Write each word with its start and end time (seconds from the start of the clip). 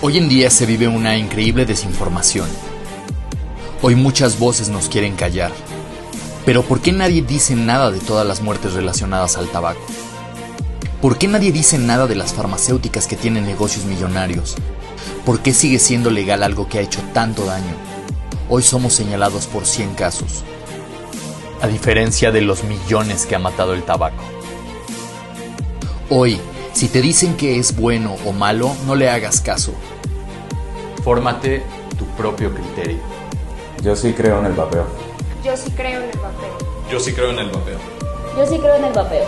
Hoy 0.00 0.18
en 0.18 0.28
día 0.28 0.48
se 0.50 0.64
vive 0.64 0.86
una 0.86 1.16
increíble 1.16 1.66
desinformación. 1.66 2.48
Hoy 3.82 3.96
muchas 3.96 4.38
voces 4.38 4.68
nos 4.68 4.88
quieren 4.88 5.16
callar. 5.16 5.50
Pero 6.44 6.62
¿por 6.62 6.80
qué 6.80 6.92
nadie 6.92 7.22
dice 7.22 7.56
nada 7.56 7.90
de 7.90 7.98
todas 7.98 8.24
las 8.24 8.42
muertes 8.42 8.74
relacionadas 8.74 9.36
al 9.36 9.48
tabaco? 9.48 9.80
¿Por 11.02 11.18
qué 11.18 11.26
nadie 11.26 11.50
dice 11.50 11.78
nada 11.78 12.06
de 12.06 12.14
las 12.14 12.32
farmacéuticas 12.32 13.08
que 13.08 13.16
tienen 13.16 13.44
negocios 13.44 13.86
millonarios? 13.86 14.54
¿Por 15.24 15.40
qué 15.40 15.52
sigue 15.52 15.80
siendo 15.80 16.10
legal 16.10 16.44
algo 16.44 16.68
que 16.68 16.78
ha 16.78 16.82
hecho 16.82 17.00
tanto 17.12 17.44
daño? 17.44 17.74
Hoy 18.48 18.62
somos 18.62 18.92
señalados 18.92 19.48
por 19.48 19.66
100 19.66 19.94
casos, 19.94 20.44
a 21.60 21.66
diferencia 21.66 22.30
de 22.30 22.42
los 22.42 22.62
millones 22.62 23.26
que 23.26 23.34
ha 23.34 23.40
matado 23.40 23.74
el 23.74 23.82
tabaco. 23.82 24.35
Hoy, 26.08 26.40
si 26.72 26.86
te 26.86 27.02
dicen 27.02 27.36
que 27.36 27.58
es 27.58 27.74
bueno 27.74 28.14
o 28.24 28.32
malo, 28.32 28.76
no 28.86 28.94
le 28.94 29.10
hagas 29.10 29.40
caso. 29.40 29.72
Fórmate 31.02 31.64
tu 31.98 32.04
propio 32.16 32.54
criterio. 32.54 33.00
Yo 33.82 33.96
sí 33.96 34.12
creo 34.12 34.38
en 34.38 34.46
el 34.46 34.52
vapeo. 34.52 34.86
Yo 35.42 35.56
sí 35.56 35.68
creo 35.72 36.00
en 36.00 36.10
el 36.10 36.18
vapeo. 36.18 36.58
Yo 36.92 37.00
sí 37.00 37.12
creo 37.12 37.30
en 37.30 37.40
el 37.40 37.50
vapeo. 37.50 37.78
Yo 38.36 38.46
sí 38.46 38.58
creo 38.58 38.76
en 38.76 38.84
el 38.84 38.92
vapeo. 38.92 39.26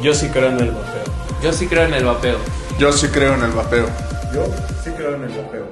Yo 0.00 0.14
sí 0.14 0.28
creo 0.28 0.50
en 0.50 0.60
el 0.60 0.70
vapeo. 0.70 1.04
Yo 1.42 1.52
sí 1.52 1.66
creo 1.66 1.84
en 1.84 1.94
el 1.94 2.04
vapeo. 2.04 2.38
Yo 2.78 2.92
sí 2.92 3.08
creo 3.08 3.34
en 3.34 3.42
el 3.42 3.50
vapeo. 3.50 3.86
Yo 4.32 4.44
sí 4.84 4.90
creo 4.90 5.16
en 5.16 5.24
el 5.24 5.30
vapeo. 5.30 5.66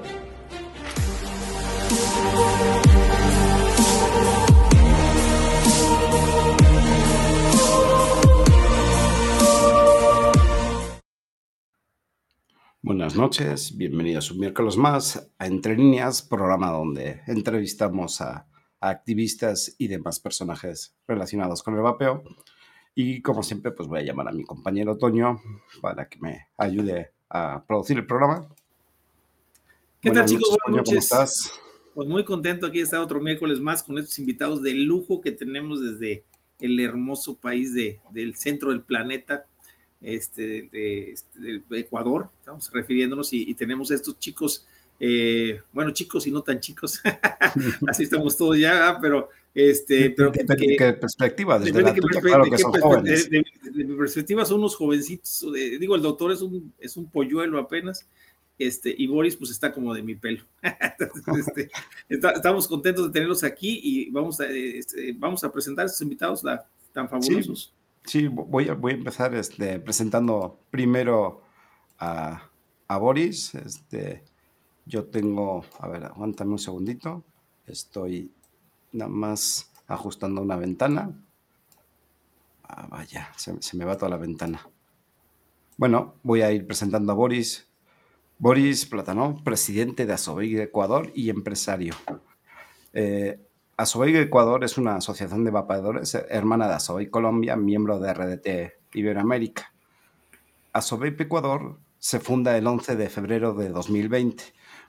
Buenas 12.98 13.14
noches, 13.14 13.76
bienvenidos 13.76 14.32
un 14.32 14.40
miércoles 14.40 14.76
más 14.76 15.30
a 15.38 15.46
Entre 15.46 15.76
Líneas, 15.76 16.20
programa 16.20 16.72
donde 16.72 17.20
entrevistamos 17.28 18.20
a, 18.20 18.48
a, 18.80 18.88
activistas 18.88 19.76
y 19.78 19.86
demás 19.86 20.18
personajes 20.18 20.96
relacionados 21.06 21.62
con 21.62 21.76
el 21.76 21.82
vapeo. 21.82 22.24
Y 22.96 23.22
como 23.22 23.44
siempre, 23.44 23.70
pues 23.70 23.88
voy 23.88 24.00
a 24.00 24.02
llamar 24.02 24.26
a 24.26 24.32
mi 24.32 24.42
compañero 24.42 24.98
Toño 24.98 25.40
para 25.80 26.08
que 26.08 26.18
me 26.18 26.48
ayude 26.56 27.12
a 27.30 27.62
producir 27.68 27.98
el 27.98 28.04
programa. 28.04 28.48
¿Qué 30.00 30.08
Buenas 30.08 30.32
tal, 30.32 30.36
chicos? 30.36 30.48
Noches, 30.50 30.62
Buenas 30.66 30.76
noches. 30.88 31.08
¿Cómo 31.08 31.22
estás? 31.22 31.60
Pues 31.94 32.08
muy 32.08 32.24
contento 32.24 32.66
aquí 32.66 32.78
de 32.78 32.84
estar 32.84 32.98
otro 32.98 33.20
miércoles 33.20 33.60
más 33.60 33.84
con 33.84 33.96
estos 33.96 34.18
invitados 34.18 34.60
de 34.60 34.74
lujo 34.74 35.20
que 35.20 35.30
tenemos 35.30 35.80
desde 35.80 36.24
el 36.58 36.80
hermoso 36.80 37.36
país 37.38 37.72
de, 37.74 38.00
del 38.10 38.34
centro 38.34 38.70
del 38.70 38.82
planeta, 38.82 39.46
este, 40.00 40.68
de, 40.70 41.14
de, 41.34 41.62
de, 41.68 41.78
Ecuador, 41.80 42.30
estamos 42.38 42.70
refiriéndonos, 42.72 43.32
y, 43.32 43.50
y 43.50 43.54
tenemos 43.54 43.90
estos 43.90 44.18
chicos, 44.18 44.66
eh, 45.00 45.60
bueno, 45.72 45.90
chicos 45.92 46.26
y 46.26 46.30
no 46.30 46.42
tan 46.42 46.60
chicos, 46.60 47.00
así 47.88 48.04
estamos 48.04 48.36
todos 48.36 48.58
ya, 48.58 48.98
pero 49.00 49.28
este, 49.54 50.10
pero 50.10 50.30
¿Qué, 50.30 50.44
que, 50.44 50.76
¿qué 50.76 50.92
perspectiva? 50.92 51.58
Desde 51.58 51.82
la 51.82 51.94
tuya, 51.94 52.20
claro 52.20 52.44
que 52.44 52.58
son 52.58 52.72
jóvenes. 52.72 53.28
De, 53.28 53.44
de, 53.72 53.84
mi 53.84 53.96
perspectiva 53.96 54.44
son 54.44 54.60
unos 54.60 54.76
jovencitos, 54.76 55.46
digo, 55.80 55.96
el 55.96 56.02
doctor 56.02 56.30
es 56.32 56.42
un, 56.42 56.72
es 56.78 56.96
un 56.96 57.10
polluelo 57.10 57.58
apenas, 57.58 58.06
este, 58.58 58.92
y 58.96 59.06
Boris 59.06 59.36
pues 59.36 59.50
está 59.50 59.72
como 59.72 59.94
de 59.94 60.02
mi 60.02 60.16
pelo. 60.16 60.42
Este, 61.38 61.70
está, 62.08 62.32
estamos 62.32 62.66
contentos 62.66 63.06
de 63.06 63.12
tenerlos 63.12 63.44
aquí 63.44 63.80
y 63.82 64.10
vamos 64.10 64.40
a, 64.40 64.50
este, 64.50 65.12
vamos 65.12 65.44
a 65.44 65.52
presentar 65.52 65.84
a 65.84 65.86
estos 65.86 66.02
invitados 66.02 66.42
la, 66.42 66.66
tan 66.92 67.08
fabulosos. 67.08 67.72
Sí. 67.72 67.77
Sí, 68.04 68.26
voy 68.28 68.68
a, 68.68 68.74
voy 68.74 68.92
a 68.92 68.96
empezar 68.96 69.34
este, 69.34 69.78
presentando 69.80 70.60
primero 70.70 71.42
a, 71.98 72.50
a, 72.86 72.98
Boris. 72.98 73.54
Este, 73.54 74.24
yo 74.86 75.06
tengo, 75.06 75.64
a 75.78 75.88
ver, 75.88 76.04
aguántame 76.04 76.52
un 76.52 76.58
segundito. 76.58 77.24
Estoy 77.66 78.32
nada 78.92 79.10
más 79.10 79.70
ajustando 79.86 80.40
una 80.40 80.56
ventana. 80.56 81.12
Ah, 82.62 82.86
vaya, 82.90 83.32
se, 83.36 83.76
me 83.76 83.84
va 83.84 83.96
toda 83.96 84.10
la 84.10 84.16
ventana. 84.16 84.60
Bueno, 85.76 86.14
voy 86.22 86.42
a 86.42 86.52
ir 86.52 86.66
presentando 86.66 87.12
a 87.12 87.14
Boris. 87.14 87.66
Boris 88.38 88.86
Platanov, 88.86 89.42
presidente 89.42 90.06
de 90.06 90.12
Asobey 90.12 90.54
de 90.54 90.64
Ecuador 90.64 91.10
y 91.14 91.30
empresario. 91.30 91.94
Eh, 92.92 93.47
Asobey 93.78 94.16
Ecuador 94.16 94.64
es 94.64 94.76
una 94.76 94.96
asociación 94.96 95.44
de 95.44 95.52
vapeadores 95.52 96.12
hermana 96.30 96.66
de 96.66 96.74
Asobey 96.74 97.10
Colombia, 97.10 97.54
miembro 97.54 98.00
de 98.00 98.12
RDT 98.12 98.96
Iberoamérica. 98.96 99.72
Asobey 100.72 101.14
Ecuador 101.16 101.78
se 102.00 102.18
funda 102.18 102.58
el 102.58 102.66
11 102.66 102.96
de 102.96 103.08
febrero 103.08 103.54
de 103.54 103.68
2020, 103.68 104.42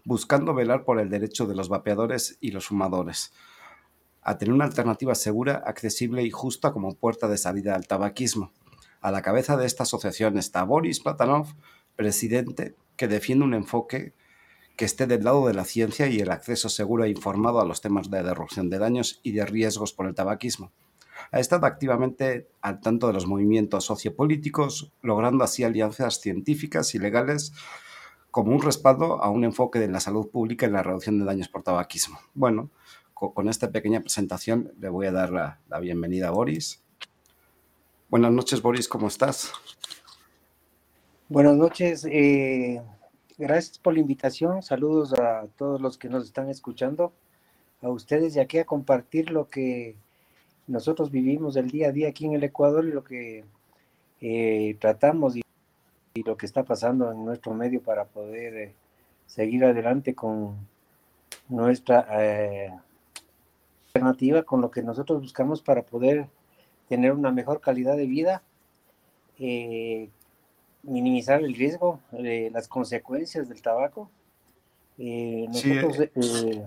buscando 0.05 0.55
velar 0.55 0.85
por 0.85 0.99
el 0.99 1.11
derecho 1.11 1.45
de 1.45 1.53
los 1.53 1.69
vapeadores 1.69 2.39
y 2.41 2.49
los 2.49 2.65
fumadores 2.65 3.31
a 4.23 4.39
tener 4.39 4.55
una 4.55 4.65
alternativa 4.65 5.13
segura, 5.13 5.61
accesible 5.67 6.23
y 6.23 6.31
justa 6.31 6.71
como 6.71 6.95
puerta 6.95 7.27
de 7.27 7.37
salida 7.37 7.75
al 7.75 7.85
tabaquismo. 7.85 8.53
A 9.01 9.11
la 9.11 9.21
cabeza 9.21 9.55
de 9.55 9.67
esta 9.67 9.83
asociación 9.83 10.35
está 10.39 10.63
Boris 10.63 10.99
Platanov, 10.99 11.45
presidente, 11.95 12.75
que 12.95 13.07
defiende 13.07 13.45
un 13.45 13.53
enfoque 13.53 14.15
que 14.79 14.85
esté 14.85 15.07
del 15.07 15.25
lado 15.25 15.45
de 15.45 15.53
la 15.53 15.65
ciencia 15.65 16.07
y 16.07 16.19
el 16.19 16.31
acceso 16.31 16.69
seguro 16.69 17.03
e 17.03 17.09
informado 17.09 17.59
a 17.59 17.65
los 17.65 17.81
temas 17.81 18.09
de 18.09 18.23
reducción 18.23 18.69
de 18.69 18.79
daños 18.79 19.19
y 19.23 19.33
de 19.33 19.45
riesgos 19.45 19.91
por 19.91 20.07
el 20.07 20.15
tabaquismo. 20.15 20.71
Ha 21.33 21.41
estado 21.41 21.65
activamente 21.65 22.47
al 22.61 22.79
tanto 22.79 23.07
de 23.07 23.11
los 23.11 23.27
movimientos 23.27 23.83
sociopolíticos, 23.83 24.93
logrando 25.01 25.43
así 25.43 25.65
alianzas 25.65 26.21
científicas 26.21 26.95
y 26.95 26.99
legales 26.99 27.51
como 28.31 28.53
un 28.55 28.61
respaldo 28.61 29.21
a 29.21 29.29
un 29.29 29.43
enfoque 29.43 29.79
de 29.79 29.89
la 29.89 29.99
salud 29.99 30.29
pública 30.29 30.65
y 30.65 30.69
la 30.69 30.81
reducción 30.81 31.19
de 31.19 31.25
daños 31.25 31.49
por 31.49 31.61
tabaquismo. 31.61 32.17
Bueno, 32.33 32.69
con 33.13 33.49
esta 33.49 33.73
pequeña 33.73 33.99
presentación 33.99 34.71
le 34.79 34.87
voy 34.87 35.07
a 35.07 35.11
dar 35.11 35.33
la, 35.33 35.59
la 35.67 35.81
bienvenida 35.81 36.29
a 36.29 36.31
Boris. 36.31 36.81
Buenas 38.07 38.31
noches, 38.31 38.61
Boris, 38.61 38.87
¿cómo 38.87 39.09
estás? 39.09 39.51
Buenas 41.27 41.57
noches. 41.57 42.07
Eh, 42.09 42.81
gracias 43.39 43.79
por 43.79 43.93
la 43.93 44.01
invitación. 44.01 44.61
Saludos 44.61 45.13
a 45.13 45.47
todos 45.57 45.81
los 45.81 45.97
que 45.97 46.09
nos 46.09 46.25
están 46.25 46.49
escuchando, 46.49 47.13
a 47.81 47.89
ustedes 47.89 48.35
y 48.35 48.39
aquí 48.39 48.59
a 48.59 48.65
compartir 48.65 49.31
lo 49.31 49.49
que 49.49 49.95
nosotros 50.67 51.09
vivimos 51.09 51.55
el 51.55 51.71
día 51.71 51.87
a 51.87 51.91
día 51.91 52.09
aquí 52.09 52.25
en 52.25 52.33
el 52.33 52.43
Ecuador 52.43 52.85
y 52.85 52.91
lo 52.91 53.03
que 53.03 53.45
eh, 54.21 54.77
tratamos 54.79 55.37
y, 55.37 55.41
lo 56.25 56.35
que 56.35 56.45
está 56.45 56.63
pasando 56.63 57.13
en 57.13 57.23
nuestro 57.23 57.53
medio 57.53 57.81
para 57.81 58.03
poder 58.03 58.53
eh, 58.57 58.75
seguir 59.25 59.63
adelante 59.63 60.13
con 60.15 60.57
nuestra 61.47 62.05
eh, 62.21 62.73
alternativa, 63.87 64.43
con 64.43 64.59
lo 64.59 64.69
que 64.69 64.83
nosotros 64.83 65.21
buscamos 65.21 65.61
para 65.61 65.83
poder 65.83 66.27
tener 66.89 67.13
una 67.13 67.31
mejor 67.31 67.61
calidad 67.61 67.95
de 67.95 68.05
vida 68.05 68.43
minimizar 70.83 71.41
el 71.41 71.53
riesgo, 71.55 71.99
eh, 72.13 72.49
las 72.53 72.67
consecuencias 72.67 73.49
del 73.49 73.61
tabaco. 73.61 74.09
Eh, 74.97 75.47
nosotros, 75.47 75.97
sí. 75.97 76.09
eh, 76.15 76.63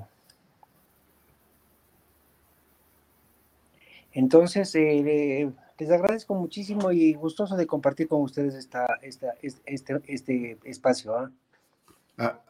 entonces, 4.12 4.74
eh, 4.74 5.50
les 5.78 5.90
agradezco 5.90 6.34
muchísimo 6.34 6.92
y 6.92 7.14
gustoso 7.14 7.56
de 7.56 7.66
compartir 7.66 8.08
con 8.08 8.22
ustedes 8.22 8.54
esta, 8.54 8.86
esta, 9.02 9.34
este, 9.66 10.00
este 10.06 10.58
espacio. 10.64 11.24
¿eh? 11.24 11.28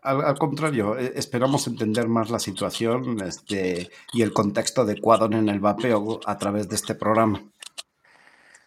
Al, 0.03 0.23
al, 0.23 0.39
contrario, 0.39 0.99
esperamos 0.99 1.67
entender 1.67 2.09
más 2.09 2.31
la 2.31 2.41
situación 2.41 3.23
este, 3.23 3.89
y 4.13 4.23
el 4.23 4.33
contexto 4.33 4.85
de 4.85 4.95
Ecuador 4.95 5.33
en 5.35 5.49
el 5.49 5.61
vapeo 5.61 6.21
a 6.27 6.37
través 6.37 6.69
de 6.69 6.75
este 6.75 6.95
programa. 6.95 7.41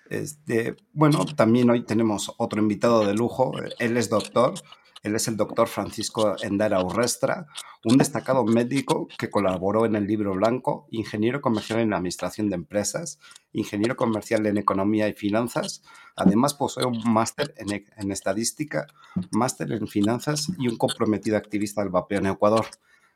Este, 0.09 0.75
bueno, 0.93 1.25
también 1.25 1.69
hoy 1.69 1.83
tenemos 1.83 2.33
otro 2.37 2.61
invitado 2.61 3.05
de 3.05 3.13
lujo. 3.13 3.53
Él 3.79 3.97
es 3.97 4.09
doctor. 4.09 4.53
Él 5.05 5.15
es 5.15 5.27
el 5.27 5.37
doctor 5.37 5.67
Francisco 5.67 6.35
Endara 6.41 6.83
Urrestra, 6.83 7.45
un 7.83 7.95
destacado 7.95 8.43
médico 8.43 9.07
que 9.19 9.29
colaboró 9.29 9.85
en 9.85 9.95
el 9.95 10.07
libro 10.07 10.33
blanco, 10.33 10.87
ingeniero 10.89 11.41
comercial 11.41 11.79
en 11.79 11.93
administración 11.93 12.49
de 12.49 12.55
empresas, 12.55 13.19
ingeniero 13.53 13.95
comercial 13.95 14.47
en 14.47 14.57
economía 14.57 15.07
y 15.07 15.13
finanzas. 15.13 15.83
Además, 16.15 16.55
posee 16.55 16.85
un 16.85 17.03
máster 17.05 17.53
en, 17.57 17.85
en, 17.95 18.11
estadística, 18.11 18.87
máster 19.29 19.71
en 19.73 19.87
finanzas 19.87 20.47
y 20.57 20.67
un 20.67 20.77
comprometido 20.77 21.37
activista 21.37 21.81
del 21.81 21.91
vapeo 21.91 22.17
en 22.17 22.25
Ecuador. 22.25 22.65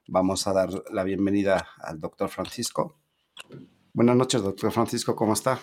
Vamos 0.08 0.46
a 0.46 0.54
dar 0.54 0.70
la 0.92 1.04
bienvenida 1.04 1.70
al 1.80 2.00
doctor 2.00 2.30
Francisco. 2.30 3.00
Buenas 3.94 4.16
noches, 4.16 4.44
doctor 4.44 4.72
Francisco, 4.72 5.16
¿cómo 5.16 5.34
está? 5.34 5.60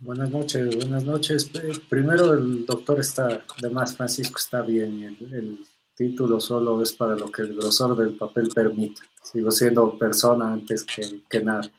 Buenas 0.00 0.30
noches, 0.30 0.76
buenas 0.76 1.04
noches. 1.04 1.50
Primero 1.88 2.32
el 2.34 2.66
doctor 2.66 3.00
está, 3.00 3.44
además 3.58 3.96
Francisco 3.96 4.38
está 4.38 4.62
bien, 4.62 5.02
el, 5.02 5.34
el, 5.34 5.66
título 5.94 6.40
solo 6.40 6.82
es 6.82 6.92
para 6.92 7.14
lo 7.14 7.30
que 7.30 7.42
el 7.42 7.54
grosor 7.54 7.96
del 7.96 8.16
papel 8.16 8.48
permite. 8.54 9.02
Sigo 9.22 9.50
siendo 9.50 9.96
persona 9.98 10.52
antes 10.52 10.84
que, 10.84 11.22
que 11.28 11.44
nada. 11.44 11.70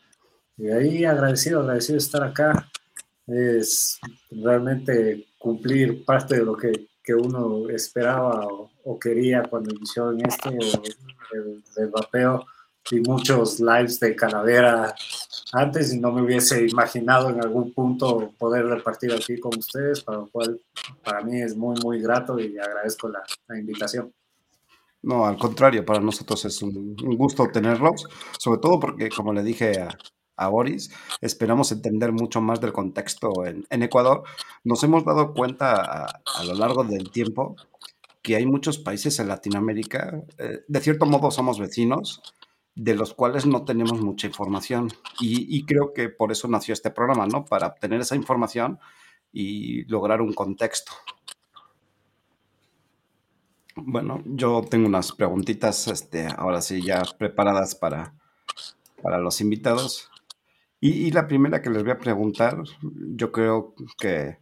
Y 0.56 0.70
ahí 0.70 1.04
agradecido, 1.04 1.62
agradecido 1.62 1.94
de 1.94 2.04
estar 2.04 2.24
acá. 2.24 2.70
Es 3.26 4.00
realmente 4.30 5.28
cumplir 5.40 6.06
parte 6.06 6.38
de 6.38 6.46
lo 6.46 6.56
que, 6.56 6.88
que 7.04 7.16
uno 7.16 7.68
esperaba 7.70 8.48
o, 8.84 9.00
quería 9.00 9.44
cuando 9.44 9.74
inició 9.74 10.12
en 10.12 10.26
este, 10.26 10.50
el, 10.50 11.64
el 11.78 11.90
vapeo 11.90 12.46
y 12.92 13.00
muchos 13.02 13.60
lives 13.60 14.00
de 14.00 14.16
calavera 14.16 14.94
antes 15.54 15.94
y 15.94 16.00
no 16.00 16.12
me 16.12 16.22
hubiese 16.22 16.66
imaginado 16.68 17.30
en 17.30 17.42
algún 17.42 17.72
punto 17.74 18.34
poder 18.38 18.66
repartir 18.66 19.14
aquí 19.14 19.40
con 19.40 19.58
ustedes, 19.58 20.02
para 20.02 20.20
lo 20.20 20.28
cual 20.28 20.60
para 21.04 21.22
mí 21.22 21.42
es 21.42 21.56
muy, 21.56 21.76
muy 21.84 22.02
grato 22.02 22.40
y 22.40 22.58
agradezco 22.58 23.10
la, 23.10 23.24
invitación. 23.58 24.12
No, 25.04 25.26
al 25.26 25.38
contrario, 25.38 25.86
para 25.86 26.00
nosotros 26.00 26.44
es 26.46 26.62
un, 26.62 26.96
gusto 26.96 27.48
tenerlos, 27.52 28.08
sobre 28.40 28.60
todo 28.60 28.80
porque, 28.80 29.10
como 29.10 29.34
le 29.34 29.44
dije 29.44 29.80
a, 29.80 29.98
a 30.38 30.48
Boris, 30.48 30.90
esperamos 31.22 31.72
entender 31.72 32.12
mucho 32.12 32.42
más 32.42 32.60
del 32.62 32.74
contexto 32.74 33.46
en, 33.46 33.66
en 33.70 33.84
Ecuador. 33.84 34.24
Nos 34.64 34.84
hemos 34.84 35.06
dado 35.06 35.34
cuenta 35.34 35.76
a, 35.76 36.22
a, 36.40 36.44
lo 36.46 36.56
largo 36.56 36.84
del 36.84 37.12
tiempo 37.12 37.56
que 38.24 38.38
hay 38.38 38.46
muchos 38.46 38.80
países 38.80 39.20
en 39.20 39.28
Latinoamérica, 39.28 40.24
eh, 40.40 40.62
de 40.66 40.80
cierto 40.80 41.06
modo 41.06 41.30
somos 41.30 41.60
vecinos, 41.60 42.22
de 42.76 42.96
los 42.96 43.14
cuales 43.14 43.46
no 43.46 43.66
tenemos 43.66 44.02
mucha 44.02 44.28
información. 44.28 44.90
Y, 45.20 45.66
creo 45.66 45.94
que 45.94 46.10
por 46.10 46.32
eso 46.32 46.48
nació 46.48 46.74
este 46.74 46.92
programa, 46.92 47.28
¿no? 47.28 47.46
Para 47.46 47.68
obtener 47.68 48.02
esa 48.02 48.16
información 48.16 48.80
y 49.32 49.86
lograr 49.86 50.22
un 50.22 50.34
contexto. 50.34 50.92
Bueno, 53.76 54.22
yo 54.26 54.64
tengo 54.70 54.88
unas 54.88 55.12
preguntitas, 55.12 55.88
este, 55.88 56.28
ahora 56.38 56.62
sí, 56.62 56.82
ya 56.84 57.04
preparadas 57.18 57.76
para, 57.76 58.14
para 59.02 59.18
los 59.18 59.42
invitados. 59.42 60.10
Y, 60.80 61.12
la 61.12 61.28
primera 61.28 61.62
que 61.62 61.70
les 61.70 61.84
voy 61.84 61.94
a 61.94 61.98
preguntar, 61.98 62.62
yo 62.82 63.32
creo 63.32 63.74
que 63.98 64.40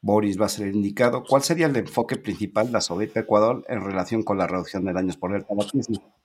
Boris 0.00 0.40
va 0.40 0.46
a 0.46 0.48
ser 0.48 0.68
indicado. 0.68 1.22
¿Cuál 1.22 1.42
sería 1.42 1.66
el 1.66 1.76
enfoque 1.76 2.16
principal 2.16 2.66
de 2.66 2.72
la 2.72 2.80
SODEP 2.80 3.16
Ecuador 3.18 3.64
en 3.68 3.84
relación 3.84 4.22
con 4.22 4.38
la 4.38 4.46
reducción 4.46 4.84
de 4.84 4.94
daños 4.94 5.16
por 5.16 5.34
el 5.34 5.44
tabaquismo? 5.44 6.21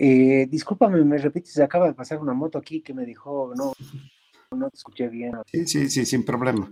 Eh, 0.00 0.46
discúlpame, 0.48 1.04
me 1.04 1.18
repites, 1.18 1.58
acaba 1.58 1.88
de 1.88 1.94
pasar 1.94 2.20
una 2.20 2.32
moto 2.32 2.56
aquí 2.56 2.82
que 2.82 2.94
me 2.94 3.04
dijo, 3.04 3.52
no, 3.56 3.72
no 4.56 4.70
te 4.70 4.76
escuché 4.76 5.08
bien. 5.08 5.32
Sí, 5.46 5.66
sí, 5.66 5.90
sí, 5.90 6.06
sin 6.06 6.24
problema. 6.24 6.70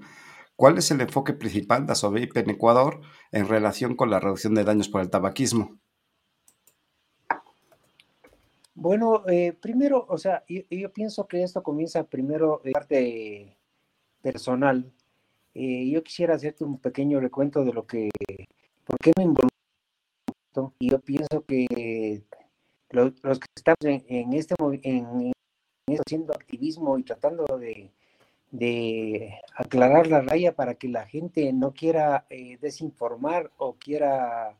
¿Cuál 0.54 0.78
es 0.78 0.92
el 0.92 1.00
enfoque 1.00 1.32
principal 1.32 1.84
de 1.86 1.92
ASOBIP 1.92 2.36
en 2.36 2.50
Ecuador 2.50 3.00
en 3.32 3.48
relación 3.48 3.96
con 3.96 4.10
la 4.10 4.20
reducción 4.20 4.54
de 4.54 4.62
daños 4.62 4.88
por 4.88 5.00
el 5.00 5.10
tabaquismo? 5.10 5.76
Bueno, 8.74 9.24
eh, 9.26 9.52
primero, 9.52 10.06
o 10.08 10.18
sea, 10.18 10.44
yo, 10.48 10.92
pienso 10.92 11.26
que 11.26 11.42
esto 11.42 11.64
comienza 11.64 12.04
primero 12.04 12.60
de 12.62 12.72
parte 12.72 13.58
personal. 14.22 14.92
Eh, 15.52 15.90
yo 15.90 16.02
quisiera 16.04 16.36
hacerte 16.36 16.62
un 16.62 16.78
pequeño 16.78 17.18
recuento 17.18 17.64
de 17.64 17.72
lo 17.72 17.86
que, 17.86 18.08
por 18.84 18.98
qué 18.98 19.12
me 19.16 19.24
involucro. 19.24 19.50
Y 20.78 20.90
yo 20.90 21.00
pienso 21.00 21.44
que 21.44 22.22
los, 22.90 23.12
que 23.38 23.46
estamos 23.54 23.78
en, 23.82 24.32
este 24.32 24.54
en, 24.82 25.32
haciendo 25.98 26.32
activismo 26.32 26.98
y 26.98 27.02
tratando 27.02 27.44
de, 27.58 27.90
aclarar 29.54 30.06
la 30.06 30.22
raya 30.22 30.54
para 30.54 30.74
que 30.74 30.88
la 30.88 31.06
gente 31.06 31.52
no 31.52 31.72
quiera 31.72 32.26
eh, 32.30 32.58
desinformar 32.60 33.50
o 33.58 33.74
quiera 33.74 34.56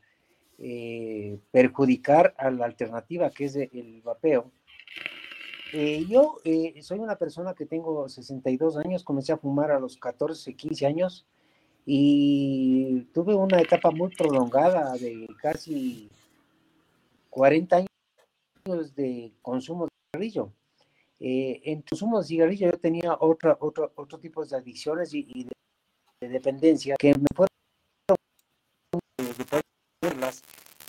eh, 0.59 1.39
perjudicar 1.51 2.35
a 2.37 2.51
la 2.51 2.67
alternativa 2.67 3.31
que 3.31 3.45
es 3.47 3.57
el 3.57 4.03
vapeo. 4.05 4.51
Eh, 5.73 6.05
yo 6.09 6.39
soy 6.81 6.99
una 6.99 7.17
persona 7.17 7.55
que 7.55 7.67
tengo 7.67 8.09
62 8.09 8.77
años, 8.77 9.03
comencé 9.03 9.33
a 9.33 9.39
fumar 9.39 9.71
a 9.71 9.81
los 9.81 9.97
14, 9.97 10.55
15 10.55 10.87
años 10.87 11.27
y 11.85 13.03
tuve 13.13 13.35
una 13.35 13.61
etapa 13.61 13.91
muy 13.91 14.15
prolongada 14.15 14.93
de 14.95 15.27
casi 15.41 16.11
40 17.31 17.77
años 17.77 17.96
de 18.67 19.33
consumo 19.43 19.85
de 19.85 19.91
cigarrillo. 20.13 20.53
Eh, 21.21 21.63
en 21.65 21.83
consumo 21.83 22.21
de 22.21 22.27
cigarrillo 22.27 22.71
yo 22.71 22.79
tenía 22.79 23.17
otra, 23.21 23.57
otro, 23.61 23.93
otro 23.95 24.19
tipo 24.19 24.45
de 24.45 24.57
adicciones 24.57 25.15
y, 25.15 25.45
de, 26.21 26.29
dependencia 26.29 26.97
que 26.99 27.15
me 27.15 27.27
fueron 27.35 27.49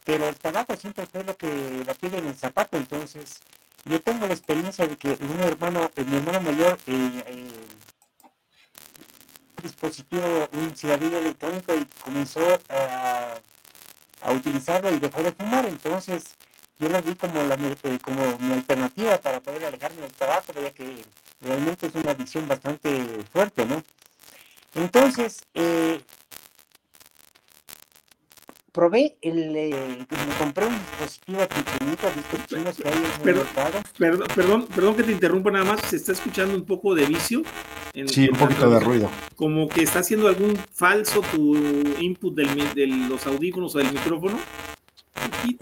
pero 0.04 0.30
el 0.30 0.36
tabaco 0.38 0.76
siempre 0.78 1.06
fue 1.06 1.24
lo 1.24 1.36
que 1.36 1.84
la 1.86 1.94
pide 1.94 2.18
en 2.18 2.28
el 2.28 2.36
zapato, 2.36 2.78
entonces 2.78 3.40
yo 3.84 4.02
tengo 4.02 4.26
la 4.26 4.34
experiencia 4.34 4.88
de 4.88 4.96
que 4.96 5.10
un 5.10 5.40
hermano, 5.42 5.92
mi 5.98 6.16
hermano 6.16 6.40
mayor, 6.42 6.80
eh, 6.88 7.24
eh, 7.28 7.52
dispositivo, 9.62 10.24
un 10.54 10.76
cigarrillo 10.76 11.20
electrónico 11.20 11.76
y 11.76 11.86
comenzó 12.02 12.40
a, 12.70 13.36
a 14.22 14.32
utilizarlo 14.32 14.94
y 14.94 15.00
dejó 15.00 15.22
de 15.22 15.34
fumar, 15.34 15.66
entonces 15.66 16.38
yo 16.80 16.90
lo 16.90 17.02
vi 17.02 17.16
como, 17.16 17.42
la, 17.44 17.56
eh, 17.56 18.00
como 18.02 18.38
mi 18.40 18.54
alternativa 18.54 19.18
para 19.18 19.40
poder 19.40 19.66
alejarme 19.66 20.02
del 20.02 20.12
trabajo, 20.12 20.54
ya 20.54 20.72
que 20.72 21.04
realmente 21.42 21.88
es 21.88 21.96
una 21.96 22.12
adicción 22.12 22.48
bastante 22.48 23.04
fuerte, 23.32 23.66
¿no? 23.66 23.84
Entonces, 24.76 25.44
eh, 25.56 26.00
probé 28.72 29.18
el, 29.24 29.56
eh, 29.56 30.06
me 30.12 30.36
compré 30.38 30.68
un 30.68 30.78
dispositivo 30.78 31.40
pequeñito 31.48 32.12
de 32.12 32.20
estos 32.20 32.46
chinos 32.46 32.78
que 32.78 32.88
hay 32.88 32.96
en 32.96 33.06
el 33.06 33.12
perdón, 33.22 33.48
perdón, 33.98 34.28
perdón, 34.36 34.68
perdón, 34.68 34.96
que 34.96 35.04
te 35.04 35.12
interrumpa 35.14 35.50
nada 35.50 35.66
más, 35.66 35.82
se 35.82 35.96
está 35.96 36.12
escuchando 36.12 36.54
un 36.54 36.64
poco 36.64 36.94
de 36.94 37.08
vicio. 37.08 37.42
sí, 38.06 38.30
un 38.30 38.38
poquito 38.38 38.70
de 38.70 38.80
ruido. 38.80 39.10
Como 39.36 39.68
que 39.68 39.82
está 39.82 40.00
haciendo 40.00 40.28
algún 40.28 40.56
falso 40.76 41.22
tu 41.32 41.56
input 42.00 42.36
del, 42.36 42.74
de 42.76 42.86
los 42.86 43.26
audífonos 43.26 43.74
o 43.74 43.80
del 43.80 43.92
micrófono 43.92 44.38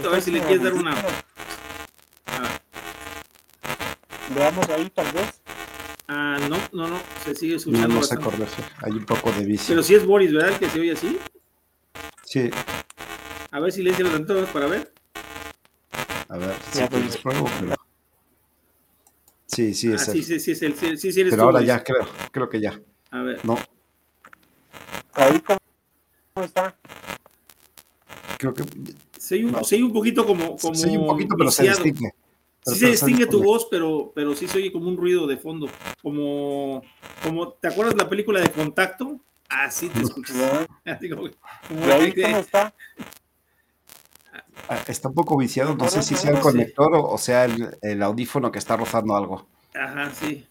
a 0.05 0.09
ver 0.09 0.21
si 0.21 0.31
le 0.31 0.39
quieres 0.41 0.63
dar 0.63 0.73
una. 0.73 0.95
Ah. 2.27 2.59
Veamos 4.35 4.69
ahí, 4.69 4.89
tal 4.89 5.11
vez. 5.11 5.41
Ah, 6.07 6.37
no, 6.49 6.57
no, 6.71 6.87
no, 6.87 6.99
se 7.23 7.35
sigue 7.35 7.55
escuchando. 7.55 7.87
No, 7.87 7.95
no 7.95 8.03
se 8.03 8.15
hay 8.81 8.91
un 8.91 9.05
poco 9.05 9.31
de 9.31 9.43
vicio. 9.43 9.67
Pero 9.69 9.83
si 9.83 9.95
es 9.95 10.05
Boris, 10.05 10.31
¿verdad? 10.31 10.57
Que 10.59 10.69
se 10.69 10.79
oye 10.79 10.91
así. 10.91 11.17
Sí. 12.23 12.49
A 13.51 13.59
ver 13.59 13.71
si 13.71 13.81
le 13.81 13.91
los 13.91 14.11
tantito 14.11 14.45
para 14.47 14.67
ver. 14.67 14.93
A 16.27 16.37
ver, 16.37 16.55
si 16.71 16.79
sí, 16.79 17.19
pruebo, 17.21 17.49
pero... 17.59 17.75
Sí, 19.45 19.73
sí, 19.73 19.93
es 19.93 20.09
ah, 20.09 20.11
Sí, 20.11 20.23
sí, 20.23 20.39
sí, 20.39 20.51
es 20.51 20.61
el, 20.63 20.75
sí, 20.75 20.97
sí, 20.97 21.21
eres 21.21 21.31
Pero 21.31 21.43
ahora 21.43 21.61
ya, 21.61 21.83
creo, 21.83 22.07
creo 22.31 22.49
que 22.49 22.59
ya. 22.59 22.79
A 23.11 23.21
ver. 23.21 23.45
No. 23.45 23.57
Ahí, 25.13 25.39
¿cómo 25.39 26.45
está? 26.45 26.75
Creo 28.37 28.53
que 28.53 28.63
se 29.25 29.35
oye 29.35 29.83
un, 29.83 29.93
poquito 29.93 30.25
como. 30.25 30.55
como 30.55 30.75
se 30.75 30.87
oye 30.87 30.99
un 30.99 31.07
poquito, 31.07 31.35
pero 31.35 31.49
se 31.49 31.63
distingue. 31.63 32.13
sí 32.61 32.75
se 32.75 32.87
distingue 32.91 33.25
tu 33.25 33.41
voz, 33.41 33.67
pero, 33.71 34.11
pero 34.13 34.35
sí 34.35 34.47
se 34.47 34.59
oye 34.59 34.71
como 34.71 34.87
un 34.87 34.97
ruido 34.97 35.25
de 35.25 35.37
fondo. 35.37 35.67
Como, 36.03 36.83
como 37.23 37.53
¿te 37.53 37.69
acuerdas 37.69 37.95
de 37.95 38.03
la 38.03 38.09
película 38.09 38.39
de 38.39 38.51
Contacto? 38.51 39.19
Así 39.49 39.89
te 39.89 40.01
escuchas. 40.01 40.35
está? 40.85 42.73
Ah, 44.69 44.83
está 44.87 45.09
un 45.09 45.15
poco 45.15 45.37
viciado, 45.37 45.75
no 45.75 45.87
sé 45.87 46.03
si 46.03 46.15
sea 46.15 46.31
el 46.31 46.39
conector 46.39 46.91
o, 46.93 47.17
sea 47.17 47.45
el, 47.45 47.77
el, 47.81 48.03
audífono 48.03 48.51
que 48.51 48.59
está 48.59 48.77
rozando 48.77 49.15
algo. 49.15 49.47
Ajá, 49.73 50.11
sí. 50.11 50.45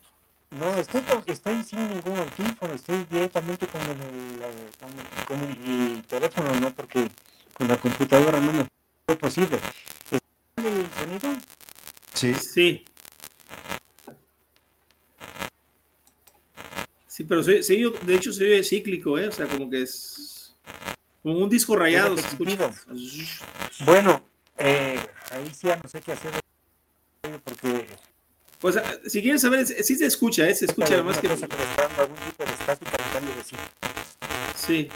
No, 0.50 0.72
estoy, 0.76 1.02
estoy 1.26 1.62
sin 1.64 1.88
ningún 1.88 2.16
audífono, 2.18 2.74
estoy 2.74 3.04
directamente 3.10 3.66
con 3.66 3.80
el, 3.82 5.26
con 5.26 5.40
el 5.40 6.02
teléfono, 6.04 6.60
¿no? 6.60 6.70
Porque 6.70 7.08
con 7.54 7.68
la 7.68 7.76
computadora 7.76 8.40
no 8.40 8.52
me 8.52 8.66
fue 9.06 9.16
posible. 9.16 9.58
el 10.56 10.86
sonido? 10.98 11.40
Sí. 12.12 12.34
Sí. 12.34 12.84
Sí, 17.06 17.24
pero 17.24 17.42
se, 17.44 17.62
se, 17.62 17.74
de 17.74 18.14
hecho 18.14 18.32
se 18.32 18.44
ve 18.44 18.64
cíclico, 18.64 19.18
¿eh? 19.18 19.28
O 19.28 19.32
sea, 19.32 19.46
como 19.46 19.70
que 19.70 19.82
es 19.82 20.54
como 21.22 21.38
un 21.38 21.48
disco 21.48 21.76
rayado. 21.76 22.16
Se 22.16 22.26
escucha. 22.26 22.70
Bueno, 23.84 24.24
eh, 24.58 24.98
ahí 25.30 25.50
sí 25.54 25.68
ya 25.68 25.76
no 25.76 25.88
sé 25.88 26.00
qué 26.00 26.12
hacer 26.12 26.32
porque... 27.44 27.86
Pues 28.60 28.76
si 29.06 29.20
quieren 29.20 29.38
saber, 29.38 29.66
sí 29.66 29.94
se 29.94 30.06
escucha, 30.06 30.48
¿eh? 30.48 30.54
Se 30.54 30.64
escucha 30.64 30.94
además 30.94 31.18
que... 31.18 31.28
Sí. 34.56 34.88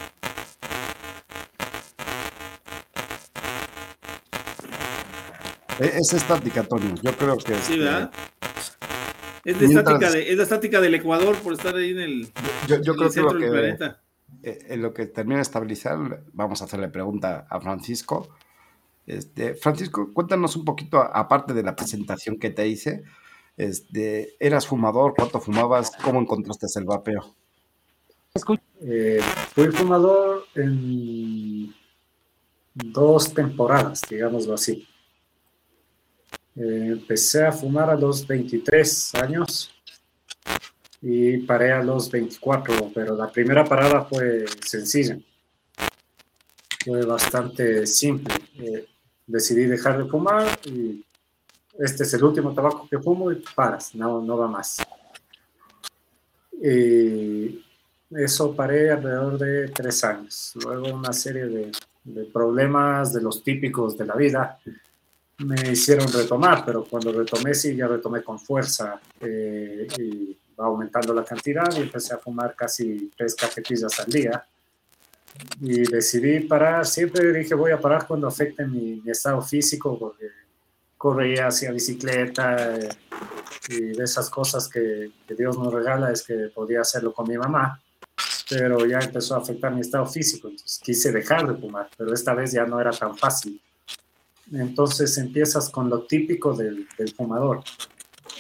Es 5.79 6.13
estática, 6.13 6.61
Antonio. 6.61 6.95
Yo 7.03 7.17
creo 7.17 7.37
que. 7.37 7.55
Sí, 7.55 7.75
este, 7.75 7.79
¿verdad? 7.79 8.11
Es, 9.45 9.59
de 9.61 9.67
estática 9.67 10.11
de, 10.11 10.31
es 10.31 10.37
la 10.37 10.43
estática 10.43 10.81
del 10.81 10.95
Ecuador 10.95 11.37
por 11.37 11.53
estar 11.53 11.75
ahí 11.77 11.91
en 11.91 12.01
el, 12.01 12.33
yo, 12.67 12.95
creo 12.95 13.11
centro 13.11 13.39
que 13.39 13.45
del 13.45 13.51
planeta. 13.51 14.01
Eh, 14.43 14.59
en 14.69 14.83
lo 14.83 14.93
que 14.93 15.07
termina 15.07 15.37
de 15.37 15.43
estabilizar, 15.43 16.23
vamos 16.33 16.61
a 16.61 16.65
hacerle 16.65 16.89
pregunta 16.89 17.47
a 17.49 17.61
Francisco. 17.61 18.29
Este, 19.07 19.55
Francisco, 19.55 20.13
cuéntanos 20.13 20.57
un 20.57 20.65
poquito, 20.65 20.99
aparte 20.99 21.55
de 21.55 21.63
la 21.63 21.75
presentación 21.75 22.39
que 22.39 22.51
te 22.51 22.67
hice, 22.67 23.05
este, 23.57 24.35
¿eras 24.39 24.67
fumador? 24.67 25.15
¿Cuánto 25.17 25.41
fumabas? 25.41 25.93
¿Cómo 26.03 26.21
encontraste 26.21 26.67
el 26.77 26.85
vapeo? 26.85 27.35
Eh, 28.81 29.21
fui 29.55 29.69
fumador 29.69 30.45
en 30.55 31.75
dos 32.75 33.33
temporadas, 33.35 34.03
digámoslo 34.09 34.55
así. 34.55 34.88
Empecé 36.61 37.47
a 37.47 37.53
fumar 37.53 37.89
a 37.89 37.95
los 37.95 38.27
23 38.27 39.15
años 39.15 39.73
y 41.01 41.39
paré 41.39 41.71
a 41.71 41.85
los 41.85 42.11
24, 42.11 42.91
pero 42.93 43.17
la 43.17 43.31
primera 43.31 43.65
parada 43.65 44.05
fue 44.05 44.45
sencilla. 44.67 45.17
Fue 46.85 47.05
bastante 47.05 47.87
simple. 47.87 48.35
Eh, 48.59 48.87
decidí 49.25 49.67
dejar 49.67 50.03
de 50.03 50.11
fumar 50.11 50.59
y 50.65 51.05
este 51.79 52.03
es 52.03 52.15
el 52.15 52.25
último 52.25 52.53
tabaco 52.53 52.89
que 52.91 52.99
fumo 52.99 53.31
y 53.31 53.41
paras, 53.55 53.95
no, 53.95 54.21
no 54.21 54.37
va 54.37 54.49
más. 54.49 54.79
Y 56.61 57.65
eso 58.11 58.57
paré 58.57 58.91
alrededor 58.91 59.39
de 59.39 59.69
tres 59.69 60.03
años. 60.03 60.55
Luego 60.57 60.93
una 60.93 61.13
serie 61.13 61.71
de 62.03 62.25
problemas 62.33 63.13
de 63.13 63.23
los 63.23 63.45
típicos 63.45 63.97
de 63.97 64.07
la 64.07 64.17
vida 64.17 64.59
me 65.39 65.71
hicieron 65.71 66.13
retomar, 66.13 66.65
pero 66.65 66.85
cuando 66.85 67.13
retomé 67.13 67.55
sí, 67.55 67.75
ya 67.77 67.87
retomé 67.87 68.23
con 68.23 68.39
fuerza 68.39 69.01
eh, 69.21 69.87
y 69.99 70.37
va 70.59 70.67
aumentando 70.67 71.15
la 71.15 71.25
cantidad 71.25 71.69
y 71.77 71.83
empecé 71.83 72.15
a 72.15 72.19
fumar 72.19 72.55
casi 72.57 73.11
tres 73.17 73.35
cajetillas 73.35 73.99
al 74.01 74.07
día. 74.07 74.45
Y 75.61 75.83
decidí 75.83 76.41
parar, 76.41 76.85
siempre 76.85 77.33
dije 77.33 77.55
voy 77.55 77.71
a 77.71 77.81
parar 77.81 78.07
cuando 78.07 78.27
afecte 78.27 78.67
mi, 78.67 79.01
estado 79.07 79.41
físico, 79.41 79.97
porque 79.97 80.27
corría, 80.97 81.47
hacia 81.47 81.71
bicicleta 81.71 82.77
eh, 82.77 82.89
y 83.69 83.81
de 83.97 84.03
esas 84.03 84.29
cosas 84.29 84.69
que, 84.69 85.13
que 85.27 85.35
Dios 85.35 85.57
nos 85.57 85.73
regala 85.73 86.11
es 86.11 86.23
que 86.23 86.51
podía 86.53 86.81
hacerlo 86.81 87.13
con 87.13 87.29
mi 87.29 87.39
mamá 87.39 87.81
pero 88.49 88.87
ya 88.87 88.99
empezó 88.99 89.35
a 89.35 89.39
afectar 89.39 89.73
mi 89.75 89.83
estado 89.83 90.07
físico, 90.07 90.49
entonces 90.49 90.81
quise 90.83 91.13
dejar 91.13 91.47
de 91.47 91.61
fumar, 91.61 91.89
pero 91.97 92.15
esta 92.15 92.33
vez 92.35 92.53
ya 92.53 92.65
no 92.65 92.81
era 92.81 92.91
tan 92.91 93.17
fácil. 93.17 93.61
Entonces 94.53 95.17
empiezas 95.19 95.69
con 95.69 95.89
lo 95.89 96.03
típico 96.03 96.55
del, 96.55 96.87
fumador. 97.17 97.63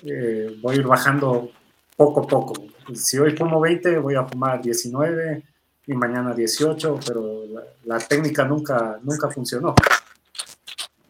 Eh, 0.03 0.59
voy 0.61 0.77
a 0.77 0.79
ir 0.79 0.87
bajando 0.87 1.51
poco 1.97 2.21
a 2.21 2.27
poco. 2.27 2.55
Si 2.95 3.19
hoy 3.19 3.37
fumo 3.37 3.61
20, 3.61 3.99
voy 3.99 4.15
a 4.15 4.25
fumar 4.25 4.63
19 4.63 5.43
y 5.87 5.93
mañana 5.95 6.35
18, 6.35 7.01
pero 7.07 7.43
la, 7.85 7.99
técnica 7.99 8.45
nunca, 8.45 8.99
nunca 9.03 9.29
funcionó. 9.31 9.75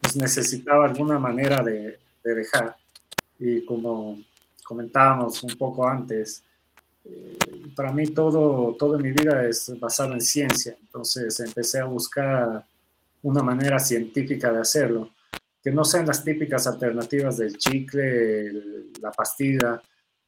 Pues 0.01 0.17
necesitaba 0.17 0.87
alguna 0.87 1.19
manera 1.19 1.63
de, 1.63 1.99
de 2.25 2.35
dejar. 2.35 2.77
Y 3.39 3.65
como 3.65 4.19
comentábamos 4.65 5.43
un 5.43 5.57
poco 5.57 5.87
antes, 5.87 6.43
eh, 7.05 7.39
para 7.75 7.93
mí 7.93 8.09
todo, 8.09 8.75
todo 8.79 8.97
en 8.97 9.03
mi 9.03 9.13
vida 9.13 9.47
es 9.47 9.73
basado 9.79 10.13
en 10.13 10.21
ciencia, 10.21 10.77
entonces 10.81 11.41
empecé 11.41 11.81
a 11.81 11.85
buscar 11.85 12.65
una 13.23 13.43
manera 13.43 13.79
científica 13.79 14.53
de 14.53 14.61
hacerlo, 14.61 15.11
que 15.63 15.71
no 15.71 15.85
sean 15.85 16.07
las 16.07 16.25
típicas 16.25 16.67
alternativas 16.67 17.39
del 17.39 17.57
chicle, 17.57 18.53
la 19.01 19.11
pastilla, 19.11 19.81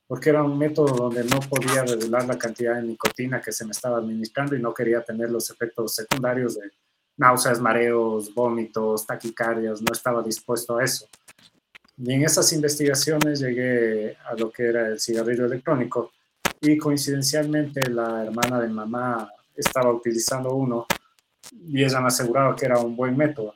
porque 0.07 0.31
era 0.31 0.43
un 0.43 0.59
método 0.59 0.97
donde 0.97 1.23
no 1.25 1.39
podía 1.39 1.85
regular 1.85 2.27
la 2.27 2.37
cantidad 2.37 2.75
de 2.75 2.83
nicotina 2.83 3.41
que 3.41 3.53
se 3.53 3.65
me 3.65 3.71
estaba 3.71 3.99
administrando 3.99 4.57
y 4.57 4.61
no 4.61 4.75
quería 4.75 5.03
tener 5.03 5.31
los 5.31 5.51
efectos 5.51 5.95
secundarios 5.95 6.57
de 6.57 6.71
náuseas, 7.17 7.61
mareos, 7.61 8.35
vómitos, 8.35 9.07
taquicardias, 9.07 9.81
no 9.81 9.93
estaba 9.93 10.23
dispuesto 10.23 10.79
a 10.79 10.85
eso. 10.85 11.07
Y 11.97 12.13
en 12.13 12.25
esas 12.25 12.53
investigaciones 12.53 13.41
llegué 13.41 14.17
a 14.25 14.35
lo 14.35 14.51
que 14.51 14.65
era 14.65 14.89
el 14.89 14.99
cigarrillo 14.99 15.45
electrónico 15.45 16.13
y 16.61 16.77
coincidencialmente 16.77 17.89
la 17.89 18.25
hermana 18.25 18.61
de 18.61 18.69
mamá 18.69 19.31
estaba 19.55 19.93
utilizando 19.93 20.55
uno 20.55 20.87
y 21.53 21.85
ella 21.85 22.01
me 22.01 22.09
aseguraba 22.09 22.55
que 22.55 22.67
era 22.67 22.79
un 22.79 22.97
buen 22.97 23.17
método. 23.17 23.55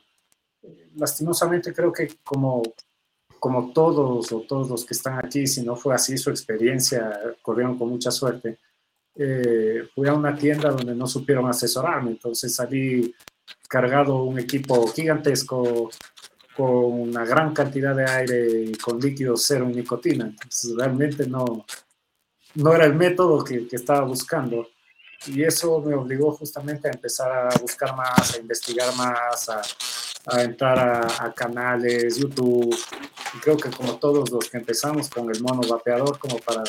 Lastimosamente 0.95 1.73
creo 1.73 1.91
que 1.91 2.07
como, 2.23 2.61
como 3.39 3.71
todos 3.71 4.31
o 4.31 4.41
todos 4.41 4.69
los 4.69 4.85
que 4.85 4.93
están 4.93 5.23
aquí, 5.23 5.47
si 5.47 5.63
no 5.63 5.75
fue 5.75 5.93
así 5.93 6.17
su 6.17 6.29
experiencia, 6.29 7.19
corrieron 7.41 7.77
con 7.77 7.89
mucha 7.89 8.11
suerte. 8.11 8.59
Eh, 9.15 9.87
fui 9.93 10.07
a 10.07 10.13
una 10.13 10.35
tienda 10.35 10.71
donde 10.71 10.93
no 10.93 11.07
supieron 11.07 11.47
asesorarme, 11.47 12.11
entonces 12.11 12.53
salí 12.53 13.13
cargado 13.69 14.23
un 14.23 14.39
equipo 14.39 14.87
gigantesco 14.87 15.89
con 16.55 17.01
una 17.01 17.25
gran 17.25 17.53
cantidad 17.53 17.95
de 17.95 18.09
aire 18.09 18.61
y 18.63 18.75
con 18.75 18.99
líquido 18.99 19.37
cero 19.37 19.65
en 19.65 19.75
nicotina. 19.75 20.25
Entonces 20.25 20.75
realmente 20.75 21.27
no, 21.27 21.65
no 22.55 22.73
era 22.73 22.85
el 22.85 22.95
método 22.95 23.43
que 23.43 23.67
estaba 23.71 24.05
buscando 24.05 24.67
y 25.27 25.43
eso 25.43 25.81
me 25.81 25.95
obligó 25.95 26.31
justamente 26.33 26.87
a 26.87 26.91
empezar 26.91 27.31
a 27.31 27.57
buscar 27.59 27.95
más, 27.95 28.35
a 28.35 28.39
investigar 28.39 28.95
más, 28.95 29.49
a, 29.49 29.61
a 30.27 30.43
entrar 30.43 31.07
a, 31.19 31.33
canales, 31.33 32.17
YouTube. 32.17 32.75
Y 33.33 33.39
creo 33.39 33.57
que 33.57 33.69
como 33.69 33.97
todos 33.97 34.29
los 34.29 34.49
que 34.49 34.57
empezamos 34.57 35.09
con 35.09 35.29
el 35.33 35.41
mono 35.41 35.61
vapeador, 35.67 36.17
como 36.19 36.37
para 36.39 36.63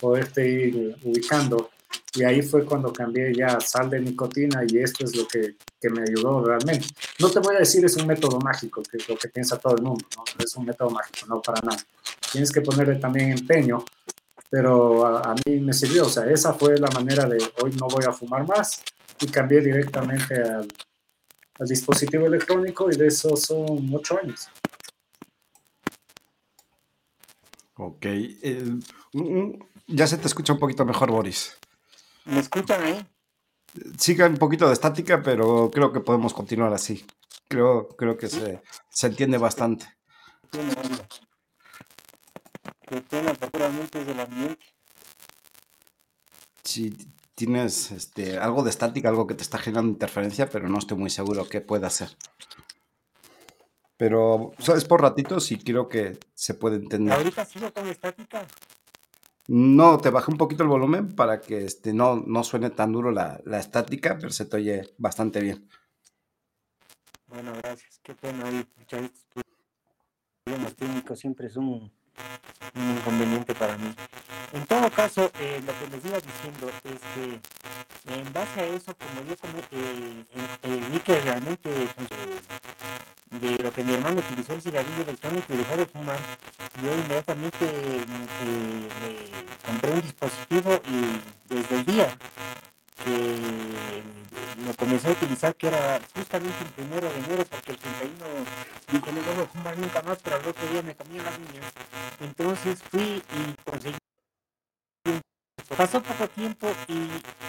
poderte 0.00 0.48
ir 0.48 0.96
ubicando. 1.04 1.70
Y 2.14 2.24
ahí 2.24 2.42
fue 2.42 2.64
cuando 2.64 2.92
cambié 2.92 3.34
ya 3.34 3.58
sal 3.60 3.88
de 3.88 4.00
nicotina 4.00 4.62
y 4.66 4.78
esto 4.78 5.04
es 5.04 5.16
lo 5.16 5.26
que, 5.26 5.56
que, 5.80 5.88
me 5.88 6.02
ayudó 6.02 6.44
realmente. 6.44 6.86
No 7.18 7.30
te 7.30 7.38
voy 7.38 7.56
a 7.56 7.60
decir 7.60 7.84
es 7.86 7.96
un 7.96 8.06
método 8.06 8.38
mágico, 8.38 8.82
que 8.82 8.98
es 8.98 9.08
lo 9.08 9.16
que 9.16 9.28
piensa 9.28 9.58
todo 9.58 9.76
el 9.76 9.82
mundo, 9.82 10.04
¿no? 10.16 10.24
es 10.44 10.54
un 10.56 10.66
método 10.66 10.90
mágico, 10.90 11.26
no 11.26 11.40
para 11.40 11.62
nada. 11.62 11.82
Tienes 12.30 12.52
que 12.52 12.60
ponerle 12.60 12.96
también 12.96 13.30
empeño 13.30 13.82
pero 14.52 15.06
a, 15.06 15.34
mí 15.46 15.60
me 15.60 15.72
sirvió, 15.72 16.04
o 16.04 16.10
sea, 16.10 16.26
esa 16.26 16.52
fue 16.52 16.78
la 16.78 16.90
manera 16.90 17.24
de 17.24 17.38
hoy 17.62 17.72
no 17.80 17.88
voy 17.88 18.04
a 18.06 18.12
fumar 18.12 18.46
más 18.46 18.82
y 19.18 19.26
cambié 19.28 19.62
directamente 19.62 20.34
al, 20.42 20.68
dispositivo 21.66 22.26
electrónico 22.26 22.90
y 22.90 22.96
de 22.96 23.06
eso 23.06 23.34
son 23.34 23.88
ocho 23.94 24.18
años. 24.22 24.48
Ok, 27.76 28.04
ya 29.86 30.06
se 30.06 30.18
te 30.18 30.26
escucha 30.26 30.52
un 30.52 30.58
poquito 30.58 30.84
mejor, 30.84 31.10
Boris. 31.10 31.56
¿Me 32.26 32.40
escuchan 32.40 32.82
ahí? 32.82 33.06
Sigue 33.96 34.26
un 34.26 34.36
poquito 34.36 34.66
de 34.66 34.74
estática, 34.74 35.22
pero 35.22 35.70
creo 35.70 35.92
que 35.92 36.00
podemos 36.00 36.34
continuar 36.34 36.74
así. 36.74 37.06
Creo, 37.48 37.88
creo 37.88 38.18
que 38.18 38.28
se, 38.28 38.60
se 38.90 39.06
entiende 39.06 39.38
bastante 39.38 39.86
que 43.00 44.04
del 44.04 44.20
ambiente. 44.20 44.64
Si 46.62 46.96
tienes 47.34 47.90
este, 47.90 48.38
algo 48.38 48.62
de 48.62 48.70
estática, 48.70 49.08
algo 49.08 49.26
que 49.26 49.34
te 49.34 49.42
está 49.42 49.58
generando 49.58 49.90
interferencia, 49.92 50.48
pero 50.48 50.68
no 50.68 50.78
estoy 50.78 50.98
muy 50.98 51.10
seguro 51.10 51.48
qué 51.48 51.60
puede 51.60 51.86
hacer. 51.86 52.10
Pero, 53.96 54.52
¿sabes? 54.58 54.84
Por 54.84 55.00
ratitos 55.00 55.50
y 55.52 55.58
creo 55.58 55.88
que 55.88 56.18
se 56.34 56.54
puede 56.54 56.76
entender. 56.76 57.14
¿Ahorita 57.14 57.44
sigo 57.44 57.72
con 57.72 57.86
estática? 57.88 58.46
No, 59.48 59.98
te 59.98 60.10
bajé 60.10 60.30
un 60.30 60.38
poquito 60.38 60.62
el 60.62 60.68
volumen 60.68 61.14
para 61.14 61.40
que 61.40 61.64
este, 61.64 61.92
no, 61.92 62.16
no 62.16 62.44
suene 62.44 62.70
tan 62.70 62.92
duro 62.92 63.10
la, 63.10 63.40
la 63.44 63.58
estática, 63.58 64.16
pero 64.18 64.30
se 64.30 64.46
te 64.46 64.56
oye 64.56 64.94
bastante 64.98 65.40
bien. 65.40 65.68
Bueno, 67.26 67.52
gracias. 67.62 68.00
Qué 68.02 68.14
pena 68.14 68.46
ahí. 68.46 68.66
Los 70.44 70.76
técnicos 70.76 71.18
siempre 71.18 71.46
es 71.46 71.56
un 72.74 72.90
inconveniente 72.96 73.54
para 73.54 73.76
mí. 73.76 73.94
En 74.52 74.66
todo 74.66 74.90
caso, 74.90 75.30
eh, 75.40 75.62
lo 75.64 75.72
que 75.78 75.96
les 75.96 76.04
iba 76.04 76.18
diciendo 76.20 76.68
es 76.84 77.00
que 77.14 77.40
en 78.12 78.32
base 78.32 78.60
a 78.60 78.66
eso, 78.66 78.94
como 78.96 79.28
yo 79.28 79.36
como, 79.36 79.58
eh, 79.70 80.24
eh, 80.62 80.80
vi 80.90 80.98
que 81.00 81.20
realmente 81.20 81.70
de 83.30 83.62
lo 83.62 83.72
que 83.72 83.84
mi 83.84 83.94
hermano 83.94 84.20
utilizó 84.20 84.52
el 84.52 84.62
cigarrillo 84.62 85.02
electrónico 85.02 85.54
y 85.54 85.56
dejó 85.56 85.76
de 85.76 85.86
fumar, 85.86 86.18
yo 86.82 86.94
inmediatamente 86.94 87.66
compré 89.66 89.92
un 89.92 90.02
dispositivo 90.02 90.80
y 90.86 91.54
desde 91.54 91.76
el 91.76 91.84
día 91.86 92.16
que 93.04 93.61
lo 94.66 94.74
comencé 94.74 95.08
a 95.08 95.12
utilizar, 95.12 95.54
que 95.56 95.68
era 95.68 96.00
justamente 96.14 96.56
el 96.64 96.70
primero 96.70 97.08
de 97.08 97.18
enero, 97.18 97.44
porque 97.50 97.72
el 97.72 97.78
31 97.78 98.26
dije, 98.92 99.12
no 99.12 99.22
voy 99.22 99.44
a 99.44 99.46
fumar 99.46 99.78
nunca 99.78 100.02
más, 100.02 100.18
pero 100.22 100.36
al 100.36 100.46
otro 100.46 100.68
día 100.68 100.82
me 100.82 100.94
cambié 100.94 101.22
las 101.22 101.36
uñas. 101.38 101.72
Entonces 102.20 102.82
fui 102.90 103.22
y 103.22 103.70
conseguí. 103.70 103.96
Pasó 105.76 106.02
poco 106.02 106.28
tiempo 106.28 106.70
y 106.86 107.08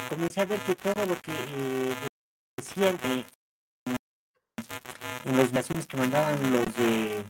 comencé 0.09 0.41
a 0.41 0.45
ver 0.45 0.59
que 0.61 0.75
todo 0.75 1.05
lo 1.05 1.19
que 1.21 1.31
eh, 1.31 1.95
decían 2.55 2.97
eh, 3.03 3.25
en 5.25 5.37
las 5.37 5.51
naciones 5.51 5.85
que 5.87 5.97
mandaban 5.97 6.51
los 6.51 6.65
de 6.75 7.25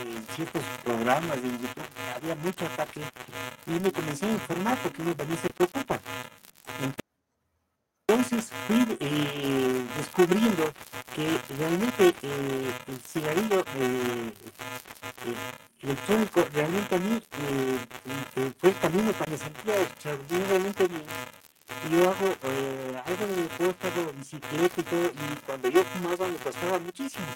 en 0.00 0.26
ciertos 0.36 0.62
programas 0.84 1.42
de 1.42 1.50
YouTube 1.50 1.88
había 2.14 2.34
mucho 2.36 2.66
ataque 2.66 3.00
y 3.66 3.70
me 3.70 3.90
comencé 3.90 4.26
a 4.26 4.32
informar 4.32 4.78
porque 4.82 5.02
uno 5.02 5.14
también 5.14 5.40
se 5.40 5.48
preocupa. 5.50 5.98
Entonces 8.08 8.50
fui 8.66 8.96
eh, 9.00 9.86
descubriendo 9.96 10.72
que 11.14 11.38
realmente 11.58 12.14
eh, 12.22 12.72
el 12.86 13.00
cigarrillo 13.00 13.64
eh, 13.76 14.32
electrónico 15.82 16.46
realmente 16.52 16.94
a 16.94 16.98
mí 16.98 17.16
eh, 17.16 17.78
eh, 18.36 18.52
fue 18.58 18.70
el 18.70 18.78
camino 18.78 19.12
para 19.12 19.30
me 19.30 19.38
sentía 19.38 19.82
extraordinariamente 19.82 20.88
bien. 20.88 21.04
Yo 21.90 22.10
hago 22.10 22.34
eh, 22.42 23.02
algo 23.04 23.26
de 23.26 23.42
deporte, 23.42 23.88
hago 23.88 24.12
bicicleta 24.12 24.80
y 24.80 24.84
todo, 24.84 25.06
y 25.06 25.36
cuando 25.46 25.68
yo 25.68 25.84
fumaba 25.84 26.28
me 26.28 26.36
costaba 26.36 26.78
muchísimo. 26.78 27.26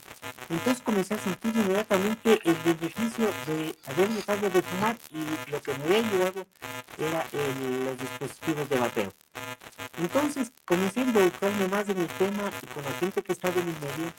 Entonces 0.48 0.82
comencé 0.82 1.14
a 1.14 1.18
sentir 1.18 1.56
inmediatamente 1.56 2.40
el 2.44 2.56
beneficio 2.64 3.26
de 3.46 3.76
haber 3.86 4.08
dejado 4.08 4.50
de 4.50 4.62
fumar 4.62 4.96
y 5.10 5.50
lo 5.50 5.62
que 5.62 5.74
me 5.78 5.84
había 5.84 5.98
ayudado 5.98 6.46
era 6.98 7.26
los 7.32 7.98
dispositivos 7.98 8.68
de 8.68 8.78
bateo. 8.78 9.12
Entonces 9.98 10.52
comencé 10.64 11.00
a 11.00 11.04
involucrarme 11.04 11.68
más 11.68 11.88
en 11.88 11.98
el 11.98 12.08
tema 12.08 12.50
y 12.62 12.66
con 12.66 12.84
la 12.84 12.92
gente 12.92 13.22
que 13.22 13.32
estaba 13.32 13.54
en 13.54 13.66
mi 13.66 13.72
medio 13.72 14.12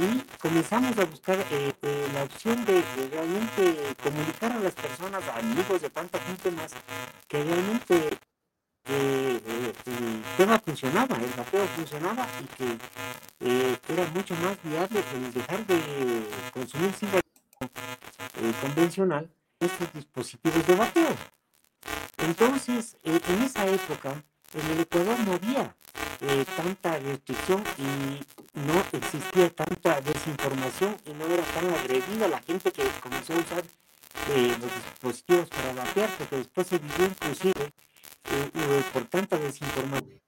y 0.00 0.22
comenzamos 0.40 0.96
a 0.96 1.04
buscar 1.04 1.38
eh, 1.50 1.72
eh, 1.82 2.08
la 2.14 2.22
opción 2.22 2.64
de, 2.64 2.82
realmente 3.10 3.94
comunicar 4.02 4.52
a 4.52 4.58
las 4.60 4.72
personas, 4.72 5.22
a 5.28 5.38
amigos 5.38 5.82
de 5.82 5.90
tanta 5.90 6.18
gente 6.20 6.50
que 7.28 7.44
realmente 7.44 8.18
eh, 8.86 9.40
el 9.86 10.22
tema 10.36 10.58
funcionaba, 10.58 11.16
el 11.16 11.30
vapeo 11.36 11.66
funcionaba 11.76 12.26
y 12.40 12.46
que 12.56 13.78
era 13.92 14.06
mucho 14.14 14.34
más 14.36 14.56
viable 14.62 15.02
el 15.14 15.32
dejar 15.32 15.66
de 15.66 15.80
consumir 16.52 16.92
cigarrillo 16.92 17.24
convencional 18.60 19.30
estos 19.58 19.92
dispositivos 19.92 20.66
de 20.66 20.74
vapeo. 20.74 21.16
Entonces, 22.18 22.96
en 23.04 23.42
esa 23.42 23.66
época, 23.66 24.22
en 24.54 24.70
el 24.72 24.80
Ecuador 24.80 25.18
no 25.20 25.32
había 25.34 25.74
eh, 26.22 26.44
tanta 26.56 26.98
restricción 26.98 27.62
y 27.78 28.58
no 28.58 28.82
existía 28.92 29.48
tanta 29.50 30.00
desinformación 30.00 30.96
y 31.06 31.12
no 31.14 31.26
era 31.26 31.42
tan 31.44 31.70
agredida 31.72 32.28
la 32.28 32.40
gente 32.40 32.70
que 32.72 32.84
comenzó 33.02 33.34
a 33.34 33.38
usar 33.38 33.64
eh, 34.30 34.56
los 34.60 34.74
dispositivos 34.74 35.48
para 35.48 35.72
vapear, 35.72 36.10
porque 36.18 36.36
después 36.36 36.66
se 36.66 36.78
vivió 36.78 37.06
inclusive 37.06 37.72
eh, 38.24 38.84
por 38.92 39.04
tanta 39.06 39.38
desinformación, 39.38 40.20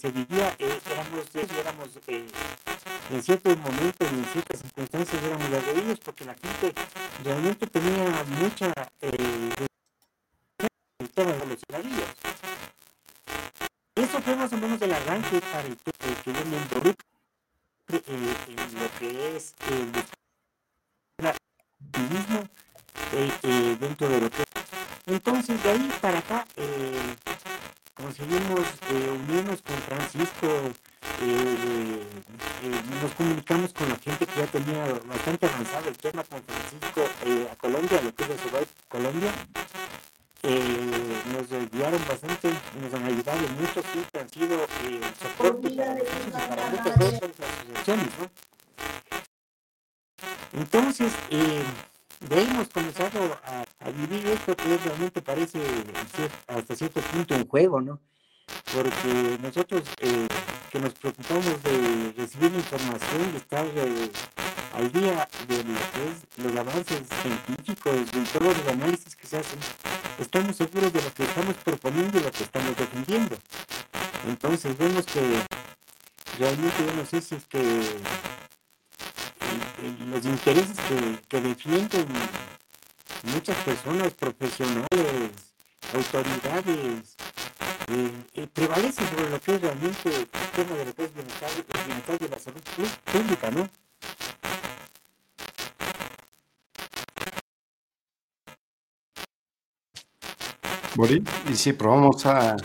se 0.00 0.10
vivía, 0.10 0.54
éramos, 0.58 1.34
éramos 1.34 1.88
en 3.10 3.22
ciertos 3.22 3.58
momentos, 3.58 4.08
en 4.08 4.24
ciertas 4.26 4.60
circunstancias 4.60 5.22
éramos 5.22 5.46
agredidos 5.46 5.98
porque 6.00 6.24
la 6.24 6.34
gente 6.34 6.72
realmente 7.24 7.66
tenía 7.66 8.24
mucha 8.40 8.72
de 11.14 11.46
los 11.46 11.58
cigarrillos. 11.60 12.08
Eso 13.94 14.22
fue 14.22 14.36
más 14.36 14.52
o 14.52 14.56
menos 14.56 14.80
el 14.80 14.92
arranque 14.92 15.40
para 15.40 15.68
el, 15.68 15.76
que 15.76 16.32
yo 16.32 16.44
me 16.46 16.56
eh, 17.88 18.36
en 18.48 18.80
lo 18.80 18.98
que 18.98 19.36
es 19.36 19.54
el 21.18 21.26
activismo 21.26 22.48
eh, 23.12 23.32
eh, 23.42 23.76
dentro 23.78 24.08
de 24.08 24.20
lo 24.22 24.30
que 24.30 24.51
entonces 25.06 25.62
de 25.62 25.70
ahí 25.70 25.92
para 26.00 26.18
acá 26.18 26.46
conseguimos 27.94 28.60
unirnos 28.90 29.62
con 29.62 29.76
Francisco 29.78 30.46
nos 33.02 33.12
comunicamos 33.12 33.72
con 33.72 33.88
la 33.88 33.96
gente 33.96 34.26
que 34.26 34.40
ya 34.40 34.46
tenía 34.46 34.86
bastante 35.06 35.46
avanzado 35.46 35.88
el 35.88 35.96
tema 35.96 36.24
con 36.24 36.42
Francisco 36.42 37.02
a 37.50 37.56
Colombia, 37.56 38.00
lo 38.02 38.14
que 38.14 38.24
es 38.24 38.30
el 38.30 38.38
Colombia 38.88 39.32
eh, 40.44 41.22
nos 41.32 41.70
guiaron 41.70 42.00
bastante, 42.08 42.50
nos 42.80 42.92
han 42.94 43.04
ayudado 43.04 43.48
mucho, 43.60 43.80
sí, 43.92 44.04
han 44.18 44.28
sido 44.28 44.64
eh, 44.64 45.00
soporte 45.20 45.70
para 45.70 45.94
nosotros 45.94 46.42
para 46.48 46.70
muchas 46.70 46.96
otras 46.96 47.50
asociaciones, 47.60 48.08
¿no? 48.18 48.30
Entonces, 50.60 51.12
eh, 51.30 51.62
de 52.28 52.42
hemos 52.42 52.68
comenzado 52.68 53.38
a, 53.44 53.90
vivir 53.90 54.26
esto 54.28 54.56
que 54.56 54.78
realmente 54.78 55.20
parece 55.20 55.58
hasta 56.46 56.76
cierto 56.76 57.00
punto 57.00 57.34
un 57.34 57.46
juego, 57.46 57.80
¿no? 57.80 58.00
Porque 58.72 59.38
nosotros 59.42 59.82
eh, 59.98 60.26
que 60.70 60.78
nos 60.78 60.94
preocupamos 60.94 61.62
de 61.62 62.14
recibir 62.16 62.54
información, 62.54 63.32
de 63.32 63.38
estar 63.38 63.66
eh, 63.66 64.10
al 64.74 64.90
día 64.92 65.28
de 65.48 65.64
los 66.42 66.56
avances 66.56 67.02
científicos, 67.22 68.10
de 68.12 68.38
todos 68.38 68.56
los 68.56 68.68
análisis 68.68 69.16
que 69.16 69.26
se 69.26 69.38
hacen, 69.38 69.58
estamos 70.18 70.56
seguros 70.56 70.92
de 70.92 71.02
lo 71.02 71.12
que 71.12 71.24
estamos 71.24 71.54
proponiendo 71.56 72.18
y 72.18 72.22
lo 72.22 72.30
que 72.30 72.44
estamos 72.44 72.76
defendiendo. 72.76 73.36
Entonces 74.26 74.76
vemos 74.78 75.04
que 75.06 75.20
realmente 76.38 76.86
yo 76.86 76.94
no 76.94 77.04
sé 77.04 77.20
si 77.20 77.34
es 77.34 77.44
que 77.46 77.82
los 80.10 80.24
intereses 80.24 80.76
que, 81.28 81.40
defienden 81.40 82.06
muchas 83.24 83.56
personas 83.58 84.12
profesionales, 84.12 85.30
autoridades, 85.94 87.16
eh, 87.88 88.10
eh, 88.34 88.46
prevalece 88.52 89.04
sobre 89.06 89.30
lo 89.30 89.40
que 89.40 89.54
es 89.56 89.60
realmente 89.60 90.08
el 90.14 90.28
tema 90.54 90.76
de 90.76 90.84
lo 90.84 90.94
que 90.94 91.04
es 91.04 91.14
bienestar, 91.14 91.50
el 91.50 91.86
bienestar 91.86 92.18
de 92.18 92.28
la 92.28 92.38
salud 92.38 92.60
pública, 93.12 93.50
¿no? 93.50 93.68
Boris, 100.94 101.22
y 101.50 101.56
si 101.56 101.72
probamos 101.72 102.26
a, 102.26 102.56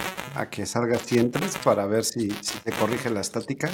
que 0.52 0.66
salga 0.66 1.00
sientes 1.00 1.58
para 1.58 1.88
ver 1.88 2.04
si, 2.04 2.30
si 2.42 2.60
se 2.60 2.72
corrige 2.74 3.10
la 3.10 3.22
estática. 3.22 3.72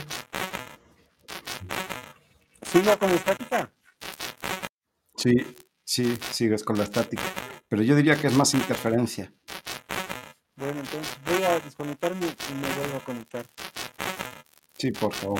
¿Sigo 2.73 2.97
con 2.97 3.09
la 3.09 3.15
estática? 3.17 3.71
Sí, 5.15 5.31
sí, 5.83 6.17
sigues 6.31 6.63
con 6.63 6.75
la 6.75 6.85
estática. 6.85 7.21
Pero 7.69 7.83
yo 7.83 7.95
diría 7.95 8.19
que 8.19 8.25
es 8.25 8.33
más 8.33 8.55
interferencia. 8.55 9.31
Bueno, 10.55 10.79
entonces 10.79 11.15
voy 11.23 11.43
a 11.43 11.59
desconectarme 11.59 12.25
y 12.25 12.53
me 12.55 12.75
vuelvo 12.75 12.97
a 12.97 13.05
conectar. 13.05 13.45
Sí, 14.75 14.91
por 14.91 15.13
favor. 15.13 15.39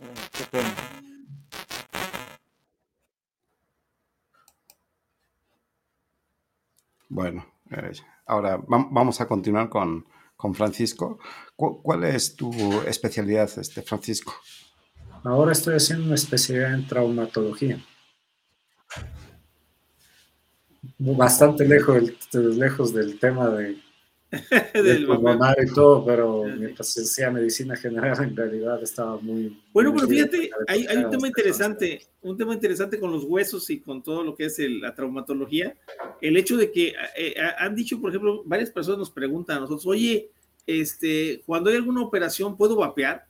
Eh, 0.00 0.14
qué 0.32 0.44
pena. 0.46 0.74
Bueno, 7.08 7.46
eh, 7.70 7.92
Ahora 8.26 8.60
vamos 8.66 9.20
a 9.20 9.28
continuar 9.28 9.68
con, 9.68 10.06
Francisco. 10.54 11.20
¿Cuál 11.54 12.02
es 12.02 12.34
tu 12.34 12.50
especialidad, 12.82 13.48
este, 13.60 13.82
Francisco? 13.82 14.34
Ahora 15.28 15.52
estoy 15.52 15.74
haciendo 15.74 16.06
una 16.06 16.14
especialidad 16.14 16.72
en 16.72 16.86
traumatología. 16.86 17.78
Bastante 20.98 21.68
lejos, 21.68 22.02
lejos 22.32 22.94
del 22.94 23.18
tema 23.18 23.50
de, 23.50 23.76
del 24.72 25.06
pulmonar 25.06 25.58
y 25.62 25.70
todo, 25.74 26.02
pero 26.06 26.44
mientras 26.44 26.88
sea 26.88 27.30
medicina 27.30 27.76
general, 27.76 28.16
en 28.22 28.34
realidad 28.34 28.82
estaba 28.82 29.18
muy... 29.20 29.60
Bueno, 29.70 29.92
pero 29.94 30.08
fíjate, 30.08 30.50
hay, 30.66 30.86
hay, 30.86 30.96
un 30.96 31.10
tema 31.10 31.28
interesante, 31.28 32.06
un 32.22 32.38
tema 32.38 32.54
interesante 32.54 32.98
con 32.98 33.12
los 33.12 33.24
huesos 33.24 33.68
y 33.68 33.80
con 33.80 34.02
todo 34.02 34.24
lo 34.24 34.34
que 34.34 34.46
es 34.46 34.58
la 34.58 34.94
traumatología. 34.94 35.76
El 36.22 36.38
hecho 36.38 36.56
de 36.56 36.72
que 36.72 36.88
eh, 36.88 36.94
eh, 37.16 37.34
han 37.58 37.74
dicho, 37.74 38.00
por 38.00 38.08
ejemplo, 38.08 38.42
varias 38.46 38.70
personas 38.70 38.98
nos 39.00 39.10
preguntan 39.10 39.58
a 39.58 39.60
nosotros, 39.60 39.86
oye, 39.86 40.30
este, 40.66 41.42
cuando 41.44 41.68
hay 41.68 41.76
alguna 41.76 42.00
operación, 42.00 42.56
¿puedo 42.56 42.76
vapear? 42.76 43.27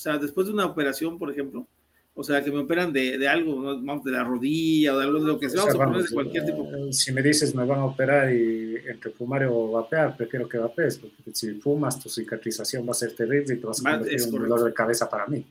O 0.00 0.02
sea, 0.02 0.16
después 0.16 0.46
de 0.46 0.54
una 0.54 0.64
operación, 0.64 1.18
por 1.18 1.30
ejemplo, 1.30 1.66
o 2.14 2.24
sea, 2.24 2.42
que 2.42 2.50
me 2.50 2.60
operan 2.60 2.90
de, 2.90 3.18
de 3.18 3.28
algo, 3.28 3.60
vamos, 3.82 4.02
de 4.02 4.12
la 4.12 4.24
rodilla 4.24 4.94
o 4.94 4.98
de 4.98 5.04
algo 5.04 5.20
de 5.20 5.26
lo 5.26 5.38
que 5.38 5.50
sea, 5.50 5.66
vamos, 5.74 6.08
de 6.08 6.14
cualquier 6.14 6.46
tipo. 6.46 6.66
Eh, 6.74 6.90
si 6.90 7.12
me 7.12 7.22
dices 7.22 7.54
me 7.54 7.66
van 7.66 7.80
a 7.80 7.84
operar 7.84 8.32
y 8.32 8.76
entre 8.88 9.10
fumar 9.10 9.44
o 9.44 9.72
vapear, 9.72 10.16
prefiero 10.16 10.48
que 10.48 10.56
vapees, 10.56 10.96
porque 10.96 11.16
si 11.34 11.52
fumas 11.52 12.00
tu 12.00 12.08
cicatrización 12.08 12.86
va 12.86 12.92
a 12.92 12.94
ser 12.94 13.14
terrible 13.14 13.54
y 13.54 13.58
te 13.58 13.66
vas 13.66 13.84
a 13.84 13.90
convertir 13.90 14.22
en 14.22 14.34
un 14.34 14.40
dolor 14.40 14.64
de 14.64 14.72
cabeza 14.72 15.08
para 15.10 15.26
mí. 15.26 15.44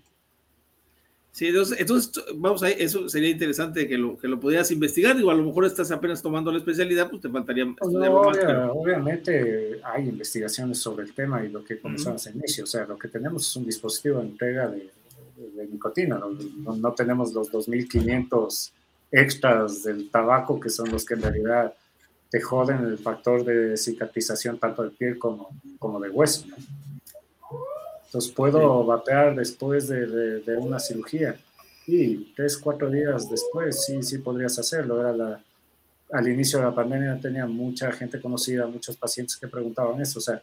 Sí, 1.32 1.48
entonces, 1.48 2.24
vamos 2.36 2.64
a 2.64 2.70
eso 2.70 3.08
sería 3.08 3.30
interesante 3.30 3.88
que 3.88 3.98
lo, 3.98 4.18
que 4.18 4.28
lo 4.28 4.40
pudieras 4.40 4.72
investigar, 4.72 5.16
digo, 5.16 5.30
a 5.32 5.36
lo 5.36 5.44
mejor 5.44 5.66
estás 5.66 5.92
apenas 5.92 6.22
tomando 6.22 6.52
la 6.52 6.58
especialidad, 6.58 7.10
pues 7.10 7.22
te 7.22 7.30
faltaría 7.30 7.66
no, 7.66 7.76
Obviamente 8.74 9.80
hay 9.84 10.10
investigaciones 10.10 10.80
sobre 10.80 11.06
el 11.06 11.14
tema 11.14 11.46
y 11.46 11.50
lo 11.50 11.64
que 11.64 11.80
comenzamos 11.80 12.26
uh 12.26 12.32
inicio, 12.32 12.64
o 12.64 12.68
sea, 12.68 12.86
lo 12.86 12.98
que 12.98 13.08
tenemos 13.08 13.48
es 13.48 13.56
un 13.56 13.66
dispositivo 13.66 14.20
de 14.20 14.26
entrega 14.26 14.68
de 14.68 14.90
de 15.40 15.68
nicotina, 15.68 16.20
no, 16.20 16.94
tenemos 16.94 17.34
los 17.34 17.52
2.500 17.52 18.72
extras 19.12 19.84
del 19.84 20.10
tabaco 20.10 20.60
que 20.60 20.70
son 20.70 20.92
los 20.92 21.06
que 21.06 21.16
en 21.16 21.22
realidad 21.22 21.74
te 22.30 22.42
joden 22.42 22.86
el 22.86 22.98
factor 22.98 23.44
de 23.44 23.76
cicatrización 23.76 24.60
tanto 24.60 24.84
de 24.84 24.92
piel 24.92 25.18
como, 25.18 25.50
como 25.80 26.00
de 26.00 26.10
hueso. 26.10 26.46
Entonces 28.10 28.32
puedo 28.32 28.84
vapear 28.86 29.36
después 29.36 29.88
de, 29.88 30.08
de, 30.42 30.58
una 30.58 30.80
cirugía 30.80 31.36
y 31.86 32.34
tres, 32.34 32.58
cuatro 32.58 32.90
días 32.90 33.30
después 33.30 33.86
sí, 33.86 34.02
sí 34.02 34.18
podrías 34.18 34.58
hacerlo. 34.58 35.00
Era 35.00 35.14
la, 35.14 35.44
al 36.12 36.28
inicio 36.28 36.58
de 36.58 36.66
la 36.66 36.74
pandemia 36.74 37.20
tenía 37.22 37.46
mucha 37.46 37.92
gente 37.92 38.20
conocida, 38.20 38.66
muchos 38.66 38.98
pacientes 38.98 39.38
que 39.38 39.48
preguntaban 39.48 40.02
eso. 40.02 40.18
O 40.18 40.22
sea, 40.22 40.42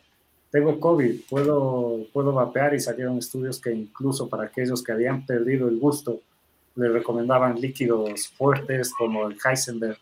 tengo 0.51 0.79
COVID, 0.79 1.23
puedo, 1.29 2.07
puedo 2.13 2.33
vapear 2.33 2.75
y 2.75 2.81
salieron 2.81 3.19
estudios 3.19 3.61
que 3.61 3.73
incluso 3.73 4.29
para 4.29 4.45
aquellos 4.45 4.83
que 4.83 4.93
habían 4.93 5.27
perdido 5.27 5.69
el 5.69 5.79
gusto 5.79 6.21
le 6.77 6.89
recomendaban 6.89 7.61
líquidos 7.61 8.29
fuertes 8.29 8.93
como 8.95 9.27
el 9.27 9.37
Heisenberg 9.45 9.99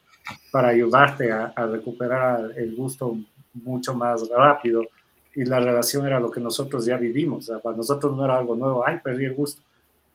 para 0.51 0.69
ayudarte 0.69 1.33
a, 1.33 1.53
recuperar 1.67 2.53
el 2.57 2.75
gusto 2.75 3.17
mucho 3.55 3.95
más 3.95 4.29
rápido. 4.29 4.83
Y 5.35 5.45
la 5.45 5.61
relación 5.61 6.07
era 6.07 6.21
lo 6.21 6.31
que 6.31 6.41
nosotros 6.41 6.85
ya 6.85 6.97
vivimos. 6.97 7.51
para 7.63 7.77
nosotros 7.77 8.17
no 8.17 8.25
era 8.25 8.39
algo 8.39 8.55
nuevo. 8.55 8.87
Ay, 8.87 9.01
perdí 9.03 9.25
el 9.25 9.35
gusto. 9.35 9.63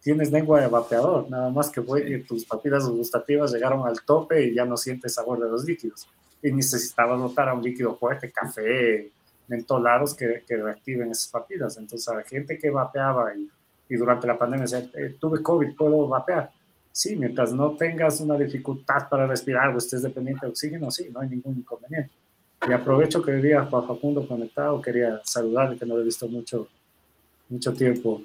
Tienes 0.01 0.32
lengua 0.32 0.62
de 0.62 0.67
vapeador, 0.67 1.29
nada 1.29 1.49
más 1.49 1.69
que 1.69 1.82
tus 2.25 2.45
papilas 2.45 2.88
gustativas 2.88 3.51
llegaron 3.51 3.86
al 3.86 4.01
tope 4.03 4.45
y 4.45 4.53
ya 4.53 4.63
no 4.63 4.77
sientes 4.77 5.13
sabor 5.13 5.39
de 5.39 5.49
los 5.49 5.65
líquidos. 5.65 6.08
Y 6.41 6.53
necesitabas 6.53 7.19
notar 7.19 7.49
a 7.49 7.53
un 7.53 7.62
líquido 7.62 7.95
fuerte, 7.97 8.32
café, 8.32 9.12
mentolados 9.49 10.13
que, 10.13 10.43
que 10.47 10.55
reactiven 10.55 11.12
esas 11.12 11.27
papilas. 11.27 11.77
Entonces, 11.77 12.08
a 12.08 12.15
la 12.15 12.23
gente 12.23 12.58
que 12.58 12.69
vapeaba 12.69 13.36
y, 13.36 13.49
y 13.89 13.97
durante 13.97 14.25
la 14.25 14.38
pandemia 14.38 14.63
decía, 14.63 14.89
eh, 14.95 15.17
tuve 15.19 15.43
COVID, 15.43 15.75
puedo 15.75 16.08
vapear 16.08 16.49
sí, 16.99 17.15
mientras 17.15 17.53
no 17.53 17.77
tengas 17.77 18.19
una 18.19 18.38
dificultad 18.38 19.08
para 19.10 19.25
respirar 19.25 19.73
o 19.73 19.77
estés 19.77 20.01
dependiente 20.01 20.45
de 20.45 20.51
oxígeno, 20.51 20.91
sí, 20.91 21.10
no 21.12 21.21
hay 21.21 21.29
ningún 21.29 21.58
inconveniente. 21.58 22.13
Y 22.67 22.74
aprovecho 22.74 23.22
que 23.22 23.34
día 23.34 23.65
Juan 23.65 23.88
Facundo 23.88 24.28
conectado, 24.28 24.82
quería 24.82 25.22
saludarle, 25.24 25.78
que 25.78 25.86
no 25.86 25.95
lo 25.95 26.02
he 26.02 26.06
visto 26.06 26.28
mucho, 26.28 26.67
mucho 27.48 27.74
tiempo. 27.74 28.22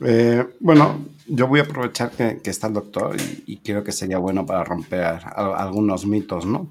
Eh, 0.00 0.46
bueno, 0.60 1.06
yo 1.26 1.48
voy 1.48 1.60
a 1.60 1.64
aprovechar 1.64 2.10
que, 2.10 2.40
está 2.44 2.68
el 2.68 2.74
doctor 2.74 3.16
y, 3.46 3.56
creo 3.58 3.82
que 3.82 3.92
sería 3.92 4.18
bueno 4.18 4.46
para 4.46 4.64
romper 4.64 5.20
algunos 5.34 6.06
mitos, 6.06 6.46
¿no? 6.46 6.68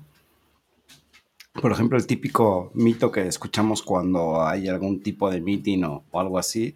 Por 1.53 1.71
ejemplo, 1.71 1.97
el 1.97 2.07
típico 2.07 2.71
mito 2.73 3.11
que 3.11 3.27
escuchamos 3.27 3.83
cuando 3.83 4.41
hay 4.41 4.67
algún 4.67 5.01
tipo 5.01 5.29
de 5.29 5.39
meeting 5.39 5.83
o 5.83 6.03
algo 6.13 6.39
así, 6.39 6.75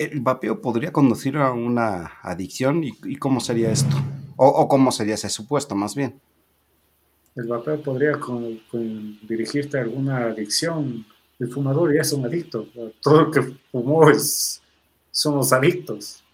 ¿El 0.00 0.20
vapeo 0.20 0.62
podría 0.62 0.92
conducir 0.92 1.36
a 1.36 1.52
una 1.52 2.12
adicción? 2.22 2.82
¿Y, 2.82 3.16
cómo 3.16 3.38
sería 3.38 3.70
esto? 3.70 3.94
O, 4.42 4.66
cómo 4.68 4.90
sería 4.90 5.16
ese 5.16 5.28
supuesto, 5.28 5.74
más 5.74 5.94
bien? 5.94 6.18
El 7.36 7.46
vapeo 7.46 7.82
podría 7.82 8.18
dirigirte 9.28 9.76
a 9.76 9.82
alguna 9.82 10.28
adicción. 10.28 11.04
El 11.38 11.48
fumador 11.52 11.94
ya 11.94 12.00
es 12.00 12.12
un 12.14 12.24
adicto. 12.24 12.66
Todo 13.02 13.26
el 13.26 13.30
que 13.30 13.42
fumó 13.70 14.08
es, 14.08 14.62
somos 15.10 15.52
adictos. 15.52 16.24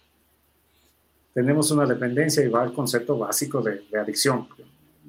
Tenemos 1.33 1.69
una 1.71 1.85
dependencia 1.85 2.45
y 2.45 2.47
va 2.47 2.63
al 2.63 2.71
concepto 2.71 3.17
básico 3.17 3.61
de, 3.61 3.83
adicción. 3.99 4.47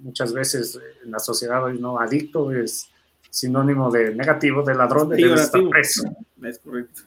Muchas 0.02 0.32
veces 0.32 0.76
en 1.04 1.12
la 1.12 1.20
sociedad 1.20 1.62
hoy 1.62 1.78
no 1.78 2.00
adicto 2.00 2.50
es 2.50 2.88
sinónimo 3.30 3.92
de 3.92 4.12
negativo, 4.12 4.64
de 4.64 4.74
ladrón, 4.74 5.10
de 5.10 5.34
estar 5.34 5.68
preso. 5.68 6.02
Es 6.42 6.58
correcto 6.58 7.02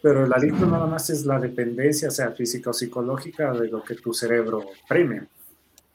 pero 0.00 0.24
el 0.24 0.32
adicto 0.32 0.66
nada 0.66 0.86
más 0.86 1.10
es 1.10 1.26
la 1.26 1.40
dependencia, 1.40 2.10
sea 2.10 2.30
física 2.30 2.70
o 2.70 2.72
psicológica, 2.72 3.52
de 3.52 3.68
lo 3.68 3.82
que 3.82 3.96
tu 3.96 4.14
cerebro 4.14 4.64
premia. 4.88 5.26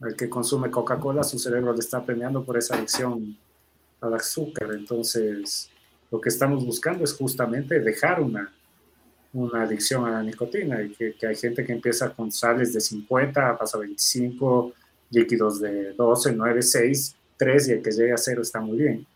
El 0.02 0.16
que 0.16 0.30
consume 0.30 0.70
Coca-Cola, 0.70 1.24
su 1.24 1.40
cerebro 1.40 1.72
le 1.72 1.80
está 1.80 2.06
premiando 2.06 2.44
por 2.44 2.58
esa 2.58 2.76
adicción 2.76 3.38
al 4.02 4.14
azúcar. 4.14 4.72
Entonces, 4.74 5.70
lo 6.12 6.20
que 6.20 6.30
estamos 6.30 6.66
buscando 6.66 7.06
es 7.06 7.14
justamente 7.14 7.80
dejar 7.80 8.20
una, 8.20 8.54
una 9.32 9.64
adicción 9.64 10.06
a 10.06 10.12
la 10.12 10.24
nicotina 10.24 10.82
y 10.84 10.90
que, 10.90 11.16
hay 11.26 11.36
gente 11.36 11.64
que 11.64 11.72
empieza 11.72 12.14
con 12.14 12.30
sales 12.30 12.74
de 12.74 12.82
50, 12.82 13.58
pasa 13.58 13.78
a 13.78 13.82
25, 13.82 14.74
líquidos 15.12 15.62
de 15.62 15.94
12, 15.94 16.34
9, 16.34 16.62
6, 16.62 17.16
3 17.38 17.68
y 17.70 17.72
el 17.72 17.82
que 17.82 17.92
llegue 17.92 18.12
a 18.12 18.18
cero 18.18 18.42
está 18.42 18.60
muy 18.60 18.78
bien. 18.78 19.08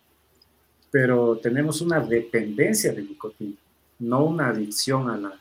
Pero 0.89 1.37
tenemos 1.39 1.81
una 1.81 1.99
dependencia 1.99 2.93
de 2.93 3.01
nicotina 3.01 3.57
no 3.99 4.25
una 4.25 4.49
adicción 4.49 5.09
a 5.09 5.17
la, 5.17 5.39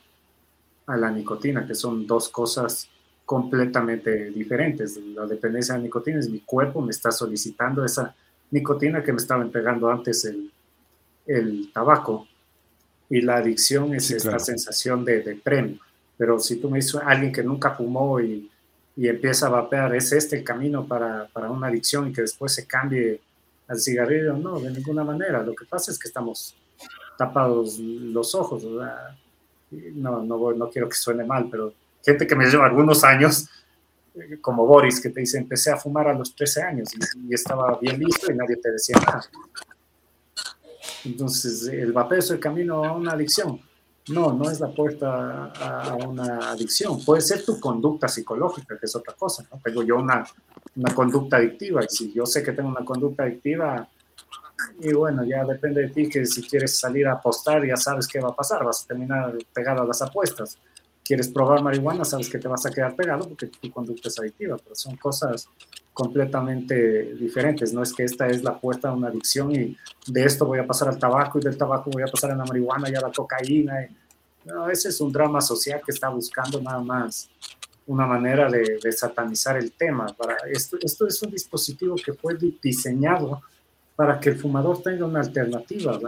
a 0.87 0.97
la 0.97 1.11
nicotina, 1.11 1.66
que 1.66 1.75
son 1.75 2.07
dos 2.07 2.29
cosas 2.29 2.88
completamente 3.25 4.31
diferentes. 4.31 4.97
La 5.14 5.27
dependencia 5.27 5.75
de 5.75 5.81
la 5.81 5.85
nicotina 5.85 6.21
es 6.21 6.31
mi 6.31 6.40
cuerpo 6.40 6.81
me 6.81 6.92
está 6.92 7.11
solicitando 7.11 7.85
esa 7.85 8.14
nicotina 8.51 9.03
que 9.03 9.12
me 9.12 9.19
estaba 9.19 9.42
entregando 9.42 9.90
antes 9.90 10.25
el, 10.25 10.51
el 11.27 11.71
tabaco. 11.73 12.27
Y 13.09 13.21
la 13.21 13.37
adicción 13.37 13.95
es 13.95 14.11
esta 14.11 14.38
sensación 14.38 15.05
de, 15.05 15.21
de, 15.21 15.37
premio. 15.37 15.79
Pero 16.16 16.40
si 16.40 16.57
tú 16.57 16.71
me 16.71 16.79
dices 16.79 17.01
alguien 17.05 17.33
que 17.33 17.42
nunca 17.42 17.73
fumó 17.73 18.21
y, 18.21 18.51
y, 18.97 19.09
empieza 19.09 19.47
a 19.47 19.51
vapear, 19.51 19.95
¿es 19.95 20.11
este 20.12 20.38
el 20.38 20.45
camino 20.45 20.87
para, 20.87 21.29
para 21.33 21.51
una 21.51 21.69
adicción 21.69 22.09
y 22.09 22.12
que 22.12 22.23
después 22.23 22.53
se 22.53 22.66
cambie 22.66 23.21
al 23.69 23.79
cigarrillo? 23.79 24.33
No, 24.33 24.59
de 24.59 24.71
ninguna 24.71 25.05
manera. 25.05 25.42
Lo 25.42 25.55
que 25.55 25.66
pasa 25.66 25.92
es 25.92 25.99
que 25.99 26.09
estamos 26.09 26.57
tapados 27.16 27.79
los 27.79 28.35
ojos. 28.35 28.64
No, 29.94 30.22
no, 30.22 30.52
no 30.52 30.70
quiero 30.70 30.88
que 30.88 30.96
suene 30.96 31.24
mal, 31.24 31.48
pero 31.50 31.72
gente 32.07 32.26
que 32.26 32.37
me 32.37 32.46
lleva 32.46 32.66
algunos 32.66 33.02
años, 33.02 33.48
eh, 34.14 34.38
como 34.40 34.64
Boris, 34.64 35.00
que 35.00 35.11
te 35.11 35.20
dice, 35.20 35.38
empecé 35.38 35.72
a 35.72 35.76
fumar 35.76 36.07
a 36.09 36.14
los 36.14 36.35
13 36.35 36.62
años 36.62 36.88
y, 36.94 37.35
estaba 37.35 37.76
bien 37.81 37.98
listo 37.98 38.31
y 38.31 38.37
nadie 38.37 38.57
te 38.57 38.70
decía 38.70 38.96
nada. 39.05 39.24
Entonces, 41.05 41.66
el 41.68 41.92
vapeo 41.92 42.18
es 42.18 42.31
el 42.31 42.38
camino 42.38 42.85
a 42.85 42.92
una 42.92 43.12
adicción. 43.12 43.61
No, 44.09 44.33
no 44.33 44.48
es 44.48 44.61
la 44.61 44.68
puerta 44.72 45.46
a, 45.46 45.96
una 45.96 46.50
adicción. 46.50 47.05
Puede 47.05 47.22
ser 47.22 47.44
tu 47.44 47.59
conducta 47.59 48.07
psicológica, 48.07 48.79
que 48.79 48.87
es 48.87 48.94
otra 48.94 49.14
cosa. 49.14 49.44
¿no? 49.50 49.61
Tengo 49.62 49.83
yo 49.83 49.96
una, 49.96 50.24
una 50.76 50.94
conducta 50.94 51.38
adictiva 51.38 51.83
y 51.83 51.88
si 51.88 52.12
yo 52.12 52.24
sé 52.24 52.44
que 52.44 52.52
tengo 52.52 52.68
una 52.68 52.85
conducta 52.85 53.24
adictiva, 53.24 53.88
y 54.81 54.92
bueno, 54.92 55.25
ya 55.25 55.45
depende 55.45 55.83
de 55.83 55.88
ti 55.88 56.09
que 56.09 56.25
si 56.27 56.42
quieres 56.42 56.79
salir 56.79 57.07
a 57.07 57.12
apostar, 57.12 57.66
ya 57.66 57.77
sabes 57.77 58.07
qué 58.07 58.21
va 58.21 58.31
a 58.31 58.35
pasar, 58.35 58.64
vas 58.64 58.85
a 58.85 58.88
terminar 58.88 59.35
pegado 59.53 59.83
a 59.83 59.87
las 59.87 60.01
apuestas. 60.03 60.59
Quieres 61.05 61.29
probar 61.29 61.62
marihuana, 61.62 62.05
sabes 62.05 62.29
que 62.29 62.38
te 62.38 62.49
vas 62.49 62.66
a 62.66 62.71
quedar 62.71 62.97
pegado 62.97 63.29
porque 63.29 63.47
tu 63.47 63.71
conducta 63.71 64.09
es 64.09 64.19
adictiva, 64.19 64.57
pero 64.57 64.75
son 64.75 64.97
cosas 64.97 65.49
completamente 65.92 67.14
diferentes. 67.14 67.73
No 67.73 67.83
es 67.83 67.92
que 67.92 68.05
esta 68.05 68.27
es 68.27 68.42
la 68.42 68.59
puerta 68.59 68.88
a 68.88 68.92
una 68.92 69.09
adicción 69.09 69.53
y 69.55 69.77
de 70.07 70.25
esto 70.25 70.47
voy 70.47 70.59
a 70.59 70.66
pasar 70.66 70.88
al 70.88 70.99
tabaco 70.99 71.38
y 71.38 71.42
del 71.42 71.57
tabaco 71.57 71.90
voy 71.90 72.03
a 72.03 72.07
pasar 72.07 72.33
a 72.33 72.37
la 72.37 72.45
marihuana 72.45 72.90
y 72.90 72.95
a 72.95 73.01
la 73.01 73.12
cocaína. 73.12 73.88
No, 74.45 74.69
ese 74.69 74.88
es 74.88 75.01
un 75.01 75.12
drama 75.12 75.40
social 75.40 75.81
que 75.85 75.92
está 75.92 76.09
buscando 76.09 76.61
nada 76.61 76.81
más 76.81 77.29
una 77.87 78.05
manera 78.05 78.51
de, 78.51 78.81
de 78.83 78.92
satanizar 78.92 79.57
el 79.57 79.73
tema. 79.73 80.07
Para 80.07 80.37
esto, 80.51 80.77
esto 80.83 81.07
es 81.07 81.23
un 81.23 81.31
dispositivo 81.31 81.95
que 81.95 82.12
fue 82.14 82.37
diseñado 82.61 83.42
para 83.96 84.20
que 84.20 84.28
el 84.28 84.37
fumador 84.37 84.82
tenga 84.82 85.06
una 85.06 85.20
alternativa. 85.20 85.98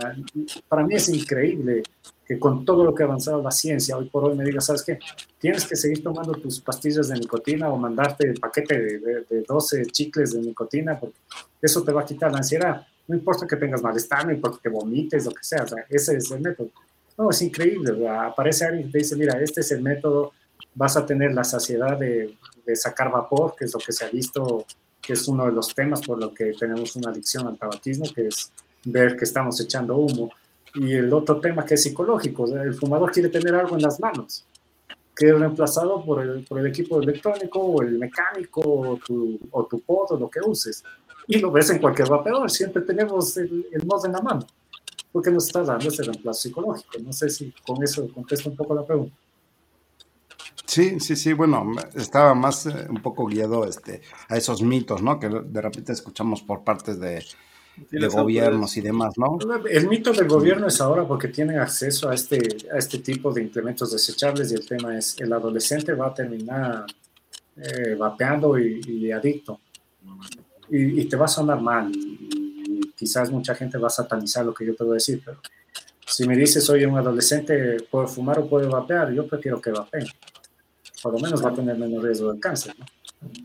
Para 0.68 0.86
mí 0.86 0.94
es 0.94 1.08
increíble 1.08 1.82
que 2.26 2.38
con 2.38 2.62
todo 2.62 2.84
lo 2.84 2.94
que 2.94 3.02
ha 3.02 3.06
avanzado 3.06 3.42
la 3.42 3.50
ciencia, 3.50 3.96
hoy 3.96 4.10
por 4.10 4.26
hoy 4.26 4.36
me 4.36 4.44
diga, 4.44 4.60
¿sabes 4.60 4.82
qué? 4.82 4.98
Tienes 5.38 5.66
que 5.66 5.74
seguir 5.74 6.02
tomando 6.02 6.32
tus 6.32 6.60
pastillas 6.60 7.08
de 7.08 7.18
nicotina 7.18 7.70
o 7.70 7.78
mandarte 7.78 8.28
el 8.28 8.38
paquete 8.38 8.98
de, 8.98 9.44
12 9.48 9.86
chicles 9.86 10.34
de 10.34 10.40
nicotina, 10.40 11.00
porque 11.00 11.16
eso 11.62 11.82
te 11.82 11.90
va 11.90 12.02
a 12.02 12.04
quitar 12.04 12.30
la 12.30 12.38
ansiedad. 12.38 12.86
No 13.06 13.16
importa 13.16 13.46
que 13.46 13.56
tengas 13.56 13.82
malestar, 13.82 14.26
no 14.26 14.32
importa 14.32 14.58
que 14.62 14.68
vomites, 14.68 15.24
lo 15.24 15.30
que 15.30 15.42
sea, 15.42 15.64
ese 15.88 16.18
es 16.18 16.30
el 16.30 16.42
método. 16.42 16.68
No, 17.16 17.30
es 17.30 17.40
increíble. 17.40 18.06
Aparece 18.06 18.66
alguien 18.66 18.88
y 18.88 18.92
te 18.92 18.98
dice, 18.98 19.16
mira, 19.16 19.40
este 19.40 19.62
es 19.62 19.72
el 19.72 19.80
método, 19.80 20.32
vas 20.74 20.98
a 20.98 21.06
tener 21.06 21.32
la 21.32 21.44
saciedad 21.44 21.98
de, 21.98 22.36
de 22.66 22.76
sacar 22.76 23.10
vapor, 23.10 23.54
que 23.58 23.64
es 23.64 23.72
lo 23.72 23.80
que 23.80 23.92
se 23.92 24.04
ha 24.04 24.10
visto 24.10 24.66
que 25.08 25.14
es 25.14 25.26
uno 25.26 25.46
de 25.46 25.52
los 25.52 25.74
temas 25.74 26.02
por 26.02 26.20
lo 26.20 26.34
que 26.34 26.52
tenemos 26.52 26.94
una 26.96 27.08
adicción 27.08 27.46
al 27.46 27.56
tabaquismo, 27.56 28.04
que 28.14 28.26
es 28.26 28.52
ver 28.84 29.16
que 29.16 29.24
estamos 29.24 29.58
echando 29.58 29.96
humo. 29.96 30.30
Y 30.74 30.92
el 30.92 31.10
otro 31.14 31.40
tema 31.40 31.64
que 31.64 31.76
es 31.76 31.82
psicológico, 31.82 32.44
el 32.44 32.74
fumador 32.74 33.10
quiere 33.10 33.30
tener 33.30 33.54
algo 33.54 33.74
en 33.74 33.80
las 33.80 33.98
manos, 34.00 34.44
que 35.16 35.28
es 35.30 35.38
reemplazado 35.38 36.04
por 36.04 36.20
el, 36.20 36.44
por 36.44 36.58
el 36.58 36.66
equipo 36.66 37.00
electrónico 37.00 37.58
o 37.58 37.80
el 37.80 37.98
mecánico 37.98 38.60
o 38.60 38.98
tu, 38.98 39.40
o 39.50 39.64
tu 39.64 39.80
pod 39.80 40.12
o 40.12 40.18
lo 40.18 40.28
que 40.28 40.40
uses. 40.44 40.84
Y 41.26 41.38
lo 41.38 41.50
ves 41.50 41.70
en 41.70 41.78
cualquier 41.78 42.10
vapeador, 42.10 42.50
siempre 42.50 42.82
tenemos 42.82 43.34
el, 43.38 43.66
el 43.72 43.86
mod 43.86 44.04
en 44.04 44.12
la 44.12 44.20
mano, 44.20 44.46
porque 45.10 45.30
nos 45.30 45.46
está 45.46 45.62
dando 45.62 45.88
ese 45.88 46.02
reemplazo 46.02 46.40
psicológico. 46.42 46.98
No 47.02 47.14
sé 47.14 47.30
si 47.30 47.50
con 47.66 47.82
eso 47.82 48.06
contesto 48.12 48.50
un 48.50 48.56
poco 48.56 48.74
la 48.74 48.84
pregunta. 48.84 49.16
Sí, 50.68 51.00
sí, 51.00 51.16
sí, 51.16 51.32
bueno, 51.32 51.72
estaba 51.94 52.34
más 52.34 52.66
eh, 52.66 52.86
un 52.90 53.00
poco 53.00 53.24
guiado 53.24 53.66
este, 53.66 54.02
a 54.28 54.36
esos 54.36 54.60
mitos, 54.60 55.02
¿no? 55.02 55.18
Que 55.18 55.30
de 55.30 55.62
repente 55.62 55.92
escuchamos 55.92 56.42
por 56.42 56.62
partes 56.62 57.00
de, 57.00 57.24
gobiernos 58.10 58.76
y 58.76 58.82
demás, 58.82 59.14
¿no? 59.16 59.38
El 59.66 59.88
mito 59.88 60.12
del 60.12 60.28
gobierno 60.28 60.66
es 60.66 60.78
ahora 60.82 61.08
porque 61.08 61.28
tienen 61.28 61.58
acceso 61.58 62.10
a 62.10 62.14
este, 62.14 62.38
a 62.70 62.76
este 62.76 62.98
tipo 62.98 63.32
de 63.32 63.40
implementos 63.40 63.92
desechables 63.92 64.52
y 64.52 64.56
el 64.56 64.66
tema 64.66 64.98
es, 64.98 65.18
el 65.18 65.32
adolescente 65.32 65.94
va 65.94 66.08
a 66.08 66.14
terminar 66.14 66.84
eh, 67.56 67.94
vapeando 67.94 68.58
y, 68.58 69.10
adicto. 69.10 69.60
Y, 70.68 71.02
te 71.06 71.16
va 71.16 71.24
a 71.24 71.28
sonar 71.28 71.62
mal 71.62 71.90
y, 71.96 72.92
quizás 72.94 73.30
mucha 73.30 73.54
gente 73.54 73.78
va 73.78 73.86
a 73.86 73.90
satanizar 73.90 74.44
lo 74.44 74.52
que 74.52 74.66
yo 74.66 74.74
te 74.76 74.84
voy 74.84 74.92
a 74.92 74.94
decir, 74.94 75.22
pero 75.24 75.40
si 76.06 76.28
me 76.28 76.36
dices, 76.36 76.62
soy 76.62 76.84
un 76.84 76.98
adolescente, 76.98 77.78
¿puedo 77.90 78.06
fumar 78.06 78.38
o 78.40 78.46
puedo 78.46 78.68
vapear? 78.68 79.14
Yo 79.14 79.26
prefiero 79.26 79.62
que 79.62 79.70
vapeen 79.70 80.04
por 81.02 81.12
lo 81.12 81.18
menos 81.18 81.44
va 81.44 81.50
a 81.50 81.54
tener 81.54 81.76
menos 81.78 82.02
riesgo 82.02 82.32
de 82.32 82.40
cáncer. 82.40 82.74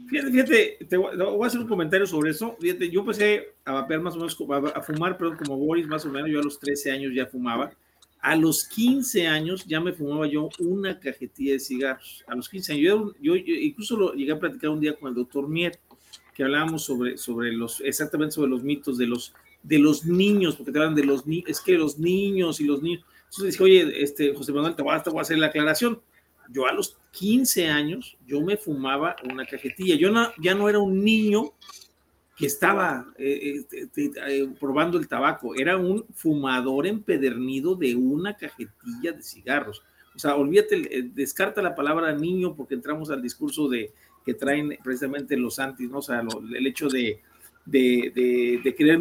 Fíjate, 0.08 0.32
fíjate 0.32 0.78
te 0.88 0.98
voy, 0.98 1.44
a 1.44 1.48
hacer 1.48 1.60
un 1.60 1.68
comentario 1.68 2.06
sobre 2.06 2.32
eso. 2.32 2.56
Fíjate, 2.60 2.90
yo 2.90 3.02
empecé 3.02 3.54
a 3.66 3.74
vapear 3.74 4.02
más 4.02 4.16
o 4.16 4.18
menos, 4.18 4.38
a, 4.76 4.82
fumar, 4.82 5.18
pero 5.18 5.36
como 5.38 5.58
Boris 5.58 5.88
más 5.88 6.06
o 6.06 6.10
menos, 6.10 6.30
yo 6.30 6.40
a 6.40 6.44
los 6.44 6.60
13 6.60 6.92
años 6.92 7.14
ya 7.16 7.26
fumaba. 7.26 7.72
A 8.20 8.36
los 8.36 8.66
15 8.66 9.28
años 9.28 9.66
ya 9.66 9.82
me 9.82 9.92
fumaba 9.92 10.28
yo 10.28 10.50
una 10.60 11.00
cajetilla 11.00 11.54
de 11.54 11.60
cigarros. 11.60 12.24
A 12.28 12.36
los 12.36 12.48
15 12.48 12.74
años. 12.74 13.16
Yo, 13.20 13.36
incluso 13.36 13.98
lo 13.98 14.14
llegué 14.14 14.32
a 14.32 14.40
platicar 14.40 14.70
un 14.70 14.80
día 14.80 14.96
con 14.96 15.10
el 15.10 15.16
doctor 15.16 15.48
Mier, 15.50 15.78
que 16.34 16.44
hablábamos 16.44 16.84
sobre, 16.84 17.18
sobre 17.18 17.52
los, 17.52 17.82
exactamente 17.82 18.36
sobre 18.36 18.50
los 18.50 18.64
mitos 18.64 18.98
de 18.98 19.08
los, 19.08 19.34
de 19.62 19.80
los 19.80 20.06
niños, 20.06 20.56
porque 20.56 20.72
te 20.72 20.80
hablan 20.80 20.96
de 20.96 21.04
los 21.04 21.26
niños, 21.26 21.50
es 21.50 21.60
que 21.60 21.78
los 21.78 21.98
niños 22.00 22.62
y 22.62 22.66
los 22.66 22.82
niños. 22.82 23.04
Entonces 23.26 23.54
dije, 23.54 23.64
oye, 23.64 24.04
este, 24.04 24.34
José 24.34 24.54
Manuel, 24.54 24.76
te 24.76 24.84
voy, 24.84 24.96
a, 24.96 25.04
te 25.04 25.10
voy 25.10 25.20
a 25.20 25.22
hacer 25.24 25.38
la 25.40 25.48
aclaración. 25.48 26.00
Yo 26.54 26.68
a 26.68 26.72
los 26.72 26.96
15 27.12 27.68
años, 27.68 28.18
yo 28.26 28.42
me 28.42 28.58
fumaba 28.58 29.16
una 29.30 29.46
cajetilla. 29.46 29.96
Yo 29.96 30.12
no, 30.12 30.32
ya 30.40 30.56
no 30.56 30.70
era 30.70 30.80
un 30.80 31.04
niño 31.04 31.54
que 32.36 32.48
estaba 32.48 33.14
eh, 33.18 33.64
eh, 33.72 33.90
eh, 33.96 34.50
probando 34.60 34.98
el 34.98 35.08
tabaco, 35.08 35.54
era 35.56 35.78
un 35.78 36.06
fumador 36.14 36.88
empedernido 36.88 37.76
de 37.76 37.96
una 37.96 38.36
cajetilla 38.36 39.12
de 39.12 39.22
cigarros. 39.22 39.84
O 40.16 40.20
sea, 40.20 40.36
olvídate, 40.36 41.10
descarta 41.14 41.62
la 41.62 41.76
palabra 41.76 42.14
niño 42.14 42.56
porque 42.56 42.76
entramos 42.76 43.10
al 43.10 43.22
discurso 43.22 43.68
de 43.68 43.92
que 44.26 44.34
traen 44.34 44.78
precisamente 44.84 45.36
los 45.38 45.60
antis, 45.60 45.90
¿no? 45.90 46.00
O 46.00 46.02
sea, 46.02 46.24
el 46.56 46.68
hecho 46.68 46.88
de, 46.88 47.20
de, 47.66 48.62
de, 48.64 48.76
querer 48.76 49.00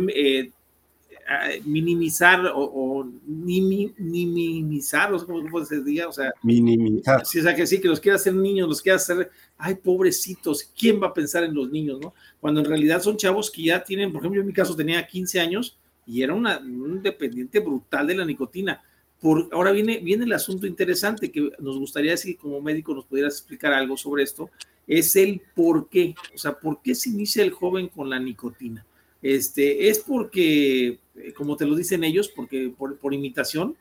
minimizar 1.65 2.47
o, 2.47 2.61
o 2.61 3.05
ni, 3.27 3.61
ni, 3.61 3.93
minimizar, 3.97 5.13
o 5.13 5.19
sea, 5.19 5.27
¿cómo 5.27 5.65
se 5.65 5.83
diga? 5.83 6.09
O 6.09 6.13
sea, 6.13 6.33
minimizar. 6.43 7.25
Sí, 7.25 7.41
o 7.41 7.43
sea, 7.43 7.55
que 7.55 7.67
sí, 7.67 7.81
que 7.81 7.89
los 7.89 8.01
quiere 8.01 8.17
hacer 8.17 8.35
niños, 8.35 8.69
los 8.69 8.83
quiere 8.83 8.97
hacer, 8.97 9.31
ay, 9.57 9.77
pobrecitos, 9.77 10.71
¿quién 10.77 11.03
va 11.03 11.09
a 11.09 11.15
pensar 11.15 11.45
en 11.45 11.55
los 11.55 11.71
niños, 11.71 12.01
no? 12.01 12.15
Cuando 12.41 12.61
en 12.61 12.67
realidad 12.67 13.01
son 13.01 13.17
chavos 13.17 13.51
que 13.51 13.65
ya 13.65 13.83
tienen, 13.83 14.13
por 14.13 14.21
ejemplo, 14.21 14.41
en 14.41 14.47
mi 14.47 14.53
caso 14.53 14.77
tenía 14.77 15.07
15 15.07 15.41
años 15.41 15.79
y 16.07 16.23
era 16.23 16.35
una, 16.35 16.59
un 16.59 17.03
dependiente 17.03 17.61
brutal 17.61 18.07
de 18.07 18.17
la 18.17 18.25
nicotina. 18.25 18.83
Por, 19.21 19.49
ahora 19.53 19.71
viene, 19.71 19.99
viene 19.99 20.25
el 20.25 20.33
asunto 20.33 20.67
interesante 20.67 21.31
que 21.31 21.53
nos 21.61 21.79
gustaría 21.79 22.17
si 22.17 22.35
como 22.35 22.61
médico 22.61 22.93
nos 22.95 23.05
pudieras 23.05 23.35
explicar 23.35 23.73
algo 23.73 23.97
sobre 23.97 24.25
esto, 24.25 24.51
es 24.87 25.15
el 25.15 25.41
por 25.55 25.89
qué, 25.89 26.15
o 26.35 26.39
sea, 26.39 26.59
por 26.59 26.83
qué 26.83 26.95
se 26.95 27.11
inicia 27.11 27.45
el 27.45 27.53
joven 27.53 27.89
con 27.89 28.11
la 28.11 28.19
nicotina. 28.19 28.85
Este, 29.23 29.89
es 29.89 30.01
porque, 30.01 30.99
eh, 31.15 31.33
como 31.37 31.57
te 31.57 31.65
lo 31.65 31.77
dicen 31.77 32.03
ellos, 32.03 32.29
porque 32.29 32.73
por, 32.77 33.15
imitación, 33.15 33.77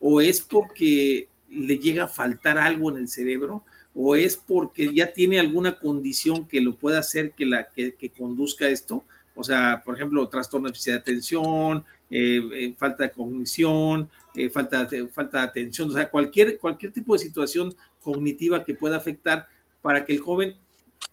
o 0.00 0.20
es 0.20 0.40
porque 0.40 1.28
le 1.50 1.78
llega 1.78 2.04
a 2.04 2.08
faltar 2.08 2.56
algo 2.58 2.90
en 2.90 2.96
el 2.96 3.08
cerebro, 3.08 3.62
o 3.94 4.16
es 4.16 4.36
porque 4.36 4.92
ya 4.94 5.12
tiene 5.12 5.38
alguna 5.38 5.78
condición 5.78 6.46
que 6.46 6.60
lo 6.60 6.76
pueda 6.76 6.98
hacer 6.98 7.32
que, 7.32 7.46
la, 7.46 7.68
que, 7.68 8.10
conduzca 8.16 8.68
esto. 8.68 9.04
O 9.34 9.44
sea, 9.44 9.82
por 9.84 9.94
ejemplo, 9.94 10.28
trastorno 10.28 10.70
de 10.70 10.92
atención, 10.92 11.84
eh, 12.10 12.40
eh, 12.52 12.74
falta 12.76 13.04
de 13.04 13.10
cognición, 13.10 14.08
falta, 14.50 14.84
de, 14.84 15.08
falta 15.08 15.38
de 15.38 15.44
atención, 15.44 15.90
o 15.90 15.92
sea, 15.92 16.10
cualquier, 16.10 16.58
cualquier 16.58 16.92
tipo 16.92 17.14
de 17.14 17.18
situación 17.20 17.74
cognitiva 18.02 18.64
que 18.64 18.74
pueda 18.74 18.96
afectar 18.96 19.48
para 19.82 20.04
que 20.04 20.12
el 20.12 20.20
joven 20.20 20.56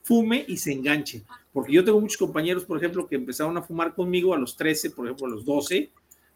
fume 0.03 0.45
y 0.47 0.57
se 0.57 0.71
enganche. 0.71 1.23
Porque 1.53 1.71
yo 1.71 1.85
tengo 1.85 2.01
muchos 2.01 2.17
compañeros, 2.17 2.65
por 2.65 2.77
ejemplo, 2.77 3.07
que 3.07 3.15
empezaron 3.15 3.55
a 3.57 3.61
fumar 3.61 3.93
conmigo 3.93 4.33
a 4.33 4.37
los 4.37 4.57
13, 4.57 4.89
por 4.89 5.05
ejemplo, 5.05 5.27
a 5.27 5.29
los 5.29 5.45
12, 5.45 5.91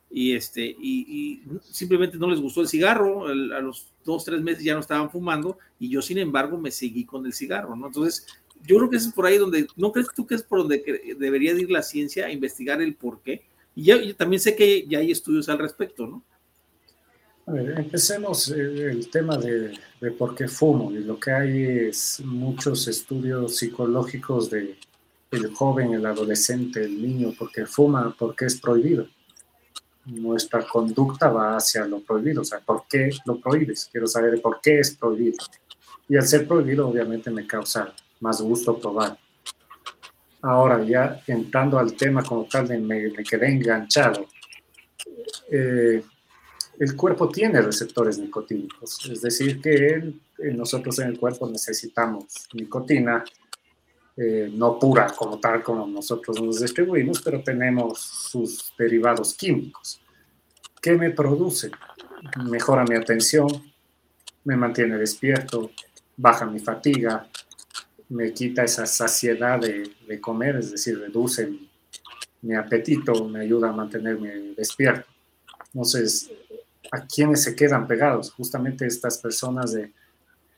y, 0.10 0.34
este, 0.34 0.64
y, 0.64 1.42
simplemente 1.70 2.18
no 2.18 2.30
les 2.30 2.40
gustó 2.40 2.62
el 2.62 2.70
cigarro, 2.70 3.28
a 3.28 3.34
los 3.34 3.92
dos, 4.06 4.24
tres 4.24 4.42
meses 4.42 4.64
ya 4.64 4.74
no 4.74 4.80
estaban 4.80 5.10
fumando, 5.10 5.58
y 5.80 5.90
yo, 5.90 6.02
sin 6.02 6.20
embargo, 6.20 6.58
me 6.58 6.72
seguí 6.72 7.04
con 7.04 7.26
el 7.26 7.34
cigarro, 7.34 7.76
¿no? 7.76 7.88
Entonces, 7.88 8.26
yo 8.64 8.78
creo 8.78 8.90
que 8.90 8.98
es 8.98 9.08
por 9.08 9.26
ahí 9.26 9.38
donde, 9.38 9.68
¿no 9.76 9.92
crees 9.92 10.08
tú 10.16 10.26
que 10.26 10.36
es 10.36 10.44
por 10.44 10.60
donde 10.60 11.16
debería 11.18 11.52
ir 11.54 11.70
la 11.70 11.82
ciencia 11.82 12.28
a 12.28 12.32
investigar 12.32 12.82
el 12.82 12.96
por 12.96 13.22
qué? 13.22 13.44
Y 13.76 13.84
yo 13.84 14.16
también 14.16 14.40
sé 14.40 14.56
que 14.56 14.86
ya 14.88 15.00
hay 15.00 15.12
estudios 15.12 15.50
al 15.50 15.60
respecto, 15.60 16.08
¿no? 16.08 16.24
A 17.46 17.52
ver, 17.54 17.80
empecemos 17.80 18.50
eh, 18.50 18.90
el 18.90 19.10
tema 19.10 19.38
de, 19.38 19.78
por 20.18 20.36
qué 20.36 20.50
fumo. 20.50 20.92
Y 20.92 21.00
lo 21.04 21.18
que 21.18 21.32
hay 21.32 21.62
es 21.88 22.22
muchos 22.26 22.88
estudios 22.90 23.56
psicológicos 23.56 24.50
de 24.50 24.76
el 25.32 25.54
joven, 25.54 25.94
el 25.94 26.06
adolescente, 26.06 26.84
el 26.84 27.02
niño, 27.02 27.34
porque 27.38 27.66
fuma, 27.66 28.16
porque 28.18 28.46
es 28.46 28.60
prohibido. 28.60 29.08
Nuestra 30.06 30.66
conducta 30.66 31.30
va 31.30 31.58
hacia 31.58 31.86
lo 31.86 32.00
prohibido, 32.00 32.42
o 32.42 32.46
sea, 32.46 32.60
¿por 32.60 32.86
qué 32.90 33.10
lo 33.26 33.40
prohíbes? 33.40 33.90
Quiero 33.92 34.08
saber 34.08 34.42
por 34.42 34.62
qué 34.62 34.80
es 34.80 34.96
prohibido. 34.96 35.38
Y 36.08 36.16
al 36.16 36.26
ser 36.26 36.48
prohibido, 36.48 36.88
obviamente 36.88 37.30
me 37.30 37.46
causa 37.46 37.94
más 38.22 38.42
gusto 38.42 38.80
probar. 38.80 39.18
Ahora, 40.42 40.82
ya 40.84 41.22
entrando 41.28 41.78
al 41.78 41.94
tema 41.94 42.24
como 42.24 42.46
tal, 42.46 42.68
de 42.68 42.78
me, 42.78 43.10
me 43.10 43.24
quedé 43.24 43.50
enganchado. 43.50 44.28
Eh, 45.52 46.02
el 46.80 46.96
cuerpo 46.96 47.28
tiene 47.30 47.62
receptores 47.62 48.20
nicotínicos, 48.20 49.10
es 49.10 49.22
decir, 49.22 49.60
que 49.60 50.14
nosotros 50.54 51.00
en 51.00 51.10
el 51.10 51.20
cuerpo 51.20 51.50
necesitamos 51.50 52.48
nicotina 52.54 53.24
eh, 54.20 54.50
no 54.52 54.80
pura 54.80 55.14
como 55.16 55.40
tal 55.40 55.62
como 55.62 55.86
nosotros 55.86 56.42
nos 56.42 56.60
distribuimos, 56.60 57.22
pero 57.22 57.44
tenemos 57.44 58.02
sus 58.02 58.74
derivados 58.76 59.36
químicos. 59.36 60.02
¿Qué 60.82 60.94
me 60.94 61.12
produce? 61.12 61.70
Mejora 62.50 62.84
mi 62.84 62.96
atención, 62.96 63.48
me 64.44 64.58
mantiene 64.58 64.98
despierto, 64.98 65.70
baja 66.16 66.48
mi 66.48 66.58
fatiga, 66.58 67.28
me 68.10 68.34
quita 68.34 68.64
esa 68.64 68.88
saciedad 68.88 69.60
de, 69.60 70.20
comer, 70.20 70.56
es 70.56 70.72
decir, 70.72 71.00
reduce 71.00 71.46
mi, 71.46 71.70
mi, 72.42 72.56
apetito, 72.56 73.26
me 73.26 73.42
ayuda 73.42 73.70
a 73.70 73.74
mantenerme 73.74 74.56
despierto. 74.58 75.08
Entonces, 75.68 76.32
¿a 76.92 77.06
quiénes 77.06 77.44
se 77.44 77.56
quedan 77.56 77.86
pegados? 77.86 78.32
Justamente 78.32 78.88
estas 78.88 79.20
personas 79.20 79.74
de, 79.74 79.94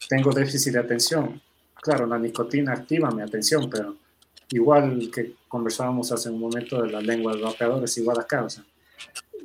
tengo 0.08 0.32
déficit 0.32 0.74
de 0.74 0.80
atención, 0.80 1.41
claro, 1.82 2.06
la 2.06 2.18
nicotina 2.18 2.74
activa 2.74 3.12
mi 3.12 3.22
atención, 3.22 3.70
pero 3.70 3.96
igual 4.52 5.10
que 5.13 5.36
conversábamos 5.48 6.12
hace 6.12 6.30
un 6.30 6.39
momento 6.39 6.82
de 6.82 6.92
la 6.92 7.02
lengua 7.02 7.34
del 7.34 7.44
vapeador, 7.44 7.84
es 7.84 7.98
igual 7.98 8.20
acá. 8.20 8.44
O 8.44 8.50
sea, 8.50 8.63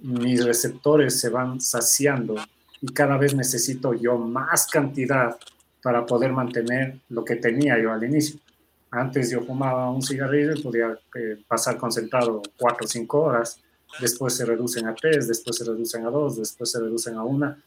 mis 0.03 0.45
receptores 0.45 1.19
se 1.21 1.31
van 1.31 1.61
saciando 1.61 2.37
y 2.81 2.89
cada 2.89 3.17
vez 3.17 3.35
necesito 3.35 3.95
yo 3.95 4.19
más 4.19 4.67
cantidad 4.67 5.37
para 5.83 6.05
poder 6.07 6.33
mantener 6.33 6.99
lo 7.09 7.25
que 7.25 7.37
tenía 7.37 7.81
yo 7.81 7.93
al 7.93 8.05
inicio. 8.05 8.39
Antes 8.91 9.31
yo 9.31 9.43
fumaba 9.43 9.91
un 9.91 10.03
cigarrillo 10.03 10.55
y 10.55 10.63
podía 10.63 10.99
eh, 11.15 11.43
pasar 11.49 11.77
concentrado 11.77 12.43
cuatro 12.57 12.85
o 12.85 12.89
cinco 12.89 13.23
horas, 13.23 13.61
después 14.01 14.35
se 14.35 14.45
reducen 14.45 14.87
a 14.87 14.95
tres, 14.95 15.29
después 15.29 15.57
se 15.57 15.65
reducen 15.65 16.07
a 16.07 16.11
dos, 16.11 16.37
después 16.37 16.71
se 16.71 16.81
reducen 16.81 17.17
a 17.17 17.25
una 17.25 17.59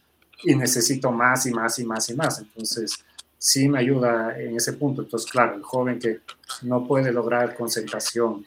y 0.43 0.55
necesito 0.55 1.11
más 1.11 1.45
y 1.45 1.51
más 1.51 1.79
y 1.79 1.85
más 1.85 2.09
y 2.09 2.15
más. 2.15 2.39
Entonces, 2.39 2.97
sí 3.37 3.67
me 3.69 3.79
ayuda 3.79 4.39
en 4.39 4.55
ese 4.55 4.73
punto. 4.73 5.01
Entonces, 5.01 5.29
claro, 5.29 5.55
el 5.55 5.63
joven 5.63 5.99
que 5.99 6.21
no 6.63 6.85
puede 6.87 7.11
lograr 7.11 7.55
concentración, 7.55 8.45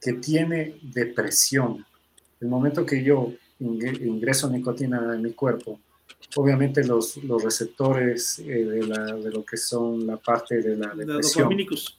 que 0.00 0.14
tiene 0.14 0.78
depresión, 0.82 1.84
el 2.40 2.48
momento 2.48 2.84
que 2.84 3.02
yo 3.02 3.32
ingreso 3.60 4.50
nicotina 4.50 5.14
en 5.14 5.22
mi 5.22 5.32
cuerpo, 5.32 5.80
obviamente 6.36 6.84
los, 6.84 7.16
los 7.24 7.42
receptores 7.42 8.38
eh, 8.40 8.64
de, 8.64 8.86
la, 8.86 9.14
de, 9.14 9.30
lo 9.30 9.44
que 9.44 9.56
son 9.56 10.06
la 10.06 10.16
parte 10.16 10.60
de 10.60 10.76
la 10.76 10.94
depresión, 10.94 11.14
los 11.14 11.34
dopamínicos. 11.34 11.98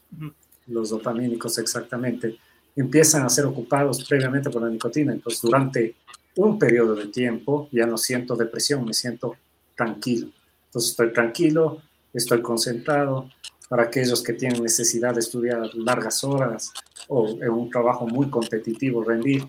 los 0.67 0.89
dopamínicos 0.89 1.57
exactamente, 1.57 2.37
empiezan 2.75 3.25
a 3.25 3.29
ser 3.29 3.45
ocupados 3.45 4.03
previamente 4.03 4.49
por 4.49 4.61
la 4.61 4.69
nicotina. 4.69 5.13
Entonces, 5.13 5.41
durante 5.41 5.95
un 6.35 6.59
periodo 6.59 6.95
de 6.95 7.07
tiempo 7.07 7.69
ya 7.71 7.85
no 7.85 7.97
siento 7.97 8.35
depresión, 8.35 8.85
me 8.85 8.93
siento 8.93 9.35
tranquilo. 9.75 10.29
Entonces, 10.67 10.91
estoy 10.91 11.13
tranquilo, 11.13 11.81
estoy 12.17 12.41
concentrado. 12.41 13.29
Para 13.67 13.83
aquellos 13.83 14.21
que 14.21 14.33
tienen 14.33 14.61
necesidad 14.61 15.15
de 15.15 15.21
estudiar 15.21 15.73
largas 15.73 16.23
horas 16.23 16.71
o 17.07 17.29
en 17.41 17.49
un 17.49 17.69
trabajo 17.69 18.05
muy 18.05 18.29
competitivo, 18.29 19.03
rendir, 19.03 19.47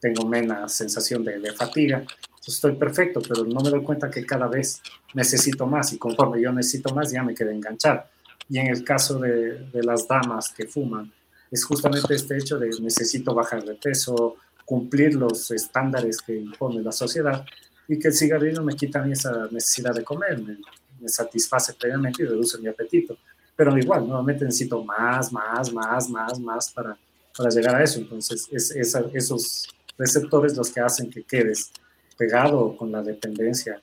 tengo 0.00 0.26
menos 0.26 0.72
sensación 0.72 1.22
de, 1.22 1.52
fatiga. 1.52 2.02
estoy 2.46 2.76
perfecto, 2.76 3.20
pero 3.20 3.44
no 3.44 3.60
me 3.60 3.68
doy 3.68 3.82
cuenta 3.82 4.10
que 4.10 4.24
cada 4.24 4.46
vez 4.46 4.80
necesito 5.12 5.66
más 5.66 5.92
y 5.92 5.98
conforme 5.98 6.40
yo 6.40 6.50
necesito 6.50 6.94
más 6.94 7.10
ya 7.10 7.22
me 7.22 7.34
quedé 7.34 7.52
enganchar. 7.52 8.08
Y 8.48 8.58
en 8.58 8.68
el 8.68 8.84
caso 8.84 9.18
de, 9.18 9.68
de 9.70 9.82
las 9.82 10.08
damas 10.08 10.48
que 10.56 10.66
fuman, 10.66 11.12
es 11.50 11.62
justamente 11.64 12.14
este 12.14 12.38
hecho 12.38 12.58
de 12.58 12.70
necesito 12.80 13.34
bajar 13.34 13.64
de 13.64 13.74
peso, 13.74 14.36
cumplir 14.64 15.14
los 15.14 15.50
estándares 15.50 16.22
que 16.22 16.36
impone 16.36 16.82
la 16.82 16.92
sociedad 16.92 17.44
y 17.86 17.98
que 17.98 18.08
el 18.08 18.14
cigarrillo 18.14 18.62
me 18.62 18.74
quita 18.74 19.06
esa 19.10 19.48
necesidad 19.50 19.94
de 19.94 20.04
comer, 20.04 20.38
me 20.42 20.58
satisface 21.06 21.74
plenamente 21.74 22.22
y 22.22 22.26
reduce 22.26 22.58
mi 22.58 22.68
apetito. 22.68 23.16
Pero 23.54 23.76
igual, 23.76 24.06
nuevamente 24.06 24.44
necesito 24.44 24.82
más, 24.84 25.32
más, 25.32 25.72
más, 25.72 26.08
más, 26.08 26.40
más 26.40 26.72
para, 26.72 26.96
para 27.36 27.50
llegar 27.50 27.76
a 27.76 27.84
eso. 27.84 27.98
Entonces, 28.00 28.48
es, 28.50 28.70
esos 28.72 29.68
receptores 29.96 30.56
los 30.56 30.70
que 30.70 30.80
hacen 30.80 31.10
que 31.10 31.24
quedes 31.24 31.72
pegado 32.16 32.76
con 32.76 32.90
la 32.90 33.02
dependencia 33.02 33.80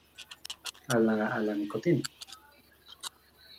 a 0.87 0.99
la, 0.99 1.27
a 1.27 1.39
la 1.39 1.55
nicotina. 1.55 2.01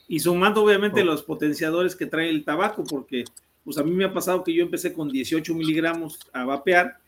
Y 0.08 0.20
sumando 0.20 0.62
obviamente 0.62 1.02
oh. 1.02 1.04
los 1.04 1.22
potenciadores 1.22 1.96
que 1.96 2.06
trae 2.06 2.28
el 2.28 2.44
tabaco, 2.44 2.84
porque 2.84 3.24
pues 3.64 3.78
a 3.78 3.82
mí 3.82 3.90
me 3.90 4.04
ha 4.04 4.12
pasado 4.12 4.44
que 4.44 4.54
yo 4.54 4.62
empecé 4.62 4.92
con 4.92 5.08
18 5.10 5.52
miligramos 5.54 6.20
a 6.32 6.44
vapear 6.44 6.98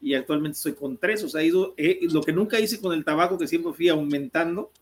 y 0.00 0.14
actualmente 0.14 0.56
estoy 0.56 0.72
con 0.72 0.96
tres. 0.96 1.22
O 1.22 1.28
sea, 1.28 1.42
he 1.42 1.46
ido, 1.46 1.74
lo 2.10 2.22
que 2.22 2.32
nunca 2.32 2.58
hice 2.58 2.80
con 2.80 2.92
el 2.92 3.04
tabaco, 3.04 3.38
que 3.38 3.46
siempre 3.46 3.72
fui 3.72 3.88
aumentando, 3.88 4.72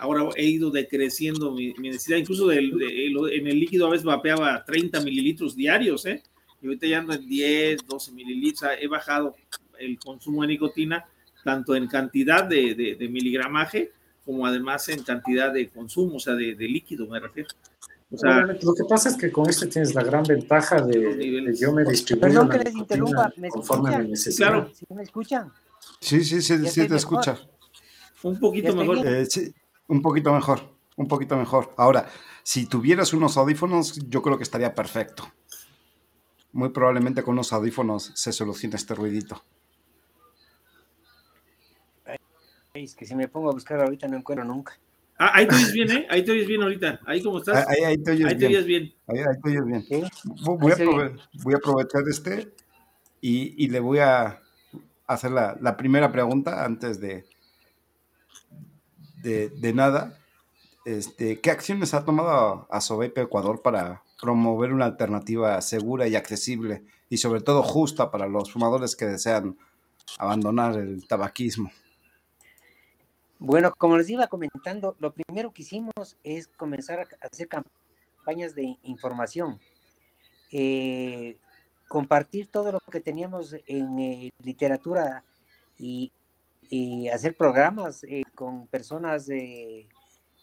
ahora 0.00 0.28
he 0.36 0.46
ido 0.46 0.70
decreciendo 0.70 1.52
mi, 1.52 1.72
necesidad. 1.74 2.18
Incluso 2.18 2.48
del, 2.48 2.72
en 3.32 3.46
el 3.46 3.60
líquido 3.60 3.86
a 3.86 3.90
veces 3.90 4.04
vapeaba 4.04 4.64
30 4.64 5.00
mililitros 5.00 5.54
diarios, 5.54 6.06
¿eh? 6.06 6.22
Y 6.62 6.66
ahorita 6.66 6.86
ya 6.86 6.98
ando 6.98 7.14
en 7.14 7.26
10, 7.26 7.86
12 7.86 8.12
mililitros. 8.12 8.70
he 8.80 8.88
bajado 8.88 9.36
el 9.78 9.98
consumo 9.98 10.42
de 10.42 10.48
nicotina, 10.48 11.06
tanto 11.44 11.74
en 11.74 11.86
cantidad 11.86 12.44
de, 12.44 12.96
de, 12.98 13.08
miligramaje 13.08 13.92
como 14.24 14.46
además 14.46 14.88
en 14.90 15.02
cantidad 15.02 15.52
de 15.52 15.70
consumo, 15.70 16.16
o 16.16 16.20
sea, 16.20 16.34
de, 16.34 16.54
líquido, 16.54 17.06
me 17.06 17.18
refiero. 17.18 17.48
O 18.12 18.18
sea, 18.18 18.40
lo 18.40 18.74
que 18.74 18.84
pasa 18.88 19.08
es 19.08 19.16
que 19.16 19.30
con 19.30 19.48
este 19.48 19.66
tienes 19.68 19.94
la 19.94 20.02
gran 20.02 20.24
ventaja 20.24 20.82
de, 20.82 21.54
yo 21.58 21.72
me 21.72 21.84
distribuyo. 21.84 22.28
Perdón 22.28 22.48
que 22.48 22.58
les 22.58 22.74
interrumpa, 22.74 23.32
¿me 23.36 23.48
escuchan? 23.48 24.34
Claro. 24.36 24.70
¿Sí 24.74 24.84
me 24.94 25.02
escuchan? 25.02 25.52
Sí, 26.00 26.24
sí, 26.24 26.42
sí, 26.42 26.66
sí 26.66 26.88
te 26.88 26.96
escucha. 26.96 27.38
Un 28.22 28.38
poquito 28.38 28.74
mejor. 28.74 29.06
Eh, 29.06 29.26
sí, 29.26 29.52
un 29.90 30.02
poquito 30.02 30.32
mejor, 30.32 30.60
un 30.96 31.08
poquito 31.08 31.36
mejor. 31.36 31.74
Ahora, 31.76 32.08
si 32.42 32.66
tuvieras 32.66 33.12
unos 33.12 33.36
audífonos, 33.36 34.08
yo 34.08 34.22
creo 34.22 34.36
que 34.36 34.44
estaría 34.44 34.74
perfecto. 34.74 35.30
Muy 36.52 36.70
probablemente 36.70 37.22
con 37.22 37.32
unos 37.32 37.52
audífonos 37.52 38.12
se 38.14 38.32
soluciona 38.32 38.76
este 38.76 38.94
ruidito. 38.94 39.42
Es 42.72 42.94
que 42.94 43.04
si 43.04 43.16
me 43.16 43.28
pongo 43.28 43.50
a 43.50 43.52
buscar 43.52 43.80
ahorita 43.80 44.06
no 44.06 44.16
encuentro 44.16 44.44
nunca. 44.44 44.78
Ah, 45.18 45.32
ahí 45.34 45.46
te 45.46 45.54
oyes 45.56 45.72
bien, 45.72 45.90
¿eh? 45.90 46.06
Ahí 46.08 46.24
te 46.24 46.30
oyes 46.30 46.46
bien 46.46 46.62
ahorita. 46.62 47.00
Ahí 47.04 47.22
como 47.22 47.38
estás. 47.38 47.66
Ahí, 47.68 47.82
ahí 47.84 47.98
te 47.98 48.12
oyes 48.12 48.26
ahí 48.26 48.38
te 48.38 48.46
bien. 48.46 48.64
bien. 48.64 48.94
Ahí, 49.08 49.18
ahí, 49.18 49.40
te 49.42 49.48
oyes 49.50 49.64
bien. 49.66 49.84
Voy, 51.42 51.52
a 51.52 51.56
aprovechar 51.56 52.02
este 52.08 52.54
y, 53.20 53.64
y, 53.64 53.68
le 53.68 53.80
voy 53.80 53.98
a 53.98 54.40
hacer 55.06 55.32
la, 55.32 55.58
la 55.60 55.76
primera 55.76 56.10
pregunta 56.10 56.64
antes 56.64 57.00
de, 57.00 57.26
de, 59.22 59.72
nada, 59.74 60.18
este, 60.84 61.40
¿qué 61.40 61.50
acciones 61.50 61.94
ha 61.94 62.04
tomado 62.04 62.66
Asobepe 62.70 63.22
Ecuador 63.22 63.62
para 63.62 64.02
promover 64.20 64.72
una 64.72 64.86
alternativa 64.86 65.60
segura 65.60 66.08
y 66.08 66.16
accesible 66.16 66.84
y 67.08 67.18
sobre 67.18 67.40
todo 67.40 67.62
justa 67.62 68.10
para 68.10 68.26
los 68.26 68.52
fumadores 68.52 68.96
que 68.96 69.06
desean 69.06 69.56
abandonar 70.18 70.76
el 70.76 71.06
tabaquismo? 71.06 71.70
Bueno, 73.38 73.72
como 73.78 73.96
les 73.96 74.10
iba 74.10 74.26
comentando, 74.26 74.96
lo 74.98 75.12
primero 75.12 75.50
que 75.50 75.62
hicimos 75.62 76.18
es 76.22 76.46
comenzar 76.46 77.00
a 77.00 77.26
hacer 77.26 77.48
campañas 77.48 78.54
de 78.54 78.76
información, 78.82 79.58
eh, 80.52 81.38
compartir 81.88 82.48
todo 82.48 82.70
lo 82.70 82.80
que 82.80 83.00
teníamos 83.00 83.56
en 83.66 83.98
eh, 83.98 84.30
literatura 84.42 85.24
y, 85.78 86.12
y 86.70 87.08
hacer 87.08 87.36
programas 87.36 88.04
eh, 88.04 88.22
con 88.32 88.68
personas 88.68 89.28
eh, 89.28 89.88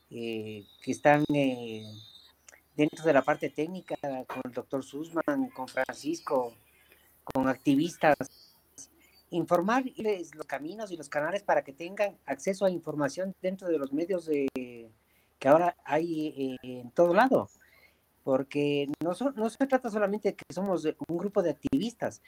que 0.10 0.66
están 0.86 1.24
eh, 1.34 1.86
dentro 2.76 3.06
de 3.06 3.14
la 3.14 3.22
parte 3.22 3.50
técnica, 3.50 3.96
con 4.28 4.42
el 4.44 4.52
doctor 4.52 4.84
Sussman, 4.84 5.50
con 5.56 5.70
Francisco, 5.70 6.54
con 7.24 7.48
activistas, 7.48 8.18
informarles 9.30 10.36
los 10.36 10.46
caminos 10.46 10.92
y 10.92 10.98
los 10.98 11.08
canales 11.08 11.44
para 11.44 11.64
que 11.64 11.72
tengan 11.72 12.18
acceso 12.26 12.66
a 12.66 12.70
información 12.70 13.34
dentro 13.42 13.70
de 13.70 13.78
los 13.78 13.94
medios 13.94 14.30
que 14.30 15.48
ahora 15.48 15.78
hay 15.86 16.58
en 16.62 16.92
todo 16.92 17.14
lado. 17.14 17.50
Porque 18.24 18.90
no, 19.02 19.14
no 19.36 19.50
se 19.50 19.66
trata 19.66 19.90
solamente 19.90 20.30
de 20.30 20.36
que 20.36 20.54
somos 20.54 20.86
un 20.86 21.18
grupo 21.18 21.42
de 21.42 21.52
activistas, 21.52 22.22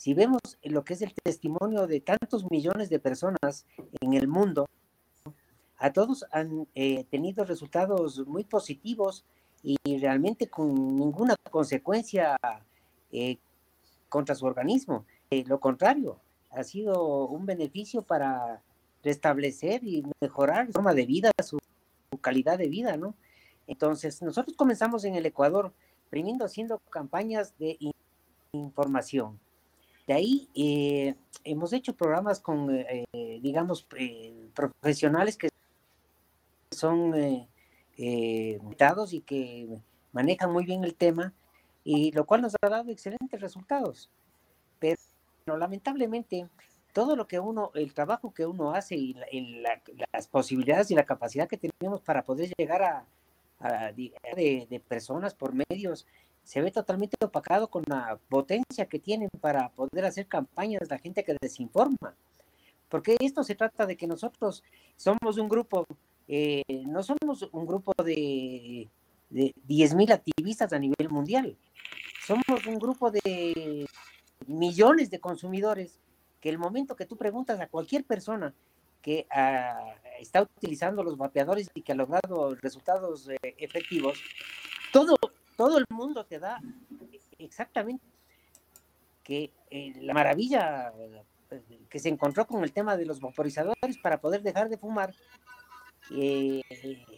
si 0.00 0.14
vemos 0.14 0.40
lo 0.62 0.82
que 0.82 0.94
es 0.94 1.02
el 1.02 1.12
testimonio 1.12 1.86
de 1.86 2.00
tantos 2.00 2.50
millones 2.50 2.88
de 2.88 2.98
personas 2.98 3.66
en 4.00 4.14
el 4.14 4.28
mundo, 4.28 4.64
a 5.76 5.92
todos 5.92 6.24
han 6.32 6.66
eh, 6.74 7.04
tenido 7.10 7.44
resultados 7.44 8.26
muy 8.26 8.44
positivos 8.44 9.26
y 9.62 9.76
realmente 9.98 10.48
con 10.48 10.96
ninguna 10.96 11.36
consecuencia 11.50 12.38
eh, 13.12 13.36
contra 14.08 14.34
su 14.34 14.46
organismo. 14.46 15.04
Eh, 15.28 15.44
lo 15.46 15.60
contrario, 15.60 16.18
ha 16.48 16.64
sido 16.64 17.26
un 17.26 17.44
beneficio 17.44 18.00
para 18.00 18.62
restablecer 19.02 19.84
y 19.84 20.02
mejorar 20.18 20.68
su 20.68 20.72
forma 20.72 20.94
de 20.94 21.04
vida, 21.04 21.30
su, 21.44 21.58
su 22.10 22.18
calidad 22.22 22.56
de 22.56 22.70
vida, 22.70 22.96
¿no? 22.96 23.16
Entonces, 23.66 24.22
nosotros 24.22 24.56
comenzamos 24.56 25.04
en 25.04 25.14
el 25.14 25.26
Ecuador, 25.26 25.74
primero 26.08 26.46
haciendo 26.46 26.78
campañas 26.88 27.52
de 27.58 27.76
información 28.52 29.38
de 30.10 30.16
ahí 30.16 30.48
eh, 30.56 31.14
hemos 31.44 31.72
hecho 31.72 31.94
programas 31.94 32.40
con, 32.40 32.68
eh, 32.74 33.06
digamos, 33.40 33.86
eh, 33.96 34.34
profesionales 34.56 35.36
que 35.36 35.48
son 36.72 37.14
invitados 37.96 39.12
y 39.12 39.20
que 39.20 39.68
manejan 40.10 40.52
muy 40.52 40.64
bien 40.64 40.82
el 40.82 40.96
tema, 40.96 41.32
y 41.84 42.10
lo 42.10 42.26
cual 42.26 42.42
nos 42.42 42.56
ha 42.60 42.68
dado 42.68 42.90
excelentes 42.90 43.40
resultados. 43.40 44.10
Pero 44.80 44.98
lamentablemente, 45.46 46.48
todo 46.92 47.14
lo 47.14 47.28
que 47.28 47.38
uno, 47.38 47.70
el 47.74 47.94
trabajo 47.94 48.34
que 48.34 48.46
uno 48.46 48.72
hace 48.72 48.96
y, 48.96 49.14
las 50.12 50.26
posibilidades 50.26 50.90
y 50.90 50.96
la 50.96 51.06
capacidad 51.06 51.46
que 51.46 51.56
tenemos 51.56 52.00
para 52.00 52.24
poder 52.24 52.50
llegar 52.58 52.82
a, 52.82 53.92
de, 53.92 54.82
personas 54.88 55.34
por 55.34 55.52
medios 55.54 56.04
se 56.50 56.60
ve 56.60 56.72
totalmente 56.72 57.16
opacado 57.24 57.68
con 57.68 57.84
la 57.86 58.18
potencia 58.28 58.86
que 58.86 58.98
tienen 58.98 59.28
para 59.40 59.68
poder 59.68 60.04
hacer 60.04 60.26
campañas 60.26 60.90
la 60.90 60.98
gente 60.98 61.22
que 61.22 61.36
desinforma. 61.40 62.16
Porque 62.88 63.16
esto 63.20 63.44
se 63.44 63.54
trata 63.54 63.86
de 63.86 63.96
que 63.96 64.08
nosotros 64.08 64.64
somos 64.96 65.38
un 65.38 65.48
grupo, 65.48 65.86
eh, 66.26 66.64
no 66.88 67.04
somos 67.04 67.48
un 67.52 67.66
grupo 67.66 67.92
de, 68.02 68.88
de 69.30 69.54
10.000 69.68 70.12
activistas 70.12 70.72
a 70.72 70.80
nivel 70.80 71.08
mundial, 71.08 71.56
somos 72.26 72.66
un 72.66 72.80
grupo 72.80 73.12
de 73.12 73.86
millones 74.48 75.08
de 75.08 75.20
consumidores 75.20 76.00
que 76.40 76.48
el 76.48 76.58
momento 76.58 76.96
que 76.96 77.06
tú 77.06 77.16
preguntas 77.16 77.60
a 77.60 77.68
cualquier 77.68 78.02
persona 78.02 78.52
que 79.02 79.28
ah, 79.30 79.94
está 80.18 80.42
utilizando 80.42 81.04
los 81.04 81.16
vapeadores 81.16 81.70
y 81.74 81.82
que 81.82 81.92
ha 81.92 81.94
logrado 81.94 82.56
resultados 82.56 83.28
eh, 83.28 83.38
efectivos, 83.56 84.18
todo, 84.92 85.14
todo 85.60 85.76
el 85.76 85.84
mundo 85.90 86.24
te 86.24 86.38
da 86.38 86.58
exactamente 87.38 88.02
que 89.22 89.52
eh, 89.70 89.92
la 90.00 90.14
maravilla 90.14 90.90
eh, 90.98 91.22
que 91.90 91.98
se 91.98 92.08
encontró 92.08 92.46
con 92.46 92.64
el 92.64 92.72
tema 92.72 92.96
de 92.96 93.04
los 93.04 93.20
vaporizadores 93.20 93.98
para 94.02 94.18
poder 94.22 94.40
dejar 94.40 94.70
de 94.70 94.78
fumar, 94.78 95.14
eh, 96.12 96.62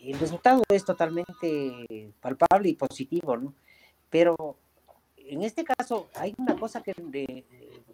el 0.02 0.18
resultado 0.18 0.64
es 0.68 0.85
totalmente 0.85 2.11
palpable 2.20 2.70
y 2.70 2.74
positivo, 2.74 3.37
¿no? 3.37 3.55
Pero 4.11 4.57
en 5.18 5.42
este 5.44 5.62
caso 5.62 6.11
hay 6.16 6.35
una 6.37 6.57
cosa 6.57 6.83
que, 6.83 7.44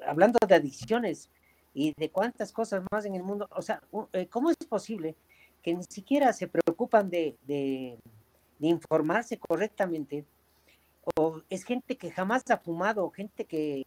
hablando 0.06 0.38
de 0.48 0.54
adicciones 0.54 1.28
y 1.74 1.92
de 1.94 2.10
cuántas 2.10 2.52
cosas 2.52 2.82
más 2.90 3.04
en 3.04 3.16
el 3.16 3.22
mundo, 3.22 3.46
o 3.54 3.60
sea, 3.60 3.82
¿cómo 4.30 4.48
es 4.48 4.56
posible 4.66 5.14
que 5.62 5.74
ni 5.74 5.84
siquiera 5.84 6.32
se 6.32 6.48
preocupan 6.48 7.10
de, 7.10 7.36
de 7.46 7.98
informarse 8.60 9.38
correctamente? 9.38 10.24
O 11.16 11.42
es 11.48 11.64
gente 11.64 11.96
que 11.96 12.10
jamás 12.10 12.42
ha 12.50 12.58
fumado, 12.58 13.10
gente 13.10 13.44
que 13.44 13.82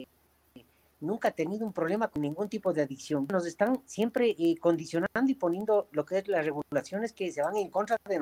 nunca 0.99 1.29
ha 1.29 1.31
tenido 1.31 1.65
un 1.65 1.73
problema 1.73 2.07
con 2.07 2.21
ningún 2.21 2.47
tipo 2.47 2.73
de 2.73 2.83
adicción. 2.83 3.27
Nos 3.31 3.45
están 3.45 3.81
siempre 3.85 4.35
eh, 4.37 4.55
condicionando 4.59 5.31
y 5.31 5.35
poniendo 5.35 5.89
lo 5.91 6.05
que 6.05 6.19
es 6.19 6.27
las 6.27 6.45
regulaciones 6.45 7.13
que 7.13 7.31
se 7.31 7.41
van 7.41 7.57
en 7.57 7.69
contra 7.69 7.97
de 8.05 8.21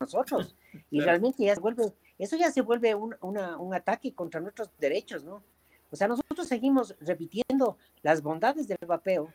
nosotros. 0.00 0.56
Y 0.90 1.00
realmente 1.00 1.44
ya 1.44 1.54
se 1.54 1.60
vuelve, 1.60 1.94
eso 2.18 2.36
ya 2.36 2.50
se 2.50 2.60
vuelve 2.60 2.96
un, 2.96 3.14
un 3.20 3.74
ataque 3.74 4.12
contra 4.12 4.40
nuestros 4.40 4.70
derechos, 4.78 5.22
¿no? 5.22 5.44
O 5.90 5.96
sea, 5.96 6.08
nosotros 6.08 6.48
seguimos 6.48 6.96
repitiendo 6.98 7.78
las 8.02 8.20
bondades 8.20 8.66
del 8.66 8.78
vapeo 8.84 9.32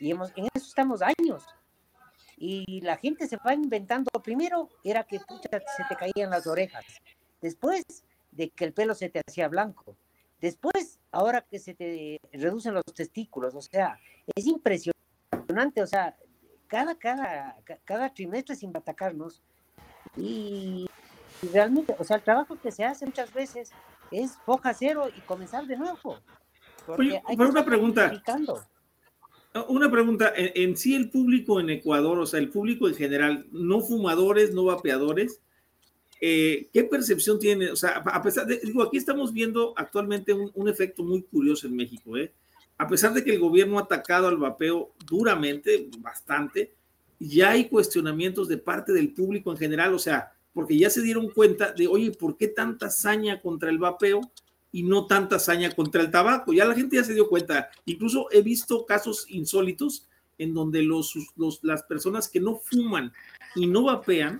y 0.00 0.10
hemos, 0.10 0.32
en 0.34 0.48
eso 0.52 0.66
estamos 0.66 1.00
años. 1.02 1.44
Y 2.36 2.80
la 2.80 2.96
gente 2.96 3.28
se 3.28 3.36
va 3.36 3.54
inventando. 3.54 4.10
Primero 4.24 4.68
era 4.82 5.04
que 5.04 5.20
se 5.20 5.84
te 5.88 5.94
caían 5.94 6.30
las 6.30 6.48
orejas. 6.48 6.84
Después 7.40 7.84
de 8.30 8.50
que 8.50 8.64
el 8.64 8.72
pelo 8.72 8.94
se 8.94 9.08
te 9.08 9.20
hacía 9.26 9.48
blanco. 9.48 9.96
Después, 10.40 10.98
ahora 11.10 11.42
que 11.42 11.58
se 11.58 11.74
te 11.74 12.20
reducen 12.32 12.74
los 12.74 12.84
testículos, 12.94 13.54
o 13.54 13.60
sea, 13.60 13.98
es 14.34 14.46
impresionante, 14.46 15.82
o 15.82 15.86
sea, 15.86 16.16
cada, 16.66 16.94
cada, 16.94 17.56
cada 17.84 18.14
trimestre 18.14 18.56
sin 18.56 18.74
atacarnos 18.74 19.42
y, 20.16 20.88
realmente, 21.52 21.94
o 21.98 22.04
sea, 22.04 22.16
el 22.16 22.22
trabajo 22.22 22.56
que 22.60 22.72
se 22.72 22.84
hace 22.84 23.06
muchas 23.06 23.32
veces 23.32 23.70
es 24.10 24.36
foja 24.44 24.74
cero 24.74 25.08
y 25.16 25.20
comenzar 25.22 25.66
de 25.66 25.76
nuevo. 25.76 26.18
Oye, 26.86 27.22
pero 27.36 27.50
una 27.50 27.64
pregunta. 27.64 28.22
Una 29.68 29.90
pregunta, 29.90 30.32
en, 30.36 30.76
sí 30.76 30.94
el 30.94 31.10
público 31.10 31.58
en 31.58 31.70
Ecuador, 31.70 32.20
o 32.20 32.26
sea, 32.26 32.38
el 32.38 32.50
público 32.50 32.88
en 32.88 32.94
general, 32.94 33.46
no 33.50 33.80
fumadores, 33.80 34.54
no 34.54 34.64
vapeadores, 34.64 35.40
eh, 36.20 36.68
¿Qué 36.72 36.84
percepción 36.84 37.38
tiene? 37.38 37.70
O 37.70 37.76
sea, 37.76 38.02
a 38.04 38.22
pesar 38.22 38.46
de, 38.46 38.60
digo, 38.62 38.82
aquí 38.82 38.98
estamos 38.98 39.32
viendo 39.32 39.72
actualmente 39.76 40.34
un, 40.34 40.68
efecto 40.68 41.02
muy 41.02 41.22
curioso 41.22 41.66
en 41.66 41.74
México, 41.74 42.16
¿eh? 42.16 42.32
a 42.76 42.86
pesar 42.86 43.14
de 43.14 43.24
que 43.24 43.32
el 43.32 43.40
gobierno 43.40 43.78
ha 43.78 43.82
atacado 43.82 44.28
al 44.28 44.36
vapeo 44.36 44.92
duramente, 45.06 45.88
bastante, 45.98 46.72
ya 47.18 47.50
hay 47.50 47.68
cuestionamientos 47.68 48.48
de 48.48 48.58
parte 48.58 48.92
del 48.92 49.12
público 49.12 49.50
en 49.50 49.58
general, 49.58 49.94
o 49.94 49.98
sea, 49.98 50.32
porque 50.52 50.76
ya 50.76 50.90
se 50.90 51.02
dieron 51.02 51.30
cuenta 51.30 51.72
de, 51.72 51.86
oye, 51.86 52.10
¿por 52.10 52.36
qué 52.36 52.48
tanta 52.48 52.86
hazaña 52.86 53.40
contra 53.40 53.70
el 53.70 53.78
vapeo 53.78 54.20
y 54.72 54.82
no 54.82 55.06
tanta 55.06 55.36
hazaña 55.36 55.70
contra 55.72 56.02
el 56.02 56.10
tabaco? 56.10 56.52
Ya 56.52 56.64
la 56.64 56.74
gente 56.74 56.96
ya 56.96 57.04
se 57.04 57.14
dio 57.14 57.28
cuenta. 57.28 57.70
Incluso 57.84 58.28
he 58.30 58.42
visto 58.42 58.84
casos 58.86 59.26
insólitos 59.28 60.08
en 60.38 60.54
donde 60.54 60.82
los, 60.82 61.14
las 61.62 61.82
personas 61.82 62.28
que 62.28 62.40
no 62.40 62.56
fuman 62.56 63.12
y 63.54 63.66
no 63.66 63.84
vapean 63.84 64.38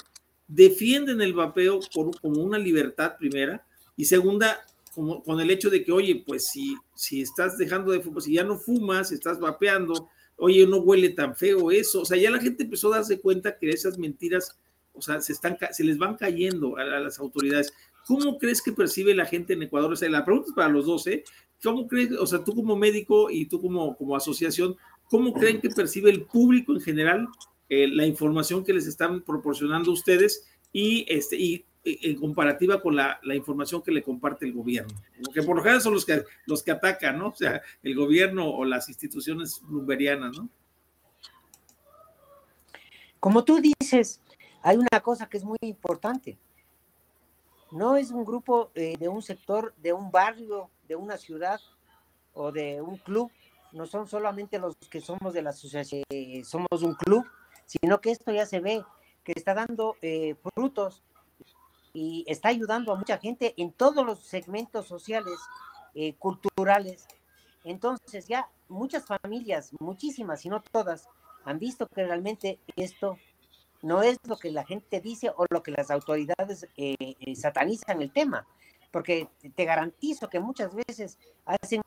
defienden 0.50 1.20
el 1.20 1.32
vapeo 1.32 1.80
por, 1.94 2.18
como 2.20 2.42
una 2.42 2.58
libertad 2.58 3.16
primera 3.16 3.64
y 3.96 4.04
segunda, 4.04 4.58
como, 4.94 5.22
con 5.22 5.40
el 5.40 5.50
hecho 5.50 5.70
de 5.70 5.84
que, 5.84 5.92
oye, 5.92 6.24
pues 6.26 6.48
si, 6.48 6.74
si 6.94 7.22
estás 7.22 7.56
dejando 7.56 7.92
de 7.92 8.00
fumar, 8.00 8.22
si 8.22 8.34
ya 8.34 8.44
no 8.44 8.58
fumas, 8.58 9.12
estás 9.12 9.38
vapeando, 9.38 10.08
oye, 10.36 10.66
no 10.66 10.78
huele 10.78 11.10
tan 11.10 11.36
feo 11.36 11.70
eso. 11.70 12.02
O 12.02 12.04
sea, 12.04 12.16
ya 12.16 12.30
la 12.30 12.40
gente 12.40 12.64
empezó 12.64 12.92
a 12.92 12.96
darse 12.96 13.20
cuenta 13.20 13.56
que 13.56 13.70
esas 13.70 13.98
mentiras, 13.98 14.58
o 14.92 15.00
sea, 15.00 15.20
se, 15.20 15.32
están, 15.32 15.56
se 15.70 15.84
les 15.84 15.98
van 15.98 16.16
cayendo 16.16 16.76
a, 16.76 16.84
las 16.84 17.20
autoridades. 17.20 17.72
¿Cómo 18.06 18.38
crees 18.38 18.60
que 18.60 18.72
percibe 18.72 19.14
la 19.14 19.26
gente 19.26 19.52
en 19.52 19.62
Ecuador? 19.62 19.92
O 19.92 19.96
sea, 19.96 20.10
la 20.10 20.24
pregunta 20.24 20.48
es 20.48 20.54
para 20.54 20.68
los 20.68 20.86
dos, 20.86 21.06
¿eh? 21.06 21.22
¿Cómo 21.62 21.86
crees, 21.86 22.12
o 22.12 22.26
sea, 22.26 22.42
tú 22.42 22.54
como 22.54 22.74
médico 22.74 23.30
y 23.30 23.46
tú 23.46 23.60
como, 23.60 23.96
como 23.96 24.16
asociación, 24.16 24.76
¿cómo 25.08 25.32
creen 25.32 25.60
que 25.60 25.68
percibe 25.68 26.10
el 26.10 26.22
público 26.24 26.72
en 26.72 26.80
general 26.80 27.28
eh, 27.70 27.88
la 27.88 28.04
información 28.04 28.64
que 28.64 28.72
les 28.72 28.86
están 28.86 29.22
proporcionando 29.22 29.92
ustedes 29.92 30.46
y, 30.72 31.06
este, 31.08 31.36
y 31.36 31.64
en 31.84 32.20
comparativa 32.20 32.82
con 32.82 32.94
la, 32.94 33.18
la, 33.22 33.34
información 33.34 33.80
que 33.80 33.90
le 33.90 34.02
comparte 34.02 34.44
el 34.44 34.52
gobierno, 34.52 34.94
porque 35.24 35.42
por 35.42 35.56
lo 35.56 35.62
general 35.62 35.80
son 35.80 35.94
los 35.94 36.04
que, 36.04 36.24
los 36.44 36.62
que 36.62 36.72
atacan, 36.72 37.18
¿no? 37.18 37.28
O 37.28 37.34
sea, 37.34 37.62
el 37.82 37.94
gobierno 37.94 38.50
o 38.50 38.64
las 38.66 38.88
instituciones 38.88 39.62
lumberianas, 39.62 40.36
¿no? 40.36 40.50
Como 43.20 43.44
tú 43.44 43.60
dices, 43.60 44.20
hay 44.62 44.76
una 44.78 45.00
cosa 45.00 45.28
que 45.28 45.36
es 45.36 45.44
muy 45.44 45.58
importante. 45.60 46.38
No 47.70 47.96
es 47.96 48.10
un 48.10 48.24
grupo 48.24 48.72
eh, 48.74 48.96
de 48.98 49.08
un 49.08 49.22
sector, 49.22 49.74
de 49.76 49.92
un 49.92 50.10
barrio, 50.10 50.70
de 50.88 50.96
una 50.96 51.16
ciudad 51.18 51.60
o 52.32 52.50
de 52.50 52.80
un 52.82 52.96
club. 52.96 53.30
No 53.72 53.86
son 53.86 54.08
solamente 54.08 54.58
los 54.58 54.74
que 54.90 55.00
somos 55.00 55.32
de 55.32 55.42
la 55.42 55.50
asociación, 55.50 56.02
somos 56.44 56.82
un 56.82 56.94
club, 56.94 57.24
sino 57.70 58.00
que 58.00 58.10
esto 58.10 58.32
ya 58.32 58.46
se 58.46 58.58
ve, 58.58 58.84
que 59.22 59.32
está 59.36 59.54
dando 59.54 59.94
eh, 60.02 60.34
frutos 60.42 61.04
y 61.92 62.24
está 62.26 62.48
ayudando 62.48 62.92
a 62.92 62.96
mucha 62.96 63.18
gente 63.18 63.54
en 63.56 63.70
todos 63.70 64.04
los 64.04 64.18
segmentos 64.18 64.88
sociales, 64.88 65.38
eh, 65.94 66.14
culturales. 66.14 67.06
Entonces 67.62 68.26
ya 68.26 68.48
muchas 68.68 69.06
familias, 69.06 69.70
muchísimas, 69.78 70.40
si 70.40 70.48
no 70.48 70.60
todas, 70.62 71.08
han 71.44 71.60
visto 71.60 71.86
que 71.86 72.04
realmente 72.04 72.58
esto 72.74 73.18
no 73.82 74.02
es 74.02 74.18
lo 74.26 74.36
que 74.36 74.50
la 74.50 74.64
gente 74.64 75.00
dice 75.00 75.30
o 75.36 75.46
lo 75.48 75.62
que 75.62 75.70
las 75.70 75.92
autoridades 75.92 76.66
eh, 76.76 76.96
eh, 76.98 77.36
satanizan 77.36 78.02
el 78.02 78.12
tema, 78.12 78.48
porque 78.90 79.28
te 79.54 79.64
garantizo 79.64 80.28
que 80.28 80.40
muchas 80.40 80.74
veces 80.74 81.18
hacen 81.44 81.82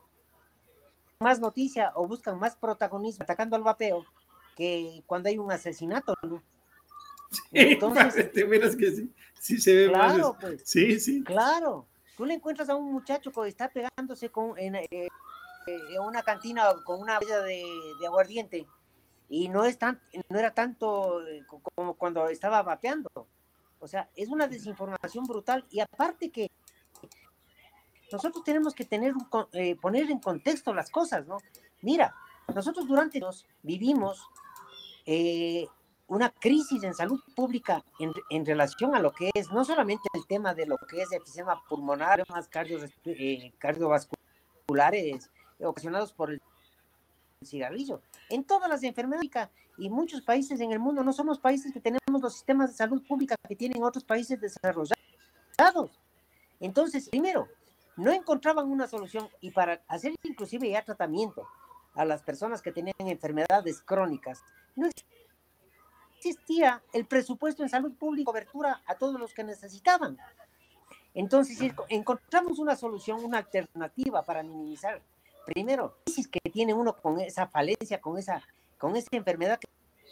más 1.20 1.42
noticia 1.42 1.92
o 1.96 2.08
buscan 2.08 2.40
más 2.40 2.56
protagonismo 2.56 3.24
atacando 3.24 3.58
al 3.58 3.64
vapeo 3.64 4.06
que 4.56 5.04
cuando 5.06 5.30
hay 5.30 5.38
un 5.38 5.52
asesinato. 5.52 6.16
Entonces, 7.52 8.30
que 8.32 8.92
sí, 8.92 9.14
sí 9.40 9.58
se 9.60 9.76
ve 9.76 9.88
claro, 9.90 10.38
Pues, 10.40 10.62
sí, 10.66 11.00
sí. 11.00 11.24
Claro. 11.24 11.88
Tú 12.16 12.26
le 12.26 12.36
encuentras 12.36 12.70
a 12.70 12.76
un 12.76 12.92
muchacho 12.92 13.32
que 13.32 13.48
está 13.48 13.70
pegándose 13.70 14.30
con, 14.30 14.58
en, 14.60 14.76
eh, 14.76 14.88
en 15.68 16.02
una 16.02 16.22
cantina 16.22 16.66
con 16.86 17.02
una 17.02 17.20
bella 17.20 17.42
de, 17.42 17.64
de, 18.00 18.08
aguardiente 18.08 18.68
y 19.30 19.50
no, 19.50 19.66
es 19.66 19.80
tan, 19.80 20.00
no 20.30 20.38
era 20.38 20.54
tanto 20.54 21.26
eh, 21.28 21.44
como 21.76 21.96
cuando 21.96 22.28
estaba 22.30 22.62
vapeando. 22.62 23.10
O 23.80 23.88
sea, 23.88 24.10
es 24.16 24.30
una 24.30 24.48
desinformación 24.48 25.26
brutal 25.26 25.66
y 25.70 25.80
aparte 25.80 26.30
que 26.30 26.52
nosotros 28.12 28.44
tenemos 28.44 28.76
que 28.76 28.86
tener 28.86 29.14
un, 29.14 29.28
eh, 29.54 29.76
poner 29.76 30.10
en 30.12 30.20
contexto 30.20 30.74
las 30.74 30.92
cosas, 30.92 31.26
¿no? 31.26 31.40
Mira, 31.82 32.16
nosotros 32.54 32.88
durante 32.88 33.20
nos 33.20 33.46
vivimos 33.64 34.24
eh, 35.06 35.68
una 36.08 36.30
crisis 36.30 36.84
en 36.84 36.94
salud 36.94 37.20
pública 37.36 37.84
en, 38.30 38.46
relación 38.46 38.96
a 38.96 39.00
lo 39.00 39.12
que 39.12 39.32
es 39.34 39.52
no 39.52 39.66
solamente 39.66 40.04
el 40.14 40.26
tema 40.28 40.54
de 40.54 40.66
lo 40.66 40.78
que 40.78 41.02
es 41.02 41.12
enfisema 41.12 41.64
pulmonar, 41.68 42.24
más 42.30 42.50
eh, 43.06 43.52
cardiovasculares 43.58 45.30
ocasionados 45.60 46.14
por 46.14 46.32
el 46.32 46.42
cigarrillo. 47.44 48.02
En 48.30 48.44
todas 48.44 48.70
las 48.70 48.84
enfermedades 48.84 49.50
y 49.78 49.90
muchos 49.90 50.22
países 50.22 50.60
en 50.60 50.72
el 50.72 50.80
mundo 50.80 51.04
no 51.04 51.14
somos 51.14 51.40
países 51.40 51.74
que 51.74 51.80
tenemos 51.80 52.22
los 52.22 52.34
sistemas 52.34 52.72
de 52.72 52.78
salud 52.78 53.02
pública 53.08 53.36
que 53.48 53.56
tienen 53.56 53.84
otros 53.84 54.04
países 54.04 54.40
desarrollados. 54.40 54.98
Entonces, 56.60 57.10
primero, 57.10 57.48
no 57.98 58.12
encontraban 58.12 58.70
una 58.70 58.88
solución 58.88 59.28
y 59.42 59.52
para 59.52 59.82
hacer 59.88 60.14
inclusive 60.24 60.70
ya 60.70 60.84
tratamiento 60.84 61.48
a 61.96 62.06
las 62.06 62.24
personas 62.24 62.62
que 62.62 62.72
tenían 62.72 62.96
enfermedades 63.00 63.82
crónicas, 63.82 64.44
no 64.76 64.90
existía 66.18 66.82
el 66.94 67.06
presupuesto 67.06 67.64
en 67.64 67.70
salud 67.70 67.94
pública, 67.94 68.26
cobertura 68.26 68.82
a 68.86 68.96
todos 68.96 69.20
los 69.20 69.34
que 69.34 69.44
necesitaban. 69.44 70.18
Entonces, 71.14 71.60
encontramos 71.90 72.60
una 72.60 72.76
solución, 72.76 73.24
una 73.24 73.40
alternativa 73.40 74.24
para 74.24 74.42
minimizar, 74.42 75.02
primero, 75.46 75.98
crisis 76.06 76.28
que 76.28 76.40
tiene 76.52 76.74
uno 76.74 76.96
con 76.96 77.20
esa 77.20 77.48
falencia, 77.48 78.02
con 78.02 78.18
esa, 78.18 78.42
con 78.78 78.96
esa 78.96 79.10
enfermedad 79.12 79.60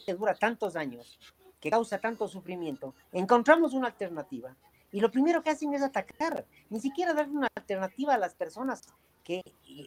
que 0.06 0.14
dura 0.14 0.36
tantos 0.36 0.76
años, 0.76 1.18
que 1.60 1.70
causa 1.70 2.00
tanto 2.00 2.28
sufrimiento, 2.28 2.94
encontramos 3.12 3.74
una 3.74 3.88
alternativa. 3.88 4.56
Y 4.92 5.00
lo 5.00 5.10
primero 5.10 5.42
que 5.42 5.52
hacen 5.52 5.74
es 5.74 5.82
atacar, 5.82 6.46
ni 6.70 6.80
siquiera 6.80 7.14
dar 7.14 7.30
una 7.30 7.48
alternativa 7.56 8.14
a 8.14 8.18
las 8.18 8.36
personas 8.36 8.82
que 9.24 9.42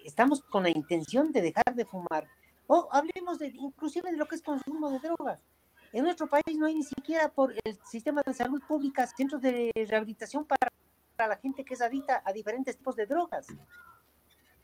estamos 0.04 0.40
con 0.40 0.62
la 0.62 0.70
intención 0.70 1.30
de 1.32 1.42
dejar 1.42 1.74
de 1.74 1.84
fumar. 1.84 2.26
O 2.66 2.88
hablemos 2.92 3.38
de, 3.38 3.48
inclusive 3.48 4.10
de 4.10 4.16
lo 4.16 4.26
que 4.26 4.36
es 4.36 4.42
consumo 4.42 4.90
de 4.90 4.98
drogas. 4.98 5.40
En 5.92 6.02
nuestro 6.02 6.26
país 6.26 6.56
no 6.56 6.66
hay 6.66 6.74
ni 6.74 6.82
siquiera 6.82 7.28
por 7.28 7.54
el 7.64 7.78
sistema 7.84 8.22
de 8.26 8.34
salud 8.34 8.60
pública 8.66 9.06
centros 9.06 9.40
de 9.40 9.70
rehabilitación 9.88 10.44
para, 10.44 10.68
la 11.16 11.36
gente 11.36 11.64
que 11.64 11.74
es 11.74 11.80
adicta 11.80 12.20
a 12.24 12.32
diferentes 12.32 12.76
tipos 12.76 12.96
de 12.96 13.06
drogas. 13.06 13.46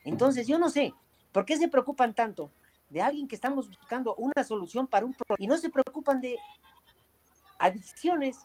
Entonces, 0.04 0.48
yo 0.48 0.58
no 0.58 0.68
sé, 0.68 0.92
¿por 1.30 1.44
qué 1.44 1.56
se 1.56 1.68
preocupan 1.68 2.14
tanto 2.14 2.50
de 2.88 3.00
alguien 3.00 3.28
que 3.28 3.36
estamos 3.36 3.68
buscando 3.68 4.16
una 4.16 4.42
solución 4.42 4.88
para 4.88 5.06
un 5.06 5.14
problema 5.14 5.44
y 5.44 5.46
no 5.46 5.56
se 5.56 5.70
preocupan 5.70 6.20
de 6.20 6.36
adicciones 7.60 8.38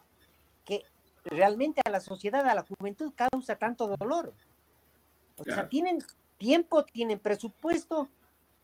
que 0.64 0.84
realmente 1.24 1.82
a 1.84 1.90
la 1.90 2.02
sociedad, 2.02 2.48
a 2.48 2.54
la 2.54 2.64
juventud 2.64 3.12
causa 3.16 3.56
tanto 3.56 3.88
dolor? 3.98 4.32
O 5.38 5.44
sea, 5.44 5.68
tienen 5.68 6.04
tiempo, 6.38 6.86
tienen 6.86 7.18
presupuesto, 7.18 8.10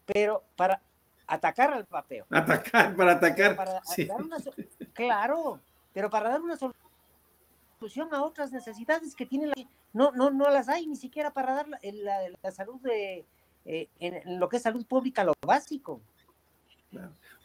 pero 0.05 0.43
para 0.55 0.81
atacar 1.27 1.73
al 1.73 1.85
vapeo. 1.89 2.25
Atacar, 2.29 2.95
para 2.95 3.13
atacar. 3.13 3.57
claro, 4.93 5.59
pero 5.93 6.09
para 6.09 6.29
dar 6.29 6.41
una 6.41 6.57
solución 6.57 8.13
a 8.13 8.23
otras 8.23 8.51
necesidades 8.51 9.15
que 9.15 9.25
tienen, 9.25 9.49
la, 9.49 9.55
no, 9.93 10.11
no, 10.11 10.29
no 10.29 10.49
las 10.49 10.69
hay 10.69 10.87
ni 10.87 10.95
siquiera 10.95 11.31
para 11.31 11.55
dar 11.55 11.67
la, 11.67 12.51
salud 12.51 12.79
de, 12.81 13.25
eh, 13.65 13.87
en, 13.99 14.39
lo 14.39 14.49
que 14.49 14.57
es 14.57 14.63
salud 14.63 14.85
pública, 14.85 15.23
lo 15.23 15.33
básico. 15.45 16.01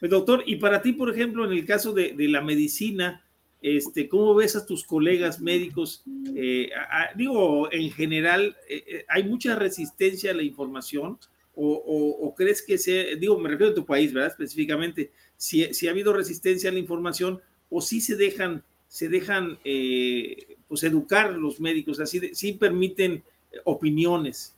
Pues 0.01 0.11
doctor, 0.11 0.43
y 0.45 0.57
para 0.57 0.83
ti, 0.83 0.93
por 0.93 1.11
ejemplo, 1.11 1.45
en 1.45 1.53
el 1.53 1.65
caso 1.65 1.93
de, 1.93 2.15
la 2.19 2.41
medicina, 2.41 3.25
este, 3.63 4.09
¿cómo 4.09 4.35
ves 4.35 4.57
a 4.57 4.67
tus 4.67 4.85
colegas 4.85 5.41
médicos? 5.41 6.03
Eh, 6.35 6.71
digo, 7.15 7.73
en 7.73 7.91
general, 7.93 8.57
eh, 8.69 9.05
hay 9.09 9.25
mucha 9.25 9.55
resistencia 9.55 10.33
a 10.33 10.35
la 10.35 10.43
información 10.43 11.19
o, 11.57 12.35
crees 12.37 12.63
que 12.63 12.77
se, 12.77 13.17
digo, 13.17 13.39
me 13.39 13.49
refiero 13.49 13.73
a 13.73 13.75
tu 13.75 13.87
país, 13.87 14.13
¿verdad? 14.13 14.31
Específicamente, 14.33 15.11
si, 15.37 15.73
si 15.73 15.89
ha 15.89 15.91
habido 15.91 16.13
resistencia 16.13 16.69
a 16.69 16.73
la 16.73 16.79
información 16.79 17.41
o 17.71 17.81
si 17.81 18.01
se 18.01 18.15
dejan, 18.15 18.63
se 18.89 19.09
dejan, 19.09 19.59
eh, 19.65 20.57
pues, 20.69 20.85
educar 20.85 21.33
los 21.33 21.59
médicos, 21.59 21.99
así, 21.99 22.19
de, 22.19 22.35
sí 22.35 22.53
permiten 22.53 23.25
opiniones. 23.65 24.55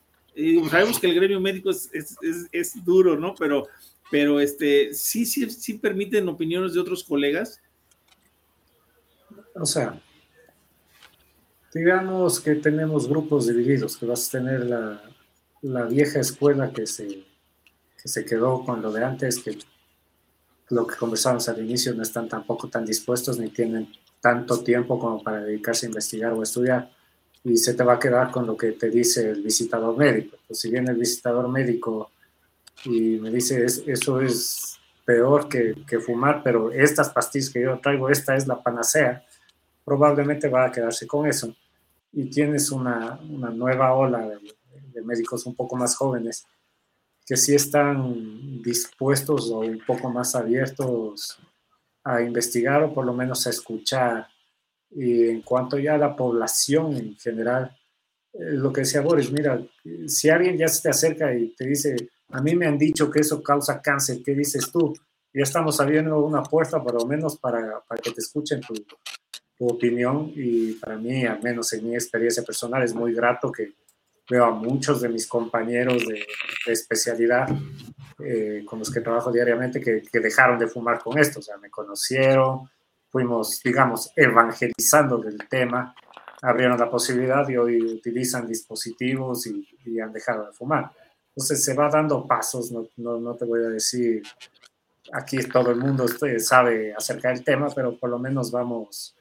sabemos 0.71 0.99
que 0.99 1.07
el 1.07 1.15
gremio 1.15 1.41
médico 1.41 1.71
es, 1.71 1.89
es, 2.53 2.85
duro, 2.85 3.17
¿no? 3.17 3.35
Pero, 3.37 3.69
pero 4.11 4.41
este, 4.41 4.93
sí, 4.93 5.25
sí, 5.25 5.49
sí 5.51 5.75
permiten 5.75 6.29
opiniones 6.29 6.75
de 6.75 6.81
otros 6.81 7.05
colegas. 7.05 7.61
O 9.55 9.67
sea, 9.67 10.01
digamos 11.73 12.41
que 12.41 12.57
tenemos 12.57 13.09
grupos 13.09 13.47
divididos, 13.47 13.97
que 13.97 14.07
vas 14.07 14.29
a 14.29 14.39
tener 14.39 14.67
la, 14.67 15.03
la 15.63 15.85
vieja 15.85 16.21
escuela 16.21 16.73
que 16.73 16.87
se, 16.87 17.07
que 18.01 18.09
se 18.09 18.25
quedó 18.25 18.65
con 18.65 18.81
lo 18.83 18.93
de 18.93 19.05
antes, 19.05 19.41
que 19.41 19.59
lo 20.71 20.87
que 20.87 20.97
conversábamos 20.97 21.49
al 21.49 21.65
inicio, 21.65 21.95
no 21.95 22.03
están 22.03 22.29
tampoco 22.29 22.69
tan 22.69 22.85
dispuestos 22.85 23.39
ni 23.39 23.49
tienen 23.49 23.89
tanto 24.21 24.63
tiempo 24.63 24.99
como 24.99 25.23
para 25.23 25.43
dedicarse 25.43 25.87
a 25.87 25.89
investigar 25.89 26.33
o 26.33 26.43
estudiar. 26.43 26.91
Y 27.45 27.57
se 27.57 27.75
te 27.75 27.85
va 27.85 27.95
a 27.95 27.99
quedar 27.99 28.31
con 28.31 28.47
lo 28.47 28.57
que 28.57 28.73
te 28.73 28.91
dice 28.91 29.31
el 29.31 29.43
visitador 29.43 29.97
médico. 29.97 30.37
Pues 30.47 30.61
si 30.61 30.71
bien 30.71 30.89
el 30.89 30.97
visitador 30.97 31.49
médico 31.49 32.11
y 32.85 33.19
me 33.19 33.31
dice, 33.31 33.65
eso 33.65 34.21
es 34.21 34.79
peor 35.05 35.49
que, 35.49 35.75
que, 35.87 36.01
fumar, 36.01 36.43
pero 36.43 36.71
estas 36.71 37.11
pastillas 37.11 37.51
que 37.51 37.63
yo 37.63 37.79
traigo, 37.81 38.11
esta 38.11 38.37
es 38.37 38.47
la 38.47 38.63
panacea, 38.63 39.25
probablemente 39.85 40.49
va 40.49 40.67
a 40.67 40.73
quedarse 40.73 41.07
con 41.07 41.27
eso. 41.27 41.55
Y 42.13 42.29
tienes 42.29 42.71
una, 42.71 43.19
una 43.31 43.51
nueva 43.51 43.95
ola 43.95 44.29
de, 44.29 44.39
de 44.99 45.07
médicos 45.07 45.47
un 45.47 45.55
poco 45.55 45.77
más 45.77 45.97
jóvenes 45.97 46.47
que 47.29 47.37
sí 47.37 47.55
están 47.55 48.63
dispuestos 48.63 49.51
o 49.51 49.59
un 49.59 49.83
poco 49.87 50.09
más 50.09 50.35
abiertos 50.35 51.39
a 52.03 52.23
investigar 52.23 52.83
o 52.83 52.95
por 52.95 53.05
lo 53.05 53.13
menos 53.13 53.47
a 53.47 53.51
escuchar. 53.51 54.27
Y 54.91 55.29
en 55.29 55.43
cuanto 55.43 55.79
ya 55.79 55.95
a 55.95 55.99
la 55.99 56.17
población 56.17 56.97
en 56.97 57.17
general, 57.17 57.77
eh, 58.33 58.53
lo 58.53 58.73
que 58.73 58.81
decía 58.81 59.03
Boris, 59.03 59.31
mira, 59.31 59.63
si 60.07 60.31
alguien 60.31 60.57
ya 60.57 60.69
se 60.69 60.81
te 60.81 60.89
acerca 60.89 61.35
y 61.35 61.49
te 61.49 61.67
dice, 61.67 62.09
a 62.31 62.41
mí 62.41 62.57
me 62.57 62.67
han 62.67 62.79
dicho 62.79 63.11
que 63.11 63.21
eso 63.21 63.43
causa 63.43 63.83
cáncer, 63.83 64.23
¿qué 64.25 64.35
dices 64.35 64.71
tú? 64.73 64.95
Ya 65.35 65.43
estamos 65.43 65.79
abriendo 65.81 66.19
una 66.25 66.43
puerta, 66.43 66.83
por 66.83 66.95
lo 66.95 67.07
menos 67.07 67.39
para, 67.39 67.83
para 67.87 68.01
que 68.01 68.11
te 68.11 68.21
escuchen 68.21 68.63
tu, 68.63 68.73
tu, 68.75 69.67
opinión 69.67 70.33
y 70.35 70.73
para 70.75 70.97
mí, 70.97 71.27
al 71.27 71.43
menos 71.43 71.73
en 71.75 71.89
mi 71.89 71.95
experiencia 71.95 72.43
personal, 72.43 72.83
es 72.83 72.95
muy 72.95 73.13
grato 73.13 73.53
que 73.53 73.73
veo 74.29 74.45
a 74.45 74.51
muchos 74.51 75.01
de 75.01 75.09
mis 75.09 75.26
compañeros 75.26 76.07
de, 76.07 76.26
especialidad 76.66 77.49
eh, 78.24 78.62
con 78.66 78.79
los 78.79 78.91
que 78.91 79.01
trabajo 79.01 79.33
diariamente 79.33 79.81
que, 79.81 80.03
que, 80.03 80.20
dejaron 80.20 80.59
de 80.59 80.66
fumar 80.66 80.99
con 81.01 81.18
esto, 81.18 81.39
o 81.39 81.43
sea, 81.43 81.57
me 81.57 81.70
conocieron, 81.70 82.68
fuimos, 83.09 83.62
digamos, 83.62 84.12
evangelizando 84.14 85.18
del 85.18 85.39
tema, 85.49 85.95
abrieron 86.43 86.79
la 86.79 86.91
posibilidad 86.91 87.49
y 87.49 87.57
hoy 87.57 87.83
utilizan 87.83 88.47
dispositivos 88.47 89.47
y, 89.47 89.66
y 89.87 90.01
han 90.01 90.12
dejado 90.12 90.47
de 90.47 90.53
fumar. 90.53 90.91
Entonces 91.29 91.64
se 91.64 91.74
va 91.74 91.89
dando 91.89 92.26
pasos, 92.26 92.70
no, 92.70 92.89
no, 92.97 93.18
no 93.18 93.35
te 93.35 93.45
voy 93.45 93.64
a 93.64 93.68
decir, 93.68 94.22
aquí 95.12 95.39
todo 95.39 95.70
el 95.70 95.76
mundo 95.76 96.07
sabe 96.39 96.95
acerca 96.95 97.29
del 97.29 97.45
tema, 97.45 97.68
pero 97.74 97.97
por 97.97 98.11
lo 98.11 98.18
menos 98.18 98.51
vamos 98.51 99.16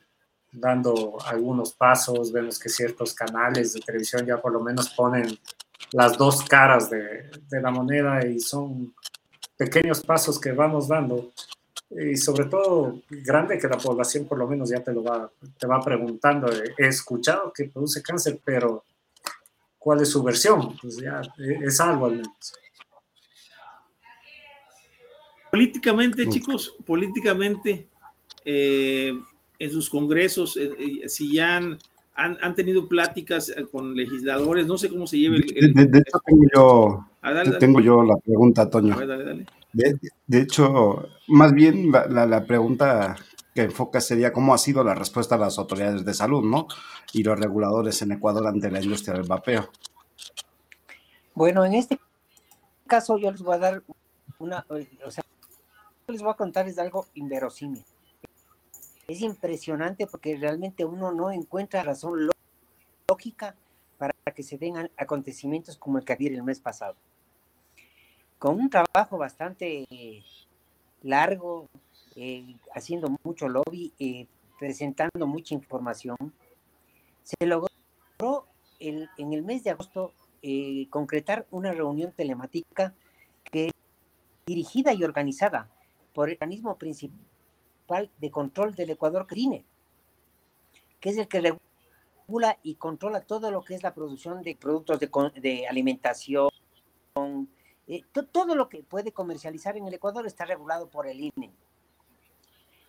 dando 0.51 1.17
algunos 1.25 1.73
pasos, 1.73 2.31
vemos 2.31 2.59
que 2.59 2.69
ciertos 2.69 3.13
canales 3.13 3.73
de 3.73 3.81
televisión 3.81 4.25
ya 4.25 4.41
por 4.41 4.51
lo 4.51 4.59
menos 4.61 4.89
ponen 4.89 5.37
las 5.91 6.17
dos 6.17 6.43
caras 6.43 6.89
de, 6.89 7.29
de 7.49 7.61
la 7.61 7.71
moneda 7.71 8.25
y 8.25 8.39
son 8.39 8.93
pequeños 9.57 10.01
pasos 10.01 10.39
que 10.39 10.51
vamos 10.51 10.87
dando 10.87 11.31
y 11.89 12.17
sobre 12.17 12.45
todo 12.45 13.01
grande 13.09 13.57
que 13.57 13.67
la 13.67 13.77
población 13.77 14.25
por 14.25 14.37
lo 14.37 14.47
menos 14.47 14.69
ya 14.69 14.83
te 14.83 14.91
lo 14.91 15.03
va, 15.03 15.31
te 15.57 15.67
va 15.67 15.79
preguntando, 15.79 16.49
he 16.77 16.87
escuchado 16.87 17.51
que 17.53 17.65
produce 17.65 18.01
cáncer, 18.01 18.39
pero 18.43 18.83
¿cuál 19.79 20.01
es 20.01 20.09
su 20.09 20.21
versión? 20.21 20.77
Pues 20.81 20.97
ya 20.97 21.21
es 21.37 21.79
algo 21.79 22.07
al 22.07 22.17
menos. 22.17 22.53
Políticamente, 25.49 26.27
chicos, 26.27 26.75
políticamente, 26.85 27.87
eh, 28.43 29.13
en 29.59 29.71
sus 29.71 29.89
congresos, 29.89 30.57
eh, 30.57 30.71
eh, 30.77 31.09
si 31.09 31.33
ya 31.33 31.57
han, 31.57 31.77
han, 32.15 32.55
tenido 32.55 32.87
pláticas 32.87 33.49
eh, 33.49 33.65
con 33.71 33.95
legisladores, 33.95 34.67
no 34.67 34.77
sé 34.77 34.89
cómo 34.89 35.07
se 35.07 35.17
lleve 35.17 35.37
el... 35.37 35.73
de, 35.73 35.99
hecho, 35.99 36.19
tengo 36.25 36.45
yo, 36.53 37.05
ah, 37.21 37.43
tengo 37.59 37.79
yo 37.79 38.03
la 38.03 38.17
pregunta, 38.17 38.69
Toño. 38.69 38.95
De, 39.73 40.41
hecho, 40.41 41.07
más 41.27 41.53
bien 41.53 41.91
la, 41.91 42.25
la, 42.25 42.45
pregunta 42.45 43.15
que 43.53 43.63
enfoca 43.63 44.01
sería 44.01 44.33
cómo 44.33 44.53
ha 44.53 44.57
sido 44.57 44.83
la 44.83 44.95
respuesta 44.95 45.35
de 45.35 45.41
las 45.41 45.57
autoridades 45.59 46.03
de 46.03 46.13
salud, 46.13 46.43
¿no? 46.43 46.67
Y 47.13 47.23
los 47.23 47.39
reguladores 47.39 48.01
en 48.01 48.13
Ecuador 48.13 48.47
ante 48.47 48.71
la 48.71 48.81
industria 48.81 49.15
del 49.15 49.27
vapeo. 49.27 49.69
Bueno, 51.35 51.63
en 51.65 51.75
este 51.75 51.99
caso 52.87 53.17
yo 53.19 53.31
les 53.31 53.41
voy 53.41 53.55
a 53.55 53.59
dar 53.59 53.83
una, 54.39 54.65
o 55.05 55.11
sea, 55.11 55.23
les 56.07 56.21
voy 56.21 56.31
a 56.31 56.35
contar 56.35 56.67
es 56.67 56.79
algo 56.79 57.05
inverosímil 57.13 57.83
es 59.07 59.21
impresionante 59.21 60.05
porque 60.05 60.35
realmente 60.35 60.83
uno 60.83 61.13
no 61.13 61.31
encuentra 61.31 61.81
razón 61.81 62.29
lógica 63.07 63.55
para 63.97 64.13
que 64.35 64.43
se 64.43 64.57
den 64.57 64.91
acontecimientos 64.97 65.77
como 65.77 65.97
el 65.97 66.05
que 66.05 66.13
había 66.13 66.29
el 66.29 66.43
mes 66.43 66.59
pasado. 66.59 66.95
Con 68.37 68.59
un 68.59 68.69
trabajo 68.69 69.17
bastante 69.17 69.87
largo, 71.01 71.67
eh, 72.15 72.55
haciendo 72.75 73.15
mucho 73.23 73.47
lobby, 73.47 73.93
eh, 73.97 74.27
presentando 74.59 75.25
mucha 75.25 75.55
información, 75.55 76.17
se 77.23 77.45
logró 77.45 78.45
en 78.79 79.07
el 79.17 79.41
mes 79.43 79.63
de 79.63 79.71
agosto 79.71 80.13
eh, 80.41 80.87
concretar 80.89 81.47
una 81.49 81.71
reunión 81.71 82.11
telemática 82.11 82.93
que 83.43 83.71
dirigida 84.45 84.93
y 84.93 85.03
organizada 85.03 85.69
por 86.13 86.29
el 86.29 86.35
organismo 86.35 86.75
principal 86.77 87.17
de 88.19 88.31
control 88.31 88.75
del 88.75 88.91
Ecuador, 88.91 89.27
CRINE, 89.27 89.65
que 90.99 91.09
es 91.09 91.17
el 91.17 91.27
que 91.27 91.41
regula 91.41 92.57
y 92.63 92.75
controla 92.75 93.21
todo 93.21 93.51
lo 93.51 93.63
que 93.63 93.75
es 93.75 93.83
la 93.83 93.93
producción 93.93 94.41
de 94.41 94.55
productos 94.55 94.99
de, 94.99 95.67
alimentación, 95.67 96.49
eh, 97.87 98.01
todo 98.31 98.55
lo 98.55 98.67
que 98.67 98.83
puede 98.83 99.11
comercializar 99.11 99.77
en 99.77 99.87
el 99.87 99.93
Ecuador 99.93 100.27
está 100.27 100.45
regulado 100.45 100.89
por 100.89 101.07
el 101.07 101.19
INE. 101.21 101.51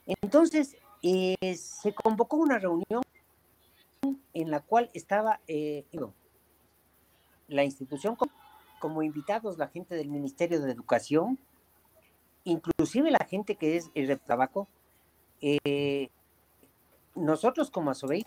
Entonces, 0.06 0.76
eh, 1.02 1.56
se 1.56 1.94
convocó 1.94 2.38
una 2.38 2.58
reunión 2.58 3.02
en 4.34 4.50
la 4.50 4.60
cual 4.60 4.90
estaba 4.94 5.40
eh, 5.46 5.84
la 7.46 7.64
institución 7.64 8.16
como 8.80 9.02
invitados, 9.02 9.58
la 9.58 9.68
gente 9.68 9.94
del 9.94 10.08
Ministerio 10.08 10.60
de 10.60 10.72
Educación, 10.72 11.38
inclusive 12.44 13.10
la 13.10 13.24
gente 13.24 13.56
que 13.56 13.76
es 13.76 13.90
el 13.94 14.06
de 14.08 14.16
tabaco, 14.16 14.68
eh, 15.40 16.10
nosotros 17.14 17.70
como 17.70 17.90
Asobey, 17.90 18.24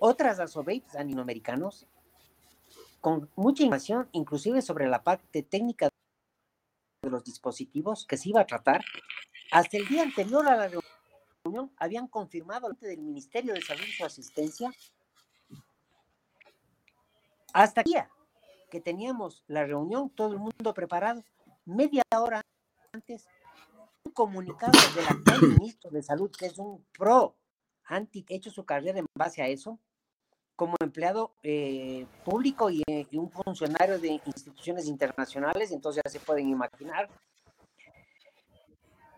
otras 0.00 0.40
Asobey 0.40 0.82
latinoamericanos, 0.92 1.86
con 3.00 3.30
mucha 3.36 3.62
información, 3.62 4.08
inclusive 4.12 4.62
sobre 4.62 4.88
la 4.88 5.02
parte 5.02 5.42
técnica 5.42 5.88
de 7.02 7.10
los 7.10 7.24
dispositivos 7.24 8.06
que 8.06 8.16
se 8.16 8.30
iba 8.30 8.40
a 8.40 8.46
tratar, 8.46 8.82
hasta 9.50 9.76
el 9.76 9.86
día 9.86 10.02
anterior 10.02 10.46
a 10.48 10.56
la 10.56 10.68
reunión 10.68 11.70
habían 11.76 12.08
confirmado 12.08 12.70
del 12.80 13.02
Ministerio 13.02 13.52
de 13.52 13.60
Salud 13.60 13.84
su 13.96 14.04
asistencia. 14.04 14.72
Hasta 17.52 17.82
el 17.82 17.84
día 17.84 18.10
que 18.70 18.80
teníamos 18.80 19.44
la 19.46 19.64
reunión, 19.64 20.10
todo 20.10 20.32
el 20.32 20.38
mundo 20.38 20.74
preparado, 20.74 21.22
media 21.64 22.02
hora 22.18 22.40
antes 22.92 23.26
comunicado 24.14 24.72
del 24.94 25.06
actual 25.06 25.42
ministro 25.58 25.90
de 25.90 26.02
Salud, 26.02 26.30
que 26.30 26.46
es 26.46 26.58
un 26.58 26.86
pro 26.96 27.36
anti, 27.84 28.24
hecho 28.28 28.50
su 28.50 28.64
carrera 28.64 29.00
en 29.00 29.06
base 29.14 29.42
a 29.42 29.48
eso, 29.48 29.78
como 30.56 30.76
empleado 30.80 31.34
eh, 31.42 32.06
público 32.24 32.70
y, 32.70 32.82
eh, 32.86 33.06
y, 33.10 33.18
un 33.18 33.30
funcionario 33.30 33.98
de 33.98 34.20
instituciones 34.24 34.86
internacionales, 34.86 35.72
entonces 35.72 36.02
ya 36.04 36.10
se 36.10 36.20
pueden 36.20 36.48
imaginar. 36.48 37.10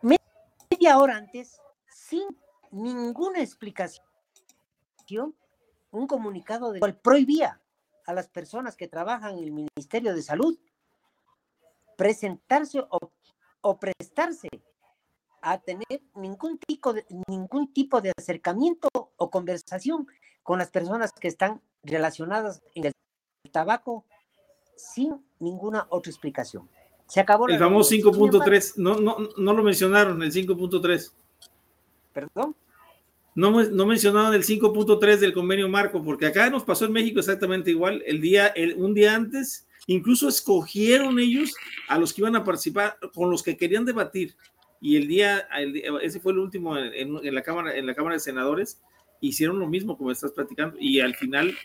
Media 0.01 0.99
hora 0.99 1.19
antes, 1.19 1.61
sin 1.89 2.27
ninguna 2.71 3.41
explicación, 3.41 4.03
un 5.91 6.07
comunicado 6.07 6.73
de 6.73 6.81
cual 6.81 6.97
prohibía 6.97 7.61
a 8.07 8.15
las 8.15 8.29
personas 8.29 8.77
que 8.77 8.89
trabajan 8.89 9.39
en 9.39 9.45
el 9.45 9.53
Ministerio 9.53 10.15
de 10.15 10.23
Salud 10.23 10.59
presentarse 11.97 12.83
o 13.61 13.79
prestarse 13.79 14.49
a 15.47 15.59
tener 15.59 16.03
ningún 16.17 16.59
tipo 16.59 16.93
de, 16.93 17.07
ningún 17.29 17.73
tipo 17.73 18.01
de 18.01 18.13
acercamiento 18.19 18.89
o 18.93 19.31
conversación 19.31 20.09
con 20.43 20.59
las 20.59 20.71
personas 20.71 21.13
que 21.13 21.29
están 21.29 21.61
relacionadas 21.85 22.63
en 22.75 22.87
el 22.87 22.93
tabaco 23.53 24.05
sin 24.77 25.25
ninguna 25.39 25.87
otra 25.89 26.11
explicación. 26.11 26.69
Se 27.07 27.21
acabó 27.21 27.49
el 27.49 27.61
famoso 27.61 27.95
5.3, 27.95 28.75
no, 28.79 28.99
no, 28.99 29.19
no 29.37 29.55
lo 29.55 29.63
mencionaron, 29.63 30.21
el 30.21 30.33
5.3. 30.33 31.13
¿Perdón? 32.13 32.57
No, 33.37 33.63
no 33.63 33.87
mencionaron 33.87 34.35
el 34.35 34.43
5.3 34.43 35.19
del 35.19 35.33
convenio 35.33 35.69
marco, 35.69 36.03
porque 36.03 36.27
acá 36.27 36.51
nos 36.51 36.65
pasó 36.65 36.87
en 36.87 36.93
México 36.93 37.21
exactamente 37.21 37.71
igual. 37.71 38.03
El 38.05 38.21
día, 38.21 38.49
el, 38.49 38.75
un 38.75 38.95
día 38.95 39.15
antes, 39.15 39.69
incluso 39.87 40.29
escogieron 40.29 41.21
ellos 41.21 41.55
a 41.87 41.99
los 41.99 42.13
que 42.13 42.23
iban 42.23 42.35
a 42.35 42.43
participar, 42.43 42.99
con 43.15 43.31
los 43.31 43.45
que 43.45 43.57
querían 43.57 43.85
debatir 43.85 44.35
y 44.81 44.97
el 44.97 45.09
día, 45.09 45.49
ese 46.03 46.21
fue 46.21 46.33
el 46.33 46.39
último 46.39 46.77
en, 46.77 47.35
la 47.35 47.43
cámara, 47.43 47.77
en 47.77 47.87
la 47.87 47.95
Cámara 47.95 48.15
de 48.15 48.21
Senadores, 48.21 48.81
hicieron 49.21 49.59
lo 49.59 49.67
mismo 49.67 49.97
como 49.97 50.11
estás 50.11 50.33
platicando 50.33 50.77
y 50.79 51.01
al 51.01 51.15
final 51.15 51.57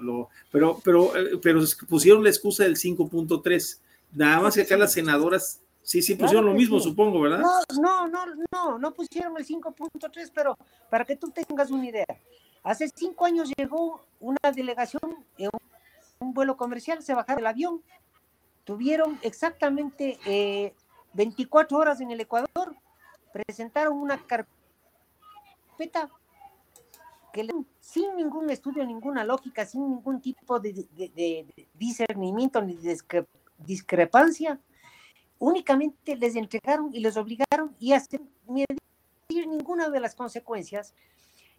lo, 0.00 0.28
pero, 0.50 0.80
pero, 0.84 1.16
eh, 1.16 1.38
pero 1.42 1.60
pusieron 1.88 2.22
la 2.22 2.30
excusa 2.30 2.64
del 2.64 2.76
5.3. 2.76 3.80
Nada 4.12 4.40
más 4.40 4.54
que 4.54 4.62
acá 4.62 4.76
las 4.76 4.92
senadoras 4.92 5.60
sí, 5.82 6.02
sí 6.02 6.14
pusieron 6.14 6.46
lo 6.46 6.54
mismo, 6.54 6.80
supongo, 6.80 7.20
¿verdad? 7.20 7.40
No, 7.40 7.60
no, 7.80 8.08
no, 8.08 8.26
no, 8.52 8.78
no 8.78 8.94
pusieron 8.94 9.36
el 9.36 9.46
5.3, 9.46 10.30
pero 10.34 10.56
para 10.90 11.04
que 11.04 11.16
tú 11.16 11.30
tengas 11.30 11.70
una 11.70 11.86
idea, 11.86 12.06
hace 12.62 12.88
cinco 12.94 13.24
años 13.24 13.50
llegó 13.56 14.04
una 14.20 14.52
delegación 14.54 15.24
en 15.38 15.50
un 16.20 16.34
vuelo 16.34 16.56
comercial, 16.56 17.02
se 17.02 17.14
bajaron 17.14 17.38
del 17.38 17.46
avión 17.46 17.82
tuvieron 18.64 19.18
exactamente 19.22 20.18
24 21.14 21.78
horas 21.78 22.00
en 22.00 22.10
el 22.10 22.20
Ecuador, 22.20 22.76
presentaron 23.32 23.96
una 23.96 24.18
carpeta 24.18 26.10
que 27.32 27.48
sin 27.80 28.14
ningún 28.14 28.48
estudio, 28.50 28.86
ninguna 28.86 29.24
lógica, 29.24 29.66
sin 29.66 29.88
ningún 29.88 30.20
tipo 30.20 30.60
de, 30.60 30.86
discernimiento 31.74 32.62
ni 32.62 32.78
discrepancia, 33.58 34.60
únicamente 35.40 36.16
les 36.16 36.36
entregaron 36.36 36.94
y 36.94 37.00
les 37.00 37.16
obligaron 37.16 37.74
y 37.80 37.92
a 37.92 38.02
medir 38.46 39.48
ninguna 39.48 39.88
de 39.88 39.98
las 39.98 40.14
consecuencias. 40.14 40.94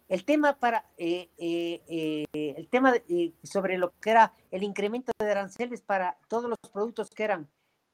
El 0.08 0.24
tema 0.24 0.56
para 0.56 0.86
eh, 0.96 1.28
eh, 1.36 1.82
eh, 1.88 2.54
el 2.56 2.68
tema 2.68 2.94
sobre 3.42 3.76
lo 3.76 3.92
que 4.00 4.10
era 4.10 4.32
el 4.50 4.62
incremento 4.62 5.12
de 5.18 5.30
aranceles 5.30 5.82
para 5.82 6.16
todos 6.28 6.48
los 6.48 6.58
productos 6.72 7.10
que 7.10 7.24
eran 7.24 7.48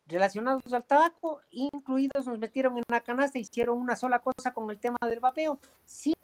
relacionados 0.06 0.72
al 0.72 0.84
tabaco, 0.84 1.40
incluidos 1.50 2.26
nos 2.26 2.38
metieron 2.38 2.76
en 2.76 2.84
una 2.88 3.00
canasta, 3.00 3.38
hicieron 3.38 3.78
una 3.78 3.96
sola 3.96 4.18
cosa 4.18 4.52
con 4.52 4.70
el 4.70 4.78
tema 4.78 4.98
del 5.08 5.20
vapeo, 5.20 5.58
sin 5.84 6.14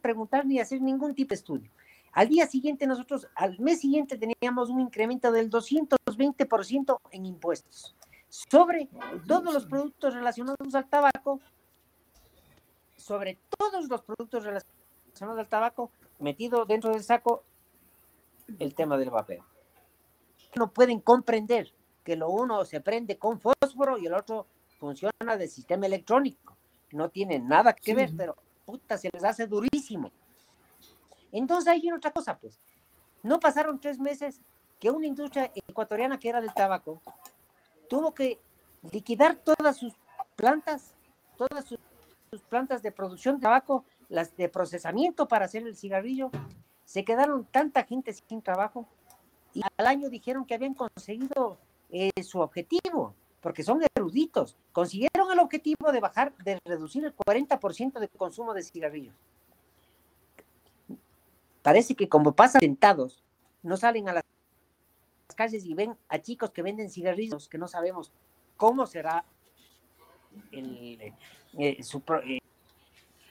preguntar 0.00 0.46
ni 0.46 0.60
hacer 0.60 0.80
ningún 0.80 1.14
tipo 1.14 1.30
de 1.30 1.36
estudio. 1.36 1.70
Al 2.12 2.28
día 2.28 2.46
siguiente 2.46 2.86
nosotros, 2.86 3.28
al 3.34 3.58
mes 3.58 3.80
siguiente 3.80 4.16
teníamos 4.16 4.70
un 4.70 4.80
incremento 4.80 5.32
del 5.32 5.50
220% 5.50 6.98
en 7.10 7.26
impuestos 7.26 7.96
sobre 8.34 8.88
todos 9.28 9.54
los 9.54 9.64
productos 9.66 10.12
relacionados 10.12 10.74
al 10.74 10.88
tabaco, 10.88 11.40
sobre 12.96 13.38
todos 13.56 13.88
los 13.88 14.02
productos 14.02 14.42
relacionados 14.42 15.38
al 15.38 15.48
tabaco, 15.48 15.92
metido 16.18 16.64
dentro 16.64 16.90
del 16.90 17.04
saco 17.04 17.44
el 18.58 18.74
tema 18.74 18.96
del 18.96 19.10
vapeo. 19.10 19.44
No 20.56 20.72
pueden 20.72 20.98
comprender 20.98 21.72
que 22.04 22.16
lo 22.16 22.28
uno 22.28 22.64
se 22.64 22.80
prende 22.80 23.18
con 23.18 23.40
fósforo 23.40 23.98
y 23.98 24.06
el 24.06 24.14
otro 24.14 24.46
funciona 24.78 25.36
de 25.36 25.48
sistema 25.48 25.86
electrónico. 25.86 26.56
No 26.92 27.08
tiene 27.08 27.38
nada 27.38 27.72
que 27.72 27.94
ver, 27.94 28.10
pero 28.16 28.36
puta, 28.64 28.96
se 28.98 29.10
les 29.12 29.24
hace 29.24 29.46
durísimo. 29.46 30.12
Entonces 31.32 31.66
ahí 31.68 31.80
viene 31.80 31.96
otra 31.96 32.12
cosa, 32.12 32.38
pues. 32.38 32.60
No 33.22 33.40
pasaron 33.40 33.80
tres 33.80 33.98
meses 33.98 34.40
que 34.78 34.90
una 34.90 35.06
industria 35.06 35.50
ecuatoriana 35.54 36.18
que 36.18 36.28
era 36.28 36.40
del 36.40 36.52
tabaco 36.52 37.00
tuvo 37.88 38.14
que 38.14 38.38
liquidar 38.92 39.36
todas 39.36 39.76
sus 39.76 39.94
plantas, 40.36 40.94
todas 41.36 41.64
sus, 41.64 41.78
plantas 42.48 42.82
de 42.82 42.92
producción 42.92 43.36
de 43.36 43.42
tabaco, 43.42 43.84
las 44.08 44.36
de 44.36 44.48
procesamiento 44.48 45.26
para 45.26 45.46
hacer 45.46 45.66
el 45.66 45.76
cigarrillo. 45.76 46.30
Se 46.84 47.04
quedaron 47.04 47.44
tanta 47.46 47.84
gente 47.84 48.12
sin 48.12 48.42
trabajo 48.42 48.86
y 49.54 49.62
al 49.76 49.86
año 49.86 50.10
dijeron 50.10 50.44
que 50.44 50.54
habían 50.54 50.74
conseguido 50.74 51.58
eh, 51.90 52.10
su 52.22 52.40
objetivo, 52.40 53.14
porque 53.40 53.62
son 53.62 53.80
eruditos. 53.94 54.56
Consiguieron 54.72 55.30
el 55.32 55.38
objetivo 55.38 55.92
de 55.92 56.00
bajar, 56.00 56.34
de 56.38 56.58
reducir 56.64 57.04
el 57.04 57.14
40% 57.14 57.98
de 57.98 58.08
consumo 58.08 58.54
de 58.54 58.62
cigarrillos. 58.62 59.14
Parece 61.62 61.94
que 61.94 62.08
como 62.08 62.32
pasan 62.32 62.60
sentados, 62.60 63.22
no 63.62 63.76
salen 63.76 64.08
a 64.08 64.14
las 64.14 64.24
calles 65.34 65.64
y 65.64 65.74
ven 65.74 65.96
a 66.08 66.18
chicos 66.20 66.50
que 66.50 66.62
venden 66.62 66.90
cigarrillos 66.90 67.48
que 67.48 67.58
no 67.58 67.66
sabemos 67.66 68.12
cómo 68.56 68.86
será 68.86 69.24
el, 70.52 71.12
eh, 71.58 71.82
su, 71.82 72.02
eh, 72.26 72.38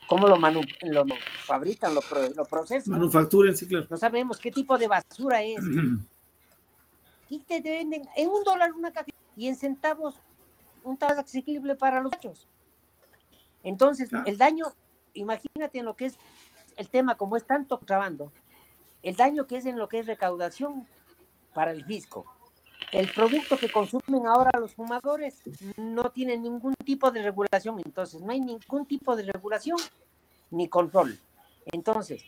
cómo 0.07 0.27
lo, 0.27 0.37
lo 0.37 1.05
fabrican, 1.45 1.93
lo, 1.93 2.01
lo 2.35 2.45
procesan. 2.45 2.91
Manufacturan, 2.93 3.55
sí, 3.55 3.67
No 3.89 3.97
sabemos 3.97 4.39
qué 4.39 4.51
tipo 4.51 4.77
de 4.77 4.87
basura 4.87 5.43
es. 5.43 5.59
y 7.33 7.39
te 7.39 7.61
venden 7.61 8.07
en 8.15 8.29
un 8.29 8.43
dólar 8.43 8.73
una 8.73 8.91
caja 8.91 9.07
y 9.35 9.47
en 9.47 9.55
centavos 9.55 10.15
un 10.83 10.97
tabaco 10.97 11.21
asequible 11.21 11.75
para 11.75 12.01
los 12.01 12.13
hechos. 12.13 12.47
Entonces, 13.63 14.09
el 14.25 14.37
daño, 14.37 14.65
imagínate 15.13 15.79
en 15.79 15.85
lo 15.85 15.95
que 15.95 16.05
es 16.05 16.17
el 16.75 16.89
tema, 16.89 17.15
como 17.15 17.35
es 17.37 17.45
tanto 17.45 17.79
trabando, 17.79 18.31
el 19.01 19.15
daño 19.15 19.47
que 19.47 19.57
es 19.57 19.65
en 19.65 19.79
lo 19.79 19.87
que 19.87 19.99
es 19.99 20.05
recaudación 20.05 20.85
para 21.53 21.71
el 21.71 21.83
fisco. 21.85 22.25
El 22.91 23.11
producto 23.11 23.57
que 23.57 23.71
consumen 23.71 24.27
ahora 24.27 24.59
los 24.59 24.75
fumadores 24.75 25.41
no 25.77 26.11
tiene 26.11 26.37
ningún 26.37 26.75
tipo 26.85 27.09
de 27.09 27.23
regulación, 27.23 27.81
entonces 27.83 28.21
no 28.21 28.31
hay 28.31 28.41
ningún 28.41 28.85
tipo 28.85 29.15
de 29.15 29.23
regulación 29.23 29.77
ni 30.51 30.67
control. 30.67 31.17
Entonces, 31.65 32.23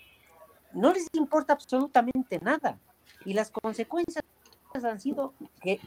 no 0.74 0.92
les 0.92 1.08
importa 1.14 1.54
absolutamente 1.54 2.40
nada. 2.40 2.80
Y 3.26 3.34
las 3.34 3.52
consecuencias 3.52 4.24
han 4.74 5.00
sido 5.00 5.34
que 5.62 5.80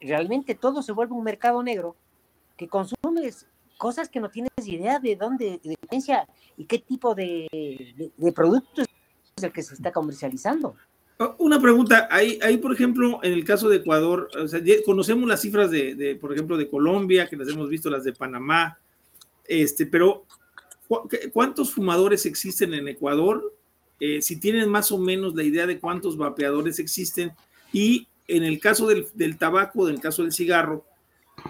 realmente 0.00 0.54
todo 0.54 0.82
se 0.82 0.92
vuelve 0.92 1.14
un 1.14 1.24
mercado 1.24 1.62
negro, 1.62 1.96
que 2.56 2.68
consumes 2.68 3.46
cosas 3.78 4.08
que 4.08 4.20
no 4.20 4.30
tienes 4.30 4.50
idea 4.64 4.98
de 4.98 5.16
dónde, 5.16 5.60
de 5.62 5.76
y 6.56 6.64
qué 6.64 6.78
tipo 6.78 7.14
de, 7.14 8.12
de, 8.16 8.32
producto 8.32 8.82
es 8.82 9.44
el 9.44 9.52
que 9.52 9.62
se 9.62 9.74
está 9.74 9.92
comercializando. 9.92 10.74
Oh, 11.18 11.34
una 11.38 11.60
pregunta, 11.60 12.08
ahí, 12.10 12.38
ahí 12.42 12.58
por 12.58 12.72
ejemplo, 12.72 13.20
en 13.22 13.32
el 13.32 13.44
caso 13.44 13.68
de 13.68 13.76
Ecuador, 13.76 14.28
conocemos 14.84 15.28
las 15.28 15.40
cifras 15.40 15.70
de, 15.70 15.94
de, 15.94 16.16
por 16.16 16.32
ejemplo, 16.32 16.56
de 16.56 16.68
Colombia, 16.68 17.28
que 17.28 17.36
las 17.36 17.48
hemos 17.48 17.68
visto, 17.68 17.90
las 17.90 18.04
de 18.04 18.12
Panamá, 18.12 18.78
este, 19.44 19.86
pero 19.86 20.24
¿cuántos 21.32 21.72
fumadores 21.72 22.26
existen 22.26 22.74
en 22.74 22.88
Ecuador? 22.88 23.54
Eh, 23.98 24.20
si 24.20 24.38
tienen 24.38 24.68
más 24.68 24.92
o 24.92 24.98
menos 24.98 25.34
la 25.34 25.42
idea 25.42 25.66
de 25.66 25.80
cuántos 25.80 26.16
vapeadores 26.16 26.78
existen 26.78 27.32
y 27.72 28.08
en 28.28 28.42
el 28.42 28.58
caso 28.58 28.86
del, 28.86 29.06
del 29.14 29.38
tabaco, 29.38 29.88
en 29.88 29.94
el 29.94 30.00
caso 30.00 30.22
del 30.22 30.32
cigarro, 30.32 30.84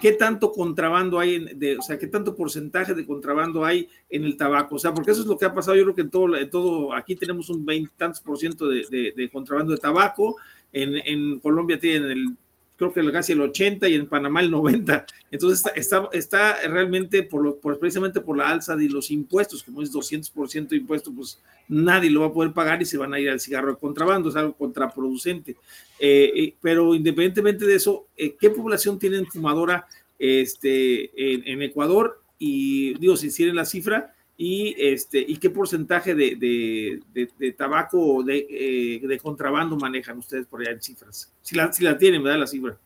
¿qué 0.00 0.12
tanto 0.12 0.52
contrabando 0.52 1.18
hay, 1.18 1.34
en, 1.36 1.58
de, 1.58 1.78
o 1.78 1.82
sea, 1.82 1.98
qué 1.98 2.06
tanto 2.06 2.34
porcentaje 2.34 2.94
de 2.94 3.06
contrabando 3.06 3.64
hay 3.64 3.88
en 4.10 4.24
el 4.24 4.36
tabaco? 4.36 4.76
O 4.76 4.78
sea, 4.78 4.92
porque 4.92 5.10
eso 5.10 5.22
es 5.22 5.26
lo 5.26 5.38
que 5.38 5.44
ha 5.44 5.54
pasado, 5.54 5.76
yo 5.76 5.84
creo 5.84 5.94
que 5.94 6.02
en 6.02 6.10
todo, 6.10 6.36
en 6.36 6.50
todo 6.50 6.94
aquí 6.94 7.16
tenemos 7.16 7.48
un 7.50 7.64
20 7.64 7.92
tantos 7.96 8.20
por 8.20 8.38
ciento 8.38 8.68
de, 8.68 9.12
de, 9.14 9.30
contrabando 9.30 9.72
de 9.72 9.78
tabaco, 9.78 10.36
en, 10.72 10.96
en 10.96 11.40
Colombia 11.40 11.78
tienen 11.78 12.10
el 12.10 12.36
creo 12.76 12.92
que 12.92 13.12
casi 13.12 13.32
el 13.32 13.40
80 13.40 13.88
y 13.88 13.94
en 13.94 14.06
Panamá 14.06 14.40
el 14.40 14.50
90. 14.50 15.06
Entonces 15.30 15.72
está, 15.74 16.08
está, 16.12 16.68
realmente 16.68 17.22
por, 17.22 17.58
por, 17.58 17.78
precisamente 17.78 18.20
por 18.20 18.36
la 18.36 18.48
alza 18.48 18.76
de 18.76 18.88
los 18.88 19.10
impuestos, 19.10 19.62
como 19.62 19.82
es 19.82 19.92
200% 19.92 20.68
de 20.68 20.76
impuesto, 20.76 21.12
pues 21.12 21.40
nadie 21.68 22.10
lo 22.10 22.20
va 22.20 22.26
a 22.26 22.32
poder 22.32 22.52
pagar 22.52 22.82
y 22.82 22.84
se 22.84 22.98
van 22.98 23.14
a 23.14 23.20
ir 23.20 23.30
al 23.30 23.40
cigarro 23.40 23.72
de 23.72 23.78
contrabando, 23.78 24.28
es 24.28 24.36
algo 24.36 24.54
contraproducente. 24.54 25.56
Eh, 25.98 26.32
eh, 26.34 26.54
pero 26.60 26.94
independientemente 26.94 27.66
de 27.66 27.74
eso, 27.74 28.06
eh, 28.16 28.36
¿qué 28.38 28.50
población 28.50 28.98
tienen 28.98 29.26
fumadora 29.26 29.86
este, 30.18 31.50
en, 31.50 31.62
Ecuador? 31.62 32.22
Y 32.38 32.98
digo, 32.98 33.16
si 33.16 33.28
hicieron 33.28 33.56
la 33.56 33.64
cifra, 33.64 34.14
y, 34.36 34.74
este, 34.78 35.18
y 35.18 35.38
qué 35.38 35.48
porcentaje 35.50 36.14
de, 36.14 36.36
de, 36.36 37.30
de, 37.38 37.52
tabaco 37.52 38.22
de, 38.22 39.00
de, 39.02 39.18
contrabando 39.18 39.76
manejan 39.76 40.18
ustedes 40.18 40.46
por 40.46 40.60
allá 40.60 40.72
en 40.72 40.82
cifras. 40.82 41.32
Si 41.40 41.54
la, 41.54 41.72
si 41.72 41.82
la 41.84 41.96
tienen, 41.96 42.22
¿verdad? 42.22 42.40
La 42.40 42.46
cifra. 42.46 42.78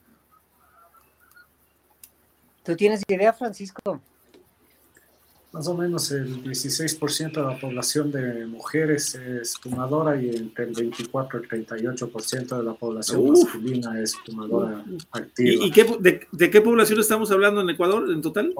¿Tú 2.62 2.76
tienes 2.76 3.03
idea, 3.09 3.32
Francisco? 3.32 4.01
Más 5.53 5.66
o 5.66 5.76
menos 5.76 6.12
el 6.12 6.44
16% 6.44 7.32
de 7.32 7.42
la 7.42 7.59
población 7.59 8.12
de 8.12 8.46
mujeres 8.46 9.16
es 9.16 9.59
fumadora 9.59 10.20
y 10.20 10.28
entre 10.28 10.66
el 10.66 10.74
24 10.74 11.40
y 11.40 11.42
el 11.42 11.66
38% 11.66 12.57
de 12.57 12.62
la 12.62 12.74
población 12.74 13.30
masculina 13.30 14.01
es 14.01 14.14
fumadora 14.14 14.84
activa. 15.11 15.66
¿Y, 15.66 15.72
qué, 15.72 15.84
de, 16.30 16.51
qué 16.51 16.61
población 16.61 17.01
estamos 17.01 17.32
hablando 17.32 17.62
en 17.62 17.70
Ecuador 17.70 18.09
en 18.11 18.22
total? 18.22 18.55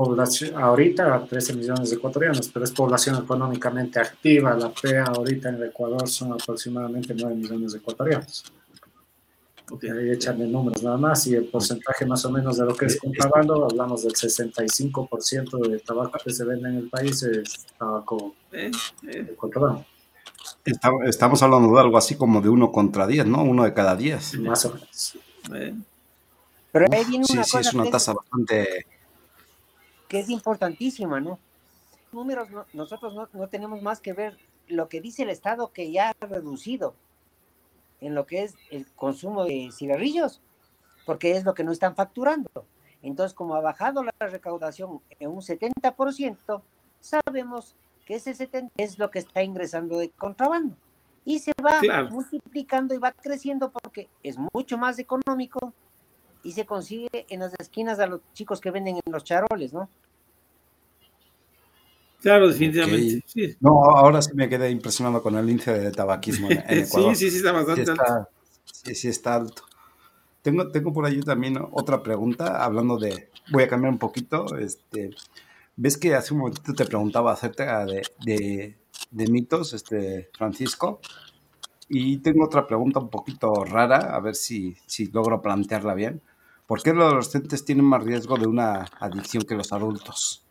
ahorita 0.57 1.26
13 1.26 1.55
millones 1.55 1.91
de 1.91 1.97
ecuatorianos, 1.97 2.49
pero 2.49 2.64
es 2.64 2.72
población 2.72 3.22
económicamente 3.22 4.01
activa. 4.01 4.57
La 4.57 4.72
PEA 4.72 5.05
ahorita 5.05 5.51
en 5.51 5.57
el 5.57 5.64
Ecuador 5.64 6.09
son 6.09 6.32
aproximadamente 6.32 7.14
9 7.16 7.36
millones 7.36 7.72
de 7.72 7.78
ecuatorianos. 7.78 8.53
Okay. 9.71 9.91
Ahí 9.91 10.11
echarle 10.11 10.47
números 10.47 10.83
nada 10.83 10.97
más 10.97 11.27
y 11.29 11.35
el 11.35 11.45
porcentaje 11.45 12.05
más 12.05 12.25
o 12.25 12.31
menos 12.31 12.57
de 12.57 12.64
lo 12.64 12.75
que 12.75 12.87
es 12.87 12.99
contrabando, 12.99 13.64
hablamos 13.64 14.03
del 14.03 14.12
65% 14.12 15.68
de 15.68 15.79
tabaco 15.79 16.18
que 16.25 16.33
se 16.33 16.45
vende 16.45 16.68
en 16.68 16.77
el 16.77 16.89
país 16.89 17.23
es 17.23 17.66
tabaco 17.79 18.35
eh, 18.53 18.71
eh. 19.09 19.35
contrabando. 19.37 19.85
Estamos 21.07 21.43
hablando 21.43 21.73
de 21.73 21.81
algo 21.81 21.97
así 21.97 22.16
como 22.16 22.41
de 22.41 22.49
uno 22.49 22.73
contra 22.73 23.07
10, 23.07 23.27
¿no? 23.27 23.43
Uno 23.43 23.64
de 23.64 23.73
cada 23.73 23.95
10. 23.95 24.41
Más 24.41 24.64
o 24.64 24.75
menos. 24.75 25.18
Eh. 25.55 25.75
Pero 26.73 26.87
ahí 26.91 27.05
viene 27.05 27.25
una 27.31 27.45
sí, 27.45 27.51
sí, 27.51 27.59
es 27.59 27.75
una 27.75 27.91
tasa 27.91 28.12
bastante... 28.12 28.87
Que 30.09 30.21
es 30.21 30.29
importantísima, 30.29 31.21
¿no? 31.21 31.39
Números, 32.12 32.49
nosotros 32.73 33.14
no, 33.14 33.29
no 33.33 33.49
tenemos 33.49 33.81
más 33.83 34.01
que 34.01 34.12
ver 34.12 34.37
lo 34.66 34.89
que 34.89 35.01
dice 35.01 35.23
el 35.23 35.31
Estado 35.31 35.73
que 35.73 35.93
ya 35.93 36.11
ha 36.11 36.27
reducido 36.27 36.95
en 38.01 38.15
lo 38.15 38.27
que 38.27 38.45
es 38.45 38.55
el 38.71 38.87
consumo 38.93 39.45
de 39.45 39.71
cigarrillos, 39.73 40.41
porque 41.07 41.33
es 41.33 41.45
lo 41.45 41.55
que 41.55 41.65
no 41.65 41.73
están 41.73 41.95
facturando. 41.95 42.49
Entonces, 43.03 43.35
como 43.35 43.55
ha 43.55 43.61
bajado 43.61 44.05
la 44.05 44.13
recaudación 44.21 45.01
en 45.19 45.31
un 45.31 45.41
70%, 45.41 46.63
sabemos 47.01 47.77
que 48.05 48.17
ese 48.17 48.33
70% 48.33 48.71
es 48.77 48.99
lo 48.99 49.11
que 49.11 49.21
está 49.21 49.43
ingresando 49.43 49.99
de 49.99 50.11
contrabando. 50.11 50.77
Y 51.25 51.39
se 51.39 51.53
va 51.63 51.81
multiplicando 52.11 52.95
y 52.95 52.99
va 52.99 53.13
creciendo 53.13 53.71
porque 53.71 54.09
es 54.23 54.37
mucho 54.53 54.79
más 54.79 54.99
económico 54.99 55.75
y 56.43 56.53
se 56.53 56.65
consigue 56.65 57.27
en 57.29 57.41
las 57.41 57.53
esquinas 57.59 58.01
a 58.01 58.07
los 58.07 58.21
chicos 58.33 58.61
que 58.61 58.71
venden 58.71 58.97
en 58.97 59.13
los 59.13 59.25
charoles, 59.25 59.73
¿no? 59.73 59.89
Claro, 62.21 62.49
definitivamente. 62.49 63.57
No, 63.61 63.85
ahora 63.85 64.21
sí 64.21 64.31
me 64.35 64.49
quedé 64.49 64.71
impresionado 64.71 65.23
con 65.23 65.37
el 65.37 65.49
índice 65.49 65.73
de 65.73 65.91
tabaquismo 65.91 66.51
en, 66.51 66.59
Ecuador. 66.68 67.16
sí, 67.16 67.25
sí, 67.27 67.31
sí, 67.31 67.37
está 67.39 67.53
bastante 67.53 67.91
alto. 67.91 68.29
Sí, 68.64 68.95
sí, 68.95 69.09
está 69.09 69.37
alto. 69.37 69.62
Tengo, 70.43 70.68
tengo 70.71 70.93
por 70.93 71.07
ahí 71.07 71.21
también 71.21 71.59
otra 71.73 72.03
pregunta, 72.03 72.64
hablando 72.64 72.99
de, 72.99 73.31
voy 73.53 73.62
a 73.64 73.68
cambiar 73.68 73.93
un 73.93 73.99
poquito, 73.99 74.57
este, 74.57 75.11
ves 75.77 75.99
que 75.99 76.14
hace 76.14 76.33
un 76.33 76.41
momentito 76.41 76.73
te 76.73 76.87
preguntaba 76.87 77.33
acerca 77.33 77.85
de, 77.85 78.03
de, 78.25 78.79
de 79.11 79.27
mitos, 79.29 79.75
este, 79.75 80.31
Francisco, 80.33 81.01
y 81.89 82.18
tengo 82.18 82.45
otra 82.45 82.66
pregunta 82.66 83.01
un 83.01 83.11
poquito 83.11 83.64
rara, 83.64 84.14
a 84.14 84.21
ver 84.21 84.35
si, 84.35 84.77
si 84.87 85.07
logro 85.07 85.43
plantearla 85.43 85.93
bien. 85.95 86.23
¿Por 86.66 86.83
qué 86.83 86.95
los 86.95 87.05
adolescentes 87.05 87.64
tienen 87.64 87.85
más 87.85 88.05
riesgo 88.05 88.37
de 88.37 88.47
una 88.47 88.87
adicción 89.01 89.43
que 89.43 89.57
los 89.57 89.73
adultos? 89.73 90.45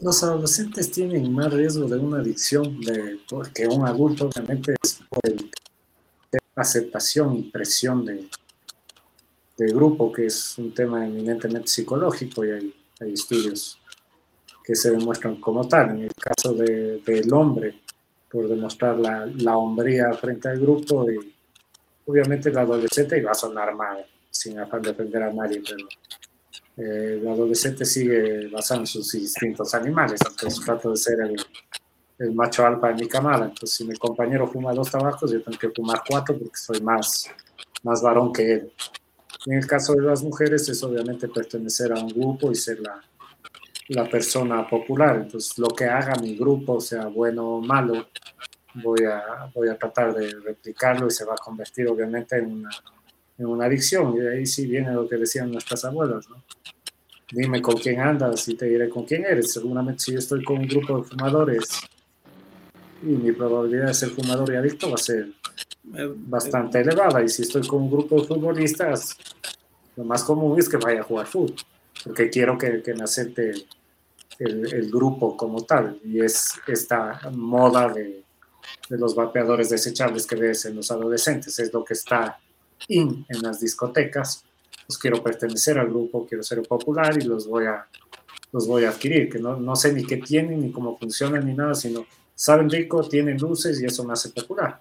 Los 0.00 0.22
adolescentes 0.22 0.92
tienen 0.92 1.32
más 1.32 1.52
riesgo 1.52 1.88
de 1.88 1.98
una 1.98 2.18
adicción 2.18 2.80
de, 2.80 3.18
que 3.52 3.66
un 3.66 3.84
adulto, 3.84 4.26
obviamente, 4.26 4.74
es 4.80 5.00
por 5.08 5.20
el 5.24 5.50
aceptación 6.54 7.36
y 7.36 7.42
presión 7.44 8.04
de, 8.04 8.28
de 9.56 9.66
grupo, 9.72 10.12
que 10.12 10.26
es 10.26 10.56
un 10.58 10.72
tema 10.72 11.06
eminentemente 11.06 11.68
psicológico 11.68 12.44
y 12.44 12.50
hay, 12.50 12.74
estudios 13.12 13.80
que 14.64 14.74
se 14.74 14.90
demuestran 14.90 15.40
como 15.40 15.66
tal. 15.66 15.90
En 15.90 16.02
el 16.02 16.14
caso 16.14 16.52
de, 16.52 16.98
del 16.98 17.32
hombre, 17.32 17.80
por 18.30 18.48
demostrar 18.48 18.98
la, 18.98 19.26
la, 19.26 19.56
hombría 19.56 20.12
frente 20.12 20.48
al 20.48 20.58
grupo 20.58 21.10
y 21.10 21.34
obviamente 22.06 22.50
el 22.50 22.58
adolescente 22.58 23.22
va 23.22 23.32
a 23.32 23.34
sonar 23.34 23.74
mal, 23.74 24.04
sin 24.30 24.58
afán 24.58 24.82
de 24.82 24.90
ofender 24.90 25.22
a 25.22 25.32
nadie, 25.32 25.62
pero 25.66 25.86
el 26.78 27.26
adolescente 27.26 27.84
sigue 27.84 28.48
basado 28.48 28.80
en 28.80 28.86
sus 28.86 29.12
instintos 29.14 29.74
animales, 29.74 30.20
entonces 30.24 30.64
trato 30.64 30.90
de 30.90 30.96
ser 30.96 31.20
el, 31.20 31.36
el 32.18 32.34
macho 32.34 32.64
alfa 32.64 32.88
de 32.88 32.94
mi 32.94 33.08
camada. 33.08 33.46
Entonces, 33.46 33.76
si 33.76 33.84
mi 33.84 33.96
compañero 33.96 34.46
fuma 34.46 34.72
dos 34.72 34.90
tabacos, 34.90 35.32
yo 35.32 35.42
tengo 35.42 35.58
que 35.58 35.70
fumar 35.70 36.02
cuatro 36.08 36.36
porque 36.38 36.56
soy 36.56 36.80
más, 36.80 37.28
más 37.82 38.02
varón 38.02 38.32
que 38.32 38.52
él. 38.52 38.72
en 39.46 39.58
el 39.58 39.66
caso 39.66 39.94
de 39.94 40.02
las 40.02 40.22
mujeres 40.22 40.68
es 40.68 40.82
obviamente 40.82 41.28
pertenecer 41.28 41.92
a 41.92 41.96
un 41.96 42.08
grupo 42.08 42.50
y 42.50 42.54
ser 42.54 42.80
la, 42.80 43.00
la 43.88 44.08
persona 44.08 44.66
popular. 44.68 45.16
Entonces, 45.16 45.58
lo 45.58 45.68
que 45.68 45.84
haga 45.84 46.14
mi 46.20 46.36
grupo, 46.36 46.80
sea 46.80 47.06
bueno 47.06 47.56
o 47.56 47.60
malo, 47.60 48.08
voy 48.74 49.04
a, 49.04 49.50
voy 49.54 49.68
a 49.68 49.76
tratar 49.76 50.14
de 50.14 50.30
replicarlo 50.44 51.06
y 51.06 51.10
se 51.10 51.24
va 51.24 51.34
a 51.34 51.38
convertir 51.38 51.88
obviamente 51.88 52.36
en 52.36 52.52
una, 52.52 52.70
en 53.38 53.46
una 53.46 53.66
adicción. 53.66 54.14
Y 54.16 54.20
de 54.20 54.36
ahí 54.36 54.46
sí 54.46 54.66
viene 54.66 54.92
lo 54.92 55.08
que 55.08 55.16
decían 55.16 55.50
nuestras 55.50 55.84
abuelas, 55.84 56.28
¿no? 56.28 56.42
Dime 57.30 57.60
con 57.60 57.76
quién 57.76 58.00
andas 58.00 58.48
y 58.48 58.54
te 58.54 58.66
diré 58.66 58.88
con 58.88 59.04
quién 59.04 59.24
eres. 59.24 59.52
Seguramente 59.52 60.02
si 60.02 60.12
yo 60.12 60.18
estoy 60.18 60.42
con 60.42 60.58
un 60.58 60.66
grupo 60.66 60.98
de 60.98 61.04
fumadores 61.04 61.80
y 63.02 63.06
mi 63.06 63.32
probabilidad 63.32 63.88
de 63.88 63.94
ser 63.94 64.10
fumador 64.10 64.52
y 64.52 64.56
adicto 64.56 64.88
va 64.88 64.94
a 64.94 64.98
ser 64.98 65.28
bastante 66.16 66.80
elevada. 66.80 67.22
Y 67.22 67.28
si 67.28 67.42
estoy 67.42 67.66
con 67.66 67.82
un 67.82 67.90
grupo 67.90 68.20
de 68.20 68.26
futbolistas, 68.26 69.16
lo 69.96 70.04
más 70.04 70.24
común 70.24 70.58
es 70.58 70.68
que 70.68 70.78
vaya 70.78 71.00
a 71.00 71.04
jugar 71.04 71.26
fútbol, 71.26 71.54
porque 72.04 72.30
quiero 72.30 72.56
que, 72.56 72.82
que 72.82 72.94
me 72.94 73.04
acepte 73.04 73.50
el, 74.38 74.72
el, 74.72 74.90
grupo 74.90 75.36
como 75.36 75.64
tal. 75.64 75.98
Y 76.04 76.20
es 76.20 76.54
esta 76.66 77.20
moda 77.32 77.92
de, 77.92 78.22
de, 78.88 78.98
los 78.98 79.14
vapeadores 79.14 79.70
desechables 79.70 80.26
que 80.26 80.36
ves 80.36 80.64
en 80.66 80.76
los 80.76 80.90
adolescentes, 80.90 81.58
es 81.58 81.72
lo 81.72 81.84
que 81.84 81.94
está 81.94 82.38
in 82.88 83.26
en 83.28 83.42
las 83.42 83.60
discotecas. 83.60 84.44
Pues 84.86 84.98
quiero 84.98 85.22
pertenecer 85.22 85.78
al 85.78 85.88
grupo, 85.88 86.26
quiero 86.26 86.42
ser 86.42 86.62
popular 86.62 87.16
y 87.20 87.24
los 87.24 87.46
voy 87.46 87.66
a, 87.66 87.86
los 88.52 88.66
voy 88.66 88.84
a 88.84 88.90
adquirir, 88.90 89.28
que 89.28 89.38
no, 89.38 89.56
no 89.56 89.76
sé 89.76 89.92
ni 89.92 90.04
qué 90.04 90.16
tienen, 90.18 90.62
ni 90.62 90.72
cómo 90.72 90.96
funcionan, 90.98 91.44
ni 91.44 91.52
nada, 91.52 91.74
sino 91.74 92.06
saben 92.34 92.70
rico, 92.70 93.06
tienen 93.06 93.36
luces 93.36 93.80
y 93.80 93.84
eso 93.84 94.04
me 94.04 94.12
hace 94.12 94.30
popular. 94.30 94.80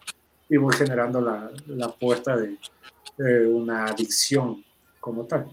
Y 0.50 0.58
voy 0.58 0.74
generando 0.76 1.20
la, 1.20 1.52
la 1.68 1.90
puerta 1.90 2.38
de, 2.38 2.58
una 3.48 3.86
adicción 3.86 4.64
como 5.00 5.26
tal. 5.26 5.48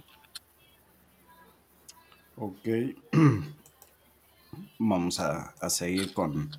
Ok. 2.37 2.69
Vamos 4.79 5.19
a, 5.19 5.55
a 5.59 5.71
seguir 5.71 6.13
con, 6.13 6.51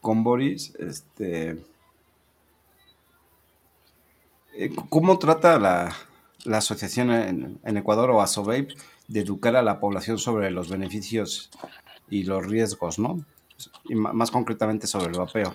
con 0.00 0.24
Boris. 0.24 0.74
Este, 0.78 1.64
¿Cómo 4.88 5.18
trata 5.18 5.58
la, 5.58 5.94
la 6.44 6.58
asociación 6.58 7.10
en, 7.10 7.76
Ecuador 7.76 8.10
o 8.10 8.20
ASOVEIP 8.20 8.70
de 9.08 9.20
educar 9.20 9.56
a 9.56 9.62
la 9.62 9.80
población 9.80 10.18
sobre 10.18 10.50
los 10.50 10.68
beneficios 10.68 11.50
y 12.08 12.24
los 12.24 12.46
riesgos, 12.46 12.98
¿no? 12.98 13.24
y 13.88 13.94
más 13.94 14.30
concretamente 14.30 14.86
sobre 14.86 15.06
el 15.06 15.18
vapeo. 15.18 15.54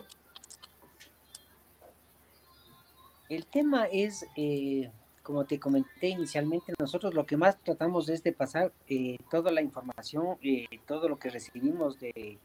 El 3.28 3.45
tema 3.45 3.86
es, 3.86 4.26
eh, 4.36 4.89
como 5.22 5.45
te 5.45 5.60
comenté 5.60 6.08
inicialmente, 6.08 6.74
nosotros 6.80 7.14
lo 7.14 7.26
que 7.26 7.38
más 7.38 7.60
tratamos 7.62 8.10
es 8.10 8.24
de 8.24 8.32
pasar 8.32 8.72
eh, 8.88 9.18
toda 9.30 9.52
la 9.52 9.62
información, 9.62 10.38
eh, 10.41 10.68
todo 10.88 11.08
lo 11.08 11.20
que 11.20 11.30
recibimos 11.30 12.00
de, 12.00 12.39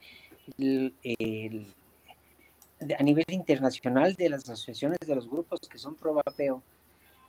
a 2.99 3.03
nivel 3.03 3.25
internacional 3.29 4.15
de 4.15 4.29
las 4.29 4.49
asociaciones 4.49 4.99
de 5.07 5.15
los 5.15 5.29
grupos 5.29 5.61
que 5.61 5.79
son 5.79 5.95
pro 5.95 6.15
vapeo. 6.15 6.63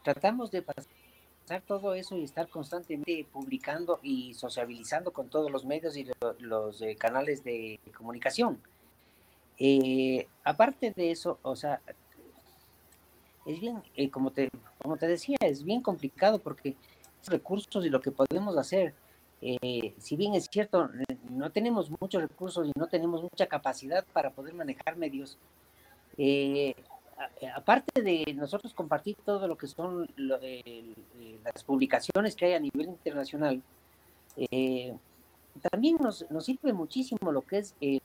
Tratamos 0.03 0.51
de 0.51 0.61
pasar 0.61 1.61
todo 1.67 1.93
eso 1.93 2.17
y 2.17 2.23
estar 2.23 2.47
constantemente 2.49 3.25
publicando 3.31 3.99
y 4.03 4.33
sociabilizando 4.33 5.11
con 5.11 5.29
todos 5.29 5.51
los 5.51 5.65
medios 5.65 5.95
y 5.97 6.07
los, 6.39 6.81
eh, 6.81 6.95
canales 6.95 7.43
de 7.43 7.79
comunicación. 7.95 8.59
Eh, 9.57 10.27
aparte 10.43 10.91
de 10.95 11.11
eso, 11.11 11.39
o 11.41 11.55
sea, 11.55 11.81
es 13.45 13.59
bien, 13.59 13.81
eh, 13.95 14.09
como, 14.09 14.31
te, 14.31 14.49
como 14.81 14.97
te 14.97 15.07
decía, 15.07 15.37
es 15.41 15.63
bien 15.63 15.81
complicado 15.81 16.39
porque 16.39 16.75
recursos 17.27 17.85
y 17.85 17.89
lo 17.89 18.01
que 18.01 18.11
podemos 18.11 18.57
hacer, 18.57 18.93
si 19.97 20.15
bien 20.15 20.33
es 20.33 20.47
cierto, 20.51 20.89
no 21.29 21.51
tenemos 21.51 21.91
muchos 22.01 22.21
recursos 22.21 22.67
y 22.67 22.71
no 22.77 22.87
tenemos 22.87 23.21
mucha 23.21 23.45
capacidad 23.47 24.03
para 24.13 24.31
poder 24.31 24.53
manejar 24.53 24.97
medios, 24.97 25.37
aparte 27.55 28.01
de 28.01 28.33
nosotros 28.33 28.73
compartir 28.73 29.15
todo 29.23 29.47
lo 29.47 29.57
que 29.57 29.67
son 29.67 30.09
las 30.17 31.63
publicaciones 31.63 32.35
que 32.35 32.45
hay 32.45 32.53
a 32.53 32.59
nivel 32.59 32.87
internacional, 32.87 33.61
eh, 34.37 34.95
también 35.71 35.97
nos, 36.01 36.29
nos, 36.29 36.45
sirve 36.45 36.73
muchísimo 36.73 37.31
lo 37.31 37.41
que 37.41 37.59
es 37.59 37.75
eh, 37.79 37.99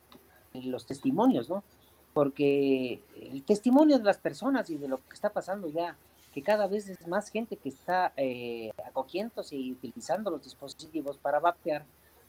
los 0.55 0.87
testimonios, 0.87 1.49
¿no? 1.49 1.65
Porque 2.13 3.01
el 3.21 3.43
testimonio 3.43 3.99
de 3.99 4.05
las 4.05 4.19
personas 4.19 4.71
y 4.71 4.77
de 4.77 4.89
lo 4.89 4.99
que 4.99 5.15
está 5.15 5.31
pasando 5.31 5.69
ya, 5.69 5.97
que 6.33 6.43
cada 6.43 6.67
vez 6.67 6.89
es 6.89 7.07
más 7.07 7.31
gente 7.31 7.57
que 7.57 7.69
está 7.69 8.13
eh, 8.17 8.71
acogiéndose 8.87 9.57
y 9.57 9.73
utilizando 9.73 10.31
los 10.31 10.45
dispositivos 10.45 11.19
para 11.19 11.41
vapear, 11.41 11.85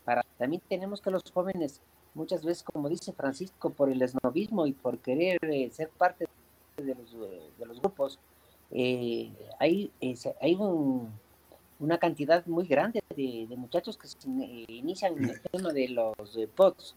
para, 0.06 0.24
también 0.38 0.62
tenemos 0.68 1.02
que 1.02 1.12
los 1.12 1.24
jóvenes, 1.32 1.82
muchas 2.14 2.44
veces, 2.44 2.64
como 2.64 2.90
dice 2.90 3.14
Francisco, 3.14 3.70
por 3.70 3.90
el 3.90 4.02
esnovismo 4.02 4.66
y 4.66 4.74
por 4.74 4.98
querer 5.00 5.38
eh, 5.44 5.70
ser 5.72 5.90
parte 5.90 6.28
de 6.78 6.96
los, 6.96 7.12
de 7.58 7.66
los 7.66 7.80
grupos, 7.80 8.20
eh, 8.72 9.30
hay, 9.60 9.92
hay 10.40 10.58
una 11.80 11.98
cantidad 11.98 12.46
muy 12.46 12.66
grande 12.66 13.04
de, 13.16 13.48
muchachos 13.58 13.98
que 13.98 14.08
se 14.08 14.18
eh, 14.18 14.66
inician 14.70 15.18
en 15.18 15.30
el 15.30 15.42
tema 15.42 15.74
de 15.74 15.90
los 15.90 16.16
POTS. 16.56 16.96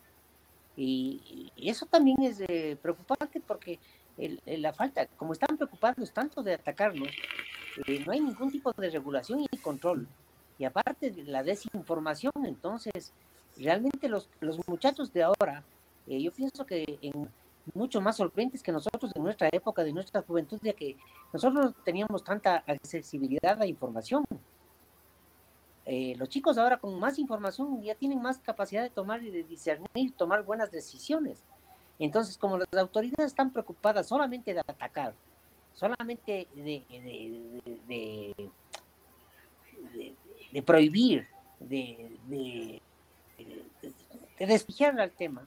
Y, 0.76 1.50
eso 1.57 1.86
también 1.86 2.22
es 2.22 2.40
eh, 2.40 2.76
preocupante 2.80 3.40
porque 3.40 3.78
la 4.16 4.72
falta, 4.72 5.06
como 5.16 5.32
están 5.32 5.56
preocupados 5.56 6.12
tanto 6.12 6.42
de 6.42 6.54
atacarnos, 6.54 7.08
no 8.06 8.12
hay 8.12 8.20
ningún 8.20 8.50
tipo 8.50 8.72
de 8.72 8.90
regulación 8.90 9.44
y 9.50 9.56
control. 9.58 10.06
Y 10.58 10.64
aparte 10.64 11.10
de 11.10 11.24
la 11.24 11.42
desinformación, 11.42 12.32
entonces, 12.44 13.12
realmente 13.56 14.08
los, 14.08 14.30
los 14.40 14.60
muchachos 14.68 15.12
de 15.12 15.24
ahora, 15.24 15.64
yo 16.06 16.32
pienso 16.32 16.64
que 16.64 16.98
en, 17.02 17.28
mucho 17.72 18.00
más 18.00 18.16
sorprendentes 18.16 18.62
que 18.62 18.72
nosotros 18.72 19.12
en 19.14 19.22
nuestra 19.22 19.48
época, 19.50 19.82
de 19.82 19.92
nuestra 19.92 20.22
juventud, 20.22 20.58
ya 20.62 20.74
que 20.74 20.96
nosotros 21.32 21.64
no 21.64 21.72
teníamos 21.72 22.22
tanta 22.22 22.62
accesibilidad 22.66 23.60
a 23.60 23.66
información. 23.66 24.24
Eh, 25.86 26.14
los 26.16 26.28
chicos 26.28 26.58
ahora 26.58 26.78
con 26.78 26.98
más 26.98 27.18
información 27.18 27.82
ya 27.82 27.94
tienen 27.94 28.20
más 28.20 28.38
capacidad 28.38 28.82
de 28.82 28.90
tomar 28.90 29.22
y 29.22 29.30
de 29.30 29.44
discernir, 29.44 30.12
tomar 30.16 30.42
buenas 30.42 30.70
decisiones. 30.70 31.42
Entonces, 31.99 32.36
como 32.36 32.59
las 32.59 32.68
autoridades 32.76 33.26
están 33.26 33.53
preocupadas 33.53 34.09
solamente 34.09 34.53
de 34.53 34.61
atacar, 34.61 35.14
solamente 35.74 36.49
de, 36.55 36.82
prohibir, 40.64 41.26
de, 41.61 42.18
de, 42.28 42.82
despreciar 44.38 44.99
al 45.01 45.11
tema, 45.12 45.47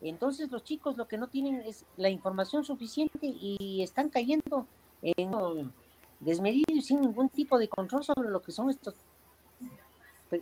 entonces 0.00 0.50
los 0.50 0.64
chicos 0.64 0.96
lo 0.96 1.06
que 1.06 1.16
no 1.16 1.28
tienen 1.28 1.60
es 1.62 1.84
la 1.96 2.10
información 2.10 2.64
suficiente 2.64 3.18
y 3.22 3.82
están 3.82 4.10
cayendo 4.10 4.66
en 5.02 5.72
desmedido 6.20 6.72
y 6.72 6.82
sin 6.82 7.00
ningún 7.00 7.28
tipo 7.28 7.58
de 7.58 7.68
control 7.68 8.04
sobre 8.04 8.30
lo 8.30 8.42
que 8.42 8.52
son 8.52 8.70
estos 8.70 8.94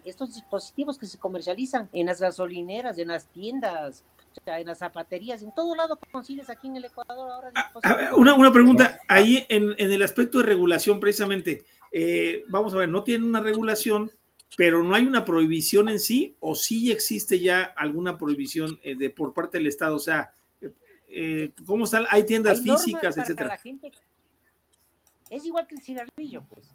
estos 0.05 0.35
dispositivos 0.35 0.99
que 0.99 1.07
se 1.07 1.19
comercializan 1.19 1.89
en 1.93 2.07
las 2.07 2.21
gasolineras, 2.21 2.99
en 2.99 3.09
las 3.09 3.27
tiendas, 3.27 4.05
en 4.47 4.67
las 4.67 4.79
zapaterías, 4.79 5.43
en 5.43 5.55
todo 5.55 5.75
lado 5.75 5.99
consigues 6.11 6.51
aquí 6.51 6.69
en 6.69 6.77
el 6.77 6.85
Ecuador 6.85 7.31
ahora. 7.31 7.53
Ah, 7.83 8.11
una, 8.17 8.35
una 8.35 8.53
pregunta, 8.53 9.01
ahí 9.09 9.47
en, 9.49 9.75
en, 9.79 9.93
el 9.93 10.03
aspecto 10.03 10.39
de 10.39 10.45
regulación 10.45 11.01
precisamente, 11.01 11.65
eh, 11.91 12.45
vamos 12.49 12.75
a 12.75 12.79
ver, 12.79 12.89
no 12.89 13.03
tiene 13.03 13.25
una 13.25 13.41
regulación, 13.41 14.11
pero 14.57 14.83
no 14.83 14.95
hay 14.95 15.07
una 15.07 15.25
prohibición 15.25 15.89
en 15.89 16.01
sí, 16.01 16.37
o 16.41 16.55
sí 16.55 16.91
existe 16.91 17.41
ya 17.41 17.63
alguna 17.77 18.19
prohibición 18.19 18.79
eh, 18.83 18.95
de, 18.95 19.11
por 19.11 19.33
parte 19.33 19.59
del 19.59 19.67
Estado, 19.67 19.97
o 19.97 20.01
sea, 20.01 20.33
eh, 21.09 21.53
¿cómo 21.67 21.85
están? 21.85 22.07
Hay 22.11 22.25
tiendas 22.25 22.63
físicas, 22.63 23.17
etcétera. 23.19 23.59
Es 25.31 25.45
igual 25.45 25.67
que 25.67 25.75
el 25.75 25.83
cigarrillo, 25.83 26.45
pues. 26.49 26.69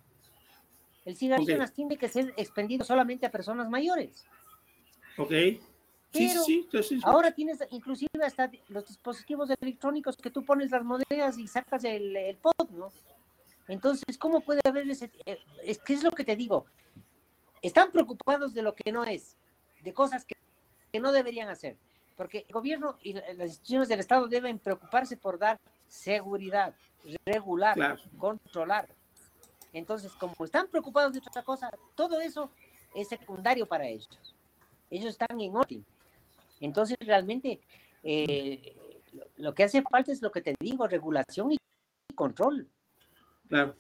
El 1.05 1.15
cigarrillo 1.15 1.65
tiene 1.73 1.97
que 1.97 2.09
ser 2.09 2.33
expendido 2.37 2.83
solamente 2.83 3.25
a 3.25 3.31
personas 3.31 3.69
mayores. 3.69 4.25
Ok. 5.17 5.31
Pero 6.11 6.43
sí, 6.43 6.67
sí, 6.71 6.83
sí, 6.83 6.99
ahora 7.03 7.31
tienes 7.31 7.59
inclusive 7.69 8.09
hasta 8.25 8.49
los 8.69 8.87
dispositivos 8.87 9.49
electrónicos 9.61 10.15
que 10.15 10.31
tú 10.31 10.43
pones 10.43 10.71
las 10.71 10.83
monedas 10.83 11.37
y 11.37 11.47
sacas 11.47 11.83
el, 11.83 12.15
el 12.15 12.37
pod, 12.37 12.69
¿no? 12.71 12.89
Entonces, 13.67 14.17
¿cómo 14.17 14.41
puede 14.41 14.61
haber 14.65 14.89
ese... 14.89 15.11
Eh, 15.25 15.39
es 15.63 15.79
que 15.79 15.93
es 15.93 16.03
lo 16.03 16.11
que 16.11 16.23
te 16.23 16.35
digo. 16.35 16.65
Están 17.61 17.91
preocupados 17.91 18.53
de 18.53 18.61
lo 18.61 18.73
que 18.73 18.91
no 18.91 19.03
es, 19.03 19.35
de 19.83 19.93
cosas 19.93 20.23
que, 20.23 20.35
que 20.91 20.99
no 20.99 21.11
deberían 21.11 21.49
hacer. 21.49 21.77
Porque 22.15 22.45
el 22.47 22.53
gobierno 22.53 22.97
y 23.03 23.13
las 23.13 23.49
instituciones 23.49 23.89
del 23.89 23.99
Estado 23.99 24.27
deben 24.27 24.57
preocuparse 24.57 25.17
por 25.17 25.37
dar 25.37 25.59
seguridad, 25.87 26.73
regular, 27.25 27.99
controlar. 28.17 28.89
Entonces, 29.73 30.11
como 30.13 30.33
están 30.43 30.67
preocupados 30.67 31.13
de 31.13 31.19
otra 31.19 31.43
cosa, 31.43 31.69
todo 31.93 32.19
eso 32.19 32.49
es 32.95 33.07
secundario 33.07 33.67
para 33.67 33.85
ellos. 33.85 34.35
Ellos 34.89 35.09
están 35.09 35.39
en 35.39 35.55
orden. 35.55 35.85
Entonces, 36.59 36.97
realmente, 37.01 37.59
eh, 38.03 38.75
lo 39.37 39.53
que 39.53 39.63
hace 39.63 39.81
falta 39.81 40.11
es 40.11 40.21
lo 40.21 40.31
que 40.31 40.41
te 40.41 40.55
digo, 40.59 40.87
regulación 40.87 41.51
y 41.51 41.57
control. 42.15 42.67
Claro. 43.47 43.75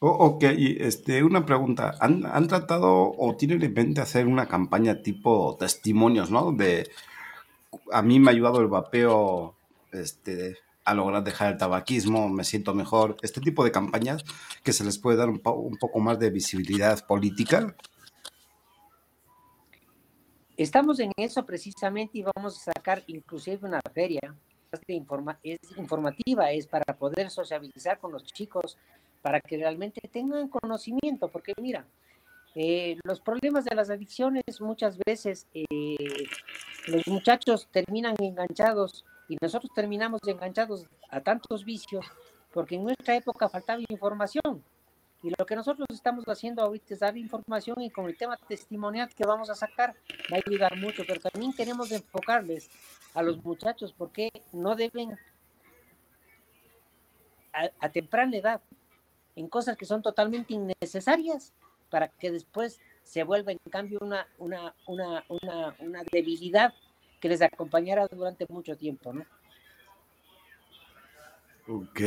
ok, 0.00 0.44
este, 0.78 1.22
una 1.22 1.44
pregunta. 1.44 1.94
¿Han, 2.00 2.48
tratado 2.48 3.12
o 3.16 3.36
tienen 3.36 3.62
en 3.62 3.74
mente 3.74 4.00
hacer 4.00 4.26
una 4.26 4.46
campaña 4.46 5.02
tipo 5.02 5.56
testimonios, 5.58 6.30
¿no? 6.30 6.52
De 6.52 6.88
a 7.92 8.02
mí 8.02 8.18
me 8.20 8.30
ha 8.30 8.34
ayudado 8.34 8.60
el 8.60 8.68
vapeo 8.68 9.56
este, 9.92 10.56
a 10.86 10.94
lograr 10.94 11.24
dejar 11.24 11.52
el 11.52 11.58
tabaquismo, 11.58 12.28
me 12.28 12.44
siento 12.44 12.72
mejor, 12.72 13.16
este 13.22 13.40
tipo 13.40 13.64
de 13.64 13.72
campañas 13.72 14.24
que 14.62 14.72
se 14.72 14.84
les 14.84 14.98
puede 14.98 15.16
dar 15.16 15.28
un, 15.28 15.40
poco 15.40 15.98
más 15.98 16.18
de 16.18 16.30
visibilidad 16.30 17.04
política. 17.06 17.74
Estamos 20.56 21.00
en 21.00 21.12
eso 21.16 21.44
precisamente 21.44 22.18
y 22.18 22.22
vamos 22.22 22.56
a 22.58 22.72
sacar 22.72 23.02
inclusive 23.06 23.66
una 23.66 23.80
feria 23.92 24.34
es 25.42 25.60
informativa, 25.76 26.50
es 26.50 26.66
para 26.66 26.96
poder 26.96 27.30
sociabilizar 27.30 27.98
con 27.98 28.12
los 28.12 28.24
chicos, 28.24 28.76
para 29.22 29.40
que 29.40 29.56
realmente 29.56 30.00
tengan 30.10 30.48
conocimiento, 30.48 31.28
porque 31.28 31.52
mira, 31.60 31.86
eh, 32.54 32.96
los 33.04 33.20
problemas 33.20 33.64
de 33.64 33.74
las 33.74 33.90
adicciones 33.90 34.42
muchas 34.60 34.98
veces 35.04 35.46
eh, 35.52 35.96
los 36.88 37.06
muchachos 37.06 37.68
terminan 37.70 38.14
enganchados 38.18 39.04
y 39.28 39.36
nosotros 39.40 39.70
terminamos 39.74 40.20
enganchados 40.26 40.86
a 41.10 41.20
tantos 41.20 41.64
vicios 41.64 42.06
porque 42.52 42.76
en 42.76 42.84
nuestra 42.84 43.16
época 43.16 43.48
faltaba 43.48 43.82
información. 43.88 44.62
Y 45.22 45.30
lo 45.36 45.46
que 45.46 45.56
nosotros 45.56 45.86
estamos 45.90 46.24
haciendo 46.26 46.62
ahorita 46.62 46.94
es 46.94 47.00
dar 47.00 47.16
información 47.16 47.80
y 47.80 47.90
con 47.90 48.06
el 48.06 48.16
tema 48.16 48.36
testimonial 48.36 49.08
que 49.14 49.24
vamos 49.24 49.50
a 49.50 49.54
sacar 49.54 49.94
va 50.32 50.36
a 50.36 50.40
ayudar 50.46 50.76
mucho, 50.76 51.02
pero 51.06 51.20
también 51.20 51.52
queremos 51.52 51.90
enfocarles 51.90 52.70
a 53.14 53.22
los 53.22 53.42
muchachos 53.42 53.94
porque 53.96 54.28
no 54.52 54.76
deben 54.76 55.18
a, 57.52 57.88
temprana 57.88 58.36
edad 58.36 58.60
en 59.34 59.48
cosas 59.48 59.76
que 59.76 59.86
son 59.86 60.02
totalmente 60.02 60.52
innecesarias 60.52 61.54
para 61.88 62.08
que 62.08 62.30
después 62.30 62.78
se 63.02 63.22
vuelva 63.22 63.52
en 63.52 63.58
cambio 63.70 63.98
una, 64.02 64.26
una, 64.38 64.74
una, 64.86 65.24
una, 65.28 65.74
una 65.78 66.02
debilidad 66.12 66.74
que 67.20 67.28
les 67.28 67.40
acompañara 67.40 68.06
durante 68.08 68.46
mucho 68.50 68.76
tiempo, 68.76 69.12
¿no? 69.12 69.24
Ok. 71.68 72.00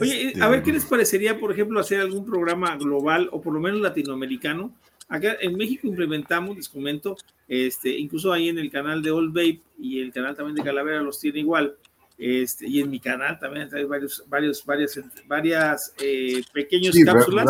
Oye, 0.00 0.28
este, 0.28 0.42
a 0.42 0.48
ver 0.48 0.62
qué 0.62 0.72
les 0.72 0.84
parecería, 0.84 1.38
por 1.38 1.52
ejemplo, 1.52 1.80
hacer 1.80 2.00
algún 2.00 2.24
programa 2.24 2.76
global 2.76 3.28
o 3.32 3.40
por 3.40 3.52
lo 3.52 3.60
menos 3.60 3.80
latinoamericano. 3.80 4.72
Acá 5.08 5.36
en 5.40 5.56
México 5.56 5.88
implementamos, 5.88 6.56
les 6.56 6.68
comento, 6.68 7.16
este, 7.48 7.90
incluso 7.90 8.32
ahí 8.32 8.48
en 8.48 8.58
el 8.58 8.70
canal 8.70 9.02
de 9.02 9.10
Old 9.10 9.34
Babe 9.34 9.60
y 9.76 10.00
el 10.00 10.12
canal 10.12 10.36
también 10.36 10.54
de 10.54 10.62
Calavera 10.62 11.02
los 11.02 11.18
tiene 11.18 11.40
igual. 11.40 11.76
Este, 12.16 12.68
y 12.68 12.80
en 12.80 12.90
mi 12.90 13.00
canal 13.00 13.38
también 13.38 13.68
hay 13.74 13.84
varios, 13.84 14.22
varios, 14.28 14.64
varias, 14.64 15.00
varias 15.26 15.94
eh, 16.00 16.42
pequeños 16.52 16.94
cápsulas, 17.04 17.48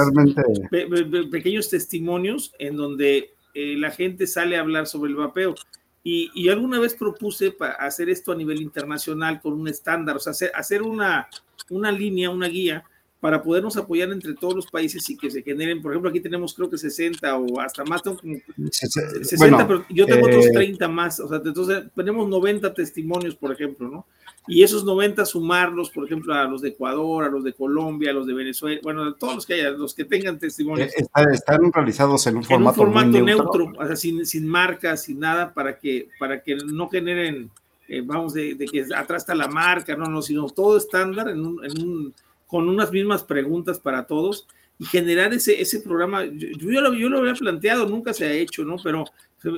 pequeños 1.31 1.69
testimonios 1.69 2.55
en 2.59 2.77
donde 2.77 3.35
eh, 3.53 3.75
la 3.77 3.91
gente 3.91 4.27
sale 4.27 4.57
a 4.57 4.61
hablar 4.61 4.87
sobre 4.87 5.11
el 5.11 5.17
vapeo. 5.17 5.57
Y, 6.03 6.49
alguna 6.49 6.81
vez 6.81 6.95
propuse 6.95 7.53
para 7.53 7.75
hacer 7.75 8.09
esto 8.09 8.33
a 8.33 8.37
nivel 8.37 8.63
internacional 8.63 9.41
con 9.41 9.53
un 9.53 9.69
estándar, 9.69 10.17
o 10.17 10.21
sea, 10.21 10.33
hacer, 10.55 10.83
una, 10.83 11.29
una 11.69 11.93
línea, 11.93 12.31
una 12.31 12.49
guía 12.49 12.85
para 13.21 13.43
podernos 13.43 13.77
apoyar 13.77 14.11
entre 14.11 14.35
todos 14.35 14.55
los 14.55 14.67
países 14.67 15.09
y 15.11 15.17
que 15.17 15.31
se 15.31 15.43
generen, 15.43 15.83
por 15.83 15.93
ejemplo, 15.93 16.09
aquí 16.09 16.21
tenemos 16.21 16.55
creo 16.55 16.71
que 16.71 16.79
60 16.79 17.37
o 17.37 17.61
hasta 17.61 17.85
más, 17.85 18.03
tengo 18.03 18.17
como 18.17 18.37
60, 18.71 19.69
pero 19.69 19.85
yo 19.91 20.07
tengo 20.07 20.27
otros 20.27 20.51
30 20.51 20.83
eh, 20.83 20.89
más, 20.89 21.21
o 21.21 21.29
sea, 21.29 21.41
entonces 21.45 21.85
tenemos 21.95 22.27
90 22.27 22.73
testimonios, 22.73 23.35
por 23.35 23.53
ejemplo, 23.53 23.89
¿no? 23.89 24.07
Y 24.49 24.63
esos 24.63 24.85
90 24.85 25.27
sumarlos, 25.27 25.91
por 25.91 26.07
ejemplo, 26.07 26.33
a 26.33 26.45
los 26.45 26.63
de 26.63 26.71
Ecuador, 26.71 27.25
a 27.25 27.29
los 27.29 27.45
de 27.45 27.53
Colombia, 27.53 28.11
a 28.11 28.15
los 28.15 28.27
de 28.27 28.33
Venezuela, 28.33 28.81
bueno, 28.83 29.05
a 29.05 29.15
todos 29.15 29.35
los 29.35 29.47
que 29.47 29.55
haya, 29.55 29.71
los 29.71 29.95
que 29.95 30.07
tengan 30.07 30.39
testimonios. 30.39 30.89
Eh, 30.89 31.07
están 31.33 31.71
realizados 31.71 32.27
en 32.27 32.39
un 32.39 32.45
formato, 32.45 32.83
en 32.83 32.89
un 32.89 32.95
formato 32.95 33.25
neutro, 33.25 33.73
o 33.79 33.87
sea, 33.87 33.97
sin, 33.97 34.25
sin 34.25 34.49
marcas, 34.49 35.03
sin 35.03 35.21
nada, 35.21 35.53
para 35.53 35.79
que, 35.79 36.09
para 36.19 36.43
que 36.43 36.57
no 36.57 36.89
generen, 36.89 37.51
eh, 37.87 38.01
vamos, 38.03 38.33
de, 38.33 38.57
que 38.57 38.87
atrás 38.97 39.23
está 39.23 39.35
la 39.35 39.47
marca, 39.47 39.95
no, 39.95 40.07
no, 40.07 40.23
sino 40.23 40.49
todo 40.49 40.79
estándar 40.79 41.29
en 41.29 41.45
un, 41.45 41.65
en 41.65 41.83
un 41.83 42.15
con 42.51 42.69
unas 42.69 42.91
mismas 42.91 43.23
preguntas 43.23 43.79
para 43.79 44.07
todos 44.07 44.47
y 44.79 44.85
generar 44.87 45.33
ese, 45.33 45.61
ese 45.61 45.81
programa. 45.81 46.25
Yo, 46.25 46.49
yo, 46.49 46.81
lo, 46.81 46.93
yo 46.95 47.09
lo 47.09 47.19
había 47.19 47.35
planteado, 47.35 47.87
nunca 47.87 48.13
se 48.13 48.25
ha 48.25 48.33
hecho, 48.33 48.65
¿no? 48.65 48.77
Pero 48.83 49.05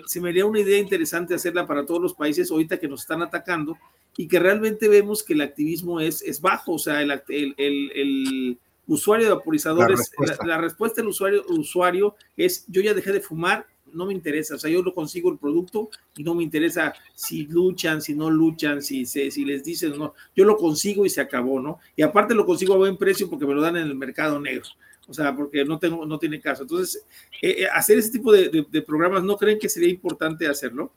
se, 0.06 0.20
me 0.20 0.28
haría 0.28 0.44
una 0.44 0.60
idea 0.60 0.78
interesante 0.78 1.34
hacerla 1.34 1.66
para 1.66 1.86
todos 1.86 2.02
los 2.02 2.14
países 2.14 2.50
ahorita 2.50 2.78
que 2.78 2.88
nos 2.88 3.02
están 3.02 3.22
atacando 3.22 3.78
y 4.16 4.28
que 4.28 4.38
realmente 4.38 4.88
vemos 4.88 5.22
que 5.22 5.32
el 5.32 5.40
activismo 5.40 6.00
es, 6.00 6.22
es 6.22 6.40
bajo, 6.40 6.72
o 6.72 6.78
sea, 6.78 7.00
el, 7.00 7.10
el, 7.28 7.54
el, 7.56 8.58
usuario 8.88 9.26
de 9.26 9.34
vaporizadores, 9.34 10.10
la 10.44 10.58
respuesta. 10.58 11.00
del 11.00 11.08
usuario, 11.08 11.44
usuario 11.48 12.16
es 12.36 12.64
yo 12.66 12.82
ya 12.82 12.92
dejé 12.92 13.12
de 13.12 13.20
fumar 13.20 13.64
no 13.92 14.06
me 14.06 14.12
interesa, 14.12 14.54
o 14.54 14.58
sea, 14.58 14.70
yo 14.70 14.82
lo 14.82 14.94
consigo 14.94 15.30
el 15.30 15.38
producto 15.38 15.90
y 16.16 16.22
no 16.22 16.34
me 16.34 16.42
interesa 16.42 16.94
si 17.14 17.46
luchan, 17.46 18.00
si 18.00 18.14
no 18.14 18.30
luchan, 18.30 18.82
si, 18.82 19.06
si 19.06 19.44
les 19.44 19.64
dicen 19.64 19.98
no, 19.98 20.14
yo 20.34 20.44
lo 20.44 20.56
consigo 20.56 21.04
y 21.06 21.10
se 21.10 21.20
acabó, 21.20 21.60
¿no? 21.60 21.78
Y 21.96 22.02
aparte 22.02 22.34
lo 22.34 22.46
consigo 22.46 22.74
a 22.74 22.78
buen 22.78 22.96
precio 22.96 23.28
porque 23.28 23.46
me 23.46 23.54
lo 23.54 23.60
dan 23.60 23.76
en 23.76 23.84
el 23.84 23.94
mercado 23.94 24.40
negro, 24.40 24.64
o 25.08 25.12
sea, 25.12 25.34
porque 25.34 25.64
no, 25.64 25.78
tengo, 25.78 26.06
no 26.06 26.18
tiene 26.18 26.40
caso. 26.40 26.62
Entonces, 26.62 27.04
eh, 27.40 27.62
eh, 27.62 27.66
hacer 27.72 27.98
ese 27.98 28.10
tipo 28.10 28.32
de, 28.32 28.84
programas, 28.86 29.22
¿no 29.22 29.36
creen 29.36 29.58
que 29.58 29.68
sería 29.68 29.90
importante 29.90 30.46
hacerlo? 30.46 30.92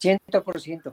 100%. 0.00 0.92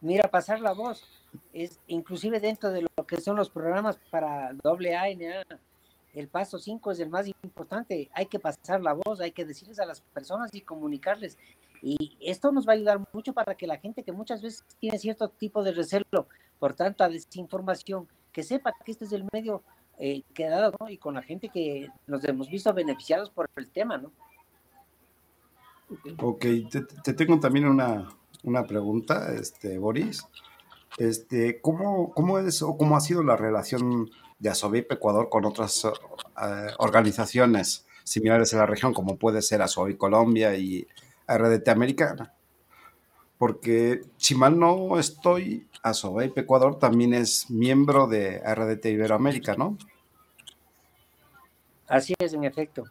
Mira, 0.00 0.28
pasar 0.30 0.60
la 0.60 0.72
voz, 0.72 1.04
es 1.52 1.80
inclusive 1.86 2.40
dentro 2.40 2.70
de 2.70 2.82
lo 2.82 3.06
que 3.06 3.20
son 3.20 3.36
los 3.36 3.50
programas 3.50 3.98
para 4.10 4.50
AA, 4.50 5.44
el 6.18 6.28
paso 6.28 6.58
5 6.58 6.90
es 6.90 7.00
el 7.00 7.10
más 7.10 7.28
importante. 7.28 8.10
Hay 8.12 8.26
que 8.26 8.40
pasar 8.40 8.80
la 8.80 8.92
voz, 8.92 9.20
hay 9.20 9.30
que 9.30 9.44
decirles 9.44 9.78
a 9.78 9.86
las 9.86 10.00
personas 10.00 10.52
y 10.52 10.62
comunicarles. 10.62 11.38
Y 11.80 12.18
esto 12.20 12.50
nos 12.50 12.66
va 12.66 12.72
a 12.72 12.76
ayudar 12.76 13.00
mucho 13.12 13.32
para 13.32 13.54
que 13.54 13.68
la 13.68 13.78
gente 13.78 14.02
que 14.02 14.10
muchas 14.10 14.42
veces 14.42 14.64
tiene 14.80 14.98
cierto 14.98 15.28
tipo 15.28 15.62
de 15.62 15.72
recelo 15.72 16.26
por 16.58 16.74
tanta 16.74 17.08
desinformación, 17.08 18.08
que 18.32 18.42
sepa 18.42 18.72
que 18.84 18.90
este 18.90 19.04
es 19.04 19.12
el 19.12 19.24
medio 19.32 19.62
eh, 19.98 20.22
que 20.34 20.46
ha 20.46 20.50
dado, 20.50 20.74
¿no? 20.80 20.88
Y 20.90 20.98
con 20.98 21.14
la 21.14 21.22
gente 21.22 21.50
que 21.50 21.88
nos 22.08 22.24
hemos 22.24 22.50
visto 22.50 22.74
beneficiados 22.74 23.30
por 23.30 23.48
el 23.54 23.70
tema, 23.70 23.98
¿no? 23.98 24.10
Ok, 26.20 26.44
te, 27.04 27.12
tengo 27.14 27.38
también 27.38 27.66
una, 27.66 28.08
una, 28.42 28.64
pregunta, 28.64 29.32
este, 29.34 29.78
Boris. 29.78 30.26
Este, 30.98 31.60
¿cómo, 31.60 32.12
¿Cómo 32.12 32.40
es 32.40 32.60
o 32.62 32.76
cómo 32.76 32.96
ha 32.96 33.00
sido 33.00 33.22
la 33.22 33.36
relación 33.36 34.10
de 34.38 34.50
ASOVIP 34.50 34.92
Ecuador 34.92 35.28
con 35.28 35.44
otras 35.44 35.84
eh, 35.84 35.90
organizaciones 36.78 37.86
similares 38.04 38.52
en 38.52 38.60
la 38.60 38.66
región, 38.66 38.94
como 38.94 39.16
puede 39.16 39.42
ser 39.42 39.62
ASOVIP 39.62 39.98
Colombia 39.98 40.56
y 40.56 40.86
RDT 41.26 41.68
Americana. 41.68 42.34
Porque 43.36 44.02
si 44.16 44.34
mal 44.34 44.58
no 44.58 44.98
estoy, 44.98 45.68
ASOVIP 45.82 46.38
Ecuador 46.38 46.78
también 46.78 47.14
es 47.14 47.50
miembro 47.50 48.06
de 48.06 48.40
RDT 48.40 48.86
Iberoamérica, 48.86 49.54
¿no? 49.54 49.76
Así 51.86 52.14
es, 52.18 52.34
en 52.34 52.44
efecto. 52.44 52.84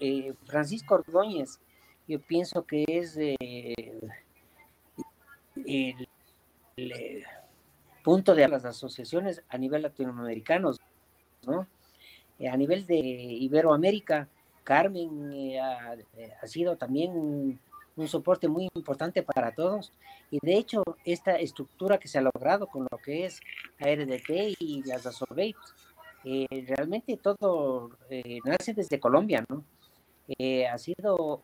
Eh, 0.00 0.34
Francisco 0.46 0.94
Ordóñez, 0.94 1.60
yo 2.08 2.20
pienso 2.20 2.64
que 2.64 2.84
es 2.88 3.16
el, 3.16 3.36
punto 8.06 8.36
de 8.36 8.46
las 8.46 8.64
asociaciones 8.64 9.42
a 9.48 9.58
nivel 9.58 9.82
latinoamericano, 9.82 10.70
¿no? 11.44 11.66
a 12.48 12.56
nivel 12.56 12.86
de 12.86 12.96
Iberoamérica, 12.96 14.28
Carmen 14.62 15.32
eh, 15.32 15.58
eh, 16.16 16.32
ha, 16.40 16.46
sido 16.46 16.76
también 16.76 17.10
un 17.96 18.08
soporte 18.08 18.46
muy 18.46 18.68
importante 18.76 19.24
para 19.24 19.50
todos. 19.50 19.92
Y 20.30 20.38
de 20.40 20.56
hecho, 20.56 20.84
esta 21.04 21.34
estructura 21.34 21.98
que 21.98 22.06
se 22.06 22.18
ha 22.18 22.20
logrado 22.20 22.68
con 22.68 22.86
lo 22.88 22.98
que 22.98 23.26
es 23.26 23.40
ARDT 23.80 24.54
y 24.60 24.84
las 24.84 25.04
ASOBEIT, 25.04 25.56
eh, 26.22 26.46
realmente 26.68 27.16
todo 27.16 27.90
nace 28.44 28.72
desde 28.72 29.00
Colombia, 29.00 29.44
¿no? 29.48 29.64
ha 30.72 30.78
sido 30.78 31.42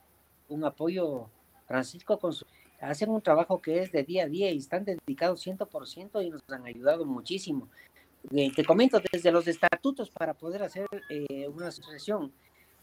un 0.49 0.65
apoyo, 0.65 1.29
Francisco, 1.67 2.21
con 2.21 2.33
su, 2.33 2.47
hacen 2.83 3.11
un 3.11 3.23
trabajo 3.23 3.63
que 3.63 3.83
es 3.83 3.93
de 3.93 4.03
día 4.03 4.25
a 4.25 4.29
día 4.29 4.51
y 4.51 4.59
están 4.59 4.85
dedicados 4.85 5.47
100% 5.47 6.25
y 6.25 6.31
nos 6.31 6.43
han 6.49 6.67
ayudado 6.67 7.05
muchísimo. 7.05 7.69
te 8.31 8.65
comento 8.65 9.01
desde 9.13 9.33
los 9.33 9.49
estatutos 9.49 10.11
para 10.11 10.35
poder 10.35 10.63
hacer 10.63 10.87
una 11.49 11.69
asociación 11.69 12.33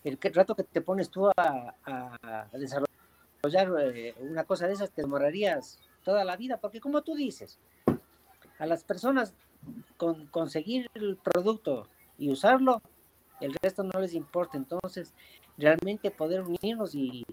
el 0.03 0.17
rato 0.33 0.55
que 0.55 0.63
te 0.63 0.81
pones 0.81 1.09
tú 1.09 1.29
a, 1.35 2.47
desarrollar 2.53 3.95
eh, 3.95 4.15
una 4.19 4.43
cosa 4.43 4.67
de 4.67 4.73
esas, 4.73 4.91
te 4.91 5.01
demorarías 5.01 5.79
toda 6.03 6.23
la 6.23 6.37
vida, 6.37 6.57
porque 6.57 6.79
como 6.79 7.01
tú 7.01 7.15
dices, 7.15 7.59
a 8.57 8.65
las 8.65 8.83
personas 8.83 9.33
con 9.97 10.27
conseguir 10.27 10.89
el 10.93 11.17
producto 11.17 11.87
y 12.17 12.31
usarlo, 12.31 12.81
el 13.41 13.53
resto 13.61 13.83
no 13.83 13.99
les 13.99 14.13
importa. 14.13 14.57
Entonces, 14.57 15.13
realmente 15.57 16.11
poder 16.11 16.41
unirnos 16.41 16.95
y, 16.95 17.25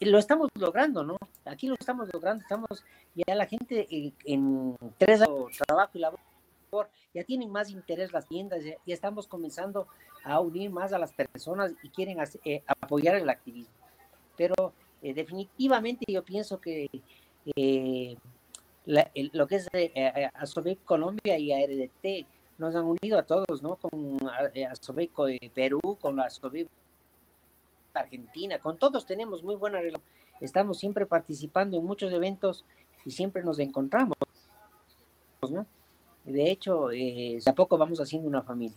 lo 0.00 0.18
estamos 0.18 0.48
logrando, 0.54 1.02
¿no? 1.04 1.16
Aquí 1.44 1.66
lo 1.66 1.74
estamos 1.78 2.08
logrando, 2.12 2.42
estamos 2.42 2.84
ya 3.14 3.34
la 3.34 3.46
gente 3.46 3.86
en, 4.24 4.76
tres 4.98 5.20
trabajo 5.66 5.90
y 5.94 5.98
labor 5.98 6.20
ya 7.12 7.24
tienen 7.24 7.50
más 7.50 7.70
interés 7.70 8.12
las 8.12 8.28
tiendas, 8.28 8.62
ya, 8.64 8.74
estamos 8.86 9.26
comenzando 9.26 9.88
a 10.22 10.38
unir 10.40 10.70
más 10.70 10.92
a 10.92 10.98
las 10.98 11.12
personas 11.12 11.72
y 11.82 11.88
quieren 11.88 12.18
eh, 12.44 12.62
apoyar 12.66 13.16
el 13.16 13.28
activismo. 13.28 13.74
Pero 14.36 14.72
eh, 15.02 15.14
definitivamente 15.14 16.04
yo 16.08 16.22
pienso 16.22 16.60
que 16.60 16.88
eh, 17.56 18.16
lo 18.86 19.46
que 19.46 19.56
es 19.56 19.68
eh, 19.72 20.76
Colombia 20.84 21.38
y 21.38 21.52
ARDT 21.52 22.26
nos 22.58 22.74
han 22.76 22.84
unido 22.84 23.18
a 23.18 23.22
todos, 23.22 23.62
¿no? 23.62 23.76
Con 23.76 24.18
Asobec 24.70 25.10
Perú, 25.54 25.80
con 26.00 26.16
la 26.16 26.24
Asobec 26.24 26.68
Argentina, 27.94 28.58
con 28.58 28.78
todos 28.78 29.06
tenemos 29.06 29.42
muy 29.42 29.56
buena 29.56 29.78
relación. 29.78 30.02
Estamos 30.40 30.78
siempre 30.78 31.06
participando 31.06 31.76
en 31.76 31.84
muchos 31.84 32.12
eventos 32.12 32.64
y 33.04 33.10
siempre 33.10 33.42
nos 33.42 33.58
encontramos, 33.58 34.16
¿no? 35.50 35.66
De 36.24 36.50
hecho, 36.50 36.90
eh, 36.90 37.38
poco 37.54 37.76
vamos 37.76 38.00
haciendo 38.00 38.28
una 38.28 38.42
familia. 38.42 38.76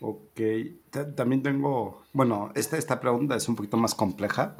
Ok, 0.00 0.40
también 1.14 1.42
tengo, 1.42 2.02
bueno, 2.12 2.52
esta, 2.54 2.78
esta 2.78 3.00
pregunta 3.00 3.36
es 3.36 3.48
un 3.48 3.56
poquito 3.56 3.76
más 3.76 3.94
compleja. 3.94 4.56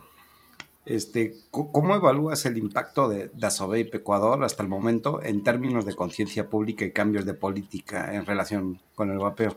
Este, 0.85 1.35
¿Cómo 1.51 1.95
evalúas 1.95 2.45
el 2.47 2.59
impacto 2.59 3.09
de, 3.09 3.29
de 3.29 3.79
y 3.79 3.97
Ecuador 3.97 4.43
hasta 4.45 4.63
el 4.63 4.69
momento 4.69 5.23
en 5.23 5.43
términos 5.45 5.85
de 5.85 5.95
conciencia 5.95 6.49
pública 6.49 6.85
y 6.85 6.93
cambios 6.93 7.25
de 7.25 7.35
política 7.35 8.15
en 8.15 8.27
relación 8.27 8.81
con 8.95 9.11
el 9.11 9.19
vapeo? 9.19 9.57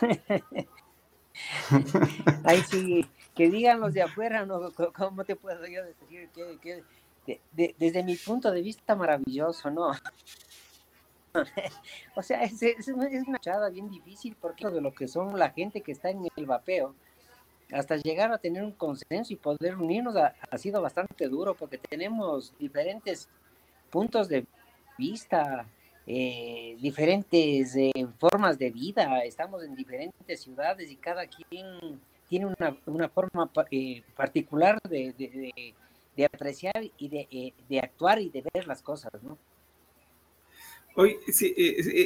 Ahí 2.44 2.60
sí, 2.62 3.06
que 3.34 3.50
digan 3.50 3.80
los 3.80 3.94
de 3.94 4.02
afuera, 4.02 4.44
¿no? 4.44 4.70
¿cómo 4.72 5.24
te 5.24 5.36
puedo 5.36 5.66
yo 5.66 5.84
decir? 5.84 6.28
que 6.30 6.84
desde 7.52 8.02
mi 8.02 8.16
punto 8.16 8.50
de 8.50 8.62
vista 8.62 8.96
maravilloso, 8.96 9.70
¿no? 9.70 9.92
o 12.16 12.22
sea, 12.22 12.42
es, 12.42 12.88
una 12.88 13.38
chada 13.38 13.70
bien 13.70 13.90
difícil 13.90 14.36
porque 14.40 14.68
de 14.68 14.80
lo 14.80 14.92
que 14.92 15.08
son 15.08 15.38
la 15.38 15.50
gente 15.50 15.80
que 15.80 15.92
está 15.92 16.10
en 16.10 16.26
el 16.34 16.46
vapeo, 16.46 16.94
hasta 17.72 17.96
llegar 17.96 18.32
a 18.32 18.38
tener 18.38 18.64
un 18.64 18.72
consenso 18.72 19.32
y 19.32 19.36
poder 19.36 19.76
unirnos 19.76 20.16
ha, 20.16 20.58
sido 20.58 20.82
bastante 20.82 21.28
duro 21.28 21.54
porque 21.54 21.78
tenemos 21.78 22.52
diferentes 22.58 23.28
puntos 23.90 24.28
de 24.28 24.44
vista, 24.98 25.66
eh, 26.12 26.76
diferentes 26.80 27.76
eh, 27.76 27.92
formas 28.18 28.58
de 28.58 28.68
vida, 28.72 29.22
estamos 29.22 29.62
en 29.62 29.76
diferentes 29.76 30.40
ciudades 30.40 30.90
y 30.90 30.96
cada 30.96 31.24
quien 31.24 32.00
tiene 32.28 32.46
una, 32.46 32.76
una 32.86 33.08
forma 33.08 33.48
eh, 33.70 34.02
particular 34.16 34.76
de, 34.88 35.14
de 36.16 36.24
apreciar 36.24 36.82
y 36.98 37.08
de, 37.08 37.54
de, 37.68 37.78
actuar 37.78 38.20
y 38.20 38.28
de 38.28 38.42
ver 38.52 38.66
las 38.66 38.82
cosas, 38.82 39.12
¿no? 39.22 39.38
Oye, 40.96 41.16
sí, 41.28 41.54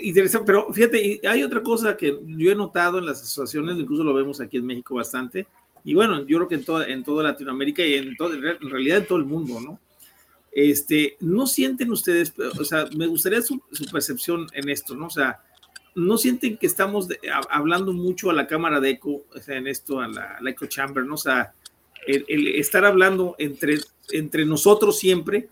interesante, 0.02 0.44
pero 0.44 0.70
fíjate, 0.70 1.22
hay 1.26 1.42
otra 1.42 1.62
cosa 1.62 1.96
que 1.96 2.14
yo 2.26 2.52
he 2.52 2.55
notado 2.55 2.98
en 2.98 3.07
las 3.07 3.22
asociaciones, 3.22 3.78
incluso 3.78 4.05
lo 4.05 4.12
vemos 4.12 4.38
aquí 4.38 4.59
en 4.59 4.66
México 4.66 4.96
bastante, 4.96 5.46
y 5.82 5.94
bueno, 5.94 6.26
yo 6.26 6.36
creo 6.36 6.48
que 6.48 6.57
en 6.57 6.64
toda, 6.66 6.86
en 6.86 7.02
toda 7.05 7.22
Latinoamérica 7.22 7.82
y 7.82 7.94
en, 7.94 8.16
todo, 8.16 8.34
en 8.34 8.70
realidad 8.70 8.98
en 8.98 9.07
todo 9.07 9.16
el 9.16 9.24
mundo, 9.24 9.61
¿no? 9.62 9.80
Este, 10.55 11.16
¿no 11.18 11.48
sienten 11.48 11.90
ustedes, 11.90 12.32
o 12.38 12.64
sea, 12.64 12.86
me 12.96 13.09
gustaría 13.09 13.42
su, 13.42 13.61
percepción 13.90 14.46
en 14.52 14.68
esto, 14.68 14.94
¿no? 14.94 15.07
O 15.07 15.11
sea, 15.11 15.40
¿no 15.96 16.16
sienten 16.16 16.59
que 16.59 16.66
estamos 16.68 17.09
hablando 17.50 17.92
mucho 17.92 18.30
a 18.30 18.34
la 18.34 18.46
cámara 18.46 18.78
de 18.78 18.90
eco, 18.90 19.24
o 19.34 19.40
sea, 19.40 19.57
en 19.57 19.66
esto, 19.66 20.00
a 20.00 20.07
la, 20.07 20.38
a 20.40 20.48
eco 20.48 20.66
chamber, 20.66 21.05
¿no? 21.05 21.14
O 21.14 21.18
sea, 21.18 21.52
estar 22.07 22.84
hablando 22.84 23.34
entre, 23.38 23.80
entre 24.11 24.44
nosotros 24.44 24.96
siempre 24.96 25.48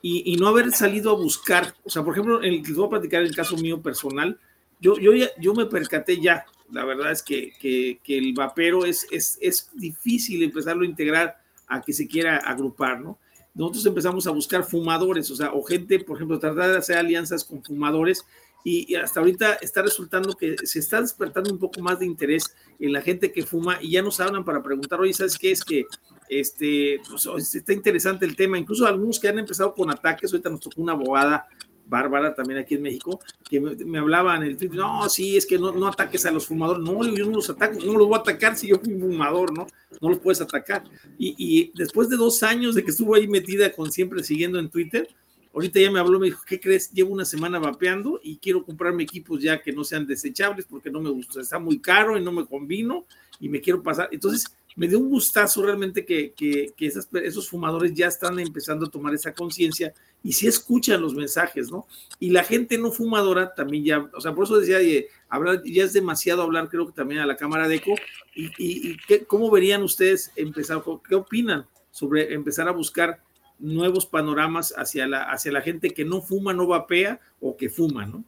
y, 0.00 0.36
no 0.36 0.48
haber 0.48 0.72
salido 0.72 1.10
a 1.10 1.16
buscar, 1.16 1.74
o 1.84 1.90
sea, 1.90 2.02
por 2.02 2.14
ejemplo, 2.14 2.40
el, 2.40 2.62
les 2.62 2.74
voy 2.74 2.86
a 2.86 2.90
platicar 2.90 3.22
el 3.22 3.36
caso 3.36 3.58
mío 3.58 3.82
personal, 3.82 4.38
yo, 4.80 4.96
yo, 4.98 5.12
yo 5.38 5.52
me 5.52 5.66
percaté 5.66 6.18
ya, 6.18 6.46
la 6.72 6.84
verdad 6.86 7.12
es 7.12 7.22
que, 7.22 7.52
que, 7.60 8.00
el 8.06 8.32
vapero 8.32 8.86
es, 8.86 9.06
es, 9.10 9.36
es 9.42 9.68
difícil 9.74 10.42
empezarlo 10.42 10.82
a 10.82 10.86
integrar 10.86 11.36
a 11.66 11.82
que 11.82 11.92
se 11.92 12.06
quiera 12.06 12.38
agrupar, 12.38 13.00
¿no? 13.00 13.18
Nosotros 13.56 13.86
empezamos 13.86 14.26
a 14.26 14.30
buscar 14.30 14.64
fumadores, 14.64 15.30
o 15.30 15.36
sea, 15.36 15.52
o 15.52 15.62
gente, 15.62 15.98
por 16.00 16.16
ejemplo, 16.16 16.38
tratar 16.38 16.72
de 16.72 16.76
hacer 16.76 16.98
alianzas 16.98 17.42
con 17.42 17.64
fumadores 17.64 18.24
y, 18.62 18.94
hasta 18.96 19.20
ahorita 19.20 19.54
está 19.54 19.80
resultando 19.80 20.34
que 20.36 20.56
se 20.64 20.78
está 20.80 21.00
despertando 21.00 21.50
un 21.50 21.58
poco 21.58 21.80
más 21.80 21.98
de 21.98 22.04
interés 22.04 22.54
en 22.78 22.92
la 22.92 23.00
gente 23.00 23.32
que 23.32 23.46
fuma 23.46 23.78
y 23.80 23.92
ya 23.92 24.02
nos 24.02 24.20
hablan 24.20 24.44
para 24.44 24.62
preguntar, 24.62 25.00
oye, 25.00 25.14
¿sabes 25.14 25.38
qué? 25.38 25.52
Es 25.52 25.64
que 25.64 25.86
este, 26.28 27.00
pues, 27.08 27.54
está 27.54 27.72
interesante 27.72 28.26
el 28.26 28.36
tema, 28.36 28.58
incluso 28.58 28.86
algunos 28.86 29.18
que 29.18 29.28
han 29.28 29.38
empezado 29.38 29.72
con 29.74 29.90
ataques, 29.90 30.32
ahorita 30.32 30.50
nos 30.50 30.60
tocó 30.60 30.82
una 30.82 30.92
abogada 30.92 31.46
Bárbara, 31.86 32.34
también 32.34 32.58
aquí 32.58 32.74
en 32.74 32.82
México, 32.82 33.20
que 33.48 33.60
me, 33.60 33.98
hablaban 33.98 34.42
en 34.42 34.50
el 34.50 34.56
Twitter, 34.56 34.76
no, 34.76 35.08
sí, 35.08 35.36
es 35.36 35.46
que 35.46 35.58
no, 35.58 35.72
no, 35.72 35.86
ataques 35.86 36.26
a 36.26 36.30
los 36.30 36.46
fumadores, 36.46 36.82
no, 36.82 37.04
yo 37.14 37.26
no 37.26 37.36
los 37.36 37.48
ataco, 37.50 37.78
no 37.84 37.92
los 37.94 38.08
voy 38.08 38.16
a 38.16 38.20
atacar 38.20 38.56
si 38.56 38.68
yo 38.68 38.78
fui 38.78 38.98
fumador, 38.98 39.52
¿no? 39.52 39.66
No 40.00 40.10
los 40.10 40.18
puedes 40.18 40.40
atacar. 40.40 40.84
Y, 41.18 41.34
y 41.38 41.72
después 41.74 42.08
de 42.08 42.16
dos 42.16 42.42
años 42.42 42.74
de 42.74 42.84
que 42.84 42.90
estuvo 42.90 43.14
ahí 43.14 43.28
metida 43.28 43.72
con 43.72 43.90
siempre 43.92 44.22
siguiendo 44.22 44.58
en 44.58 44.68
Twitter, 44.68 45.08
Ahorita 45.56 45.80
ya 45.80 45.90
me 45.90 45.98
habló, 45.98 46.18
me 46.18 46.26
dijo, 46.26 46.42
¿qué 46.46 46.60
crees? 46.60 46.92
Llevo 46.92 47.14
una 47.14 47.24
semana 47.24 47.58
vapeando 47.58 48.20
y 48.22 48.36
quiero 48.36 48.62
comprarme 48.62 49.04
equipos 49.04 49.40
ya 49.40 49.62
que 49.62 49.72
no 49.72 49.84
sean 49.84 50.06
desechables 50.06 50.66
porque 50.66 50.90
no 50.90 51.00
me 51.00 51.08
gusta, 51.08 51.40
está 51.40 51.58
muy 51.58 51.78
caro 51.78 52.18
y 52.18 52.22
no 52.22 52.30
me 52.30 52.44
convino 52.44 53.06
y 53.40 53.48
me 53.48 53.60
quiero 53.60 53.82
pasar. 53.82 54.08
Entonces, 54.12 54.46
me 54.74 54.88
dio 54.88 54.98
un 54.98 55.08
gustazo 55.08 55.62
realmente 55.62 56.04
que, 56.04 56.32
que, 56.32 56.74
esos 57.22 57.48
fumadores 57.48 57.94
ya 57.94 58.08
están 58.08 58.38
empezando 58.38 58.86
a 58.86 58.90
tomar 58.90 59.14
esa 59.14 59.32
conciencia 59.32 59.94
y 60.22 60.32
sí 60.32 60.46
escuchan 60.46 61.00
los 61.00 61.14
mensajes, 61.14 61.70
¿no? 61.70 61.86
Y 62.20 62.30
la 62.30 62.44
gente 62.44 62.76
no 62.76 62.92
fumadora 62.92 63.54
también 63.54 63.84
ya, 63.84 64.10
o 64.14 64.20
sea, 64.20 64.34
por 64.34 64.44
eso 64.44 64.58
decía, 64.58 64.78
ya 64.82 65.84
es 65.84 65.92
demasiado 65.94 66.42
hablar, 66.42 66.68
creo 66.68 66.86
que 66.86 66.92
también 66.92 67.20
a 67.20 67.26
la 67.26 67.36
Cámara 67.36 67.68
de 67.68 67.76
Eco. 67.76 67.94
¿Y, 68.34 68.50
y, 68.58 68.96
cómo 69.26 69.50
verían 69.50 69.82
ustedes 69.82 70.30
empezar, 70.36 70.82
qué 71.08 71.14
opinan 71.14 71.66
sobre 71.90 72.34
empezar 72.34 72.68
a 72.68 72.72
buscar 72.72 73.22
nuevos 73.58 74.06
panoramas 74.06 74.74
hacia 74.76 75.06
la, 75.06 75.22
hacia 75.22 75.52
la 75.52 75.62
gente 75.62 75.94
que 75.94 76.04
no 76.04 76.20
fuma, 76.20 76.52
no 76.52 76.66
vapea 76.66 77.20
o 77.40 77.56
que 77.56 77.70
fuma, 77.70 78.06
¿no? 78.06 78.24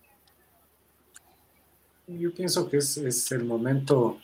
Yo 2.07 2.33
pienso 2.33 2.71
que 2.71 2.79
es, 2.79 3.33
el 3.33 3.45
momento, 3.45 4.19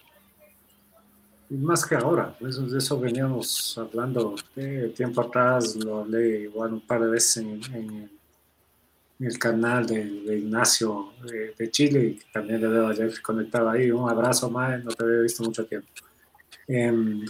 más 1.51 1.85
que 1.87 1.95
ahora, 1.95 2.35
de 2.41 2.79
eso 2.79 2.99
veníamos 2.99 3.77
hablando 3.79 4.35
de 4.55 4.89
tiempo 4.91 5.21
atrás, 5.21 5.77
lo 5.77 6.01
hablé 6.01 6.41
igual 6.43 6.75
un 6.75 6.81
par 6.81 7.03
de 7.03 7.11
veces 7.11 7.45
en, 7.73 8.11
el 9.21 9.39
canal 9.39 9.87
de, 9.87 10.03
Ignacio 10.03 11.13
de, 11.57 11.71
Chile, 11.71 12.05
y 12.05 12.33
también 12.33 12.61
le 12.61 12.69
veo 12.69 12.89
ayer 12.89 13.23
conectado 13.23 13.71
ahí, 13.71 13.91
un 13.91 14.09
abrazo 14.09 14.51
más, 14.51 14.83
no 14.85 14.91
te 14.91 15.05
había 15.05 15.21
visto 15.21 15.45
mucho 15.45 15.65
tiempo. 15.65 15.89
Em, 16.67 17.25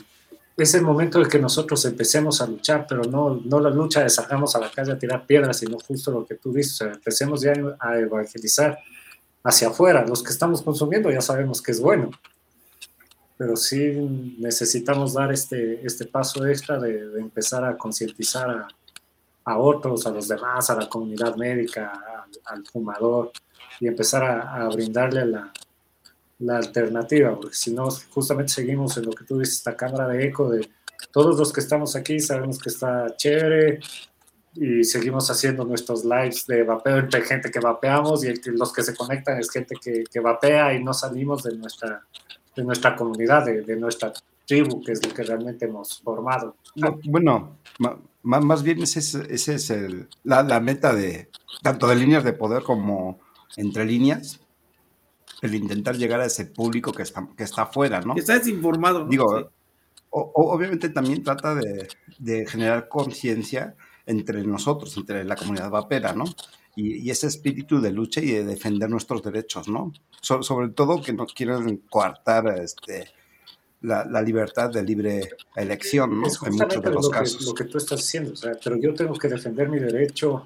es 0.57 0.75
el 0.75 0.83
momento 0.83 1.21
en 1.21 1.29
que 1.29 1.39
nosotros 1.39 1.85
empecemos 1.85 2.41
a 2.41 2.47
luchar, 2.47 2.87
pero 2.89 3.03
no, 3.05 3.41
no 3.45 3.61
la 3.61 3.71
lucha 3.71 4.03
de 4.03 4.09
salgamos 4.09 4.55
a 4.55 4.61
la 4.61 4.71
calle 4.71 4.93
a 4.93 4.99
tirar 4.99 5.27
piedras, 5.27 5.59
sino 5.59 5.79
justo 5.79 6.11
lo 6.13 6.25
que 6.25 6.37
tú 6.37 6.53
dices, 6.53 6.81
empecemos 6.81 7.43
ya 7.43 7.53
a 7.81 7.99
evangelizar 7.99 8.79
hacia 9.43 9.69
afuera. 9.69 10.07
Los 10.07 10.23
que 10.23 10.31
estamos 10.31 10.63
consumiendo 10.63 11.11
ya 11.11 11.21
sabemos 11.21 11.61
que 11.61 11.73
es 11.73 11.81
bueno, 11.81 12.11
pero 13.37 13.57
sí 13.57 14.37
necesitamos 14.39 15.15
dar 15.15 15.33
este, 15.33 15.85
este 15.85 16.07
paso 16.07 16.47
extra 16.47 16.79
de, 16.79 17.19
empezar 17.19 17.65
a 17.65 17.77
concientizar 17.77 18.49
a, 18.49 18.69
a, 19.45 19.59
otros, 19.59 20.07
a 20.07 20.11
los 20.11 20.29
demás, 20.29 20.71
a 20.71 20.77
la 20.77 20.89
comunidad 20.89 21.37
médica, 21.37 22.27
al, 22.45 22.65
fumador, 22.67 23.33
y 23.81 23.89
empezar 23.89 24.23
a, 24.23 24.65
a 24.65 24.69
brindarle 24.69 25.27
la, 25.27 25.53
la 26.39 26.59
alternativa, 26.59 27.35
porque 27.35 27.57
si 27.57 27.73
no, 27.73 27.89
justamente 28.11 28.53
seguimos 28.53 28.97
en 28.97 29.07
lo 29.07 29.13
que 29.13 29.25
tú 29.25 29.39
dices, 29.39 29.57
esta 29.57 29.77
cámara 29.77 30.09
de 30.09 30.25
eco 30.25 30.51
de 30.51 30.69
todos 31.13 31.39
los 31.39 31.53
que 31.53 31.61
estamos 31.61 31.97
aquí 31.97 32.19
sabemos 32.19 32.59
que 32.59 32.71
está 32.71 33.15
chévere 33.17 33.81
y 34.55 34.85
seguimos 34.85 35.31
haciendo 35.31 35.65
nuestros 35.65 36.05
lives 36.05 36.47
de 36.47 36.63
vapeo 36.63 36.99
entre 36.99 37.23
gente 37.23 37.51
que 37.51 37.61
vapeamos 37.61 38.25
y 38.25 38.35
los 38.51 38.73
que 38.73 38.83
se 38.83 38.95
conectan 38.95 39.39
es 39.39 39.51
gente 39.51 39.77
que, 39.81 40.05
que 40.11 40.21
vapea 40.21 40.75
y 40.75 40.83
no 40.83 40.95
salimos 40.95 41.43
de 41.43 41.57
nuestra, 41.57 42.05
de 42.57 42.65
nuestra 42.65 42.97
comunidad, 42.97 43.45
de, 43.45 43.77
nuestra 43.77 44.13
tribu, 44.47 44.83
que 44.83 44.93
es 44.93 45.07
lo 45.07 45.13
que 45.13 45.23
realmente 45.23 45.67
hemos 45.67 46.01
formado. 46.01 46.57
bueno, 47.05 47.59
más, 48.23 48.63
bien 48.63 48.83
ese 48.83 49.01
es, 49.01 49.15
ese 49.15 49.55
es 49.55 49.71
el, 49.71 50.09
la, 50.23 50.43
la 50.43 50.61
meta 50.61 50.95
de 50.95 51.29
tanto 51.63 51.87
de 51.87 51.97
líneas 51.97 52.25
de 52.25 52.33
poder 52.33 52.63
como 52.63 53.21
entre 53.57 53.85
líneas 53.85 54.41
el 55.43 55.55
intentar 55.55 55.97
llegar 55.97 56.21
a 56.21 56.27
ese 56.27 56.47
público 56.47 56.93
que 56.93 57.03
está, 57.03 57.29
que 57.37 57.45
está 57.45 57.63
afuera, 57.63 58.01
¿no? 58.01 58.15
Que 58.15 58.21
está 58.21 58.39
desinformado, 58.39 59.01
¿no? 59.01 59.11
Digo, 59.11 59.51
obviamente 60.11 60.89
también 60.89 61.23
trata 61.23 61.55
de, 61.55 62.47
generar 62.47 62.89
conciencia 62.89 63.75
entre 64.07 64.43
nosotros, 64.45 64.97
entre 64.97 65.25
la 65.25 65.37
comunidad 65.37 65.71
vapera, 65.71 66.13
¿no? 66.15 66.25
Y, 66.77 67.09
ese 67.11 67.29
espíritu 67.29 67.81
de 67.81 67.93
lucha 67.93 68.21
y 68.21 68.31
de 68.31 68.45
defender 68.45 68.91
nuestros 68.91 69.23
derechos, 69.23 69.69
¿no? 69.69 69.93
sobre 70.21 70.69
todo 70.71 71.03
que 71.03 71.13
no 71.13 71.27
quieren 71.27 71.83
coartar 71.89 72.59
este, 72.59 73.09
la, 73.83 74.23
libertad 74.23 74.71
de 74.71 74.83
libre 74.83 75.29
elección, 75.55 76.21
¿no? 76.21 76.29
en 76.47 76.55
muchos 76.55 76.83
de 76.83 76.91
los 76.91 77.09
casos. 77.11 77.45
lo 77.47 77.55
que 77.55 77.65
tú 77.65 77.79
estás 77.79 78.01
diciendo, 78.01 78.33
o 78.33 78.37
sea, 78.37 78.53
pero 78.63 78.77
yo 78.81 78.95
tengo 78.95 79.15
que 79.15 79.29
defender 79.29 79.69
mi 79.69 79.79
derecho 79.79 80.45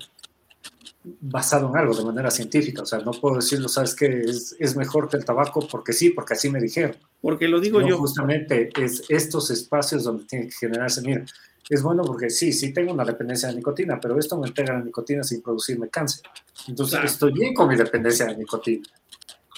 basado 1.21 1.69
en 1.69 1.77
algo, 1.77 1.95
de 1.95 2.05
manera 2.05 2.31
científica. 2.31 2.83
O 2.83 2.87
sea, 2.87 3.01
no 3.01 3.13
puedo 3.13 3.37
decirlo, 3.37 3.69
sabes 3.69 3.95
que 3.95 4.21
es, 4.21 4.57
es, 4.59 4.77
mejor 4.77 5.09
que 5.09 5.17
el 5.17 5.25
tabaco 5.25 5.67
porque 5.67 5.93
sí, 5.93 6.11
porque 6.11 6.35
así 6.35 6.51
me 6.51 6.61
dijeron. 6.61 6.97
Porque 7.21 7.49
lo 7.49 7.61
digo 7.61 7.81
yo. 7.81 7.99
Justamente 7.99 8.71
es 8.81 9.05
estos 9.09 9.51
espacios 9.51 10.05
donde 10.05 10.25
tiene 10.25 10.47
que 10.47 10.53
generarse. 10.53 11.03
Mira, 11.03 11.25
es 11.69 11.83
bueno 11.83 12.03
porque 12.03 12.31
sí, 12.31 12.53
sí 12.53 12.73
tengo 12.73 12.93
una 12.93 13.05
dependencia 13.05 13.49
de 13.49 13.57
nicotina, 13.57 14.01
pero 14.01 14.19
esto 14.19 14.39
me 14.39 14.49
entrega 14.49 14.75
la 14.75 14.85
nicotina 14.85 15.23
sin 15.23 15.43
producirme 15.43 15.89
cáncer. 15.89 16.23
Entonces 16.67 17.01
estoy 17.05 17.33
bien 17.33 17.55
con 17.55 17.69
mi 17.69 17.77
dependencia 17.77 18.27
de 18.27 18.37
nicotina. 18.37 18.87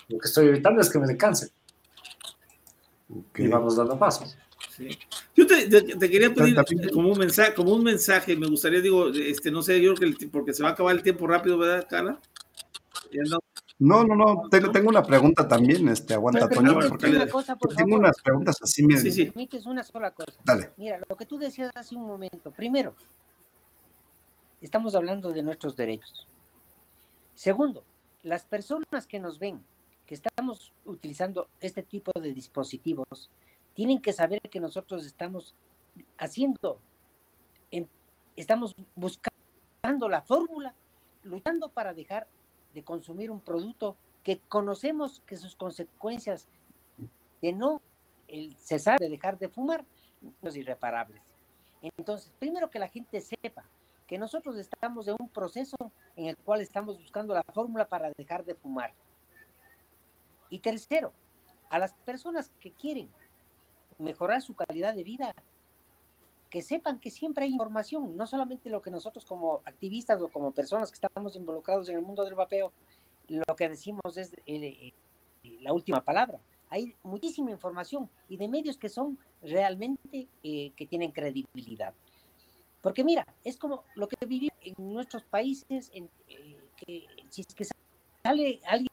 Lo 0.09 0.18
que 0.18 0.26
estoy 0.26 0.48
evitando 0.48 0.80
es 0.80 0.90
que 0.90 0.98
me 0.98 1.07
dé 1.07 1.16
cáncer. 1.16 1.51
Y 3.36 3.46
vamos 3.48 3.76
dando 3.76 3.98
pasos. 3.98 4.36
Yo 5.36 5.46
te, 5.46 6.10
quería 6.10 6.32
pedir 6.32 6.90
como 6.92 7.10
un 7.10 7.18
mensaje, 7.18 7.54
como 7.54 7.72
un 7.74 7.82
mensaje, 7.82 8.36
me 8.36 8.46
gustaría, 8.46 8.80
digo, 8.80 9.08
este, 9.08 9.50
no 9.50 9.62
sé, 9.62 9.80
yo 9.80 9.94
creo 9.94 10.16
que 10.16 10.28
porque 10.28 10.52
se 10.52 10.62
va 10.62 10.70
a 10.70 10.72
acabar 10.72 10.94
el 10.94 11.02
tiempo 11.02 11.26
rápido, 11.26 11.58
¿verdad, 11.58 11.86
Carla? 11.88 12.18
No, 13.78 14.04
no, 14.04 14.14
no, 14.14 14.48
tengo, 14.50 14.70
tengo 14.70 14.90
una 14.90 15.02
pregunta 15.02 15.48
también, 15.48 15.88
este, 15.88 16.14
aguanta, 16.14 16.48
Toño, 16.48 16.78
porque 16.88 17.10
tengo 17.76 17.96
unas 17.96 18.20
preguntas 18.20 18.56
así, 18.62 18.84
mira. 18.84 19.00
Sí, 19.00 19.10
sí. 19.10 19.32
una 19.66 19.82
sola 19.82 20.10
cosa. 20.10 20.32
Dale. 20.44 20.72
Mira, 20.76 21.00
lo 21.08 21.16
que 21.16 21.24
tú 21.24 21.38
decías 21.38 21.70
hace 21.74 21.94
un 21.94 22.06
momento, 22.06 22.50
primero, 22.50 22.94
estamos 24.60 24.94
hablando 24.94 25.32
de 25.32 25.42
nuestros 25.42 25.76
derechos. 25.76 26.26
Segundo, 27.34 27.82
las 28.22 28.44
personas 28.44 29.06
que 29.08 29.18
nos 29.18 29.38
ven, 29.38 29.64
que 30.04 30.14
estamos 30.14 30.74
utilizando 30.84 31.48
este 31.60 31.82
tipo 31.82 32.12
de 32.20 32.34
dispositivos, 32.34 33.30
tienen 33.74 34.00
que 34.00 34.12
saber 34.12 34.40
que 34.42 34.60
nosotros 34.60 35.06
estamos 35.06 35.54
haciendo, 36.18 36.78
estamos 38.36 38.74
buscando 38.94 40.08
la 40.08 40.22
fórmula, 40.22 40.74
luchando 41.22 41.68
para 41.68 41.94
dejar 41.94 42.26
de 42.74 42.82
consumir 42.82 43.30
un 43.30 43.40
producto 43.40 43.96
que 44.22 44.38
conocemos 44.48 45.22
que 45.26 45.36
sus 45.36 45.56
consecuencias 45.56 46.48
de 47.40 47.52
no 47.52 47.80
el 48.28 48.54
cesar 48.56 48.98
de 48.98 49.08
dejar 49.08 49.38
de 49.38 49.48
fumar 49.48 49.84
son 50.42 50.56
irreparables. 50.56 51.20
Entonces, 51.82 52.32
primero 52.38 52.70
que 52.70 52.78
la 52.78 52.88
gente 52.88 53.20
sepa 53.20 53.64
que 54.06 54.18
nosotros 54.18 54.56
estamos 54.56 55.08
en 55.08 55.16
un 55.18 55.28
proceso 55.28 55.76
en 56.16 56.26
el 56.26 56.36
cual 56.36 56.60
estamos 56.60 56.98
buscando 56.98 57.34
la 57.34 57.42
fórmula 57.42 57.88
para 57.88 58.12
dejar 58.16 58.44
de 58.44 58.54
fumar. 58.54 58.92
Y 60.48 60.58
tercero, 60.58 61.12
a 61.70 61.78
las 61.78 61.94
personas 61.94 62.50
que 62.60 62.72
quieren 62.72 63.08
mejorar 64.01 64.42
su 64.42 64.55
calidad 64.55 64.94
de 64.94 65.05
vida, 65.05 65.34
que 66.51 66.62
sepan 66.62 66.98
que 66.98 67.11
siempre 67.11 67.44
hay 67.44 67.53
información, 67.53 68.16
no 68.16 68.26
solamente 68.26 68.68
lo 68.70 68.82
que 68.82 68.90
nosotros 68.90 69.24
como 69.24 69.62
activistas 69.64 70.20
o 70.20 70.28
como 70.28 70.51
personas 70.51 70.90
que 70.90 70.96
estamos 70.96 71.36
involucrados 71.36 71.88
en 71.88 71.96
el 71.96 72.03
mundo 72.03 72.24
del 72.24 72.34
vapeo, 72.34 72.72
lo 73.28 73.57
que 73.57 73.68
decimos 73.68 74.16
es 74.16 74.32
eh, 74.46 74.92
eh, 74.92 74.92
la 75.61 75.72
última 75.72 76.05
palabra. 76.05 76.40
Hay 76.68 76.94
muchísima 77.05 77.53
información 77.53 78.11
y 78.28 78.36
de 78.36 78.48
medios 78.48 78.76
que 78.76 78.88
son 78.88 79.18
realmente 79.42 80.28
eh, 80.42 80.72
que 80.74 80.86
tienen 80.86 81.12
credibilidad. 81.12 81.94
Porque 82.80 83.05
mira, 83.05 83.26
es 83.44 83.57
como 83.57 83.84
lo 83.94 84.09
que 84.09 84.16
vivimos 84.26 84.57
en 84.62 84.74
nuestros 84.78 85.22
países, 85.24 85.92
que 86.76 87.07
si 87.28 87.42
es 87.42 87.55
que 87.55 87.66
sale 88.24 88.61
alguien 88.66 88.90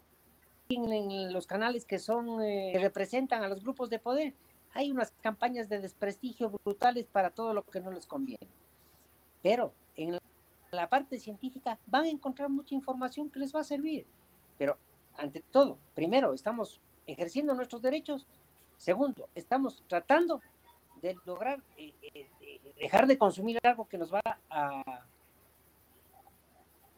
en 0.69 1.31
los 1.31 1.47
canales 1.47 1.85
que 1.85 1.97
son 1.97 2.39
que 2.39 2.77
representan 2.79 3.43
a 3.43 3.47
los 3.47 3.63
grupos 3.63 3.89
de 3.89 3.99
poder, 3.99 4.33
hay 4.73 4.91
unas 4.91 5.11
campañas 5.21 5.69
de 5.69 5.79
desprestigio 5.79 6.51
brutales 6.63 7.07
para 7.07 7.29
todo 7.29 7.53
lo 7.53 7.63
que 7.63 7.79
no 7.79 7.91
les 7.91 8.05
conviene. 8.05 8.47
Pero 9.41 9.73
en 9.95 10.17
la 10.71 10.89
parte 10.89 11.19
científica 11.19 11.79
van 11.85 12.05
a 12.05 12.09
encontrar 12.09 12.49
mucha 12.49 12.75
información 12.75 13.29
que 13.29 13.39
les 13.39 13.55
va 13.55 13.61
a 13.61 13.63
servir. 13.63 14.05
Pero 14.57 14.77
ante 15.15 15.41
todo, 15.41 15.77
primero, 15.95 16.33
estamos 16.33 16.79
ejerciendo 17.05 17.53
nuestros 17.53 17.81
derechos. 17.81 18.27
Segundo, 18.77 19.29
estamos 19.33 19.83
tratando 19.87 20.41
de 21.01 21.15
lograr 21.25 21.61
eh, 21.77 21.93
eh, 22.01 22.27
dejar 22.79 23.07
de 23.07 23.17
consumir 23.17 23.59
algo 23.63 23.87
que 23.87 23.97
nos 23.97 24.13
va 24.13 24.21
a 24.49 24.83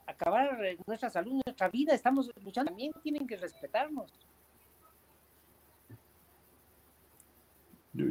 acabar 0.06 0.60
nuestra 0.86 1.10
salud, 1.10 1.42
nuestra 1.46 1.70
vida. 1.70 1.94
Estamos 1.94 2.32
luchando. 2.44 2.72
También 2.72 2.92
tienen 3.02 3.28
que 3.28 3.38
respetarnos. 3.38 4.12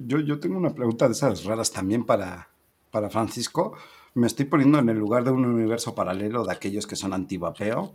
Yo, 0.06 0.20
yo 0.20 0.38
tengo 0.38 0.58
una 0.58 0.74
pregunta 0.74 1.06
de 1.06 1.12
esas 1.12 1.44
raras 1.44 1.72
también 1.72 2.04
para, 2.04 2.48
para 2.90 3.08
Francisco. 3.08 3.76
Me 4.14 4.26
estoy 4.26 4.44
poniendo 4.44 4.78
en 4.78 4.88
el 4.88 4.98
lugar 4.98 5.24
de 5.24 5.30
un 5.30 5.44
universo 5.44 5.94
paralelo 5.94 6.44
de 6.44 6.52
aquellos 6.52 6.86
que 6.86 6.96
son 6.96 7.12
antivapeo. 7.12 7.94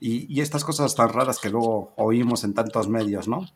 Y, 0.00 0.32
y 0.32 0.40
estas 0.40 0.64
cosas 0.64 0.94
tan 0.94 1.10
raras 1.10 1.40
que 1.40 1.50
luego 1.50 1.92
oímos 1.96 2.44
en 2.44 2.54
tantos 2.54 2.88
medios, 2.88 3.28
¿no? 3.28 3.46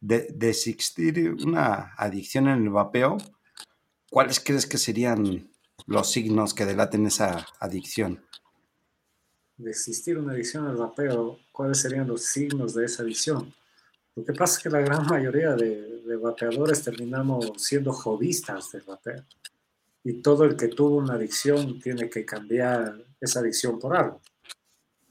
De, 0.00 0.28
de 0.34 0.50
existir 0.50 1.36
una 1.44 1.94
adicción 1.96 2.48
en 2.48 2.64
el 2.64 2.70
vapeo, 2.70 3.18
¿cuáles 4.10 4.40
crees 4.40 4.66
que 4.66 4.78
serían 4.78 5.50
los 5.86 6.10
signos 6.10 6.54
que 6.54 6.66
delaten 6.66 7.06
esa 7.06 7.46
adicción? 7.60 8.24
De 9.56 9.70
existir 9.70 10.18
una 10.18 10.32
adicción 10.32 10.66
al 10.66 10.76
vapeo, 10.76 11.38
¿cuáles 11.52 11.80
serían 11.80 12.08
los 12.08 12.22
signos 12.22 12.74
de 12.74 12.86
esa 12.86 13.02
adicción? 13.02 13.54
Lo 14.16 14.24
que 14.24 14.32
pasa 14.32 14.58
es 14.58 14.62
que 14.62 14.70
la 14.70 14.80
gran 14.80 15.06
mayoría 15.06 15.54
de, 15.54 16.02
de 16.04 16.16
vapeadores 16.16 16.82
terminamos 16.82 17.52
siendo 17.56 17.92
jodistas 17.92 18.70
del 18.72 18.82
vapeo. 18.82 19.24
Y 20.04 20.20
todo 20.20 20.44
el 20.44 20.56
que 20.56 20.68
tuvo 20.68 20.96
una 20.96 21.14
adicción 21.14 21.80
tiene 21.80 22.08
que 22.10 22.24
cambiar 22.24 23.02
esa 23.20 23.40
adicción 23.40 23.78
por 23.78 23.96
algo. 23.96 24.20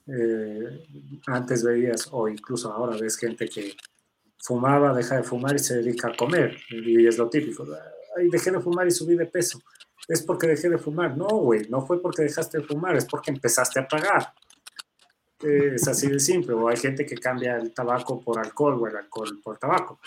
Eh, 0.08 0.86
antes 1.28 1.64
veías, 1.64 2.10
o 2.12 2.28
incluso 2.28 2.72
ahora 2.72 2.98
ves 2.98 3.18
gente 3.18 3.50
que 3.50 3.76
fumaba, 4.38 4.94
deja 4.94 5.18
de 5.18 5.24
fumar 5.24 5.56
y 5.56 5.60
se 5.60 5.78
dedica 5.78 6.10
a 6.10 6.16
comer. 6.16 6.58
Y 6.70 7.08
es 7.08 7.18
lo 7.18 7.30
típico. 7.30 7.66
Ay, 8.16 8.30
dejé 8.30 8.52
de 8.52 8.60
fumar 8.60 8.88
y 8.88 8.92
subí 8.92 9.16
de 9.16 9.26
peso. 9.26 9.60
Es 10.08 10.22
porque 10.22 10.48
dejé 10.48 10.70
de 10.70 10.78
fumar. 10.78 11.18
No, 11.18 11.28
güey, 11.28 11.68
no 11.70 11.86
fue 11.86 12.02
porque 12.02 12.24
dejaste 12.24 12.60
de 12.60 12.66
fumar, 12.66 12.96
es 12.96 13.06
porque 13.06 13.32
empezaste 13.32 13.80
a 13.80 13.88
pagar 13.88 14.34
es 15.44 15.88
así 15.88 16.08
de 16.08 16.20
simple. 16.20 16.54
O 16.54 16.68
hay 16.68 16.78
gente 16.78 17.06
que 17.06 17.16
cambia 17.16 17.58
el 17.58 17.74
tabaco 17.74 18.22
por 18.22 18.40
alcohol 18.40 18.80
o 18.82 18.88
el 18.88 18.96
alcohol 18.96 19.40
por 19.44 19.58
tabaco. 19.58 20.00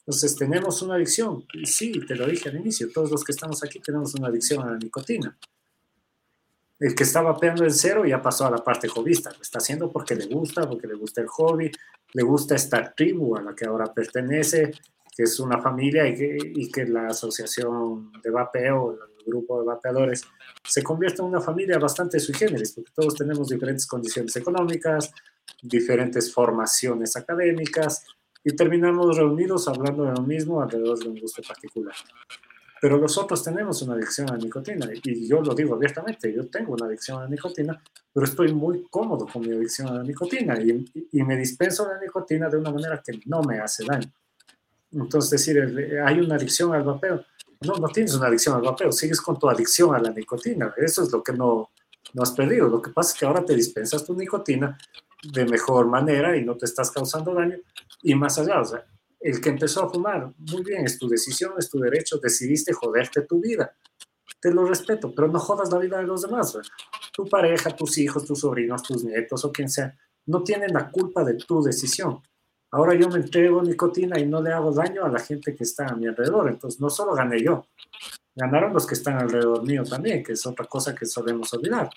Entonces, 0.00 0.36
tenemos 0.36 0.80
una 0.82 0.94
adicción. 0.94 1.44
Sí, 1.64 1.92
te 2.06 2.16
lo 2.16 2.26
dije 2.26 2.48
al 2.48 2.56
inicio, 2.56 2.90
todos 2.90 3.10
los 3.10 3.22
que 3.24 3.32
estamos 3.32 3.62
aquí 3.62 3.78
tenemos 3.78 4.14
una 4.14 4.28
adicción 4.28 4.66
a 4.66 4.72
la 4.72 4.78
nicotina. 4.78 5.36
El 6.78 6.94
que 6.94 7.02
estaba 7.02 7.32
vapeando 7.32 7.64
el 7.64 7.72
cero 7.72 8.04
ya 8.06 8.22
pasó 8.22 8.46
a 8.46 8.50
la 8.50 8.64
parte 8.64 8.88
jovista. 8.88 9.30
Lo 9.32 9.42
está 9.42 9.58
haciendo 9.58 9.90
porque 9.90 10.14
le 10.14 10.26
gusta, 10.26 10.68
porque 10.68 10.86
le 10.86 10.94
gusta 10.94 11.20
el 11.20 11.26
hobby, 11.26 11.70
le 12.14 12.22
gusta 12.22 12.54
esta 12.54 12.94
tribu 12.94 13.36
a 13.36 13.42
la 13.42 13.54
que 13.54 13.66
ahora 13.66 13.92
pertenece, 13.92 14.70
que 15.14 15.24
es 15.24 15.40
una 15.40 15.60
familia 15.60 16.06
y 16.06 16.16
que, 16.16 16.38
y 16.54 16.70
que 16.70 16.86
la 16.86 17.08
asociación 17.08 18.12
de 18.22 18.30
vapeo, 18.30 18.98
grupo 19.28 19.60
de 19.60 19.66
vapeadores, 19.66 20.22
se 20.64 20.82
convierte 20.82 21.22
en 21.22 21.28
una 21.28 21.40
familia 21.40 21.78
bastante 21.78 22.18
sui 22.18 22.34
generis, 22.34 22.72
porque 22.72 22.90
todos 22.94 23.14
tenemos 23.14 23.48
diferentes 23.48 23.86
condiciones 23.86 24.34
económicas, 24.36 25.12
diferentes 25.62 26.32
formaciones 26.32 27.16
académicas, 27.16 28.04
y 28.44 28.56
terminamos 28.56 29.16
reunidos 29.16 29.68
hablando 29.68 30.04
de 30.04 30.12
lo 30.12 30.22
mismo 30.22 30.62
alrededor 30.62 30.98
de 30.98 31.08
un 31.08 31.20
gusto 31.20 31.42
particular. 31.42 31.94
Pero 32.80 32.96
nosotros 32.96 33.42
tenemos 33.42 33.82
una 33.82 33.94
adicción 33.94 34.30
a 34.30 34.34
la 34.34 34.38
nicotina, 34.38 34.88
y 34.92 35.28
yo 35.28 35.40
lo 35.40 35.54
digo 35.54 35.74
abiertamente, 35.74 36.32
yo 36.32 36.46
tengo 36.46 36.74
una 36.74 36.86
adicción 36.86 37.18
a 37.18 37.24
la 37.24 37.28
nicotina, 37.28 37.82
pero 38.12 38.24
estoy 38.24 38.52
muy 38.52 38.86
cómodo 38.88 39.26
con 39.26 39.42
mi 39.42 39.52
adicción 39.52 39.88
a 39.88 39.94
la 39.94 40.02
nicotina 40.02 40.60
y, 40.60 41.08
y 41.12 41.22
me 41.22 41.36
dispenso 41.36 41.88
la 41.88 42.00
nicotina 42.00 42.48
de 42.48 42.56
una 42.56 42.70
manera 42.70 43.02
que 43.04 43.20
no 43.26 43.42
me 43.42 43.58
hace 43.58 43.84
daño. 43.84 44.10
Entonces, 44.92 45.30
decir, 45.30 46.00
hay 46.04 46.20
una 46.20 46.36
adicción 46.36 46.72
al 46.72 46.82
vapeo. 46.82 47.24
No, 47.60 47.74
no 47.74 47.88
tienes 47.88 48.14
una 48.14 48.28
adicción 48.28 48.54
al 48.54 48.62
vapeo, 48.62 48.92
sigues 48.92 49.20
con 49.20 49.38
tu 49.38 49.48
adicción 49.48 49.94
a 49.94 49.98
la 49.98 50.10
nicotina. 50.10 50.72
Eso 50.76 51.02
es 51.02 51.12
lo 51.12 51.22
que 51.22 51.32
no, 51.32 51.70
no 52.14 52.22
has 52.22 52.32
perdido. 52.32 52.68
Lo 52.68 52.80
que 52.80 52.90
pasa 52.90 53.12
es 53.12 53.18
que 53.18 53.26
ahora 53.26 53.44
te 53.44 53.54
dispensas 53.54 54.04
tu 54.04 54.14
nicotina 54.14 54.78
de 55.22 55.44
mejor 55.44 55.86
manera 55.86 56.36
y 56.36 56.44
no 56.44 56.56
te 56.56 56.66
estás 56.66 56.90
causando 56.90 57.34
daño. 57.34 57.56
Y 58.02 58.14
más 58.14 58.38
allá, 58.38 58.60
o 58.60 58.64
sea, 58.64 58.84
el 59.20 59.40
que 59.40 59.48
empezó 59.48 59.84
a 59.84 59.90
fumar, 59.90 60.32
muy 60.38 60.62
bien, 60.62 60.84
es 60.84 60.98
tu 60.98 61.08
decisión, 61.08 61.54
es 61.58 61.68
tu 61.68 61.80
derecho, 61.80 62.18
decidiste 62.18 62.72
joderte 62.72 63.22
tu 63.22 63.40
vida. 63.40 63.74
Te 64.40 64.52
lo 64.52 64.64
respeto, 64.64 65.12
pero 65.14 65.26
no 65.26 65.40
jodas 65.40 65.72
la 65.72 65.78
vida 65.78 65.98
de 65.98 66.04
los 66.04 66.22
demás. 66.22 66.56
Tu 67.12 67.26
pareja, 67.28 67.74
tus 67.74 67.98
hijos, 67.98 68.24
tus 68.24 68.40
sobrinos, 68.40 68.82
tus 68.84 69.02
nietos 69.02 69.44
o 69.44 69.50
quien 69.50 69.68
sea, 69.68 69.96
no 70.26 70.44
tienen 70.44 70.72
la 70.72 70.90
culpa 70.90 71.24
de 71.24 71.34
tu 71.34 71.60
decisión. 71.62 72.22
Ahora 72.70 72.94
yo 72.94 73.08
me 73.08 73.16
entrego 73.16 73.62
nicotina 73.62 74.18
y 74.18 74.26
no 74.26 74.42
le 74.42 74.52
hago 74.52 74.72
daño 74.72 75.04
a 75.04 75.08
la 75.08 75.18
gente 75.20 75.54
que 75.54 75.64
está 75.64 75.86
a 75.86 75.96
mi 75.96 76.06
alrededor. 76.06 76.48
Entonces, 76.48 76.80
no 76.80 76.90
solo 76.90 77.14
gané 77.14 77.42
yo, 77.42 77.66
ganaron 78.34 78.72
los 78.72 78.86
que 78.86 78.94
están 78.94 79.18
alrededor 79.18 79.64
mío 79.64 79.84
también, 79.84 80.22
que 80.22 80.32
es 80.32 80.46
otra 80.46 80.66
cosa 80.66 80.94
que 80.94 81.06
solemos 81.06 81.52
olvidar. 81.54 81.90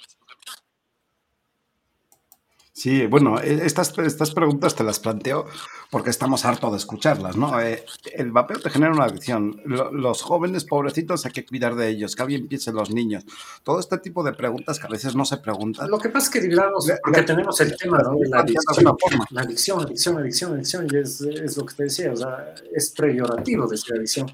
Sí, 2.81 3.05
bueno, 3.05 3.39
e, 3.39 3.63
estas, 3.63 3.95
estas 3.99 4.31
preguntas 4.31 4.73
te 4.73 4.83
las 4.83 4.99
planteo 4.99 5.45
porque 5.91 6.09
estamos 6.09 6.45
hartos 6.45 6.71
de 6.71 6.77
escucharlas, 6.79 7.37
¿no? 7.37 7.61
Eh, 7.61 7.85
el 8.13 8.31
vapeo 8.31 8.59
te 8.59 8.71
genera 8.71 8.91
una 8.91 9.03
adicción. 9.03 9.61
Los 9.65 10.23
jóvenes 10.23 10.65
pobrecitos 10.65 11.23
hay 11.27 11.31
que 11.31 11.45
cuidar 11.45 11.75
de 11.75 11.89
ellos, 11.89 12.15
que 12.15 12.23
alguien 12.23 12.47
piense 12.47 12.71
en 12.71 12.77
los 12.77 12.89
niños. 12.89 13.23
Todo 13.61 13.79
este 13.79 13.99
tipo 13.99 14.23
de 14.23 14.33
preguntas 14.33 14.79
que 14.79 14.87
a 14.87 14.89
veces 14.89 15.15
no 15.15 15.25
se 15.25 15.37
preguntan. 15.37 15.91
Lo 15.91 15.99
que 15.99 16.09
pasa 16.09 16.25
es 16.25 16.31
que 16.31 16.41
digamos, 16.41 16.91
porque 17.03 17.21
tenemos 17.21 17.61
el 17.61 17.77
tema, 17.77 17.99
¿no? 17.99 18.15
La 18.23 18.39
adicción, 18.39 18.97
la 19.29 19.41
adicción, 19.41 19.81
adicción, 19.81 20.17
adicción, 20.17 20.53
adicción, 20.53 20.87
y 20.91 20.97
es, 20.97 21.21
es, 21.21 21.57
lo 21.57 21.67
que 21.67 21.75
te 21.75 21.83
decía, 21.83 22.11
o 22.11 22.17
sea, 22.17 22.55
es 22.73 22.89
peyorativo 22.97 23.67
decir 23.67 23.93
adicción. 23.95 24.25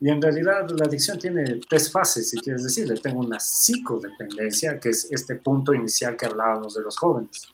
Y 0.00 0.10
en 0.10 0.20
realidad 0.20 0.68
la 0.70 0.86
adicción 0.86 1.20
tiene 1.20 1.60
tres 1.70 1.92
fases, 1.92 2.30
si 2.30 2.40
quieres 2.40 2.64
decirle. 2.64 2.96
Tengo 2.96 3.20
una 3.20 3.38
psicodependencia, 3.38 4.80
que 4.80 4.88
es 4.88 5.06
este 5.08 5.36
punto 5.36 5.72
inicial 5.72 6.16
que 6.16 6.26
hablábamos 6.26 6.74
de 6.74 6.82
los 6.82 6.96
jóvenes 6.96 7.46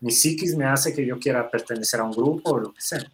mi 0.00 0.12
psiquis 0.12 0.56
me 0.56 0.64
hace 0.64 0.94
que 0.94 1.04
yo 1.04 1.18
quiera 1.18 1.50
pertenecer 1.50 2.00
a 2.00 2.04
un 2.04 2.12
grupo 2.12 2.52
o 2.52 2.58
lo 2.58 2.72
que 2.72 2.80
sea. 2.80 3.10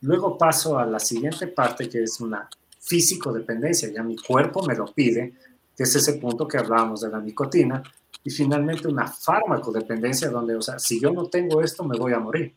Luego 0.00 0.36
paso 0.36 0.78
a 0.78 0.86
la 0.86 0.98
siguiente 0.98 1.46
parte 1.46 1.88
que 1.88 2.02
es 2.02 2.20
una 2.20 2.48
físico-dependencia, 2.80 3.92
ya 3.92 4.02
mi 4.02 4.16
cuerpo 4.16 4.64
me 4.64 4.74
lo 4.74 4.86
pide, 4.86 5.34
que 5.76 5.82
es 5.82 5.94
ese 5.94 6.14
punto 6.14 6.46
que 6.46 6.58
hablábamos 6.58 7.00
de 7.00 7.10
la 7.10 7.20
nicotina, 7.20 7.82
y 8.22 8.30
finalmente 8.30 8.88
una 8.88 9.06
fármaco-dependencia 9.06 10.30
donde, 10.30 10.56
o 10.56 10.62
sea, 10.62 10.78
si 10.78 11.00
yo 11.00 11.12
no 11.12 11.26
tengo 11.26 11.60
esto, 11.60 11.84
me 11.84 11.98
voy 11.98 12.12
a 12.12 12.18
morir. 12.18 12.54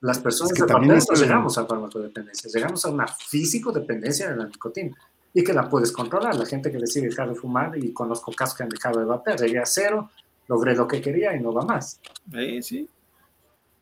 Las 0.00 0.18
personas 0.20 0.52
que 0.52 0.62
también 0.62 0.96
no 0.96 1.14
llegamos 1.14 1.58
a 1.58 1.66
fármaco-dependencia, 1.66 2.50
llegamos 2.52 2.84
a 2.84 2.90
una 2.90 3.06
físico-dependencia 3.08 4.30
de 4.30 4.36
la 4.36 4.46
nicotina 4.46 4.96
y 5.34 5.42
que 5.42 5.52
la 5.52 5.68
puedes 5.68 5.90
controlar. 5.90 6.36
La 6.36 6.46
gente 6.46 6.70
que 6.70 6.78
decide 6.78 7.08
dejar 7.08 7.28
de 7.28 7.34
fumar, 7.34 7.76
y 7.76 7.92
conozco 7.92 8.32
casos 8.32 8.56
que 8.56 8.62
han 8.62 8.68
dejado 8.68 9.00
de 9.00 9.06
vapear, 9.06 9.40
llegué 9.40 9.58
a 9.58 9.66
cero, 9.66 10.10
logré 10.48 10.74
lo 10.74 10.88
que 10.88 11.00
quería 11.00 11.36
y 11.36 11.40
no 11.40 11.52
va 11.52 11.62
más. 11.62 12.00
sí. 12.62 12.88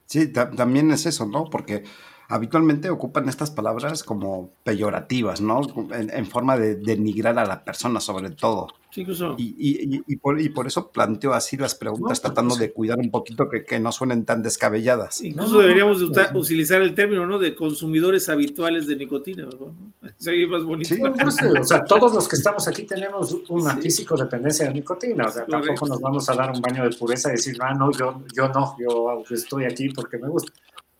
Sí, 0.05 0.29
también 0.29 0.91
es 0.93 1.05
eso, 1.07 1.27
¿no? 1.27 1.47
Porque 1.47 1.83
habitualmente 2.29 2.91
ocupan 2.91 3.29
estas 3.29 3.51
palabras 3.51 4.05
como 4.05 4.51
peyorativas, 4.63 5.41
¿no? 5.41 5.63
En, 5.93 6.27
forma 6.27 6.57
de 6.57 6.77
denigrar 6.77 7.39
a 7.39 7.45
la 7.45 7.65
persona 7.65 8.01
sobre 8.01 8.31
todo. 8.31 8.69
Sí, 8.97 9.03
incluso. 9.03 9.35
Y, 9.37 10.03
y, 10.07 10.17
por, 10.17 10.41
y, 10.41 10.49
por, 10.49 10.67
eso 10.67 10.91
planteo 10.91 11.35
así 11.35 11.59
las 11.59 11.75
preguntas, 11.75 12.23
tratando 12.23 12.57
de 12.57 12.73
cuidar 12.73 12.99
un 12.99 13.11
poquito 13.11 13.47
que, 13.47 13.63
que, 13.63 13.79
no 13.79 13.93
suenen 13.93 14.25
tan 14.25 14.43
descabelladas. 14.43 15.21
Incluso 15.21 15.61
deberíamos 15.61 16.01
utilizar 16.33 16.81
el 16.81 16.95
término, 16.95 17.27
¿no? 17.27 17.39
De 17.39 17.55
consumidores 17.55 18.31
habituales 18.31 18.87
de 18.87 18.97
nicotina, 18.97 19.45
¿no? 19.45 19.75
Sería 20.17 20.49
más 20.49 20.65
bonito. 20.65 20.95
Sí, 20.95 21.03
o 21.03 21.65
sea, 21.65 21.85
todos 21.85 22.15
los 22.15 22.27
que 22.27 22.37
estamos 22.37 22.67
aquí 22.69 22.85
tenemos 22.85 23.37
una 23.51 23.77
físico 23.77 24.17
dependencia 24.17 24.67
de 24.67 24.73
nicotina, 24.73 25.27
o 25.27 25.31
sea, 25.31 25.45
tampoco 25.45 25.87
nos 25.89 26.01
vamos 26.01 26.31
a 26.31 26.35
dar 26.35 26.53
un 26.53 26.63
baño 26.63 26.89
de 26.89 26.97
pureza 26.97 27.29
y 27.29 27.33
decir, 27.33 27.59
ah, 27.61 27.75
no, 27.75 27.93
yo, 27.93 28.23
yo 28.35 28.49
no, 28.49 28.77
yo 28.79 29.23
estoy 29.31 29.67
aquí 29.67 29.91
porque 29.91 30.17
me 30.17 30.29
gusta 30.29 30.51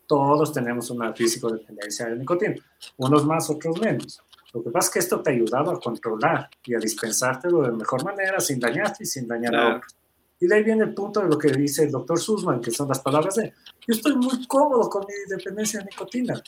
todos 0.05 0.53
tenemos 0.53 0.89
una 0.89 1.11
físico 1.13 1.49
dependencia 1.51 2.05
de 2.05 2.15
nicotina, 2.15 2.55
unos 2.95 3.25
más, 3.25 3.49
otros 3.49 3.81
menos. 3.81 4.21
Lo 4.57 4.63
que 4.63 4.69
pasa 4.71 4.87
es 4.87 4.93
que 4.93 4.99
esto 4.99 5.21
te 5.21 5.29
ha 5.29 5.33
ayudado 5.33 5.71
a 5.71 5.79
controlar 5.79 6.49
y 6.65 6.75
a 6.75 6.79
dispensártelo 6.79 7.63
de 7.63 7.71
mejor 7.71 8.03
manera, 8.03 8.39
sin 8.39 8.59
dañarte 8.59 9.03
y 9.03 9.05
sin 9.05 9.27
dañar 9.27 9.55
a 9.55 9.75
otros. 9.77 9.95
Y 10.39 10.47
de 10.47 10.55
ahí 10.55 10.63
viene 10.63 10.83
el 10.83 10.93
punto 10.93 11.21
de 11.21 11.29
lo 11.29 11.37
que 11.37 11.51
dice 11.51 11.83
el 11.83 11.91
doctor 11.91 12.19
Sussman, 12.19 12.61
que 12.61 12.71
son 12.71 12.87
las 12.87 12.99
palabras 12.99 13.35
de, 13.35 13.53
yo 13.87 13.93
estoy 13.93 14.15
muy 14.15 14.45
cómodo 14.47 14.89
con 14.89 15.05
mi 15.05 15.13
dependencia 15.35 15.79
de 15.79 15.85
nicotina. 15.85 16.41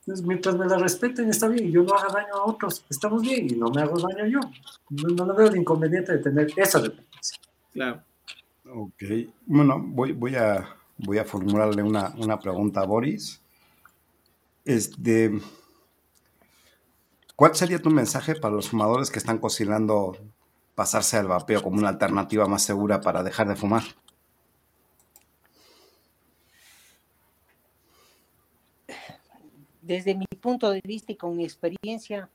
Entonces, 0.00 0.26
mientras 0.26 0.56
me 0.56 0.66
la 0.66 0.76
respeten, 0.76 1.30
está 1.30 1.48
bien, 1.48 1.68
y 1.68 1.72
yo 1.72 1.82
no 1.82 1.94
haga 1.94 2.12
daño 2.12 2.34
a 2.34 2.44
otros, 2.44 2.84
estamos 2.90 3.22
bien, 3.22 3.50
y 3.50 3.54
no 3.56 3.70
me 3.70 3.80
hago 3.80 3.98
daño 3.98 4.26
yo. 4.26 4.40
No, 4.90 5.24
no 5.24 5.34
veo 5.34 5.48
el 5.48 5.56
inconveniente 5.56 6.12
de 6.12 6.18
tener 6.18 6.48
esa 6.56 6.78
dependencia. 6.78 7.38
Claro. 7.72 8.02
Ok, 8.70 9.02
bueno, 9.46 9.82
voy, 9.82 10.12
voy 10.12 10.36
a 10.36 10.68
voy 10.98 11.18
a 11.18 11.24
formularle 11.24 11.82
una, 11.82 12.38
pregunta 12.40 12.80
a 12.80 12.86
Boris. 12.86 13.40
Este, 14.64 15.38
¿Cuál 17.36 17.56
sería 17.56 17.82
tu 17.82 17.90
mensaje 17.90 18.36
para 18.36 18.54
los 18.54 18.68
fumadores 18.68 19.10
que 19.10 19.18
están 19.18 19.38
cocinando 19.38 20.16
pasarse 20.76 21.16
al 21.16 21.26
vapeo 21.26 21.62
como 21.62 21.78
una 21.78 21.88
alternativa 21.88 22.46
más 22.46 22.62
segura 22.62 23.00
para 23.00 23.24
dejar 23.24 23.48
de 23.48 23.56
fumar? 23.56 23.82
Desde 29.82 30.14
mi 30.14 30.26
punto 30.40 30.70
de 30.70 30.80
vista 30.84 31.10
y 31.10 31.16
con 31.16 31.36
mi 31.36 31.44
experiencia, 31.44 32.30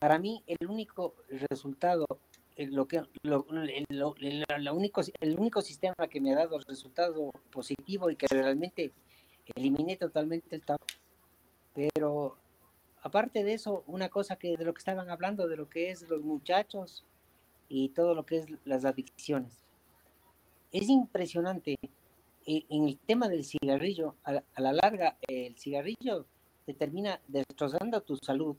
para 0.00 0.18
mí 0.18 0.42
el 0.48 0.68
único 0.68 1.14
resultado 1.48 2.06
lo 2.56 2.86
que 2.86 3.02
lo, 3.22 3.44
único 4.74 5.00
el 5.20 5.38
único 5.38 5.62
sistema 5.62 6.08
que 6.08 6.20
me 6.20 6.32
ha 6.32 6.36
dado 6.36 6.58
resultado 6.58 7.30
positivo 7.50 8.10
y 8.10 8.16
que 8.16 8.26
realmente 8.28 8.92
eliminé 9.56 9.96
totalmente 9.96 10.54
el 10.54 10.62
tabaco 10.62 10.86
pero 11.74 12.36
aparte 13.04 13.44
de 13.44 13.54
eso 13.54 13.84
una 13.86 14.08
cosa 14.08 14.36
que 14.36 14.56
de 14.56 14.64
lo 14.64 14.74
que 14.74 14.78
estaban 14.78 15.08
hablando 15.08 15.46
de 15.46 15.56
lo 15.56 15.68
que 15.68 15.90
es 15.90 16.02
los 16.08 16.22
muchachos 16.22 17.04
y 17.68 17.90
todo 17.90 18.14
lo 18.14 18.26
que 18.26 18.38
es 18.38 18.46
las 18.64 18.84
adicciones 18.84 19.64
es 20.72 20.88
impresionante 20.88 21.76
e, 22.46 22.64
en 22.68 22.88
el 22.88 22.98
tema 22.98 23.28
del 23.28 23.44
cigarrillo 23.44 24.16
a, 24.24 24.42
la 24.56 24.72
larga 24.72 25.16
el 25.28 25.56
cigarrillo 25.56 26.26
te 26.66 26.74
termina 26.74 27.20
destrozando 27.28 28.00
tu 28.00 28.16
salud 28.16 28.56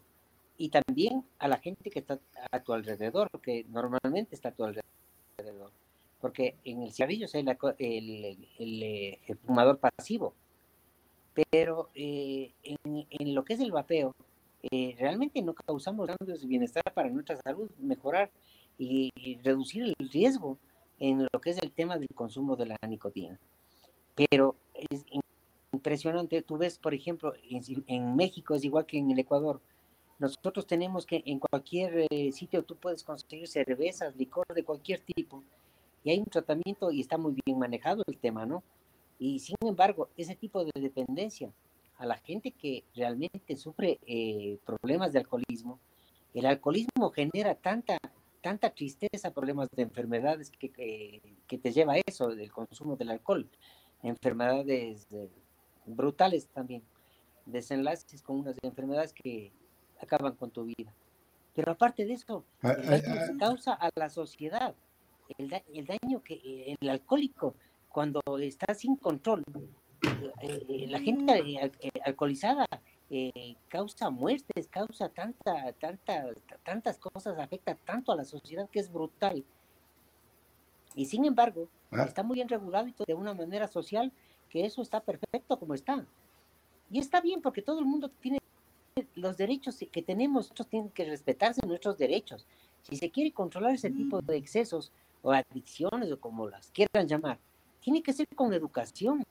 y 0.58 0.70
también 0.70 1.26
a 1.40 1.48
la 1.48 1.58
gente 1.58 1.90
que 1.90 2.00
está 2.00 2.20
a 2.52 2.60
tu 2.62 2.74
alrededor, 2.74 3.30
que 3.42 3.66
normalmente 3.70 4.36
está 4.36 4.50
a 4.50 4.54
tu 4.54 4.64
alrededor. 4.64 5.72
Porque 6.22 6.56
en 6.64 6.82
el 6.82 6.92
cigarrillo 6.92 7.26
es 7.26 7.36
el, 7.36 7.50
el, 7.78 8.38
el, 9.28 9.38
fumador 9.46 9.80
pasivo, 9.80 10.34
pero 11.52 11.90
eh, 11.94 12.54
en, 12.64 13.36
lo 13.36 13.44
que 13.44 13.54
es 13.54 13.60
el 13.60 13.72
vapeo, 13.72 14.16
eh, 14.72 14.96
realmente 15.00 15.42
no 15.42 15.54
causamos 15.54 16.08
cambios 16.08 16.42
de 16.42 16.48
bienestar 16.48 16.84
para 16.94 17.10
nuestra 17.10 17.38
salud, 17.38 17.70
mejorar 17.80 18.32
y, 18.78 19.12
reducir 19.44 19.94
el 19.98 20.10
riesgo 20.10 20.58
en 21.00 21.28
lo 21.32 21.42
que 21.42 21.52
es 21.52 21.58
el 21.62 21.72
tema 21.72 21.98
del 21.98 22.10
consumo 22.14 22.56
de 22.56 22.68
la 22.68 22.78
nicotina. 22.88 23.40
Pero 24.16 24.56
es 24.74 25.06
impresionante, 25.72 26.42
tú 26.42 26.58
ves, 26.58 26.78
por 26.78 26.94
ejemplo, 26.94 27.34
en, 27.50 27.62
en 27.88 28.16
México 28.16 28.56
es 28.56 28.64
igual 28.64 28.86
que 28.86 28.98
en 28.98 29.12
el 29.12 29.20
Ecuador, 29.20 29.62
nosotros 30.18 30.66
tenemos 30.66 31.06
que 31.06 31.22
en 31.26 31.40
cualquier 31.40 32.08
eh, 32.10 32.32
sitio 32.32 32.64
tú 32.64 32.76
puedes 32.78 33.04
conseguir 33.04 33.48
cervezas, 33.48 34.16
licor 34.16 34.46
de 34.54 34.64
cualquier 34.64 35.02
tipo 35.02 35.44
y 36.04 36.12
hay 36.12 36.20
un 36.20 36.26
tratamiento 36.26 36.92
y 36.92 37.02
está 37.02 37.18
muy 37.18 37.36
bien 37.46 37.60
manejado 37.60 38.04
el 38.08 38.18
tema, 38.18 38.46
¿no? 38.46 38.64
Y 39.20 39.40
sin 39.40 39.56
embargo, 39.62 40.10
ese 40.16 40.36
tipo 40.36 40.64
de 40.64 40.72
dependencia 40.80 41.52
a 41.98 42.06
la 42.06 42.18
gente 42.18 42.52
que 42.52 42.84
realmente 42.96 43.56
sufre 43.56 44.00
eh, 44.06 44.58
problemas 44.66 45.14
de 45.14 45.20
alcoholismo, 45.20 45.80
el 46.34 46.46
alcoholismo 46.46 47.12
genera 47.12 47.56
tanta, 47.56 47.98
tanta 48.42 48.70
tristeza, 48.70 49.32
problemas 49.32 49.70
de 49.72 49.84
enfermedades 49.84 50.52
que, 50.52 50.70
que, 50.70 51.58
te 51.58 51.72
lleva 51.72 51.94
a 51.94 52.02
eso, 52.06 52.28
del 52.28 52.52
consumo 52.52 52.98
del 52.98 53.12
alcohol, 53.12 53.50
enfermedades 54.04 55.08
eh, 55.12 55.30
brutales 55.86 56.48
también. 56.48 56.84
desenlaces 57.46 58.22
con 58.22 58.40
unas 58.40 58.58
enfermedades 58.64 59.14
que 59.14 59.54
acaban 60.02 60.36
con 60.36 60.52
tu 60.52 60.66
vida. 60.66 60.94
Pero 61.54 61.72
aparte 61.72 62.06
de 62.06 62.14
eso, 62.14 62.44
ah, 62.62 62.74
el 62.74 63.02
daño 63.02 63.22
ah, 63.22 63.28
ah. 63.30 63.38
causa 63.40 63.74
a 63.74 63.90
la 63.96 64.10
sociedad, 64.10 64.76
el, 65.38 65.50
daño 65.86 66.22
que 66.22 66.76
el 66.80 66.90
alcohólico, 66.90 67.56
cuando 67.88 68.22
está 68.42 68.74
sin 68.74 68.98
control, 68.98 69.44
eh, 70.42 70.66
eh, 70.68 70.88
la 70.90 71.00
gente 71.00 71.34
eh, 71.40 71.72
alcoholizada 72.04 72.66
causa 73.70 74.10
muertes, 74.10 74.68
causa 74.68 75.10
tanta, 75.10 75.72
tanta, 75.74 76.34
tantas 76.64 76.98
cosas, 76.98 77.38
afecta 77.38 77.76
tanto 77.76 78.12
a 78.12 78.16
la 78.16 78.26
sociedad 78.26 78.68
que 78.70 78.80
es 78.80 78.92
brutal. 78.92 79.44
Y 80.96 81.06
sin 81.06 81.26
embargo, 81.26 81.70
está 81.92 82.24
muy 82.24 82.36
bien 82.36 82.50
regulado 82.50 82.88
de 83.06 83.14
una 83.14 83.34
manera 83.34 83.68
social 83.68 84.12
que 84.50 84.66
eso 84.66 84.82
está 84.82 85.02
perfecto 85.02 85.60
como 85.60 85.74
está. 85.74 86.06
Y 86.90 87.00
está 87.00 87.22
bien 87.22 87.42
porque 87.42 87.62
todo 87.62 87.80
el 87.80 87.86
mundo 87.86 88.10
tiene 88.10 88.40
los 89.16 89.38
derechos 89.38 89.78
que 89.92 90.02
tenemos, 90.02 90.46
nosotros 90.46 90.68
tienen 90.68 90.90
que 90.90 91.06
respetarse 91.06 91.66
nuestros 91.66 91.98
derechos. 91.98 92.46
Si 92.82 92.96
se 92.96 93.12
quiere 93.12 93.32
controlar 93.32 93.74
ese 93.74 93.92
tipo 93.92 94.22
de 94.22 94.38
excesos 94.38 94.92
o 95.22 95.32
adicciones 95.32 96.12
o 96.12 96.20
como 96.20 96.48
las 96.48 96.72
quieran 96.72 97.08
llamar, 97.08 97.40
tiene 97.82 98.02
que 98.02 98.14
ser 98.14 98.28
con 98.36 98.54
educación, 98.54 99.24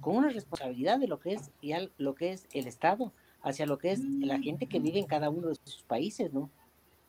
con 0.00 0.16
una 0.16 0.28
responsabilidad 0.30 0.98
de 0.98 1.08
lo 1.08 1.18
que 1.18 1.34
es 1.34 1.50
ya 1.62 1.88
lo 1.98 2.14
que 2.14 2.32
es 2.32 2.46
el 2.52 2.66
Estado 2.66 3.12
hacia 3.42 3.66
lo 3.66 3.78
que 3.78 3.92
es 3.92 4.00
la 4.04 4.38
gente 4.38 4.66
que 4.66 4.78
vive 4.78 5.00
en 5.00 5.06
cada 5.06 5.28
uno 5.28 5.48
de 5.48 5.56
sus 5.64 5.82
países, 5.82 6.32
¿no? 6.32 6.50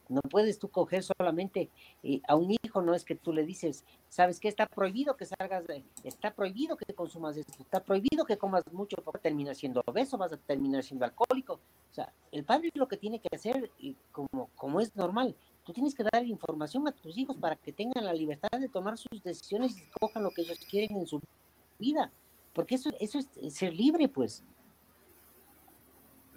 No 0.10 0.22
puedes 0.22 0.60
tú 0.60 0.70
coger 0.70 1.02
solamente 1.04 1.70
eh, 2.04 2.22
a 2.28 2.36
un 2.36 2.52
hijo, 2.52 2.82
no 2.82 2.94
es 2.94 3.06
que 3.06 3.16
tú 3.16 3.32
le 3.32 3.46
dices, 3.46 3.86
sabes 4.10 4.40
que 4.40 4.50
está 4.50 4.68
prohibido 4.68 5.16
que 5.16 5.26
salgas, 5.26 5.66
de, 5.66 5.84
está 6.04 6.34
prohibido 6.34 6.76
que 6.76 6.94
consumas 6.94 7.38
esto, 7.38 7.54
está 7.60 7.82
prohibido 7.82 8.26
que 8.26 8.38
comas 8.38 8.64
mucho 8.72 8.98
porque 9.04 9.22
terminas 9.22 9.58
siendo 9.58 9.82
obeso, 9.86 10.18
vas 10.18 10.34
a 10.34 10.38
terminar 10.38 10.84
siendo 10.84 11.06
alcohólico. 11.06 11.54
O 11.54 11.94
sea, 11.94 12.12
el 12.32 12.44
padre 12.44 12.70
lo 12.74 12.88
que 12.88 12.98
tiene 12.98 13.20
que 13.20 13.34
hacer, 13.34 13.72
y 13.80 13.96
como, 14.12 14.50
como 14.56 14.82
es 14.82 14.94
normal, 14.96 15.36
tú 15.64 15.72
tienes 15.72 15.96
que 15.96 16.04
dar 16.04 16.26
información 16.26 16.88
a 16.88 16.92
tus 16.92 17.18
hijos 17.18 17.38
para 17.38 17.56
que 17.56 17.72
tengan 17.72 18.06
la 18.06 18.14
libertad 18.14 18.60
de 18.60 18.68
tomar 18.68 18.98
sus 18.98 19.24
decisiones 19.24 19.78
y 19.78 19.86
cojan 20.00 20.24
lo 20.24 20.32
que 20.32 20.42
ellos 20.42 20.60
quieren 20.70 20.98
en 20.98 21.08
su 21.08 21.22
vida. 21.80 22.12
Porque 22.54 22.76
eso, 22.76 22.92
eso 23.00 23.20
es 23.20 23.54
ser 23.54 23.74
libre, 23.74 24.08
pues. 24.08 24.44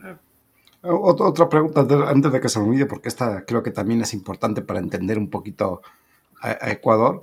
Ah, 0.02 0.18
otra 0.82 1.48
pregunta 1.48 1.86
antes 2.09 2.32
de 2.32 2.40
que 2.40 2.48
se 2.48 2.60
me 2.60 2.66
olvide, 2.66 2.86
porque 2.86 3.09
esta 3.09 3.44
creo 3.44 3.62
que 3.62 3.70
también 3.70 4.01
es 4.02 4.14
importante 4.14 4.62
para 4.62 4.78
entender 4.78 5.18
un 5.18 5.30
poquito 5.30 5.82
a, 6.40 6.70
Ecuador. 6.70 7.22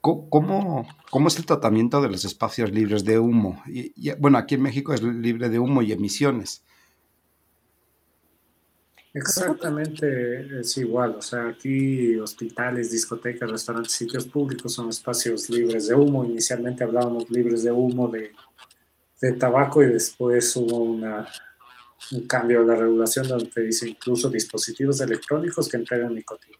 ¿Cómo, 0.00 0.86
¿Cómo, 1.10 1.28
es 1.28 1.36
el 1.36 1.46
tratamiento 1.46 2.00
de 2.00 2.08
los 2.08 2.24
espacios 2.24 2.70
libres 2.70 3.04
de 3.04 3.18
humo? 3.18 3.60
Y, 3.66 4.12
bueno, 4.20 4.38
aquí 4.38 4.54
en 4.54 4.62
México 4.62 4.94
es 4.94 5.02
libre 5.02 5.48
de 5.48 5.58
humo 5.58 5.82
y 5.82 5.90
emisiones. 5.90 6.62
Exactamente, 9.16 10.60
es 10.60 10.76
igual. 10.76 11.16
O 11.16 11.22
sea, 11.22 11.48
aquí 11.48 12.16
hospitales, 12.16 12.90
discotecas, 12.90 13.50
restaurantes, 13.50 13.92
sitios 13.92 14.26
públicos 14.26 14.74
son 14.74 14.90
espacios 14.90 15.48
libres 15.48 15.88
de 15.88 15.94
humo. 15.94 16.24
Inicialmente 16.24 16.84
hablábamos 16.84 17.30
libres 17.30 17.62
de 17.62 17.72
humo 17.72 18.08
de, 18.08 18.32
tabaco 19.38 19.82
y 19.82 19.86
después 19.86 20.54
hubo 20.56 20.78
una 20.78 21.26
un 22.12 22.26
cambio 22.28 22.60
de 22.60 22.66
la 22.66 22.76
regulación 22.76 23.26
donde 23.26 23.62
dice 23.62 23.88
incluso 23.88 24.28
dispositivos 24.28 25.00
electrónicos 25.00 25.68
que 25.68 25.78
entregan 25.78 26.14
nicotina. 26.14 26.58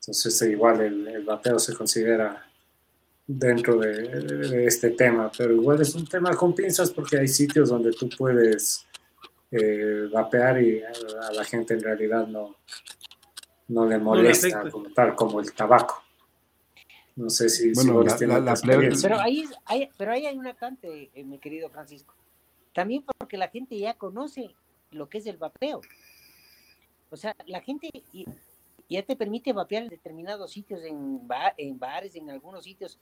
Entonces, 0.00 0.42
igual 0.42 0.80
el 0.82 1.24
vapeo 1.24 1.58
se 1.58 1.74
considera 1.74 2.44
dentro 3.26 3.78
de, 3.78 4.66
este 4.66 4.90
tema, 4.90 5.30
pero 5.36 5.54
igual 5.54 5.80
es 5.80 5.94
un 5.94 6.06
tema 6.06 6.34
con 6.36 6.54
pinzas 6.54 6.90
porque 6.90 7.18
hay 7.18 7.28
sitios 7.28 7.70
donde 7.70 7.92
tú 7.92 8.08
puedes 8.08 8.84
eh, 9.56 10.08
vapear 10.12 10.60
y 10.60 10.82
a, 10.82 11.32
la 11.32 11.44
gente 11.44 11.74
en 11.74 11.80
realidad 11.80 12.26
no, 12.26 12.56
no 13.68 13.86
le 13.86 13.98
molesta 13.98 14.68
como 14.70 14.92
tal, 14.92 15.14
como 15.14 15.40
el 15.40 15.52
tabaco. 15.52 16.02
No 17.16 17.30
sé 17.30 17.48
si, 17.48 17.72
bueno, 17.72 18.02
la, 18.02 18.16
pero 19.00 19.20
ahí, 19.20 19.44
hay, 19.66 19.88
pero 19.96 20.10
ahí 20.10 20.26
hay 20.26 20.36
una 20.36 20.54
cante, 20.54 21.10
eh, 21.14 21.22
mi 21.22 21.38
querido 21.38 21.70
Francisco. 21.70 22.12
También 22.72 23.04
porque 23.04 23.36
la 23.36 23.48
gente 23.48 23.78
ya 23.78 23.94
conoce 23.94 24.50
lo 24.90 25.08
que 25.08 25.18
es 25.18 25.26
el 25.26 25.36
vapeo. 25.36 25.80
O 27.10 27.16
sea, 27.16 27.36
la 27.46 27.60
gente 27.60 27.88
ya 28.88 29.02
te 29.04 29.14
permite 29.14 29.52
vapear 29.52 29.84
en 29.84 29.90
determinados 29.90 30.50
sitios, 30.50 30.82
en, 30.82 31.20
en 31.56 31.78
bares, 31.78 32.16
en 32.16 32.30
algunos 32.30 32.64
sitios, 32.64 32.98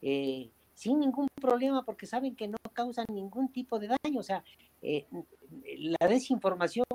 eh, 0.00 0.48
sin 0.72 0.98
ningún 0.98 1.28
problema, 1.38 1.84
porque 1.84 2.06
saben 2.06 2.34
que 2.34 2.48
no 2.48 2.56
causan 2.72 3.04
ningún 3.12 3.52
tipo 3.52 3.78
de 3.78 3.88
daño. 3.88 4.20
O 4.20 4.22
sea, 4.22 4.42
eh, 4.82 5.06
la 5.78 6.08
desinformación 6.08 6.86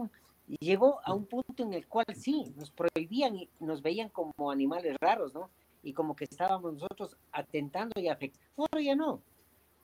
llegó 0.60 1.00
a 1.04 1.14
un 1.14 1.26
punto 1.26 1.64
en 1.64 1.74
el 1.74 1.88
cual 1.88 2.06
sí, 2.16 2.54
nos 2.56 2.72
prohibían 2.72 3.36
y 3.36 3.50
nos 3.60 3.82
veían 3.82 4.10
como 4.10 4.52
animales 4.52 4.96
raros, 5.00 5.34
¿no? 5.34 5.50
Y 5.84 5.94
como 5.94 6.16
que 6.16 6.26
estábamos 6.26 6.74
nosotros 6.74 7.18
atentando 7.32 8.00
y 8.00 8.08
afectando. 8.08 8.46
Ahora 8.58 8.82
ya 8.82 8.96
no, 8.96 9.22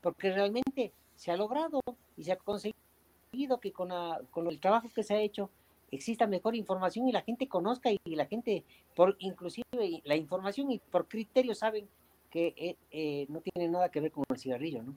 porque 0.02 0.32
realmente 0.32 0.94
se 1.16 1.32
ha 1.32 1.38
logrado 1.38 1.80
y 2.18 2.24
se 2.24 2.32
ha 2.32 2.38
conseguido 2.38 3.60
que 3.60 3.72
con, 3.72 3.90
con 4.32 4.48
el 4.48 4.60
trabajo 4.60 4.90
que 4.94 5.04
se 5.04 5.16
ha 5.16 5.22
hecho 5.22 5.50
exista 5.92 6.26
mejor 6.26 6.56
información 6.56 7.08
y 7.08 7.12
la 7.12 7.22
gente 7.22 7.48
conozca 7.48 7.92
y, 7.92 8.16
la 8.16 8.26
gente, 8.26 8.64
por 8.96 9.16
inclusive 9.20 10.02
la 10.04 10.16
información 10.16 10.72
y 10.72 10.80
por 10.80 11.08
criterio 11.08 11.54
saben 11.54 11.88
que 12.30 12.54
eh, 12.56 12.78
eh, 12.92 13.26
no 13.30 13.42
tiene 13.42 13.70
nada 13.70 13.90
que 13.90 14.00
ver 14.00 14.12
con 14.12 14.24
el 14.30 14.40
cigarrillo, 14.40 14.84
¿no? 14.84 14.96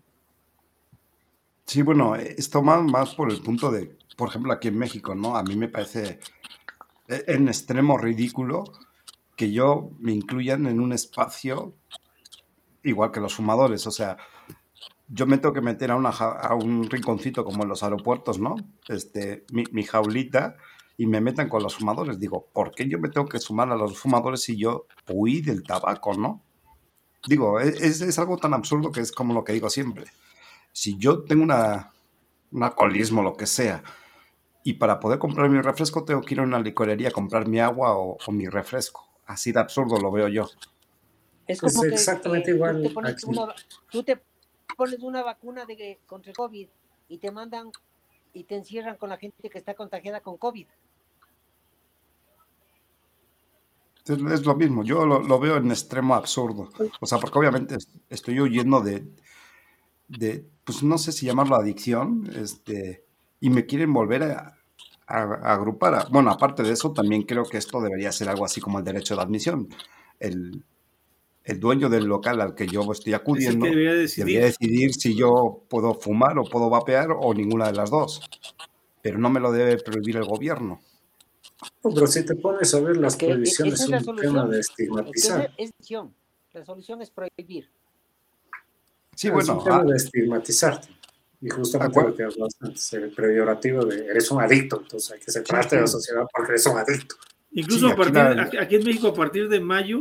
Sí, 1.66 1.82
bueno, 1.82 2.14
esto 2.16 2.62
más, 2.62 2.82
más 2.82 3.14
por 3.14 3.30
el 3.30 3.40
punto 3.40 3.70
de, 3.70 3.96
por 4.16 4.28
ejemplo, 4.28 4.52
aquí 4.52 4.68
en 4.68 4.78
México, 4.78 5.14
¿no? 5.14 5.36
A 5.36 5.42
mí 5.42 5.56
me 5.56 5.68
parece 5.68 6.20
eh, 7.08 7.24
en 7.26 7.48
extremo 7.48 7.98
ridículo 7.98 8.64
que 9.36 9.50
yo 9.50 9.90
me 9.98 10.12
incluyan 10.12 10.66
en 10.66 10.80
un 10.80 10.92
espacio 10.92 11.74
igual 12.82 13.10
que 13.10 13.20
los 13.20 13.34
fumadores, 13.34 13.86
o 13.86 13.90
sea, 13.90 14.18
yo 15.08 15.26
me 15.26 15.38
tengo 15.38 15.54
que 15.54 15.60
meter 15.60 15.90
a, 15.90 15.96
una, 15.96 16.10
a 16.10 16.54
un 16.54 16.88
rinconcito 16.88 17.44
como 17.44 17.62
en 17.62 17.68
los 17.68 17.82
aeropuertos, 17.82 18.38
¿no? 18.38 18.56
Este, 18.88 19.44
mi, 19.52 19.82
jaulita 19.82 20.56
y 20.96 21.06
me 21.06 21.20
metan 21.20 21.48
con 21.48 21.62
los 21.62 21.76
fumadores. 21.76 22.18
Digo, 22.18 22.48
¿por 22.52 22.72
qué 22.72 22.88
yo 22.88 22.98
me 22.98 23.10
tengo 23.10 23.28
que 23.28 23.38
sumar 23.38 23.70
a 23.70 23.76
los 23.76 23.98
fumadores 23.98 24.42
si 24.42 24.56
yo 24.56 24.86
huí 25.08 25.40
del 25.42 25.62
tabaco, 25.62 26.14
no? 26.14 26.42
Digo, 27.26 27.60
e, 27.60 27.68
es, 27.68 28.00
es, 28.00 28.18
algo 28.18 28.38
tan 28.38 28.54
absurdo 28.54 28.92
que 28.92 29.00
es 29.00 29.12
como 29.12 29.34
lo 29.34 29.44
que 29.44 29.52
digo 29.52 29.68
siempre. 29.68 30.06
Si 30.74 30.98
yo 30.98 31.22
tengo 31.22 31.44
una, 31.44 31.92
un 32.50 32.64
alcoholismo, 32.64 33.22
lo 33.22 33.36
que 33.36 33.46
sea, 33.46 33.84
y 34.64 34.72
para 34.72 34.98
poder 34.98 35.20
comprar 35.20 35.48
mi 35.48 35.60
refresco 35.60 36.04
tengo 36.04 36.20
que 36.20 36.34
ir 36.34 36.40
a 36.40 36.42
una 36.42 36.58
licorería 36.58 37.10
a 37.10 37.12
comprar 37.12 37.46
mi 37.46 37.60
agua 37.60 37.96
o, 37.96 38.18
mi 38.32 38.48
refresco. 38.48 39.08
Así 39.24 39.52
de 39.52 39.60
absurdo 39.60 40.00
lo 40.00 40.10
veo 40.10 40.26
yo. 40.26 40.48
Es 41.46 41.60
como 41.60 41.82
que, 41.82 41.88
exactamente 41.90 42.50
igual. 42.50 42.92
tú 43.88 44.02
te 44.02 44.20
pones 44.76 44.98
una 44.98 45.22
vacuna 45.22 45.64
de, 45.64 46.00
contra 46.06 46.30
el 46.30 46.36
COVID 46.36 46.66
y 47.08 47.18
te 47.18 47.30
mandan 47.30 47.70
y 48.32 48.42
te 48.42 48.56
encierran 48.56 48.96
con 48.96 49.10
la 49.10 49.16
gente 49.16 49.48
que 49.48 49.58
está 49.58 49.74
contagiada 49.74 50.22
con 50.22 50.38
COVID. 50.38 50.66
Es 54.06 54.44
lo 54.44 54.56
mismo, 54.56 54.82
yo 54.82 55.06
lo, 55.06 55.38
veo 55.38 55.56
en 55.56 55.70
extremo 55.70 56.16
absurdo. 56.16 56.68
O 57.00 57.06
sea, 57.06 57.18
porque 57.18 57.38
obviamente 57.38 57.76
estoy 58.10 58.40
huyendo 58.40 58.80
de, 58.80 59.06
de, 60.18 60.46
pues 60.64 60.82
no 60.82 60.98
sé 60.98 61.12
si 61.12 61.26
llamarlo 61.26 61.56
adicción, 61.56 62.30
este, 62.36 63.04
y 63.40 63.50
me 63.50 63.66
quieren 63.66 63.92
volver 63.92 64.22
a, 64.24 64.58
agrupar. 65.06 66.08
bueno, 66.10 66.30
aparte 66.30 66.62
de 66.62 66.72
eso, 66.72 66.92
también 66.92 67.22
creo 67.24 67.44
que 67.44 67.58
esto 67.58 67.80
debería 67.82 68.10
ser 68.10 68.30
algo 68.30 68.46
así 68.46 68.60
como 68.60 68.78
el 68.78 68.84
derecho 68.84 69.14
de 69.14 69.22
admisión. 69.22 69.68
El, 70.18 70.64
el 71.44 71.60
dueño 71.60 71.90
del 71.90 72.04
local 72.04 72.40
al 72.40 72.54
que 72.54 72.66
yo 72.66 72.90
estoy 72.90 73.12
acudiendo 73.12 73.66
debería 73.66 73.94
decidir. 73.94 74.94
si 74.94 75.14
yo 75.14 75.62
puedo 75.68 75.94
fumar 75.94 76.38
o 76.38 76.44
puedo 76.44 76.70
vapear 76.70 77.08
o 77.10 77.34
ninguna 77.34 77.66
de 77.66 77.74
las 77.74 77.90
dos. 77.90 78.22
Pero 79.02 79.18
no 79.18 79.28
me 79.28 79.40
lo 79.40 79.52
debe 79.52 79.76
prohibir 79.76 80.16
el 80.16 80.24
gobierno. 80.24 80.80
pero 81.82 82.06
si 82.06 82.24
te 82.24 82.34
pones 82.36 82.72
a 82.74 82.80
ver 82.80 82.96
las 82.96 83.16
prohibiciones, 83.16 83.80
es 83.80 84.06
un 84.06 84.16
tema 84.16 84.46
de 84.46 84.60
estigmatizar. 84.60 85.52
Es, 85.58 85.70
la 86.54 86.64
solución 86.64 87.02
es 87.02 87.10
prohibir. 87.10 87.68
Sí, 89.14 89.30
bueno. 89.30 89.42
Es 89.42 89.48
un 89.48 89.64
tema 89.64 89.76
ah, 89.76 89.84
de 89.84 89.96
estigmatizarte. 89.96 90.88
Y 91.40 91.50
justamente 91.50 92.00
lo 92.00 92.14
que 92.14 92.24
antes, 92.60 92.92
el 92.94 93.10
peyorativo 93.10 93.84
de 93.84 94.06
eres 94.06 94.30
un 94.30 94.40
adicto, 94.40 94.80
entonces 94.80 95.12
hay 95.12 95.20
que 95.20 95.30
separarte 95.30 95.76
de 95.76 95.82
la 95.82 95.88
sociedad 95.88 96.22
porque 96.32 96.52
eres 96.52 96.66
un 96.66 96.78
adicto. 96.78 97.16
Incluso 97.52 97.88
a 97.88 97.96
partir, 97.96 98.58
aquí 98.58 98.76
en 98.76 98.84
México, 98.84 99.08
a 99.08 99.14
partir 99.14 99.48
de 99.48 99.60
mayo, 99.60 100.00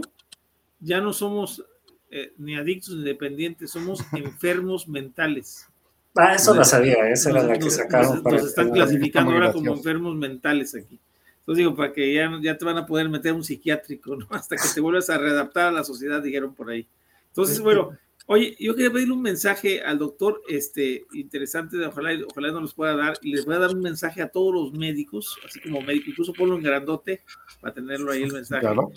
ya 0.79 1.01
no 1.01 1.11
somos 1.11 1.63
eh, 2.09 2.33
ni 2.37 2.55
adictos 2.55 2.95
ni 2.95 3.03
dependientes, 3.03 3.71
somos 3.71 3.99
enfermos 4.13 4.87
mentales. 4.87 5.67
Ah, 6.15 6.35
eso 6.35 6.53
lo 6.53 6.63
sabía, 6.63 7.09
esa 7.09 7.31
era 7.31 7.43
la 7.43 7.57
que 7.57 7.69
sacaron. 7.69 8.23
Nos, 8.23 8.33
nos 8.33 8.45
están 8.45 8.69
clasificando 8.69 9.31
ahora 9.31 9.51
como 9.51 9.73
enfermos 9.73 10.15
mentales 10.15 10.75
aquí. 10.75 10.99
Entonces 11.39 11.57
digo, 11.57 11.75
para 11.75 11.91
que 11.91 12.13
ya, 12.13 12.31
ya 12.41 12.57
te 12.57 12.63
van 12.63 12.77
a 12.77 12.85
poder 12.85 13.09
meter 13.09 13.33
un 13.33 13.43
psiquiátrico, 13.43 14.15
¿no? 14.15 14.27
Hasta 14.29 14.55
que 14.55 14.67
te 14.73 14.79
vuelvas 14.79 15.09
a 15.09 15.17
readaptar 15.17 15.67
a 15.67 15.71
la 15.71 15.83
sociedad, 15.83 16.21
dijeron 16.21 16.53
por 16.53 16.69
ahí. 16.69 16.87
Entonces, 17.27 17.59
bueno, 17.59 17.97
Oye, 18.25 18.55
yo 18.57 18.73
quería 18.73 18.91
pedirle 18.91 19.13
un 19.13 19.21
mensaje 19.21 19.81
al 19.81 19.99
doctor, 19.99 20.41
este, 20.47 21.05
interesante, 21.13 21.77
ojalá, 21.85 22.11
ojalá 22.29 22.51
nos 22.51 22.61
los 22.61 22.73
pueda 22.73 22.95
dar, 22.95 23.17
y 23.21 23.33
les 23.33 23.45
voy 23.45 23.55
a 23.55 23.59
dar 23.59 23.75
un 23.75 23.81
mensaje 23.81 24.21
a 24.21 24.29
todos 24.29 24.53
los 24.53 24.73
médicos, 24.73 25.37
así 25.45 25.59
como 25.59 25.81
médico, 25.81 26.09
incluso 26.09 26.31
ponlo 26.31 26.55
en 26.55 26.63
grandote, 26.63 27.21
para 27.59 27.73
tenerlo 27.73 28.11
ahí 28.11 28.23
el 28.23 28.31
mensaje. 28.31 28.61
Claro. 28.61 28.91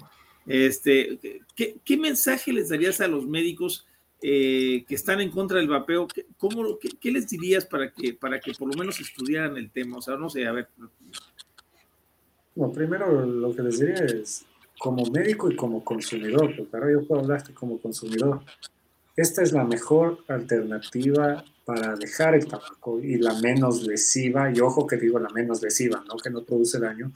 Este, 0.46 1.18
¿qué, 1.56 1.96
mensaje 1.96 2.52
les 2.52 2.68
darías 2.68 3.00
a 3.00 3.08
los 3.08 3.26
médicos 3.26 3.84
eh, 4.22 4.84
que 4.86 4.94
están 4.94 5.20
en 5.20 5.30
contra 5.30 5.58
del 5.58 5.68
vapeo? 5.68 6.06
¿Cómo, 6.36 6.78
qué, 6.78 7.10
les 7.10 7.28
dirías 7.28 7.66
para 7.66 7.90
que, 7.90 8.14
para 8.14 8.38
que 8.38 8.52
por 8.52 8.68
lo 8.72 8.78
menos 8.78 9.00
estudiaran 9.00 9.56
el 9.56 9.72
tema? 9.72 9.98
O 9.98 10.02
sea, 10.02 10.16
no 10.16 10.30
sé, 10.30 10.46
a 10.46 10.52
ver. 10.52 10.68
Bueno, 12.54 12.72
primero 12.72 13.26
lo 13.26 13.54
que 13.56 13.62
les 13.62 13.80
diría 13.80 14.04
es, 14.04 14.46
como 14.78 15.04
médico 15.06 15.50
y 15.50 15.56
como 15.56 15.82
consumidor, 15.82 16.54
porque 16.56 16.76
ahora 16.76 16.92
yo 16.92 17.04
puedo 17.04 17.22
hablarte 17.22 17.52
como 17.52 17.80
consumidor 17.80 18.40
esta 19.16 19.42
es 19.42 19.52
la 19.52 19.64
mejor 19.64 20.18
alternativa 20.28 21.42
para 21.64 21.96
dejar 21.96 22.34
el 22.34 22.46
tabaco 22.46 23.00
y 23.00 23.16
la 23.16 23.34
menos 23.40 23.82
lesiva, 23.82 24.52
y 24.52 24.60
ojo 24.60 24.86
que 24.86 24.96
digo 24.96 25.18
la 25.18 25.30
menos 25.30 25.62
lesiva, 25.62 26.04
no 26.06 26.16
que 26.16 26.30
no 26.30 26.44
produce 26.44 26.78
daño, 26.78 27.12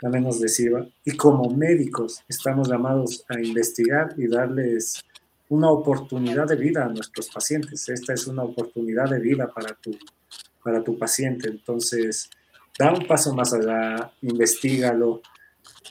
la 0.00 0.08
menos 0.08 0.40
lesiva. 0.40 0.86
Y 1.04 1.16
como 1.16 1.50
médicos 1.50 2.22
estamos 2.28 2.68
llamados 2.68 3.24
a 3.28 3.40
investigar 3.40 4.14
y 4.16 4.28
darles 4.28 5.02
una 5.50 5.70
oportunidad 5.70 6.46
de 6.46 6.56
vida 6.56 6.84
a 6.84 6.88
nuestros 6.88 7.28
pacientes. 7.28 7.88
Esta 7.88 8.14
es 8.14 8.26
una 8.26 8.44
oportunidad 8.44 9.10
de 9.10 9.18
vida 9.18 9.52
para 9.52 9.74
tu, 9.74 9.98
para 10.62 10.82
tu 10.82 10.96
paciente. 10.96 11.48
Entonces, 11.48 12.30
da 12.78 12.92
un 12.94 13.06
paso 13.06 13.34
más 13.34 13.52
allá, 13.52 14.12
investigalo. 14.22 15.20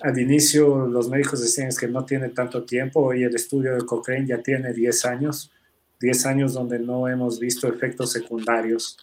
Al 0.02 0.18
inicio 0.20 0.88
los 0.88 1.10
médicos 1.10 1.42
decían 1.42 1.70
que 1.78 1.88
no 1.88 2.06
tiene 2.06 2.30
tanto 2.30 2.64
tiempo, 2.64 3.02
hoy 3.02 3.24
el 3.24 3.36
estudio 3.36 3.76
de 3.76 3.86
Cochrane 3.86 4.28
ya 4.28 4.42
tiene 4.42 4.74
10 4.74 5.06
años 5.06 5.52
10 6.00 6.26
años 6.26 6.54
donde 6.54 6.80
no 6.80 7.08
hemos 7.08 7.40
visto 7.40 7.68
efectos 7.68 8.12
secundarios. 8.12 8.98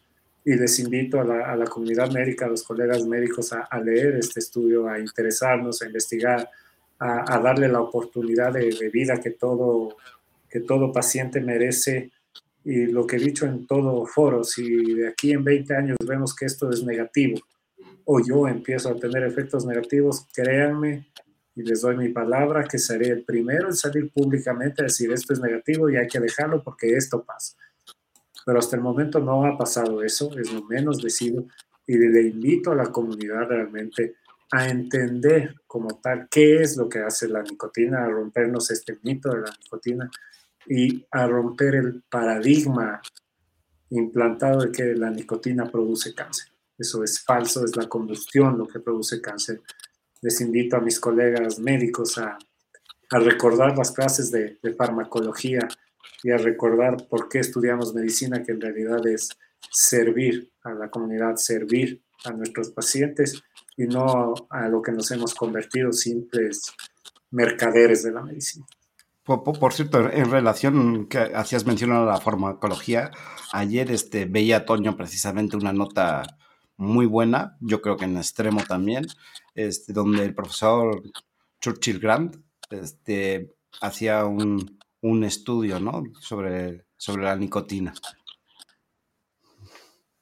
Y 0.44 0.54
les 0.54 0.78
invito 0.78 1.20
a 1.20 1.24
la, 1.24 1.64
comunidad 1.64 2.10
médica, 2.10 2.46
a 2.46 2.48
los 2.48 2.62
colegas 2.62 3.04
médicos 3.04 3.52
a, 3.52 3.80
leer 3.80 4.16
este 4.16 4.38
estudio, 4.38 4.88
a 4.88 4.98
interesarnos, 4.98 5.82
a 5.82 5.86
investigar, 5.86 6.48
a, 6.98 7.38
darle 7.40 7.68
la 7.68 7.80
oportunidad 7.80 8.52
de, 8.52 8.90
vida 8.92 9.20
que 9.20 9.30
todo, 9.30 9.96
que 10.48 10.60
todo 10.60 10.92
paciente 10.92 11.40
merece. 11.40 12.12
Y 12.64 12.86
lo 12.86 13.06
que 13.06 13.16
he 13.16 13.20
dicho 13.20 13.44
en 13.44 13.66
todo 13.66 14.06
foro, 14.06 14.44
si 14.44 14.94
de 14.94 15.08
aquí 15.08 15.32
en 15.32 15.42
20 15.42 15.74
años 15.74 15.96
vemos 16.06 16.34
que 16.34 16.46
esto 16.46 16.70
es 16.70 16.82
negativo 16.84 17.38
o 18.06 18.20
yo 18.20 18.46
empiezo 18.46 18.88
a 18.88 18.96
tener 18.96 19.24
efectos 19.24 19.66
negativos, 19.66 20.26
créanme, 20.32 21.06
y 21.56 21.62
les 21.62 21.80
doy 21.80 21.96
mi 21.96 22.10
palabra 22.10 22.64
que 22.64 22.78
seré 22.78 23.08
el 23.08 23.24
primero 23.24 23.68
en 23.68 23.74
salir 23.74 24.10
públicamente 24.12 24.82
a 24.82 24.84
decir 24.84 25.10
esto 25.10 25.32
es 25.32 25.40
negativo 25.40 25.90
y 25.90 25.96
hay 25.96 26.06
que 26.06 26.20
dejarlo 26.20 26.62
porque 26.62 26.94
esto 26.94 27.24
pasa. 27.24 27.56
Pero 28.44 28.58
hasta 28.58 28.76
el 28.76 28.82
momento 28.82 29.18
no 29.18 29.44
ha 29.44 29.58
pasado 29.58 30.02
eso, 30.02 30.30
es 30.38 30.52
lo 30.52 30.62
menos 30.64 31.02
decido 31.02 31.44
y 31.86 31.96
le 31.96 32.22
invito 32.22 32.72
a 32.72 32.76
la 32.76 32.92
comunidad 32.92 33.48
realmente 33.48 34.16
a 34.52 34.68
entender 34.68 35.56
como 35.66 35.98
tal 36.00 36.28
qué 36.30 36.62
es 36.62 36.76
lo 36.76 36.88
que 36.88 37.00
hace 37.00 37.26
la 37.26 37.42
nicotina, 37.42 38.04
a 38.04 38.08
rompernos 38.08 38.70
este 38.70 38.98
mito 39.02 39.30
de 39.30 39.40
la 39.40 39.50
nicotina 39.62 40.10
y 40.68 41.04
a 41.10 41.26
romper 41.26 41.74
el 41.74 42.02
paradigma 42.08 43.00
implantado 43.90 44.60
de 44.60 44.72
que 44.72 44.94
la 44.94 45.10
nicotina 45.10 45.70
produce 45.70 46.14
cáncer. 46.14 46.55
Eso 46.78 47.02
es 47.02 47.22
falso, 47.22 47.64
es 47.64 47.76
la 47.76 47.88
combustión 47.88 48.58
lo 48.58 48.66
que 48.66 48.80
produce 48.80 49.20
cáncer 49.20 49.62
les 50.22 50.40
invito 50.40 50.76
a 50.76 50.80
mis 50.80 50.98
colegas 50.98 51.58
médicos 51.58 52.18
a, 52.18 52.38
recordar 53.08 53.78
las 53.78 53.92
clases 53.92 54.32
de, 54.32 54.58
farmacología 54.76 55.60
y 56.24 56.32
a 56.32 56.36
recordar 56.36 56.96
por 57.08 57.28
qué 57.28 57.38
estudiamos 57.38 57.94
medicina, 57.94 58.42
que 58.42 58.50
en 58.50 58.60
realidad 58.60 59.06
es 59.06 59.28
servir 59.70 60.50
a 60.64 60.74
la 60.74 60.90
comunidad, 60.90 61.36
servir 61.36 62.02
a 62.24 62.32
nuestros 62.32 62.70
pacientes 62.70 63.40
y 63.76 63.84
no 63.86 64.34
a 64.50 64.68
lo 64.68 64.82
que 64.82 64.90
nos 64.90 65.08
hemos 65.12 65.34
convertido 65.34 65.92
simples 65.92 66.62
mercaderes 67.30 68.02
de 68.02 68.10
la 68.10 68.22
medicina. 68.22 68.66
Por, 69.22 69.72
cierto, 69.72 70.10
en 70.10 70.30
relación 70.30 71.06
que 71.06 71.18
hacías 71.18 71.66
mención 71.66 71.92
a 71.92 72.04
la 72.04 72.20
farmacología, 72.20 73.12
ayer 73.52 73.90
este, 73.92 74.24
veía 74.24 74.64
Toño 74.64 74.96
precisamente 74.96 75.56
una 75.56 75.72
nota 75.72 76.24
muy 76.76 77.06
buena, 77.06 77.56
yo 77.60 77.80
creo 77.80 77.96
que 77.96 78.04
en 78.04 78.16
extremo 78.16 78.62
también, 78.66 79.06
este, 79.54 79.92
donde 79.92 80.24
el 80.24 80.34
profesor 80.34 81.02
Churchill 81.60 81.98
Grant 81.98 82.36
este, 82.70 83.54
hacía 83.80 84.24
un, 84.24 84.78
un 85.00 85.24
estudio 85.24 85.80
¿no? 85.80 86.04
sobre, 86.20 86.86
sobre 86.96 87.24
la 87.24 87.36
nicotina. 87.36 87.94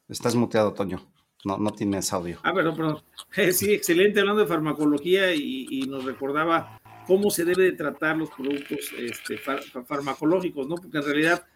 Estás 0.08 0.34
muteado, 0.34 0.74
Toño. 0.74 1.00
No, 1.44 1.58
no 1.58 1.72
tienes 1.72 2.12
audio. 2.12 2.38
Ah, 2.42 2.54
perdón, 2.54 2.76
perdón. 2.76 3.02
sí, 3.52 3.72
excelente 3.72 4.20
hablando 4.20 4.42
de 4.42 4.48
farmacología 4.48 5.34
y, 5.34 5.82
nos 5.88 6.04
recordaba 6.04 6.80
cómo 7.06 7.30
se 7.30 7.44
debe 7.44 7.64
de 7.64 7.72
tratar 7.72 8.16
los 8.16 8.30
productos 8.30 8.92
este, 8.96 9.38
farmacológicos, 9.38 10.66
¿no? 10.66 10.76
Porque 10.76 10.98
en 10.98 11.04
realidad 11.04 11.46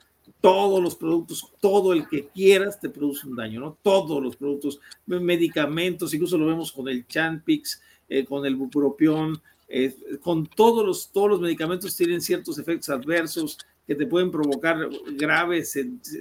todos 0.40 0.82
los 0.82 0.96
productos, 0.96 1.52
todo 1.60 1.92
el 1.92 2.08
que 2.08 2.28
quieras 2.28 2.80
te 2.80 2.88
produce 2.88 3.26
un 3.26 3.36
daño, 3.36 3.60
¿no? 3.60 3.78
Todos 3.82 4.22
los 4.22 4.36
productos, 4.36 4.80
medicamentos, 5.06 6.14
incluso 6.14 6.38
lo 6.38 6.46
vemos 6.46 6.72
con 6.72 6.88
el 6.88 7.06
Champix, 7.06 7.80
eh, 8.08 8.24
con 8.24 8.46
el 8.46 8.56
bupropión, 8.56 9.40
eh, 9.68 9.94
con 10.22 10.46
todos 10.46 10.86
los, 10.86 11.10
todos 11.10 11.28
los 11.28 11.40
medicamentos 11.40 11.96
tienen 11.96 12.20
ciertos 12.20 12.58
efectos 12.58 12.88
adversos 12.88 13.58
que 13.86 13.94
te 13.94 14.06
pueden 14.06 14.30
provocar 14.30 14.88
graves, 15.12 15.78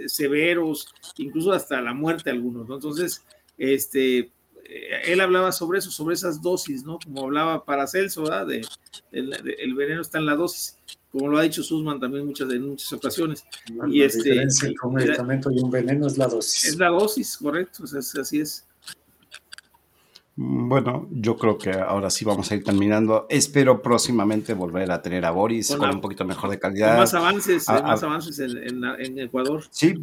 severos, 0.07 0.87
incluso 1.17 1.51
hasta 1.51 1.81
la 1.81 1.93
muerte 1.93 2.29
algunos, 2.29 2.67
¿no? 2.67 2.75
Entonces, 2.75 3.25
este, 3.57 4.19
eh, 4.19 5.01
él 5.05 5.21
hablaba 5.21 5.51
sobre 5.51 5.79
eso, 5.79 5.91
sobre 5.91 6.15
esas 6.15 6.41
dosis, 6.41 6.83
¿no? 6.83 6.99
Como 7.03 7.23
hablaba 7.23 7.65
Paracelso, 7.65 8.23
¿verdad? 8.23 8.47
De, 8.47 8.61
el 9.11 9.73
veneno 9.75 10.01
está 10.01 10.17
en 10.17 10.25
la 10.25 10.35
dosis 10.35 10.77
como 11.11 11.29
lo 11.29 11.37
ha 11.37 11.43
dicho 11.43 11.63
Sussman 11.63 11.99
también 11.99 12.25
muchas, 12.25 12.49
en 12.51 12.69
muchas 12.69 12.91
ocasiones. 12.93 13.45
y 13.87 13.99
la 13.99 14.05
este, 14.05 14.23
diferencia 14.23 14.67
entre 14.67 14.87
un 14.87 14.93
medicamento 14.93 15.51
y 15.51 15.59
un 15.59 15.71
veneno 15.71 16.07
es 16.07 16.17
la 16.17 16.27
dosis. 16.27 16.65
Es 16.65 16.77
la 16.77 16.89
dosis, 16.89 17.37
correcto, 17.37 17.83
así 17.83 18.39
es. 18.39 18.67
Mm, 20.37 20.69
bueno, 20.69 21.07
yo 21.11 21.35
creo 21.35 21.57
que 21.57 21.71
ahora 21.71 22.09
sí 22.09 22.23
vamos 22.23 22.51
a 22.51 22.55
ir 22.55 22.63
terminando. 22.63 23.25
Espero 23.29 23.81
próximamente 23.81 24.53
volver 24.53 24.91
a 24.91 25.01
tener 25.01 25.25
a 25.25 25.31
Boris 25.31 25.75
con, 25.75 25.89
un 25.89 26.01
poquito 26.01 26.25
mejor 26.25 26.49
de 26.51 26.59
calidad. 26.59 26.97
más 26.97 27.13
avances, 27.13 27.67
más 27.67 28.03
avances 28.03 28.39
en, 28.39 29.19
Ecuador. 29.19 29.63
Sí, 29.71 29.95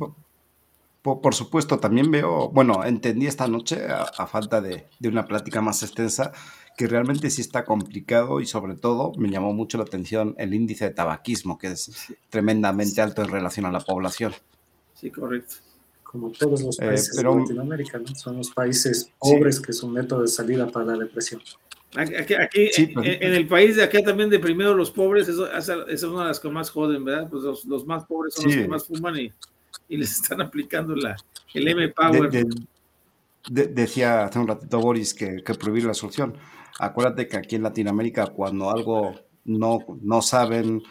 por, 1.05 1.35
supuesto, 1.35 1.79
también 1.79 2.11
veo, 2.11 2.49
bueno, 2.49 2.83
entendí 2.83 3.27
esta 3.27 3.47
noche, 3.47 3.87
a, 3.91 4.27
falta 4.27 4.63
de, 4.63 4.87
de, 4.99 5.09
una 5.11 5.27
plática 5.27 5.61
más 5.61 5.83
extensa, 5.83 6.33
que 6.79 6.87
realmente 6.87 7.29
sí 7.29 7.43
está 7.43 7.67
complicado 7.67 8.41
y 8.41 8.47
sobre 8.47 8.75
todo 8.75 9.13
me 9.19 9.29
llamó 9.29 9.53
mucho 9.53 9.77
la 9.77 9.85
atención 9.85 10.35
el 10.39 10.55
índice 10.55 10.87
de 10.87 10.95
tabaquismo, 10.95 11.59
que 11.59 11.73
es 11.73 12.15
tremendamente 12.31 13.03
alto 13.03 13.21
en 13.21 13.29
relación 13.29 13.67
a 13.67 13.71
la 13.71 13.81
población. 13.81 14.33
Sí, 14.95 15.11
correcto. 15.11 15.57
Como 16.03 16.31
todos 16.31 16.63
los 16.63 16.81
eh, 16.81 16.87
países 16.87 17.17
de 17.17 17.23
Latinoamérica, 17.23 17.99
¿no? 17.99 18.15
Son 18.15 18.39
los 18.39 18.51
países 18.51 19.11
pobres 19.19 19.61
que 19.61 19.73
es 19.73 19.83
un 19.83 19.93
método 19.93 20.23
de 20.23 20.29
salida 20.29 20.67
para 20.69 20.87
la 20.87 20.97
depresión. 20.97 21.43
Aquí, 21.97 22.71
en, 22.77 23.35
el 23.35 23.47
país 23.47 23.77
de 23.77 23.85
acá 23.85 24.03
también 24.03 24.31
deprimidos 24.31 24.75
los 24.75 24.91
pobres, 24.91 25.29
eso, 25.29 25.53
esa 25.53 25.85
es 25.87 26.03
una 26.03 26.23
de 26.23 26.29
las 26.29 26.41
que 26.41 26.49
más 26.49 26.71
joden, 26.71 27.05
¿verdad? 27.05 27.29
Pues 27.31 27.43
los, 27.67 27.87
más 27.87 28.07
pobres 28.07 28.35
son 28.35 28.47
los 28.47 28.55
que 28.55 28.69
más 28.69 28.87
fuman 28.87 29.17
y, 29.19 29.33
les 29.89 30.13
están 30.13 30.41
aplicando 30.41 30.95
la, 30.95 31.17
el 31.53 31.69
M-Power. 31.69 32.31
decía 33.49 34.25
hace 34.25 34.39
un 34.39 34.49
ratito 34.49 34.81
Boris 34.81 35.15
que, 35.15 35.43
que 35.43 35.55
prohibir 35.55 35.85
la 35.85 35.95
solución 35.95 36.37
Acuérdate 36.79 37.29
que 37.29 37.37
aquí 37.37 37.57
en 37.57 37.63
Latinoamérica 37.63 38.27
cuando 38.27 38.71
algo 38.71 39.15
no, 39.45 39.79
no 40.03 40.23
saben, 40.23 40.83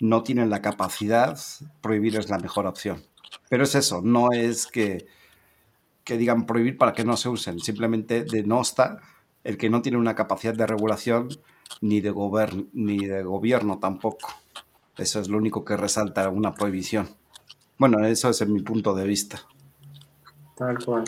no 0.00 0.22
tienen 0.22 0.48
la 0.48 0.62
capacidad, 0.62 1.38
prohibir 1.82 2.16
es 2.16 2.30
la 2.30 2.38
mejor 2.38 2.66
opción. 2.66 3.04
Pero 3.50 3.64
es 3.64 3.74
eso, 3.74 4.00
no 4.02 4.32
es 4.32 4.66
que, 4.66 5.06
que 6.04 6.16
digan 6.16 6.46
prohibir 6.46 6.78
para 6.78 6.92
que 6.92 7.04
no 7.04 7.16
se 7.16 7.28
usen, 7.28 7.58
simplemente 7.58 8.24
denosta 8.24 9.00
el 9.44 9.58
que 9.58 9.68
no 9.68 9.82
tiene 9.82 9.98
una 9.98 10.14
capacidad 10.14 10.54
de 10.54 10.66
regulación 10.66 11.28
ni 11.82 12.00
de, 12.00 12.14
ni 12.72 13.06
de 13.06 13.22
gobierno 13.22 13.78
tampoco. 13.78 14.32
Eso 14.96 15.20
es 15.20 15.28
lo 15.28 15.36
único 15.36 15.64
que 15.64 15.76
resalta 15.76 16.28
una 16.30 16.54
prohibición. 16.54 17.08
Bueno, 17.78 18.04
eso 18.04 18.30
es 18.30 18.40
en 18.40 18.52
mi 18.52 18.60
punto 18.62 18.94
de 18.94 19.04
vista. 19.04 19.40
Tal 20.56 20.84
cual. 20.84 21.04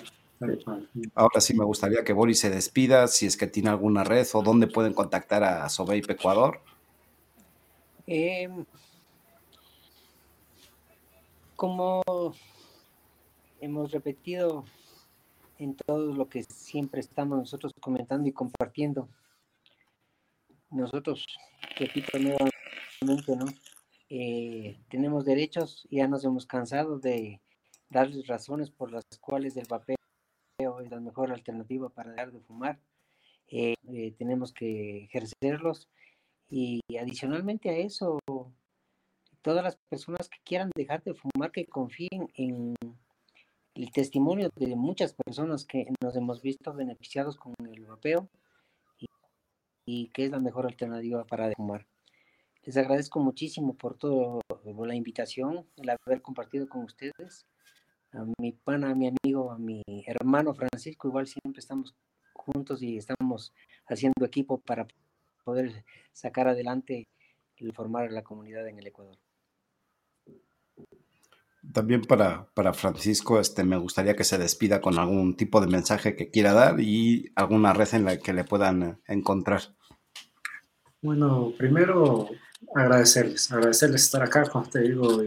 Ahora 1.15 1.41
sí 1.41 1.55
me 1.55 1.65
gustaría 1.65 2.03
que 2.03 2.15
Boris 2.15 2.39
se 2.39 2.51
despida, 2.51 3.09
si 3.09 3.27
es 3.27 3.37
que 3.37 3.47
tiene 3.47 3.69
alguna 3.69 4.05
red 4.05 4.27
o 4.33 4.43
dónde 4.43 4.69
pueden 4.69 4.95
contactar 4.95 5.45
a 5.45 5.69
Sobeip 5.69 6.09
Ecuador. 6.09 6.61
Em, 8.07 8.65
como 11.57 12.03
hemos 13.61 13.91
repetido 13.91 14.65
en 15.59 15.77
todo 15.77 16.15
lo 16.15 16.29
que 16.29 16.43
siempre 16.45 17.01
estamos 17.01 17.37
nosotros 17.37 17.75
comentando 17.79 18.27
y 18.29 18.33
compartiendo, 18.33 19.09
nosotros, 20.71 21.27
repito 21.77 22.19
nuevamente, 22.19 23.37
¿no? 23.37 23.45
Eh, 24.11 24.81
tenemos 24.89 25.25
derechos, 25.25 25.87
ya 25.89 26.09
nos 26.09 26.25
hemos 26.25 26.45
cansado 26.45 26.99
de 26.99 27.41
darles 27.89 28.27
razones 28.27 28.71
por 28.71 28.91
las 28.91 29.05
cuales 29.21 29.57
el 29.57 29.67
vapeo 29.69 29.97
es 30.59 30.91
la 30.91 30.99
mejor 30.99 31.33
alternativa 31.33 31.89
para 31.91 32.11
dejar 32.11 32.33
de 32.33 32.41
fumar. 32.41 32.81
Eh, 33.47 33.75
eh, 33.89 34.13
tenemos 34.19 34.53
que 34.53 35.05
ejercerlos 35.05 35.89
y 36.49 36.81
adicionalmente 36.99 37.71
a 37.71 37.77
eso, 37.77 38.19
todas 39.43 39.63
las 39.63 39.77
personas 39.89 40.29
que 40.29 40.39
quieran 40.45 40.71
dejar 40.75 41.05
de 41.05 41.15
fumar, 41.15 41.53
que 41.53 41.67
confíen 41.67 42.29
en 42.35 42.75
el 43.77 43.93
testimonio 43.93 44.51
de 44.57 44.75
muchas 44.75 45.15
personas 45.15 45.65
que 45.65 45.87
nos 46.03 46.17
hemos 46.17 46.43
visto 46.43 46.73
beneficiados 46.75 47.37
con 47.37 47.55
el 47.73 47.87
vapeo 47.87 48.29
y, 49.87 50.09
que 50.09 50.25
es 50.25 50.31
la 50.33 50.41
mejor 50.41 50.67
alternativa 50.67 51.25
para 51.25 51.53
fumar. 51.53 51.87
Les 52.65 52.77
agradezco 52.77 53.21
muchísimo 53.21 53.75
por 53.75 53.97
todo, 53.97 54.41
por 54.49 54.87
la 54.87 54.95
invitación, 54.95 55.67
el 55.77 55.91
haber 55.91 56.21
compartido 56.21 56.69
con 56.69 56.85
ustedes. 56.85 57.47
A 58.13 58.25
mi 58.39 58.53
pana, 58.53 58.91
a 58.91 58.95
mi 58.95 59.09
amigo, 59.09 59.51
a 59.51 59.59
mi 59.59 59.83
hermano 60.07 60.55
Francisco, 60.55 61.09
igual 61.09 61.27
siempre 61.27 61.61
estamos 61.61 61.95
juntos 62.35 62.83
y 62.83 62.99
estamos 62.99 63.55
haciendo 63.87 64.27
equipo 64.27 64.61
para 64.61 64.87
poder 65.45 65.85
sacar 66.13 66.49
adelante 66.49 67.09
y 67.57 67.71
formar 67.73 68.11
la 68.13 68.23
comunidad 68.23 68.69
en 68.69 68.79
el 68.79 68.87
Ecuador. 68.87 69.17
También 71.73 72.03
para, 72.03 72.47
para 72.55 72.73
Francisco, 72.73 73.39
este, 73.39 73.65
me 73.65 73.77
gustaría 73.77 74.17
que 74.17 74.25
se 74.25 74.39
despida 74.39 74.81
con 74.81 74.99
algún 74.99 75.37
tipo 75.37 75.61
de 75.61 75.67
mensaje 75.67 76.17
que 76.17 76.31
quiera 76.31 76.53
dar 76.53 76.81
y 76.81 77.33
alguna 77.37 77.73
red 77.73 77.89
en 77.95 78.05
la 78.05 78.19
que 78.19 78.33
le 78.33 78.45
puedan 78.45 79.01
encontrar. 79.07 79.61
Bueno, 81.03 81.53
primero 81.57 82.29
agradecerles, 82.75 83.51
agradecerles 83.51 84.03
estar 84.03 84.23
acá, 84.23 84.49
como 84.49 84.69
te 84.69 84.81
digo, 84.81 85.23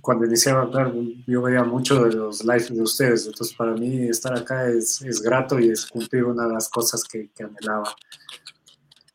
cuando 0.00 0.26
iniciaba 0.26 0.60
a 0.60 0.62
hablar, 0.64 0.92
yo 1.26 1.42
veía 1.42 1.62
mucho 1.62 2.04
de 2.04 2.12
los 2.14 2.44
lives 2.44 2.74
de 2.74 2.82
ustedes, 2.82 3.26
entonces 3.26 3.56
para 3.56 3.72
mí 3.72 4.08
estar 4.08 4.36
acá 4.36 4.68
es, 4.68 5.00
es 5.02 5.20
grato 5.20 5.58
y 5.58 5.70
es 5.70 5.86
cumplir 5.86 6.24
una 6.24 6.46
de 6.46 6.54
las 6.54 6.68
cosas 6.68 7.04
que, 7.04 7.30
que 7.30 7.44
anhelaba. 7.44 7.94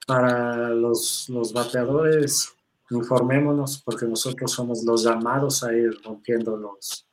Para 0.08 0.70
los, 0.70 1.28
los 1.30 1.54
bateadores, 1.54 2.54
informémonos 2.90 3.82
porque 3.84 4.06
nosotros 4.06 4.52
somos 4.52 4.84
los 4.84 5.04
llamados 5.04 5.64
a 5.64 5.74
ir 5.74 5.98
rompiendo 6.04 6.58
los, 6.58 7.08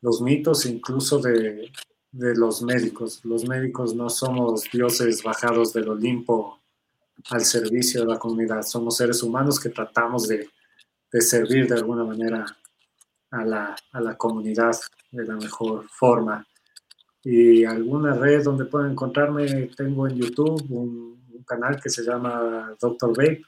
los 0.00 0.20
mitos 0.20 0.66
incluso 0.66 1.18
de, 1.18 1.70
de 2.12 2.34
los 2.36 2.62
médicos. 2.62 3.24
Los 3.24 3.46
médicos 3.46 3.94
no 3.94 4.08
somos 4.08 4.64
dioses 4.72 5.22
bajados 5.22 5.72
del 5.72 5.88
Olimpo 5.88 6.60
al 7.30 7.44
servicio 7.44 8.02
de 8.02 8.06
la 8.06 8.18
comunidad, 8.18 8.62
somos 8.62 8.96
seres 8.96 9.22
humanos 9.22 9.58
que 9.58 9.70
tratamos 9.70 10.28
de, 10.28 10.48
de 11.10 11.20
servir 11.20 11.68
de 11.68 11.76
alguna 11.76 12.04
manera 12.04 12.44
a 13.30 13.44
la, 13.44 13.76
a 13.92 14.00
la, 14.00 14.16
comunidad 14.16 14.76
de 15.10 15.24
la 15.24 15.36
mejor 15.36 15.88
forma. 15.88 16.46
Y 17.22 17.64
alguna 17.64 18.14
red 18.14 18.44
donde 18.44 18.66
pueden 18.66 18.92
encontrarme, 18.92 19.70
tengo 19.76 20.06
en 20.06 20.16
YouTube 20.16 20.62
un, 20.70 21.24
un 21.32 21.42
canal 21.44 21.80
que 21.80 21.88
se 21.88 22.02
llama 22.02 22.74
Dr. 22.80 23.10
Vape, 23.10 23.42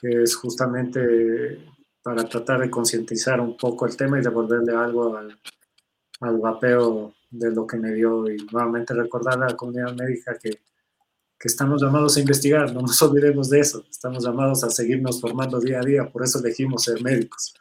que 0.00 0.22
es 0.22 0.36
justamente 0.36 1.58
para 2.02 2.24
tratar 2.24 2.60
de 2.60 2.70
concientizar 2.70 3.40
un 3.40 3.56
poco 3.56 3.86
el 3.86 3.96
tema 3.96 4.18
y 4.18 4.22
devolverle 4.22 4.74
algo 4.74 5.16
al, 5.16 5.38
al 6.20 6.38
vapeo 6.38 7.14
de 7.30 7.50
lo 7.50 7.66
que 7.66 7.76
me 7.76 7.92
dio 7.92 8.30
y 8.30 8.36
nuevamente 8.52 8.94
recordar 8.94 9.42
a 9.42 9.48
la 9.48 9.56
comunidad 9.56 9.94
médica 9.94 10.38
que, 10.38 10.60
que 11.44 11.48
estamos 11.48 11.82
llamados 11.82 12.16
a 12.16 12.20
investigar, 12.20 12.72
no 12.72 12.80
nos 12.80 13.02
olvidemos 13.02 13.50
de 13.50 13.60
eso, 13.60 13.84
estamos 13.90 14.24
llamados 14.24 14.64
a 14.64 14.70
seguirnos 14.70 15.20
formando 15.20 15.60
día 15.60 15.78
a 15.78 15.82
día, 15.82 16.10
por 16.10 16.24
eso 16.24 16.38
elegimos 16.38 16.84
ser 16.84 17.02
médicos. 17.02 17.52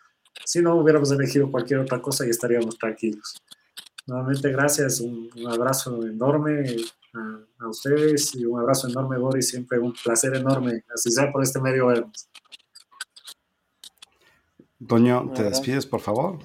Si 0.45 0.61
no 0.61 0.75
hubiéramos 0.75 1.11
elegido 1.11 1.51
cualquier 1.51 1.81
otra 1.81 2.01
cosa 2.01 2.25
y 2.25 2.29
estaríamos 2.29 2.77
tranquilos. 2.77 3.35
Nuevamente 4.07 4.49
gracias, 4.53 5.01
un, 5.01 5.29
un 5.35 5.47
abrazo 5.51 6.01
enorme 6.07 6.77
a, 7.59 7.67
ustedes 7.67 8.33
y 8.35 8.45
un 8.45 8.61
abrazo 8.61 8.87
enorme, 8.87 9.17
Boris. 9.17 9.49
Siempre 9.49 9.77
un 9.79 9.91
placer 10.01 10.33
enorme, 10.33 10.85
así 10.95 11.11
sea 11.11 11.29
por 11.29 11.43
este 11.43 11.59
medio 11.59 11.87
vernos. 11.87 12.29
Toño, 14.87 15.29
¿te 15.35 15.43
despides, 15.43 15.85
por 15.85 15.99
favor? 15.99 16.39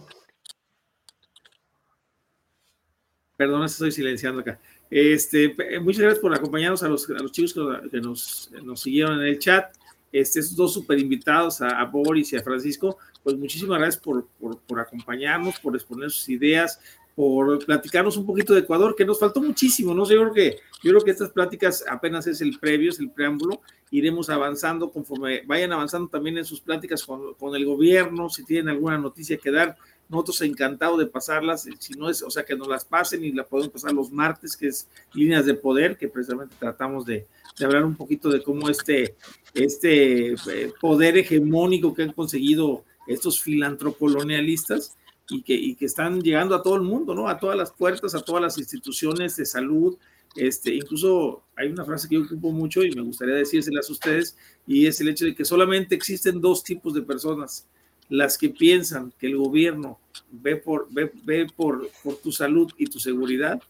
Perdón, 3.36 3.62
estoy 3.62 3.92
silenciando 3.92 4.40
acá. 4.40 4.58
Este, 4.90 5.54
muchas 5.80 6.02
gracias 6.02 6.20
por 6.20 6.34
acompañarnos 6.34 6.82
a 6.82 6.88
los, 6.88 7.06
chicos 7.30 7.54
que, 7.90 8.00
nos, 8.00 8.50
siguieron 8.76 9.20
en 9.20 9.26
el 9.26 9.38
chat. 9.38 9.74
Este, 10.10 10.40
estos 10.40 10.56
dos 10.56 10.72
super 10.72 10.98
invitados, 10.98 11.60
a, 11.60 11.84
Boris 11.84 12.32
y 12.32 12.36
a 12.36 12.42
Francisco, 12.42 12.96
pues 13.22 13.36
muchísimas 13.36 13.78
gracias 13.78 14.02
por, 14.02 14.26
por, 14.40 14.58
por 14.60 14.80
acompañarnos, 14.80 15.60
por 15.60 15.74
exponer 15.74 16.10
sus 16.10 16.30
ideas, 16.30 16.80
por 17.18 17.64
platicarnos 17.66 18.16
un 18.16 18.24
poquito 18.24 18.54
de 18.54 18.60
Ecuador, 18.60 18.94
que 18.94 19.04
nos 19.04 19.18
faltó 19.18 19.42
muchísimo, 19.42 19.92
¿no? 19.92 20.08
Yo 20.08 20.20
creo 20.20 20.32
que, 20.32 20.60
yo 20.84 20.92
creo 20.92 21.00
que 21.00 21.10
estas 21.10 21.30
pláticas 21.30 21.84
apenas 21.90 22.28
es 22.28 22.40
el 22.40 22.56
previo, 22.60 22.90
es 22.90 23.00
el 23.00 23.10
preámbulo, 23.10 23.60
iremos 23.90 24.30
avanzando 24.30 24.92
conforme 24.92 25.42
vayan 25.44 25.72
avanzando 25.72 26.08
también 26.08 26.38
en 26.38 26.44
sus 26.44 26.60
pláticas 26.60 27.04
con, 27.04 27.34
con 27.34 27.56
el 27.56 27.66
gobierno, 27.66 28.30
si 28.30 28.44
tienen 28.44 28.68
alguna 28.68 28.98
noticia 28.98 29.36
que 29.36 29.50
dar, 29.50 29.76
nosotros 30.08 30.40
encantados 30.42 30.98
de 30.98 31.06
pasarlas, 31.06 31.68
si 31.78 31.94
no 31.94 32.08
es, 32.08 32.22
o 32.22 32.30
sea, 32.30 32.44
que 32.44 32.56
nos 32.56 32.68
las 32.68 32.84
pasen 32.84 33.24
y 33.24 33.32
la 33.32 33.44
podemos 33.44 33.72
pasar 33.72 33.92
los 33.92 34.10
martes, 34.10 34.56
que 34.56 34.68
es 34.68 34.88
líneas 35.12 35.44
de 35.44 35.54
poder, 35.54 35.96
que 35.96 36.08
precisamente 36.08 36.54
tratamos 36.58 37.04
de, 37.04 37.26
de 37.58 37.64
hablar 37.64 37.84
un 37.84 37.94
poquito 37.94 38.30
de 38.30 38.42
cómo 38.42 38.68
este, 38.68 39.16
este 39.54 40.32
eh, 40.32 40.72
poder 40.80 41.18
hegemónico 41.18 41.94
que 41.94 42.04
han 42.04 42.12
conseguido 42.12 42.84
estos 43.06 43.40
filantrocolonialistas, 43.40 44.96
y 45.30 45.42
que, 45.42 45.54
y 45.54 45.74
que 45.74 45.84
están 45.84 46.20
llegando 46.20 46.54
a 46.54 46.62
todo 46.62 46.76
el 46.76 46.82
mundo, 46.82 47.14
¿no? 47.14 47.28
A 47.28 47.38
todas 47.38 47.56
las 47.56 47.70
puertas, 47.70 48.14
a 48.14 48.20
todas 48.20 48.42
las 48.42 48.58
instituciones 48.58 49.36
de 49.36 49.44
salud. 49.44 49.96
Este, 50.34 50.74
incluso 50.74 51.42
hay 51.56 51.68
una 51.68 51.84
frase 51.84 52.08
que 52.08 52.14
yo 52.14 52.22
ocupo 52.22 52.52
mucho 52.52 52.82
y 52.82 52.92
me 52.92 53.02
gustaría 53.02 53.34
decírselas 53.34 53.88
a 53.88 53.92
ustedes, 53.92 54.36
y 54.66 54.86
es 54.86 55.00
el 55.00 55.08
hecho 55.08 55.24
de 55.24 55.34
que 55.34 55.44
solamente 55.44 55.94
existen 55.94 56.40
dos 56.40 56.62
tipos 56.62 56.94
de 56.94 57.02
personas, 57.02 57.66
las 58.08 58.38
que 58.38 58.48
piensan 58.50 59.12
que 59.18 59.26
el 59.26 59.36
gobierno 59.36 59.98
ve 60.30 60.56
por, 60.56 60.86
ve, 60.90 61.12
ve 61.24 61.46
por, 61.54 61.90
por 62.02 62.16
tu 62.16 62.32
salud 62.32 62.72
y 62.78 62.86
tu 62.86 62.98
seguridad, 62.98 63.62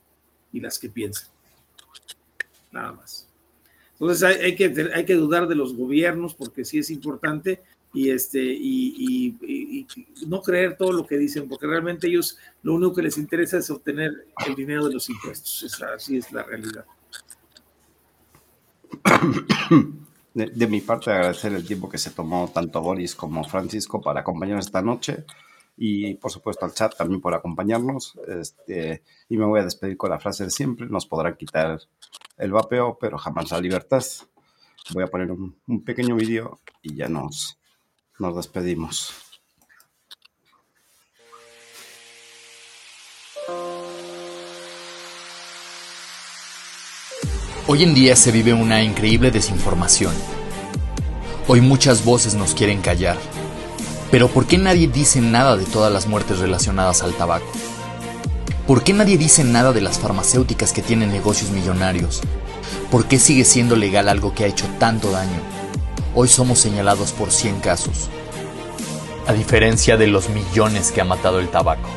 y 0.52 0.60
las 0.60 0.78
que 0.78 0.89
piensan. 0.89 1.28
Nada 2.70 2.93
más. 2.93 3.28
Entonces 3.93 4.23
hay, 4.23 4.55
que, 4.55 4.90
hay 4.94 5.05
que 5.05 5.15
dudar 5.15 5.48
de 5.48 5.56
los 5.56 5.74
gobiernos 5.74 6.35
porque 6.35 6.65
sí 6.65 6.78
es 6.78 6.90
importante, 6.90 7.60
y, 7.93 8.10
este, 8.10 8.43
y, 8.43 10.06
no 10.27 10.43
creer 10.43 10.77
todo 10.77 10.93
lo 10.93 11.06
que 11.06 11.16
dicen, 11.16 11.48
porque 11.48 11.66
realmente 11.66 12.06
ellos 12.06 12.39
lo 12.62 12.74
único 12.74 12.94
que 12.94 13.02
les 13.02 13.16
interesa 13.16 13.59
es 13.59 13.70
obtener 13.70 14.27
el 14.47 14.55
dinero 14.55 14.86
de 14.86 14.94
los 14.94 15.09
impuestos. 15.09 15.62
Es, 15.62 15.82
así 15.82 16.19
es 16.19 16.31
la 16.31 16.43
realidad. 16.43 16.85
De, 20.34 20.66
mi 20.66 20.80
parte, 20.80 21.10
agradecer 21.10 21.52
el 21.52 21.66
tiempo 21.66 21.88
que 21.88 21.98
se 21.98 22.10
tomó 22.10 22.50
tanto 22.52 22.80
Boris 22.80 23.14
como 23.14 23.42
Francisco 23.44 24.00
para 24.00 24.20
acompañarnos 24.20 24.66
esta 24.66 24.82
noche 24.82 25.24
y, 25.76 26.14
por 26.14 26.30
supuesto, 26.30 26.64
al 26.64 26.74
chat 26.74 26.96
también 26.96 27.20
por 27.20 27.34
acompañarnos. 27.34 28.18
Este, 28.26 29.02
y 29.28 29.36
me 29.36 29.46
voy 29.46 29.60
a 29.60 29.64
despedir 29.64 29.96
con 29.96 30.10
la 30.10 30.20
frase 30.20 30.44
de 30.44 30.50
siempre: 30.50 30.86
nos 30.86 31.06
podrán 31.06 31.36
quitar 31.36 31.80
el 32.36 32.52
vapeo, 32.52 32.98
pero 33.00 33.18
jamás 33.18 33.50
la 33.50 33.60
libertad. 33.60 34.02
Voy 34.94 35.02
a 35.02 35.09
poner 35.09 35.30
un, 35.30 35.56
un 35.66 35.84
pequeño 35.84 36.14
vídeo 36.14 36.60
y 36.82 36.94
ya 36.94 37.09
nos, 37.09 37.59
nos 38.18 38.36
despedimos. 38.36 39.27
Hoy 47.70 47.82
en 47.82 47.92
día 47.92 48.16
se 48.16 48.32
vive 48.32 48.54
una 48.54 48.82
increíble 48.82 49.30
desinformación. 49.30 50.14
Hoy 51.48 51.60
muchas 51.60 52.02
voces 52.02 52.32
nos 52.32 52.54
quieren 52.54 52.80
callar. 52.80 53.18
Pero 54.10 54.28
¿por 54.28 54.46
qué 54.46 54.56
nadie 54.56 54.88
dice 54.88 55.20
nada 55.20 55.54
de 55.54 55.66
todas 55.66 55.92
las 55.92 56.06
muertes 56.06 56.38
relacionadas 56.38 57.02
al 57.02 57.12
tabaco? 57.12 57.52
¿Por 58.66 58.82
qué 58.82 58.94
nadie 58.94 59.18
dice 59.18 59.44
nada 59.44 59.74
de 59.74 59.82
las 59.82 59.98
farmacéuticas 59.98 60.72
que 60.72 60.80
tienen 60.80 61.10
negocios 61.10 61.50
millonarios? 61.50 62.22
¿Por 62.90 63.04
qué 63.04 63.18
sigue 63.18 63.44
siendo 63.44 63.76
legal 63.76 64.08
algo 64.08 64.34
que 64.34 64.44
ha 64.44 64.48
hecho 64.48 64.64
tanto 64.78 65.10
daño? 65.10 65.38
Hoy 66.14 66.28
somos 66.28 66.58
señalados 66.58 67.12
por 67.12 67.30
100 67.30 67.60
casos, 67.60 68.08
a 69.26 69.34
diferencia 69.34 69.98
de 69.98 70.06
los 70.06 70.30
millones 70.30 70.90
que 70.90 71.02
ha 71.02 71.04
matado 71.04 71.38
el 71.38 71.50
tabaco. 71.50 71.90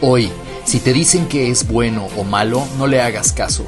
Hoy, 0.00 0.32
si 0.64 0.80
te 0.80 0.92
dicen 0.92 1.28
que 1.28 1.50
es 1.50 1.68
bueno 1.68 2.08
o 2.16 2.24
malo, 2.24 2.64
no 2.78 2.86
le 2.86 3.00
hagas 3.00 3.32
caso. 3.32 3.64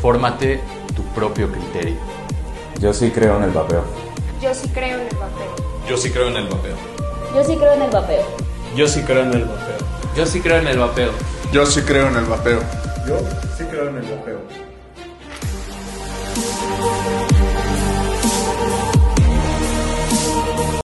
Fórmate 0.00 0.60
tu 0.94 1.02
propio 1.14 1.50
criterio. 1.50 1.96
Yo 2.80 2.92
sí 2.92 3.10
creo 3.10 3.36
en 3.36 3.44
el 3.44 3.50
vapeo. 3.50 3.84
Yo 4.40 4.54
sí 4.54 4.68
creo 4.68 4.98
en 4.98 5.06
el 5.06 5.16
vapeo. 5.16 5.54
Yo 5.88 5.96
sí 5.96 6.10
creo 6.10 6.28
en 6.28 6.36
el 6.36 6.48
vapeo. 6.48 6.76
Yo 7.34 7.44
sí 7.44 7.56
creo 7.56 7.74
en 7.74 7.82
el 7.82 7.90
vapeo. 7.90 8.24
Yo 8.76 8.88
sí 8.88 9.02
creo 9.02 9.22
en 9.24 9.32
el 9.32 9.44
vapeo. 9.44 9.76
Yo 10.16 10.26
sí 10.26 10.40
creo 10.40 10.58
en 10.58 10.66
el 10.66 10.78
vapeo. 10.78 11.12
Yo 11.52 11.66
sí 11.66 11.82
creo 11.82 12.08
en 12.08 12.16
el 12.16 12.24
vapeo. 12.24 12.60
Yo 13.06 13.18
sí 13.56 13.64
creo 13.64 13.88
en 13.88 13.96
el 13.96 14.02
vapeo. 14.02 14.69